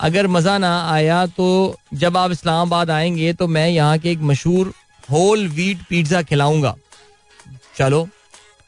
अगर 0.01 0.27
मज़ा 0.27 0.57
ना 0.59 0.71
आया 0.91 1.25
तो 1.29 1.77
जब 1.95 2.17
आप 2.17 2.31
इस्लामाबाद 2.31 2.91
आएँगे 2.91 3.33
तो 3.33 3.47
मैं 3.49 3.69
यहाँ 3.69 3.99
के 3.99 4.11
एक 4.11 4.21
मशहूर 4.23 4.73
होल 5.09 5.47
वीट 5.49 5.79
पिज्जा 5.89 6.23
खिलाऊँगा। 6.23 6.75
चलो, 7.77 8.09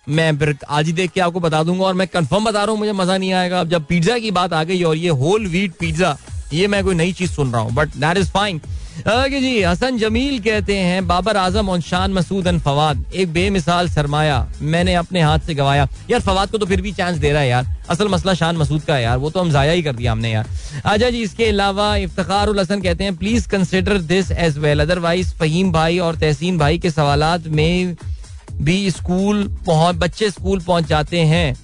मैं 0.06 0.38
फिर 0.38 0.56
आज 0.68 0.86
ही 0.86 0.92
देख 0.92 1.10
के 1.10 1.20
आपको 1.20 1.40
बता 1.40 1.62
दूँगा 1.62 1.84
और 1.84 1.94
मैं 1.94 2.06
कंफर्म 2.08 2.44
बता 2.44 2.62
रहा 2.64 2.70
हूँ, 2.70 2.78
मुझे 2.78 2.92
मज़ा 2.92 3.16
नहीं 3.16 3.32
आएगा। 3.32 3.60
अब 3.60 3.68
जब 3.68 3.84
पिज्जा 3.86 4.18
की 4.18 4.30
बात 4.30 4.52
आ 4.52 4.62
गई 4.64 4.82
और 4.82 4.96
ये 4.96 5.08
होल 5.20 5.46
वीट 5.46 5.74
पिज्जा 5.80 6.16
ये 6.52 6.66
मैं 6.66 6.82
कोई 6.84 6.94
नई 6.94 7.12
चीज़ 7.12 7.30
सुन 7.30 7.52
रहा 7.52 7.62
हूँ 7.62 7.72
बट 7.74 7.96
दैट 7.96 8.18
इज़ 8.18 8.30
फाइन 8.30 8.60
जी, 9.02 9.62
हसन 9.62 9.98
जमील 9.98 10.38
कहते 10.40 10.76
हैं, 10.76 11.06
बाबर 11.06 11.36
आज़म 11.36 11.68
और 11.68 11.80
शान 11.80 12.12
मसूद 12.12 12.46
एंड 12.46 12.60
फवाद, 12.60 13.04
एक 13.14 13.32
बेमिसाल 13.32 13.88
सरमाया 13.88 14.46
मैंने 14.62 14.94
अपने 14.94 15.20
हाथ 15.22 15.38
से 15.38 15.54
गवाया। 15.54 15.88
यार, 16.10 16.20
फवाद 16.20 16.50
को 16.50 16.58
तो 16.58 16.66
फिर 16.66 16.80
भी 16.80 16.92
चांस 16.92 17.18
दे 17.18 17.32
रहा 17.32 17.42
है 17.42 17.48
यार। 17.48 17.66
असल 17.90 18.08
मसला 18.08 18.34
शान 18.34 18.56
मसूद 18.56 18.82
का 18.82 18.94
है 18.94 19.02
यार, 19.02 19.18
वो 19.18 19.30
तो 19.30 19.40
हम 19.40 19.50
जाया 19.50 19.72
ही 19.72 19.82
कर 19.82 19.92
दिया 19.92 20.12
हमने 20.12 20.32
यार। 20.32 20.46
अच्छा 20.84 21.10
जी, 21.10 21.22
इसके 21.22 21.48
अलावा 21.48 21.94
इफ्तार 21.96 22.58
हसन 22.58 22.80
कहते 22.80 23.04
हैं 23.04 23.16
please 23.16 23.48
consider 23.48 23.98
this 23.98 24.30
as 24.30 24.58
well 24.58 24.80
otherwise 24.80 25.34
Fahim 25.34 25.72
भाई 25.72 25.98
और 25.98 26.16
तहसीन 26.16 26.58
भाई 26.58 26.78
के 26.78 26.90
सवाल 26.90 27.42
में 27.48 27.96
भी 28.62 28.90
स्कूल 28.90 29.46
पहुँच 29.66 29.96
बच्चे 29.96 30.30
स्कूल 30.30 30.60
पहुँच 30.60 30.86
जाते 30.86 31.20
हैं 31.24 31.54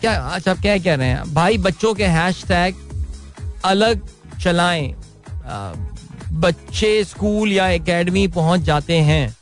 क्या 0.00 0.12
अच्छा 0.14 0.54
क्या 0.54 0.76
कह 0.78 0.94
रहे 0.94 1.08
हैं? 1.08 1.22
भाई, 1.34 1.58
बच्चों 1.58 1.94
के 1.94 2.04
हैश 2.06 2.44
टैग 2.48 2.74
अलग 3.64 4.00
चलाएँ। 4.42 4.94
बच्चे 6.32 6.92
स्कूल 7.04 7.52
या 7.52 7.68
एकेडमी 7.68 8.26
पहुँच 8.28 8.60
जाते 8.60 8.96
हैं। 9.00 9.36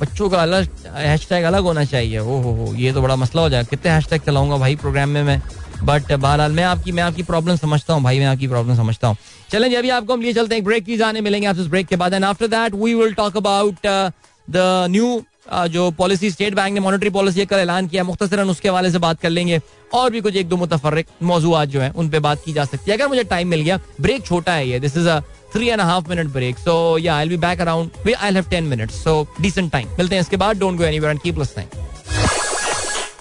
बच्चों 0.00 0.28
का 0.30 0.38
अलग 0.38 0.68
हैश 0.86 1.26
टैग 1.28 1.44
अलग 1.44 1.62
होना 1.62 1.84
चाहिए। 1.84 2.18
ओ 2.18 2.40
हो 2.42 2.52
हो, 2.54 2.74
ये 2.74 2.92
तो 2.92 3.02
बड़ा 3.02 3.16
मसला 3.16 3.42
हो 3.42 3.48
जाएगा। 3.48 3.68
कितने 3.70 3.90
हैश 3.92 4.08
टैग 4.10 4.20
चलाऊँगा 4.20 4.56
भाई 4.56 4.76
प्रोग्राम 4.76 5.08
में 5.08 5.22
मैं? 5.22 5.40
बट 5.84 6.12
बहरहाल, 6.12 6.52
मैं 6.52 6.64
आपकी 6.64 6.92
मैं 6.92 7.02
आपकी 7.02 7.22
प्रॉब्लम 7.22 7.56
समझता 7.56 7.94
हूँ 7.94 8.02
भाई, 8.02 8.18
मैं 8.18 8.26
आपकी 8.26 8.48
प्रॉब्लम 8.48 8.76
समझता 8.76 9.08
हूँ। 9.08 9.16
चलें 9.50 9.74
अभी 9.76 9.90
आपको 9.90 10.12
हम 10.12 10.22
लिए 10.22 10.32
चलते 10.32 10.54
हैं। 10.54 10.64
ब्रेक 10.64 10.84
की 10.84 10.96
जाने 10.96 11.20
मिलेंगे 11.20 11.46
आपसे 11.46 11.68
ब्रेक 11.68 11.86
के 11.86 11.96
बाद। 11.96 12.14
And 12.14 12.24
after 12.24 12.46
that 12.46 12.74
we 12.74 12.94
will 12.94 13.14
talk 13.14 13.36
about 13.36 13.86
the 13.86 14.86
new 14.90 15.22
जो 15.52 15.90
पॉलिसी 15.90 16.30
स्टेट 16.30 16.54
बैंक 16.54 16.74
ने 16.74 16.80
मॉनिटरी 16.80 17.10
पॉलिसी 17.10 17.46
का 17.46 17.60
ऐलान 17.60 17.88
किया 17.88 18.04
मुख्तसरन 18.04 18.50
उसके 18.50 18.68
हवाले 18.68 18.90
से 18.90 18.98
बात 18.98 19.20
कर 19.20 19.30
लेंगे। 19.30 19.60
और 19.94 20.10
भी 20.10 20.20
कुछ 20.20 20.36
एक 20.36 20.48
दो 20.48 20.56
मुतफरक 20.56 21.06
मौजूद 21.22 21.68
जो 21.68 21.80
है, 21.80 21.90
उन 21.90 22.10
पर 22.10 22.20
बात 22.20 22.42
की 22.44 22.52
जा 22.52 22.64
सकती 22.64 22.90
है। 22.90 22.96
अगर 22.96 23.08
मुझे 23.08 23.24
टाइम 23.24 23.48
मिल 23.48 23.60
गया 23.60 23.78
ब्रेक 24.00 24.24
छोटा 24.26 24.52
है 24.52 24.68
ये। 24.68 24.80
This 24.80 24.96
is 24.96 25.08
a 25.08 25.20
three 25.54 25.68
and 25.68 25.80
half 25.80 26.08
minute 26.08 26.26
break 26.32 26.58
so 26.58 26.98
yeah 26.98 27.16
I 27.16 27.28
be 27.28 27.36
back 27.38 27.60
around 27.60 27.90
I 28.08 28.32
have 28.32 28.44
ten 28.50 28.64
minutes 28.64 29.02
so 29.04 29.26
decent 29.40 29.70
time 29.72 29.88
मिलते 29.98 30.14
हैं 30.14 30.22
इसके 30.22 30.36
बाद। 30.36 30.58
Don't 30.58 30.78
go 30.78 30.84
anywhere 30.84 31.10
and 31.10 31.20
keep 31.20 31.38
listening 31.38 31.78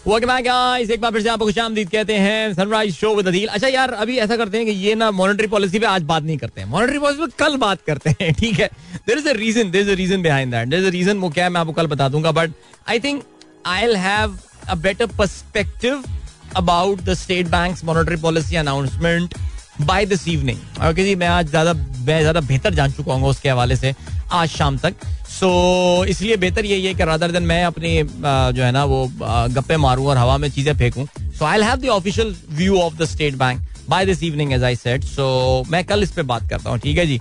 welcome 0.07 0.27
back 0.27 0.43
guys 0.45 0.89
एक 0.91 1.01
बार 1.01 1.11
फिर 1.11 1.21
से 1.21 1.29
आपको 1.29 1.45
खुशामदीद 1.45 1.89
कहते 1.91 2.15
हैं 2.15 2.53
सनराइज 2.53 2.93
शो 2.95 3.13
विद 3.15 3.27
अदील 3.27 3.47
अच्छा 3.47 3.67
यार, 3.67 3.91
अभी 3.93 4.17
ऐसा 4.17 4.35
करते 4.37 4.57
हैं 4.57 4.65
कि 4.65 4.71
ये 4.71 4.93
ना 4.95 5.09
मॉनेटरी 5.11 5.47
पॉलिसी 5.47 5.79
पे 5.79 5.85
आज 5.85 6.03
बात 6.11 6.23
नहीं 6.23 6.37
करते 6.37 6.61
हैं। 6.61 6.67
मॉनेटरी 6.67 6.99
पॉलिसी 6.99 7.25
पे 7.25 7.31
कल 7.39 7.57
बात 7.57 7.81
करते 7.87 8.09
हैं, 8.21 8.33
ठीक 8.39 8.59
है? 8.59 8.69
There 9.07 9.17
is 9.17 9.27
a 9.29 9.33
reason 9.37 9.71
there 9.71 9.83
is 9.85 9.91
a 9.91 9.95
reason 9.95 10.21
behind 10.21 10.51
that 10.51 10.67
there 10.67 10.81
is 10.81 10.87
a 10.87 10.91
reason 10.91 11.17
वो 11.17 11.29
क्या 11.29 11.43
है, 11.43 11.49
मैं 11.49 11.61
आपको 11.61 11.73
कल 11.73 11.87
बता 11.87 12.07
दूँगा 12.09 12.31
but 12.31 12.51
I 12.89 12.99
think 12.99 13.23
I 13.67 13.85
will 13.85 13.95
have 13.97 14.37
a 14.69 14.75
better 14.77 15.05
perspective 15.17 16.03
about 16.57 17.01
the 17.01 17.13
state 17.15 17.47
bank 17.49 17.83
monetary 17.85 18.21
policy 18.21 18.55
announcement 18.55 19.35
by 19.81 20.05
this 20.05 20.27
evening 20.27 20.83
okay 20.89 21.03
जी, 21.03 21.15
मैं 21.15 21.27
आज 21.27 21.49
ज़्यादा, 21.49 21.73
मैं 21.73 22.19
ज़्यादा 22.21 22.41
बेहतर 22.41 22.73
जान 22.73 22.91
चुका 22.91 23.13
हूँ 23.13 23.29
उसके 23.29 23.49
हवाले 23.49 23.75
से 23.75 23.93
आज 24.31 24.49
शाम 24.49 24.77
तक। 24.77 24.95
सो 25.39 26.05
इसलिए 26.09 26.37
बेहतर 26.37 26.65
यही 26.65 26.85
है 26.85 26.93
कि 26.93 27.03
रादर 27.05 27.31
दिन 27.31 27.43
मैं 27.43 27.63
अपनी 27.65 27.91
जो 28.03 28.63
है 28.63 28.71
ना 28.71 28.83
वो 28.85 29.05
गप्पे 29.55 29.77
मारूं 29.77 30.07
और 30.07 30.17
हवा 30.17 30.37
में 30.37 30.49
चीज़ें 30.51 30.73
फेंकूं। 30.77 31.05
So 31.39 31.45
I 31.45 31.61
have 31.61 31.75
the 31.75 31.89
official 31.89 32.35
view 32.57 32.79
of 32.79 32.95
the 32.97 33.05
state 33.09 33.35
bank 33.35 33.61
by 33.89 34.05
this 34.05 34.23
evening 34.23 34.53
as 34.53 34.63
I 34.63 34.75
said 34.75 35.03
so 35.03 35.27
मैं 35.69 35.83
कल 35.85 36.03
इस 36.03 36.11
पे 36.11 36.21
बात 36.31 36.49
करता 36.49 36.69
हूँ 36.69 36.79
ठीक 36.79 36.97
है 36.97 37.05
जी? 37.05 37.19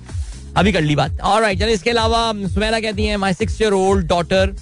अभी 0.56 0.72
कर 0.72 0.82
ली 0.82 0.96
बात। 0.96 1.20
और 1.20 1.40
राइट 1.42 1.58
चलिए 1.60 1.74
इसके 1.74 1.90
अलावा 1.90 2.32
सुमेरा 2.54 2.80
कहती 2.80 3.04
है 3.06 3.16
my 3.16 3.34
six 3.34 3.60
year 3.62 3.72
old 3.72 4.06
daughter 4.08 4.54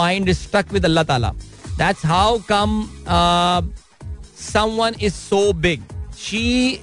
mind 0.00 0.32
struck 0.32 0.72
with 0.72 0.84
Allah 0.84 1.04
Taala. 1.04 1.32
That's 1.78 2.06
how 2.06 2.38
come 2.50 2.84
someone 4.42 4.94
is 5.08 5.14
so 5.14 5.40
big. 5.64 5.82
She 6.20 6.40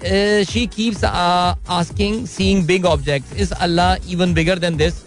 uh, 0.09 0.43
she 0.49 0.61
keeps 0.75 1.01
uh, 1.07 1.55
asking 1.77 2.15
seeing 2.33 2.61
big 2.69 2.85
objects. 2.91 3.33
Is 3.45 3.51
allah 3.65 3.87
even 4.07 4.35
bigger 4.37 4.55
than 4.65 4.77
this? 4.81 5.01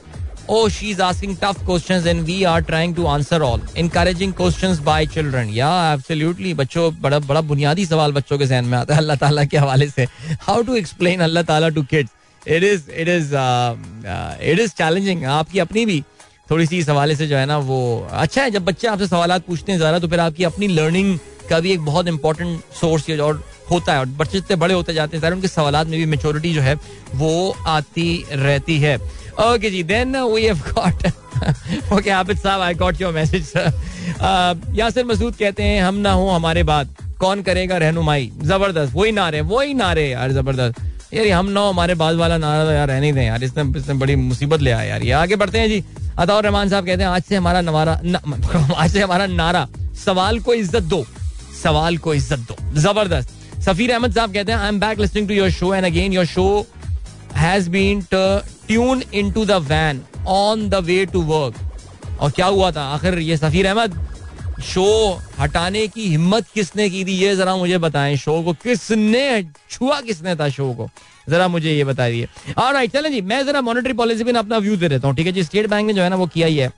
Oh 0.49 0.69
she's 0.69 1.01
asking 1.01 1.37
tough 1.37 1.65
questions 1.65 2.07
and 2.07 2.27
we 2.27 2.45
are 2.45 2.63
trying 2.63 2.95
to 2.95 3.07
answer 3.09 3.43
all. 3.43 3.61
Encouraging 3.77 4.33
questions 4.33 4.81
by 4.81 5.05
children. 5.05 5.49
Yeah, 5.49 5.93
absolutely. 5.93 6.55
बच्चों 6.55 6.91
बड़ा 7.03 7.19
बड़ा 7.19 7.41
बुनियादी 7.51 7.87
सवाल 7.87 8.13
बच्चों 8.13 8.39
के 8.39 8.47
जहन 8.47 8.65
में 8.65 8.79
आता 8.79 8.95
है 8.95 9.01
अल्लाह 9.01 9.17
ताला 9.17 9.45
के 9.45 9.59
हवाले 9.59 9.89
से 9.91 10.07
how 10.41 10.63
to 10.63 10.75
explain 10.77 11.21
Allah 11.29 11.43
Taala 11.53 11.69
to 11.69 11.83
kids 11.95 12.11
it 12.49 12.65
is 12.65 12.91
it 12.91 13.09
is 13.09 13.35
it 13.35 14.59
is 14.61 14.73
challenging 14.79 15.25
आपकी 15.39 15.59
अपनी 15.59 15.87
भी 15.87 16.03
थोड़ी 16.51 16.67
सी 16.67 16.79
इस 16.79 16.89
हवाले 16.89 17.17
से 17.17 17.27
जो 17.27 17.37
है 17.37 17.47
ना 17.47 17.59
वो 17.71 17.79
अच्छा 18.11 18.43
है। 18.43 18.51
जब 18.51 18.65
बच्चे 18.65 18.89
आपसे 18.89 19.07
सवाल 19.07 19.39
पूछते 19.47 19.73
हैं 19.73 19.79
ज़्यादा 19.79 19.99
तो 19.99 20.09
फिर 20.09 20.21
आपकी 20.21 20.45
अपनी 20.45 20.67
लर्निंग 20.69 21.19
का 21.51 21.61
भी 21.61 21.73
एक 21.73 21.81
बहुत 21.85 22.09
इंपॉर्टेंट 22.09 22.61
सोर्स 22.81 23.11
और 23.11 23.43
होता 23.71 23.93
है। 23.93 23.99
और 24.01 24.07
बच्चे 24.07 24.39
जितने 24.39 24.57
बड़े 24.57 24.75
होते 24.75 24.95
जाते 24.95 25.17
हैं 25.17 25.31
उनके 25.33 25.49
सवाल 25.49 25.75
में 25.75 25.99
भी 25.99 26.07
मेचोरिटी 26.07 26.53
जो 26.55 26.61
है 26.61 26.75
वो 27.15 27.57
आती 27.67 28.25
रहती 28.33 28.79
है। 28.81 28.97
Okay 29.41 29.71
ji 29.71 29.83
then 29.83 30.17
we 30.17 30.45
have 30.45 30.59
got 30.69 31.07
okay 31.93 32.11
Abid 32.11 32.39
साहब 32.39 32.61
I 32.61 32.75
got 32.75 33.01
your 33.01 33.13
message 33.15 33.53
Yasir 34.77 35.05
Masood 35.05 35.37
कहते 35.37 35.63
हैं, 35.63 35.83
हम 35.83 35.95
ना 35.95 36.13
हो, 36.13 36.29
हमारे 36.29 36.63
बात 36.63 36.89
कौन 37.19 37.43
करेगा 37.43 37.77
रहनुमाई? 37.79 38.31
ज़बरदस्त। 38.43 38.95
वही 38.95 39.13
नारे 39.13 39.41
वही 39.41 39.75
नारे, 39.75 40.09
यार, 40.11 40.33
ज़बरदस्त। 40.33 41.15
यार 41.15 41.29
हम 41.29 41.49
ना 41.49 41.61
हमारे 41.69 41.95
बाद 41.95 42.17
वाला 42.17 42.37
नारा 42.39 42.65
तो 42.65 42.71
यार 42.71 42.89
रहने 42.89 43.13
दें, 43.13 43.23
यार। 43.23 43.45
इसने 43.45 43.63
इसने 43.79 43.95
बड़ी 43.95 44.17
मुसीबत 44.17 44.61
ले 44.61 44.71
आया, 44.71 44.85
यार। 44.85 45.03
ये 45.03 45.13
आगे 45.13 45.37
बढ़ते 45.37 45.59
हैं, 45.59 45.69
जी। 45.69 45.85
अताउर 46.19 46.45
रहमान 46.45 46.69
साहब 46.69 46.87
कहते 46.87 47.03
हैं, 47.03 47.11
आज 47.11 47.23
से 47.23 47.37
हमारा 47.37 47.61
नवारा 47.61 47.93
आज 48.77 48.91
से 48.91 49.01
हमारा 49.01 49.27
नारा, 49.27 49.67
सवाल 50.05 50.41
को 50.41 50.55
इज़्ज़त 50.55 50.83
दो। 50.83 51.05
सवाल 51.63 51.99
को 51.99 52.15
इज़्ज़त 52.15 52.39
दो। 52.39 52.57
ज़बरदस्त। 52.81 53.61
सफीर 53.63 53.93
अहमद 53.93 54.15
साहब 54.15 54.33
कहते 54.35 54.53
हैं 54.53 54.59
I 54.59 54.69
am 54.69 54.81
back 54.81 55.01
listening 55.01 55.29
to 55.29 55.35
your 55.35 55.51
show 55.51 55.75
and 55.75 55.85
again 55.85 56.13
your 56.13 56.27
show 56.27 56.67
has 57.37 57.69
been 57.71 58.03
tune 58.13 59.03
in 59.15 59.31
to 59.33 59.45
the 59.45 59.53
van 59.69 60.03
on 60.29 60.69
the 60.69 60.75
way 60.85 61.05
to 61.07 61.23
work 61.25 62.21
और 62.21 62.31
क्या 62.31 62.47
हुआ 62.47 62.71
था? 62.73 62.83
आखिर 62.85 63.19
ये 63.19 63.37
सफीर 63.37 63.67
अहमद, 63.67 64.01
शो 64.65 65.21
हटाने 65.39 65.87
की 65.89 66.09
हिम्मत 66.09 66.47
किसने 66.55 66.89
की 66.91 67.05
थी? 67.05 67.13
ये 67.15 67.35
जरा 67.37 67.57
मुझे 67.57 67.79
बताएँ 67.79 68.17
शो 68.17 68.41
को। 68.43 68.53
किसने 68.55 69.43
छुआ? 69.71 70.01
किसने 70.01 70.35
था 70.37 70.49
शो 70.49 70.73
को? 70.73 70.89
जरा 71.29 71.49
मुझे 71.49 71.73
ये 71.73 71.85
बताइए 71.85 72.29
और 72.59 72.73
राइट 72.75 72.93
चलें 72.93 73.11
जी, 73.13 73.21
मैं 73.23 73.45
जरा 73.47 73.61
मॉनेटरी 73.61 73.93
पॉलिसी 73.93 74.25
में 74.25 74.33
अपना 74.33 74.59
व्यू 74.59 74.77
दे 74.77 74.89
देता 74.89 75.09
हूँ, 75.09 75.17
ठीक 75.17 75.27
है 75.27 75.33
जी? 75.33 75.45
स्टेट 75.45 75.67
बैंक 75.67 75.87
ने 75.87 75.93
जो 75.93 76.03
है 76.03 76.09
ना 76.11 76.17
वो 76.17 76.27
किया 76.27 76.47
ही 76.47 76.57
है। 76.57 76.71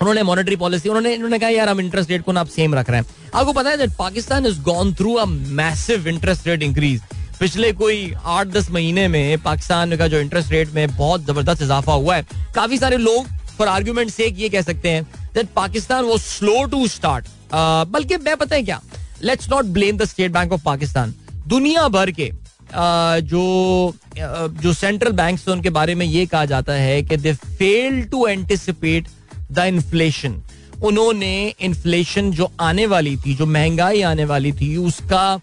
उन्होंने 0.00 0.22
मॉनेटरी 0.22 0.56
पॉलिसी 0.56 0.88
उन्होंने 0.88 1.14
उन्होंने 1.14 1.38
कहा, 1.38 1.48
यार, 1.48 1.68
हम 1.68 1.80
इंटरेस्ट 1.80 2.10
रेट 2.10 2.22
को 2.22 2.32
ना 2.32 2.40
आप 2.40 2.48
सेम 2.48 2.74
रख 2.74 2.90
रहे 2.90 3.00
हैं। 3.00 3.06
आपको 3.34 3.52
पता 3.52 3.70
है 3.70 3.86
Pakistan 3.96 4.46
is 4.46 4.60
gone 4.62 4.94
through 4.94 5.14
a 5.14 5.24
massive 5.24 6.08
interest 6.08 6.46
rate 6.48 6.62
increase 6.62 7.02
पिछले 7.40 7.72
कोई 7.72 8.12
आठ 8.24 8.46
दस 8.46 8.70
महीने 8.70 9.06
में 9.08 9.38
पाकिस्तान 9.38 9.96
का 9.96 10.06
जो 10.08 10.20
इंटरेस्ट 10.20 10.52
रेट 10.52 10.70
में 10.74 10.96
बहुत 10.96 11.24
ज़बरदस्त 11.26 11.62
इजाफा 11.62 11.92
हुआ 11.92 12.16
है। 12.16 12.26
काफ़ी 12.54 12.78
सारे 12.78 12.96
लोग 12.96 13.26
फॉर 13.58 13.68
आर्ग्यूमेंट 13.68 14.10
से 14.10 14.28
ये 14.28 14.48
कह 14.48 14.62
सकते 14.62 14.90
हैं 14.90 15.02
दैट 15.34 15.48
पाकिस्तान 15.56 16.04
वो 16.04 16.16
स्लो 16.18 16.64
टू 16.64 16.86
स्टार्ट 16.88 17.26
बल्कि 17.92 18.16
मैं 18.16 18.36
पता 18.36 18.56
है 18.56 18.62
क्या? 18.62 18.80
Let's 19.22 19.50
not 19.50 19.64
blame 19.64 19.96
the 19.96 20.04
state 20.04 20.32
bank 20.32 20.52
of 20.52 20.62
Pakistan 20.64 21.14
दुनिया 21.46 21.86
भर 21.88 22.10
के 22.10 22.30
uh, 22.30 23.20
जो 23.22 23.94
uh, 24.10 24.62
जो 24.62 24.72
सेंट्रल 24.72 25.12
बैंक 25.12 25.48
उनके 25.48 25.70
बारे 25.70 25.94
में 25.94 26.06
ये 26.06 26.26
कहा 26.26 26.44
जाता 26.44 26.72
है 26.72 27.02
कि 27.02 27.16
they 27.16 27.32
fail 27.34 28.02
to 28.02 28.26
anticipate 28.26 29.08
the 29.52 29.58
inflation 29.58 30.42
उन्होंने 30.82 31.54
इन्फ्लेशन 31.60 32.30
जो 32.30 32.50
आने 32.60 32.86
वाली 32.86 33.16
थी 33.16 33.34
जो 33.34 33.46
महँगाई 33.46 34.02
आने 34.02 34.24
वाली 34.24 34.52
थी 34.52 34.76
उसका 34.76 35.40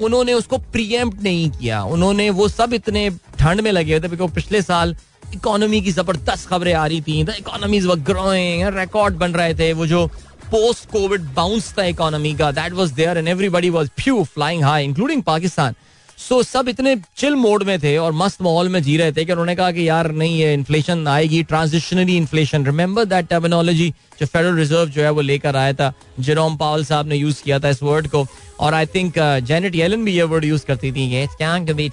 उन्होंने 0.00 0.32
उसको 0.34 0.58
प्रियम्प्ट 0.58 1.22
नहीं 1.22 1.48
किया। 1.50 1.82
उन्होंने 1.84 2.28
वो 2.30 2.48
सब 2.48 2.74
इतने 2.74 3.08
ठंड 3.38 3.60
में 3.60 3.70
लगे 3.72 4.00
थे 4.00 4.08
बिकॉज़ 4.08 4.30
पिछले 4.34 4.62
साल 4.62 4.96
इकोनॉमी 5.34 5.80
की 5.80 5.92
ज़बरदस्त 5.92 6.48
खबरें 6.48 6.72
आ 6.74 6.86
रही 6.86 7.00
थी। 7.00 7.20
इकोनॉमीज 7.20 7.86
वर 7.86 7.96
ग्रोइंग 8.10 8.62
रिकॉर्ड 8.76 9.14
बन 9.16 9.32
रहे 9.32 9.54
थे। 9.54 9.72
वो 9.72 9.86
जो 9.86 10.06
पोस्ट 10.50 10.90
कोविड 10.90 11.22
बाउंस 11.36 11.72
था 11.78 11.84
इकोनॉमी 11.84 12.34
का 12.34 12.50
that 12.52 12.72
was 12.72 12.90
there 12.92 13.18
and 13.18 13.28
everybody 13.28 13.70
was 13.70 13.90
few 13.98 14.22
flying 14.24 14.62
high 14.64 14.84
including 14.84 15.22
Pakistan 15.22 15.74
so 16.18 16.42
सब 16.42 16.68
इतने 16.68 16.94
चिल 17.16 17.34
मोड 17.36 17.62
में 17.62 17.78
थे 17.80 17.96
और 17.98 18.12
मस्त 18.12 18.42
माहौल 18.42 18.68
में 18.68 18.82
जी 18.82 18.96
रहे 18.96 19.12
थे 19.12 19.24
कि 19.24 19.32
उन्होंने 19.32 19.54
कहा 19.56 19.70
कि 19.72 19.88
यार 19.88 20.10
नहीं, 20.12 20.38
ये 20.38 20.52
इन्फ्लेशन 20.54 21.06
आएगी 21.08 21.42
transitionary 21.42 22.16
inflation 22.16 22.64
remember 22.66 23.04
that 23.04 23.26
terminology 23.28 23.88
जो 24.20 24.26
फेडरल 24.26 24.56
रिज़र्व 24.56 24.88
जो 24.90 25.02
है 25.02 25.10
वो 25.10 25.20
लेकर 25.20 25.56
आया 25.56 25.72
था 25.72 25.92
जेरोम 26.20 26.56
पावल 26.56 26.84
साहब 26.84 27.08
ने 27.08 27.16
यूज़ 27.16 27.42
किया 27.42 27.58
था 27.58 27.68
इस 27.68 27.82
वर्ड 27.82 28.08
को। 28.08 28.26
और 28.60 28.74
आई 28.74 28.86
थिंक 28.86 29.18
जेनेट 29.44 29.74
येलन 29.74 30.04
भी 30.04 30.12
ये 30.12 30.22
वर्ड 30.22 30.44
यूज़ 30.44 30.64
करती 30.66 30.92
थी 30.92 31.10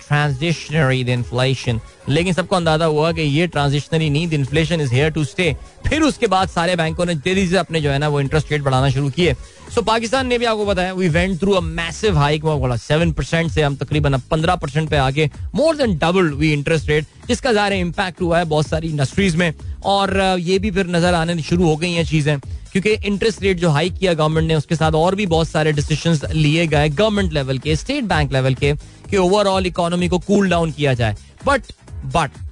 ट्रांजिशनरी 0.08 1.00
इन्फ्लेशन 1.02 1.80
लेकिन 2.10 2.34
सबको 2.34 2.56
अंदाज़ा 2.56 2.86
हुआ 2.86 3.12
कि 3.12 3.22
ये 3.22 3.48
transitionary 3.48 4.10
need 4.10 4.34
inflation 4.34 4.82
is 4.82 4.94
here 4.94 5.12
to 5.12 5.24
stay 5.24 5.56
फिर 5.88 6.02
उसके 6.02 6.28
बाद 6.28 6.50
सारे 6.50 6.76
बैंकों 6.76 7.06
ने 7.06 7.16
तेज़ी 7.16 7.48
से 7.48 7.58
अपने 7.58 7.82
जो 7.82 7.90
है 7.90 7.98
ना, 8.00 8.08
वो 8.08 8.22
इंटरेस्ट 8.22 8.52
रेट 8.52 8.62
बढ़ाना 8.62 8.90
शुरू 8.90 9.10
किए। 9.10 9.36
सो 9.76 9.82
पाकिस्तान 9.82 10.28
ने 10.28 10.38
भी 10.38 10.46
आपको 10.46 10.66
बताया 10.66 10.94
we 10.94 11.08
went 11.10 11.40
through 11.40 11.52
a 11.52 11.60
massive 11.60 12.18
hike 12.18 12.44
बोला 12.46 12.76
सेवन 12.78 13.12
परसेंट 13.12 13.52
से 13.52 13.62
हम 13.62 13.76
तकरीबन 13.76 14.18
पंद्रह 14.32 14.56
परसेंट 14.56 14.90
पे 14.90 14.98
आके 14.98 15.26
more 15.56 15.76
than 15.76 15.98
double 15.98 16.30
we 16.34 16.52
interest 16.54 16.90
rate 16.90 17.06
जिसका 17.28 17.54
ज़ाहिर 17.54 17.74
इम्पैक्ट 17.74 18.22
हुआ 18.22 18.38
है 18.38 18.46
बहुत 18.46 18.68
सारी 18.68 18.88
इंडस्ट्रीज़ 18.88 19.38
में 19.38 19.54
और 19.86 20.16
ये 20.40 20.60
भी 20.60 20.72
फिर 20.72 20.88
नज़र 20.88 21.14
आने 21.14 21.42
शुरू 21.42 21.66
हो 21.66 21.76
गई 21.76 21.92
हैं 21.94 22.06
चीज़ें 22.06 22.38
क्योंकि 22.72 22.94
इंटरेस्ट 23.06 23.42
रेट 23.44 23.58
जो 23.58 23.70
हाइक 23.70 23.98
किया 23.98 24.14
गवर्नमेंट 24.14 24.48
ने 24.48 24.56
उसके 24.56 24.76
साथ 24.76 24.92
और 24.96 25.16
भी 25.16 25.26
बहुत 25.28 25.48
सारे 25.48 25.72
डिसीज़न 25.72 26.32
लिए 26.34 26.68
गए 26.68 26.90
गवर्नमेंट 26.92 27.34
लेवल 27.34 27.60
के 27.60 27.76
स्टेट 27.76 28.04
बैंक 28.06 28.34
लेवल 28.34 28.56
के 28.56 28.74
कि 29.10 29.18
ओवरऑल 29.18 29.68
इकोनॉमी 29.68 30.10
को 30.10 30.20
कूल 30.22 30.50
डाउन 30.50 30.72
किया 30.72 30.94
जाए 30.94 31.16
but 31.46 31.74
but 32.14 32.43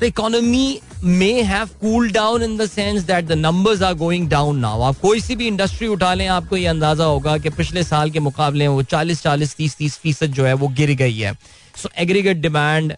the 0.00 0.04
economy 0.04 0.80
may 1.04 1.30
have 1.42 1.68
cool 1.80 2.10
down 2.12 2.42
in 2.42 2.56
the 2.56 2.66
sense 2.66 3.02
that 3.04 3.24
the 3.24 3.32
numbers 3.32 3.82
are 3.82 3.94
going 3.94 4.28
down 4.28 4.58
now 4.58 4.82
आप 4.82 4.98
कोई 5.00 5.20
सी 5.20 5.36
भी 5.36 5.46
इंडस्ट्री 5.46 5.88
उठा 5.88 6.12
लें, 6.14 6.26
आपको 6.28 6.56
ये 6.56 6.66
अंदाज़ा 6.66 7.04
होगा 7.04 7.36
कि 7.38 7.50
पिछले 7.50 7.82
साल 7.84 8.10
के 8.10 8.20
मुकाबले 8.20 8.68
वो 8.68 8.82
चालीस 8.84 9.22
चालीस, 9.22 9.54
तीस 9.56 9.76
तीस 9.76 9.98
फ़ीसद 9.98 10.32
जो 10.32 10.44
है 10.46 10.54
वो 10.54 10.68
गिर 10.70 10.94
गई 10.94 11.18
है। 11.18 11.32
सो 11.82 11.88
एग्रीगेट 11.98 12.36
डिमांड 12.36 12.94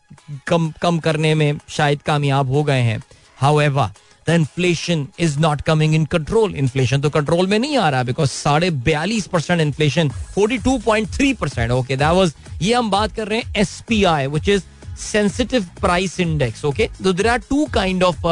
कम 0.47 0.73
कम 0.83 0.99
करने 0.99 1.35
में 1.35 1.59
शायद 1.69 2.03
कामयाब 2.03 2.51
हो 2.53 2.63
गए 2.65 2.81
हैं। 2.83 3.03
However 3.61 3.91
the 4.27 4.31
inflation 4.31 5.07
is 5.21 5.39
not 5.41 5.61
coming 5.61 5.95
in 5.95 6.05
control 6.11 6.55
inflation 6.57 7.01
तो 7.01 7.11
कंट्रोल 7.11 7.47
में 7.47 7.59
नहीं 7.59 7.77
आ 7.77 7.89
रहा 7.91 8.03
बिकॉज़ 8.05 8.31
साढ़े 8.31 8.71
बयालीस 8.89 9.27
percent 9.27 9.61
inflation 9.61 10.09
forty 10.35 10.59
two 10.59 10.77
point 10.85 11.09
three 11.15 11.33
percent 11.35 11.71
okay 11.71 11.97
that 11.97 12.13
was 12.17 12.35
ये 12.63 12.75
हम 12.75 12.91
बात 12.91 13.15
कर 13.17 13.29
रहे 13.29 13.39
हैं 13.39 13.55
S 13.61 13.83
P 13.89 14.03
I 14.05 14.27
which 14.27 14.49
is 14.49 14.63
sensitive 15.03 15.67
price 15.81 16.19
index 16.21 16.65
okay 16.65 16.89
तो 17.05 17.13
there 17.13 17.29
are 17.29 17.39
two 17.51 17.65
kind 17.75 18.03
of 18.03 18.27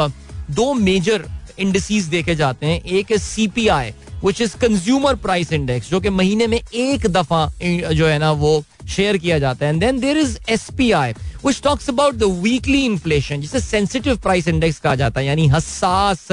दो 0.51 0.73
मेजर 0.73 1.25
इंडसीज 1.59 2.05
देखे 2.07 2.35
जाते 2.35 2.65
हैं। 2.65 2.81
एक 2.83 3.13
CPI 3.19 3.91
which 4.23 4.41
is 4.41 4.55
consumer 4.57 5.15
price 5.17 5.51
index 5.53 5.89
जो 5.89 5.99
कि 5.99 6.09
महीने 6.09 6.47
में 6.47 6.57
एक 6.57 7.07
दफ़ा 7.07 7.45
जो 7.91 8.07
है 8.07 8.17
ना, 8.19 8.31
वो 8.31 8.63
शेयर 8.89 9.17
किया 9.17 9.39
जाता 9.39 9.65
है। 9.65 9.71
And 9.71 9.81
then 9.81 9.99
there 9.99 10.17
is 10.17 10.37
S 10.49 10.67
P 10.77 10.91
I 10.91 11.13
which 11.45 11.61
talks 11.63 11.89
about 11.89 12.15
the 12.15 12.23
weekly 12.41 12.83
inflation 12.85 13.41
जिसे 13.41 13.59
सेंसिटिव 13.59 14.17
प्राइस 14.17 14.47
इंडेक्स 14.47 14.79
कहा 14.79 14.95
जाता 14.95 15.19
है। 15.19 15.25
यानी 15.25 15.47
हसास, 15.47 16.27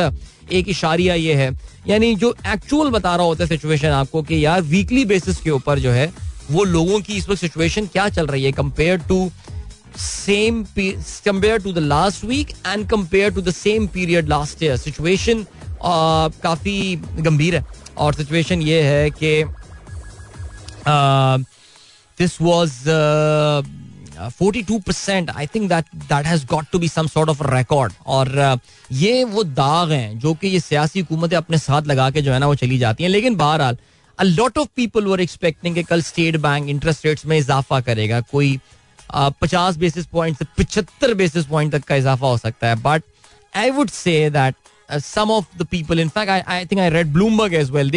एक 0.52 0.68
इशारिया 0.68 1.14
ये 1.14 1.34
है। 1.34 1.50
यानी 1.86 2.14
जो 2.16 2.34
एक्चुअल 2.46 2.90
बता 2.90 3.14
रहा 3.16 3.26
होता 3.26 3.44
है 3.44 3.48
सिचुएशन 3.48 3.88
आपको 3.88 4.22
कि 4.22 4.44
यार 4.44 4.62
वीकली 4.62 5.04
बेसिस 5.04 5.36
के 5.40 5.50
ऊपर 5.50 5.78
जो 5.78 5.90
है, 5.90 6.12
वो 6.50 6.64
लोगों 6.64 7.00
की 7.00 7.16
इस 7.16 7.28
वक्त 7.28 7.40
सिचुएशन 7.40 7.86
क्या 7.86 8.08
चल 8.08 8.26
रही 8.26 8.44
है 8.44 8.52
compare 8.52 8.98
to 9.08 9.30
same 9.96 10.64
compare 10.78 11.58
to 11.62 11.72
the 11.72 11.78
last 11.78 12.24
week 12.24 12.50
and 12.66 12.88
compare 12.90 13.30
to 13.34 13.40
the 13.42 13.50
same 13.54 13.86
period 13.94 14.28
last 14.28 14.62
year 14.62 14.76
situation 14.76 15.44
काफ़ी 15.82 16.96
गंभीर 17.18 17.56
है। 17.56 17.64
और 17.96 18.14
सिचुएशन 18.14 18.62
ये 18.62 18.82
है 18.82 19.10
कि 19.10 19.44
this 22.18 22.40
was 22.40 22.72
forty 24.28 24.62
two 24.62 24.78
percent 24.78 25.30
I 25.30 25.46
think 25.46 25.68
that 25.68 25.84
that 25.96 26.26
has 26.26 26.46
got 26.46 26.64
to 26.72 26.78
be 26.78 26.88
some 26.88 27.06
sort 27.06 27.28
of 27.30 27.42
record 27.46 27.92
और 28.06 28.28
uh, 28.28 28.58
ये 28.92 29.24
वो 29.24 29.42
दाग 29.44 29.90
हैं 29.92 30.18
जो 30.18 30.34
कि 30.34 30.48
ये 30.48 30.60
सियासी 30.60 31.00
हुकूमतें 31.00 31.36
अपने 31.36 31.58
साथ 31.58 31.82
लगा 31.86 32.10
के 32.10 32.22
जो 32.22 32.32
है 32.32 32.38
ना 32.38 32.46
वो 32.46 32.54
चली 32.54 32.78
जाती 32.78 33.04
हैं। 33.04 33.10
लेकिन 33.10 33.36
बहरहाल 33.36 33.76
a 34.18 34.24
lot 34.24 34.58
of 34.58 34.68
people 34.76 35.04
were 35.06 35.20
expecting 35.20 35.84
कल 35.84 36.02
स्टेट 36.02 36.36
बैंक 36.36 36.68
इंटरेस्ट 36.68 37.06
रेट्स 37.06 37.26
में 37.26 37.36
इजाफा 37.38 37.80
करेगा। 37.80 38.20
कोई 38.20 38.58
पचास 39.14 39.76
बेसिस 39.76 40.06
पॉइंट 40.06 40.38
से 40.38 40.44
पिछहत्तर 40.56 41.14
बेसिस 41.14 41.46
पॉइंट 41.46 41.72
तक 41.72 41.84
का 41.84 41.94
इजाफा 41.94 42.26
हो 42.26 42.38
सकता 42.38 42.68
है 42.68 42.82
but 42.82 43.02
I 43.56 43.70
would 43.70 43.90
say 43.90 44.18
that 44.30 44.54
some 44.88 45.30
of 45.30 45.46
the 45.58 45.64
people, 45.66 45.98
in 45.98 46.08
fact, 46.08 46.30
I, 46.30 46.42
I 46.46 46.64
think 46.64 46.80
I 46.80 46.88
read 46.88 47.12
Bloomberg 47.12 47.52
as 47.52 47.70
well, 47.70 47.90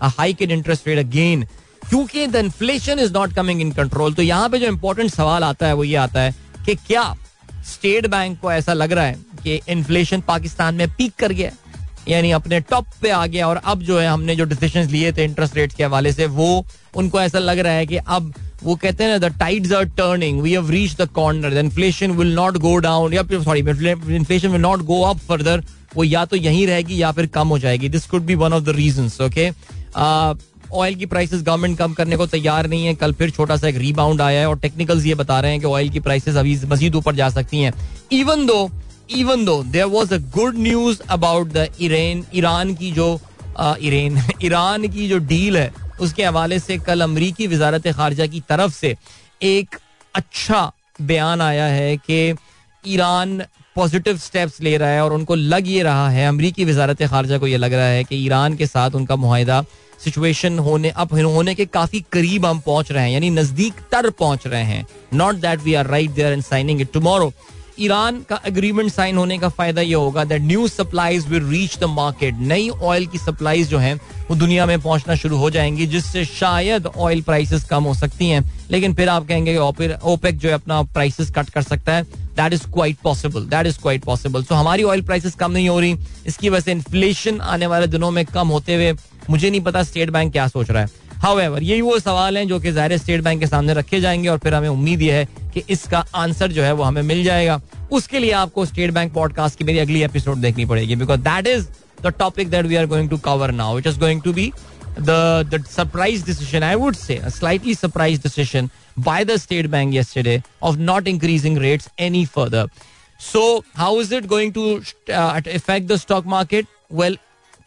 a 0.00 0.08
hike 0.08 0.40
in 0.40 0.50
interest 0.50 0.86
rate 0.86 0.98
again. 0.98 1.46
क्योंकि 1.82 2.26
the 2.26 2.36
inflation 2.36 2.98
is 2.98 3.12
not 3.12 3.32
coming 3.32 3.60
in 3.60 3.70
control 3.72 4.14
तो 4.14 4.22
यहाँ 4.22 4.48
पे 4.48 4.58
जो 4.58 4.66
important 4.66 5.10
सवाल 5.10 5.44
आता 5.44 5.66
है 5.66 5.72
वो 5.72 5.84
ये 5.84 5.94
आता 5.96 6.20
है 6.20 6.34
कि 6.66 6.74
क्या 6.76 7.02
स्टेट 7.66 8.06
बैंक 8.06 8.38
को 8.40 8.52
ऐसा 8.52 8.72
लग 8.72 8.92
रहा 8.92 9.04
है 9.04 9.16
कि 9.42 9.60
इन्फ्लेशन 9.68 10.20
पाकिस्तान 10.20 10.74
में 10.74 10.88
पीक 10.88 11.14
कर 11.18 11.32
गया 11.32 11.50
यानी 12.08 12.30
अपने 12.30 12.60
टॉप 12.60 12.86
पे 13.02 13.10
आ 13.10 13.24
गया 13.26 13.48
और 13.48 13.60
अब 13.64 13.82
जो 13.82 13.98
है 13.98 14.06
हमने 14.08 14.36
जो 14.36 14.44
डिसीज़न 14.44 14.88
लिए 14.90 15.12
थे 15.12 15.24
इंटरेस्ट 15.24 15.56
रेट 15.56 15.72
के 15.72 15.84
हवाले 15.84 16.12
से 16.12 16.26
वो 16.38 16.66
उनको 16.96 17.20
ऐसा 17.20 17.38
लग 17.38 17.58
रहा 17.58 17.72
है 17.72 17.86
कि 17.86 17.96
अब 17.96 18.32
वो 18.62 18.74
कहते 18.76 19.04
हैं 19.04 19.10
ना 19.10 19.18
the 19.18 19.32
tides 19.38 19.72
are 19.72 19.84
turning 19.98 20.40
we 20.42 20.52
have 20.52 20.70
reach 20.70 20.96
the 20.96 21.08
corner 21.14 21.58
inflation 21.58 22.10
will 22.16 22.34
not 22.34 22.56
go 22.58 22.76
down 22.86 23.12
yeah 23.14 23.22
sorry 23.32 23.60
inflation 24.16 24.48
will 24.48 24.60
not 24.60 24.82
go 24.86 25.00
up 25.04 25.18
further 25.28 25.64
वो 25.94 26.04
या 26.04 26.24
तो 26.24 26.36
यहीं 26.36 26.66
रहेगी 26.66 27.00
या 27.02 27.10
फिर 27.12 27.26
कम 27.34 27.48
हो 27.48 27.58
जाएगी. 27.58 27.88
This 27.88 28.06
could 28.06 28.22
be 28.24 28.34
one 28.34 28.52
of 28.52 28.64
the 28.64 28.76
reason 28.76 29.10
okay 29.24 29.50
oil 30.72 30.94
की 30.94 31.06
प्राइसेस 31.06 31.42
गवर्नमेंट 31.42 31.78
कम 31.78 31.92
करने 31.92 32.16
को 32.16 32.26
तैयार 32.26 32.66
नहीं 32.68 32.86
है. 32.86 32.94
कल 32.94 33.12
फिर 33.12 33.30
छोटा 33.30 33.56
सा 33.56 33.68
एक 33.68 33.76
रीबाउंड 33.76 34.20
आया 34.22 34.40
है 34.40 34.48
और 34.48 34.58
टेक्निकल्स 34.58 35.06
ये 35.06 35.14
बता 35.14 35.40
रहे 35.40 35.50
हैं 35.50 35.60
कि 35.60 35.66
ऑयल 35.66 35.88
की 35.90 36.00
प्राइसेस 36.00 36.36
अभी 36.36 36.58
मजीद 36.68 36.94
ऊपर 36.94 37.14
जा 37.14 37.28
सकती 37.30 37.60
हैं. 37.60 37.72
Even 38.12 38.46
though 38.46 38.70
even 39.16 39.44
though 39.44 39.62
there 39.72 39.84
was 39.84 40.14
a 40.14 40.18
good 40.36 40.58
news 40.58 41.00
about 41.10 41.48
the 41.52 41.66
Iran 41.82 42.24
Iran 42.34 42.74
की 42.74 42.90
जो 42.92 43.08
ईरान 43.60 44.22
ईरान 44.44 44.88
की 44.94 45.08
जो 45.08 45.18
डील 45.18 45.56
है 45.56 45.72
उसके 46.00 46.24
हवाले 46.24 46.58
से 46.58 46.78
कल 46.78 47.00
अमरीकी 47.00 47.46
वजारत 47.46 47.88
खारजा 47.88 48.26
की 48.26 48.40
तरफ़ 48.48 48.72
से 48.74 48.96
एक 49.42 49.76
अच्छा 50.14 50.70
बयान 51.00 51.40
आया 51.40 51.64
है 51.66 51.96
कि 51.96 52.34
ईरान 52.84 53.42
पॉजिटिव 53.74 54.16
स्टेप्स 54.18 54.60
ले 54.60 54.76
रहा 54.76 54.88
है 54.88 55.02
और 55.04 55.12
उनको 55.12 55.34
लग 55.34 55.68
ये 55.68 55.82
रहा 55.82 56.08
है, 56.10 56.26
अमरीकी 56.28 56.64
वजारत 56.64 57.02
खारजा 57.02 57.38
को 57.38 57.46
ये 57.46 57.56
लग 57.56 57.72
रहा 57.72 57.86
है 57.86 58.04
कि 58.04 58.16
ईरान 58.16 58.56
के 58.56 58.66
साथ 58.66 58.90
उनका 58.90 59.16
माहिदा 59.16 59.62
सिचुएशन 60.04 60.58
होने, 60.58 60.90
अब 60.90 61.12
होने 61.12 61.54
के 61.54 61.66
काफ़ी 61.66 62.00
करीब 62.12 62.46
हम 62.46 62.60
पहुँच 62.60 62.92
रहे 62.92 63.04
हैं, 63.04 63.10
यानी 63.10 63.30
नज़दीक 63.30 63.80
तर 63.92 64.10
पहुँच 64.10 64.46
रहे 64.46 64.62
हैं। 64.64 64.86
Not 65.14 65.34
that 65.36 65.60
we 65.60 65.74
are 65.74 65.86
right 65.86 66.10
there 66.10 66.32
and 66.32 66.42
signing 66.42 66.80
it 66.80 66.92
tomorrow 66.92 67.32
Iran 67.80 68.20
का 68.28 68.40
एग्रीमेंट 68.46 68.90
साइन 68.92 69.16
होने 69.16 69.38
का 69.38 69.48
फ़ायदा 69.48 69.82
यह 69.82 69.96
होगा 69.96 70.24
that 70.24 70.42
new 70.42 70.66
supplies 70.68 71.26
will 71.28 71.44
reach 71.44 71.78
the 71.78 71.84
market 71.90 72.38
नई 72.38 72.68
ऑयल 72.70 73.06
की 73.06 73.18
सप्लाईज 73.18 73.68
जो 73.68 73.78
हैं, 73.78 73.94
वो 74.30 74.36
दुनिया 74.36 74.66
में 74.66 74.80
पहुँचना 74.80 75.14
शुरू 75.14 75.36
हो 75.36 75.50
जाएँगी, 75.50 75.86
जिससे 75.86 76.24
शायद 76.24 76.86
ऑयल 76.86 77.22
प्राइसेस 77.22 77.64
कम 77.64 77.84
हो 77.84 77.94
सकती 77.94 78.28
हैं। 78.28 78.44
लेकिन 78.70 78.94
फिर 78.94 79.08
आप 79.08 79.26
कहेंगे 79.28 79.56
ओपेक 79.56 80.38
जो 80.38 80.48
है 80.48 80.54
अपना 80.54 80.82
प्राइसेस 80.84 81.30
कट 81.30 81.50
कर 81.50 81.62
सकता 81.62 81.92
है। 81.92 82.02
That 82.36 82.52
is 82.52 82.66
quite 82.72 82.96
possible 83.04 83.44
that 83.46 83.66
is 83.66 83.78
quite 83.78 84.04
possible 84.04 84.42
so 84.42 84.54
हमारी 84.54 84.82
ऑयल 84.82 85.02
प्राइसेस 85.02 85.34
कम 85.34 85.52
नहीं 85.52 85.68
हो 85.68 85.80
रही। 85.80 85.96
इसकी 86.26 86.48
वजह 86.48 86.60
से 86.60 86.72
इन्फ्लेशन 86.72 87.40
आने 87.42 87.66
वाले 87.66 87.86
दिनों 87.88 88.10
में 88.10 88.24
कम 88.26 88.48
होते 88.48 88.74
हुए 88.74 88.92
मुझे 89.30 89.50
नहीं 89.50 89.60
पता 89.60 89.82
स्टेट 89.82 90.10
बैंक 90.10 90.32
क्या 90.32 90.46
सोच 90.48 90.70
रहा 90.70 90.82
है। 90.82 90.98
हाउएवर 91.22 91.62
यही 91.62 91.80
वो 91.80 91.98
सवाल 91.98 92.36
हैं 92.38 92.46
जो 92.48 92.58
कि 92.60 92.70
ज़ाहिर 92.72 92.96
स्टेट 92.98 93.22
बैंक 93.22 93.40
के 93.40 93.46
सामने 93.46 93.74
रखे 93.74 94.00
जाएँगे 94.00 94.28
और 94.28 94.38
फिर 94.38 94.54
हमें 94.54 94.68
उम्मीद 94.68 95.02
यह 95.02 95.14
है 95.14 95.39
कि 95.54 95.62
इसका 95.70 96.04
आंसर 96.14 96.52
जो 96.52 96.62
है 96.62 96.72
वो 96.72 96.82
हमें 96.82 97.02
मिल 97.02 97.22
जाएगा 97.24 97.60
उसके 97.92 98.18
लिए 98.18 98.32
आपको 98.40 98.64
स्टेट 98.66 98.90
बैंक 98.90 99.12
पॉडकास्ट 99.12 99.58
की 99.58 99.64
मेरी 99.64 99.78
अगली 99.78 100.02
एपिसोड 100.02 100.38
देखनी 100.38 100.66
पड़ेगी 100.66 100.96
because 100.96 101.20
that 101.20 101.46
is 101.46 101.66
the 102.02 102.12
topic 102.18 102.50
that 102.50 102.66
we 102.66 102.76
are 102.76 102.86
going 102.86 103.10
to 103.10 103.16
cover 103.24 103.50
now 103.52 103.78
it 103.78 103.86
is 103.86 103.98
going 104.00 104.22
to 104.22 104.32
be 104.32 104.52
the 104.98 105.46
the 105.50 105.58
surprise 105.64 106.22
decision 106.22 106.62
i 106.62 106.76
would 106.76 106.96
say 106.96 107.16
a 107.18 107.30
slightly 107.30 107.74
surprise 107.74 108.18
decision 108.18 108.70
by 108.96 109.18
the 109.24 109.36
state 109.38 109.70
bank 109.70 109.94
yesterday 109.94 110.42
of 110.62 110.78
not 110.80 111.06
increasing 111.06 111.54
rates 111.56 111.88
any 111.98 112.24
further 112.26 112.64
so 113.20 113.42
how 113.74 113.98
is 114.00 114.10
it 114.12 114.26
going 114.26 114.52
to 114.52 114.82
uh, 115.10 115.40
affect 115.48 115.86
the 115.88 115.98
stock 115.98 116.26
market 116.26 116.66
well 116.92 117.16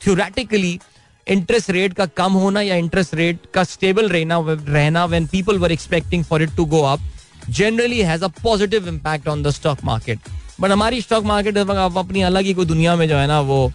theoretically 0.02 0.80
interest 1.28 1.70
rate 1.70 1.94
का 1.94 2.06
कम 2.18 2.34
होना 2.34 2.62
या 2.62 2.76
interest 2.76 3.14
rate 3.16 3.46
का 3.54 3.64
stable 3.64 4.10
रहना 4.10 4.40
रहना 4.50 5.06
when 5.06 5.28
people 5.28 5.60
were 5.60 5.72
expecting 5.72 6.24
for 6.24 6.44
it 6.44 6.56
to 6.56 6.66
go 6.66 6.82
up 6.84 7.02
generally 7.50 8.02
has 8.02 8.24
a 8.24 8.28
positive 8.28 8.88
impact 8.88 9.28
on 9.28 9.44
the 9.44 9.50
stock 9.50 9.78
market 9.84 10.20
but 10.62 10.72
हमारी 10.72 11.02
stock 11.02 11.24
market 11.24 11.58
अपनी 11.58 12.22
अलग 12.22 12.44
ही 12.44 12.54
कोई 12.54 12.66
दुनिया 12.66 12.96
में 12.96 13.10
जो 13.10 13.18
है 13.18 13.28
ना, 13.28 13.41
वो 13.41 13.72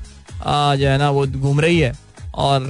जो 0.76 0.88
है 0.88 0.98
ना, 0.98 1.10
वो 1.10 1.26
घूम 1.26 1.60
रही 1.60 1.78
है। 1.78 2.08
और 2.34 2.60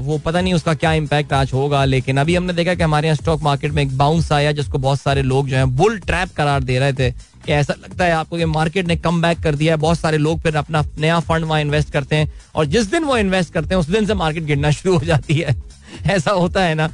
वो 0.00 0.18
पता 0.18 0.40
नहीं 0.40 0.54
उसका 0.54 0.74
क्या 0.74 0.92
इम्पैक्ट 0.92 1.32
आज 1.32 1.50
होगा, 1.54 1.84
लेकिन 1.84 2.16
अभी 2.16 2.36
हमने 2.36 2.52
देखा 2.52 2.74
कि 2.74 2.82
हमारे 2.82 3.08
यहाँ 3.08 3.16
स्टॉक 3.16 3.42
मार्केट 3.42 3.72
में 3.72 3.82
एक 3.82 3.98
बाउंस 3.98 4.32
आया, 4.32 4.52
जिसको 4.52 4.78
बहुत 4.78 5.00
सारे 5.00 5.22
लोग 5.22 5.48
जो 5.48 5.56
है 5.56 5.64
बुल 5.64 5.98
ट्रैप 5.98 6.28
करार 6.36 6.62
दे 6.62 6.78
रहे 6.78 6.92
थे। 6.92 7.34
कि 7.46 7.52
ऐसा 7.52 7.74
लगता 7.82 8.04
है 8.04 8.12
आपको 8.12 8.36
कि 8.36 8.44
मार्केट 8.44 8.86
ने 8.86 8.96
कम 8.96 9.22
बैक 9.22 9.38
कर 9.38 9.54
दिया 9.54 9.74
है, 9.74 9.76
बहुत 9.76 9.98
सारे 9.98 10.18
लोग 10.18 10.40
फिर 10.40 10.56
अपना 10.56 10.84
नया 10.98 11.20
फंड 11.20 11.44
वहाँ 11.44 11.60
इन्वेस्ट 11.60 11.90
करते 11.90 12.16
हैं। 12.16 12.32
और 12.54 12.66
जिस 12.66 12.86
दिन 12.86 13.04
वो 13.04 13.16
इन्वेस्ट 13.16 13.52
करते 13.52 13.74
हैं, 13.74 13.80
उस 13.80 13.90
दिन 13.90 14.06
से 14.06 14.14
मार्केट 14.14 14.44
गिरना 14.44 14.70
शुरू 14.70 14.98
हो 14.98 15.04
जाती 15.04 15.34
है। 15.34 15.56
ऐसा 16.06 16.30
होता 16.30 16.62
है 16.62 16.74
ना। 16.74 16.90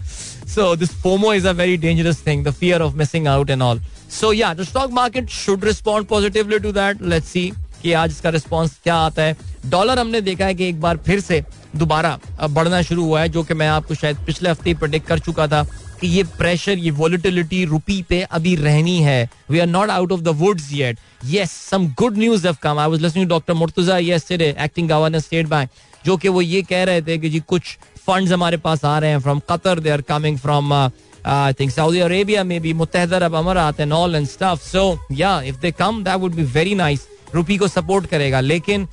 So 0.55 0.75
this 0.77 0.91
FOMO 1.03 1.33
is 1.35 1.47
a 1.49 1.53
very 1.53 1.77
dangerous 1.77 2.23
thing 2.27 2.45
the 2.45 2.51
fear 2.51 2.83
of 2.83 2.95
missing 2.97 3.27
out 3.29 3.51
and 3.51 3.63
all 3.63 3.81
so 4.11 4.33
yeah 4.33 4.53
the 4.55 4.63
stock 4.65 4.91
market 4.93 5.29
should 5.31 5.65
respond 5.65 6.07
positively 6.07 6.59
to 6.59 6.73
that 6.73 7.03
let's 7.03 7.29
see 7.29 7.51
कि 7.83 7.93
आज 7.93 8.11
इसका 8.11 8.31
रिस्पॉन्स 8.31 8.73
क्या 8.85 8.95
आता 8.97 9.23
है। 9.23 9.37
डॉलर 9.67 9.99
हमने 9.99 10.21
देखा 10.21 10.47
है 10.47 10.55
कि 10.55 10.69
एक 10.69 10.81
बार 10.81 10.97
फिर 11.07 11.21
से 11.21 11.43
दोबारा 11.77 12.19
बढ़ना 12.43 12.81
शुरू 12.83 13.05
हुआ 13.05 13.21
है, 13.21 13.29
जो 13.29 13.43
कि 13.43 13.55
मैं 13.55 13.69
आपको 13.69 13.95
शायद 13.95 14.17
पिछले 14.27 14.51
हफ़्ते 14.51 14.71
ही 14.71 14.75
प्रोडिक्ट 14.77 15.07
कर 15.07 15.19
चुका 15.19 15.47
था 15.49 15.63
कि 16.01 16.07
ये 16.09 16.23
प्रेशर 16.39 16.79
ये 16.79 16.91
वॉलिटिलिटी 16.91 17.65
रुपी 17.65 18.01
पे 18.09 18.21
अभी 18.23 18.55
रहनी 18.57 18.99
है। 19.03 19.29
We 19.51 19.59
are 19.59 19.67
not 19.67 19.91
out 19.91 20.13
of 20.13 20.21
the 20.21 20.29
woods 20.41 20.73
yet 20.73 20.99
yes 21.27 21.51
some 21.71 21.87
good 21.99 22.19
news 22.19 22.47
have 22.47 22.57
come 22.63 22.79
I 22.79 22.89
was 22.89 23.01
listening 23.03 23.29
doctor 23.29 23.55
Murtaza 23.55 23.99
yesterday 23.99 24.55
acting 24.59 24.89
governor 24.89 25.21
state 25.21 25.47
bank 25.49 25.71
जो 26.05 26.17
कि 26.17 26.29
वो 26.29 26.43
ये 26.43 26.63
कह 26.63 26.85
रहे 26.85 27.03
थे 27.03 27.19
कि 27.19 27.31
जी 27.31 27.41
कुछ 27.49 27.77
फंड्स 28.07 28.33
हमारे 28.33 28.57
पास 28.57 28.85
आ 28.85 28.99
रहे 28.99 29.11
हैं 29.11 29.21
from 29.21 29.41
Qatar 29.51 29.81
they 29.81 29.91
are 29.91 30.01
coming 30.09 30.39
from 30.39 30.73
I 30.73 31.53
think 31.61 31.71
Saudi 31.71 32.01
Arabia 32.01 32.45
में 32.45 32.61
भी 32.61 32.73
मुतहदा 32.75 33.17
अरब 33.17 33.35
अमारात 33.37 33.81
and 33.81 33.93
all 33.93 34.15
and 34.15 34.27
stuff 34.29 34.63
so 34.69 34.85
yeah 35.13 35.41
if 35.43 35.61
they 35.61 35.71
come 35.73 36.03
that 36.05 36.21
would 36.21 36.35
be 36.35 36.43
very 36.55 36.75
nice 36.75 37.07
rupee 37.35 37.57
को 37.59 37.69
सपोर्ट 37.69 38.07
करेगा 38.07 38.41
लेकिन 38.41 38.89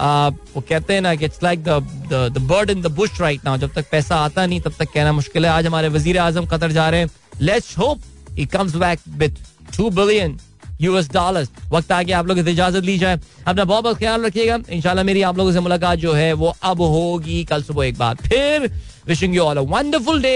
वो 0.00 0.60
कहते 0.68 0.94
हैं 0.94 1.00
ना 1.00 1.14
कि 1.14 1.24
it's 1.24 1.42
like 1.42 1.62
the 1.62 2.38
bird 2.40 2.70
in 2.70 2.82
the 2.82 2.86
bush 2.96 3.20
right 3.20 3.44
now 3.44 3.56
जब 3.56 3.72
तक 3.74 3.90
पैसा 3.90 4.16
आता 4.16 4.44
नहीं, 4.46 4.60
तब 4.60 4.72
तक 4.78 4.92
कहना 4.92 5.12
मुश्किल 5.12 5.44
है। 5.46 5.50
आज 5.52 5.66
हमारे 5.66 5.88
वज़ीर 5.88 6.18
आज़म 6.18 6.46
कतर 6.46 6.72
जा 6.72 6.88
रहे 6.90 7.00
हैं। 7.00 7.10
Let's 7.40 7.76
hope 7.78 8.00
he 8.30 8.46
comes 8.46 8.76
back 8.76 9.00
with 9.18 9.36
two 9.76 9.90
billion 9.90 10.38
US 10.80 11.10
dollar 11.12 11.46
वक्त 11.72 11.92
आ 11.92 12.02
गया, 12.02 12.18
आप 12.18 12.26
लोग 12.26 12.38
इजाज़त 12.38 12.84
ली 12.84 12.98
जाए 12.98 13.20
अपना 13.46 13.64
बहुत 13.64 13.84
बहुत 13.84 13.98
ख्याल 13.98 14.24
रखिएगा। 14.24 14.58
इंशाल्लाह 14.70 15.04
मेरी 15.04 15.22
आप 15.22 15.38
लोगों 15.38 15.52
से 15.52 15.60
मुलाकात 15.60 15.98
जो 15.98 16.12
है, 16.12 16.32
वो 16.32 16.54
अब 16.62 16.80
होगी। 16.80 17.44
कल 17.44 17.62
सुबह 17.62 17.86
एक 17.86 17.98
बार 17.98 18.14
फिर 18.26 18.70
wishing 19.08 19.34
you 19.34 19.42
all 19.42 19.56
a 19.56 19.60
wonderful 19.60 20.22
day 20.22 20.34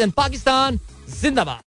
and 0.00 0.12
Pakistan, 0.12 0.78
जिंदाबाद। 1.22 1.60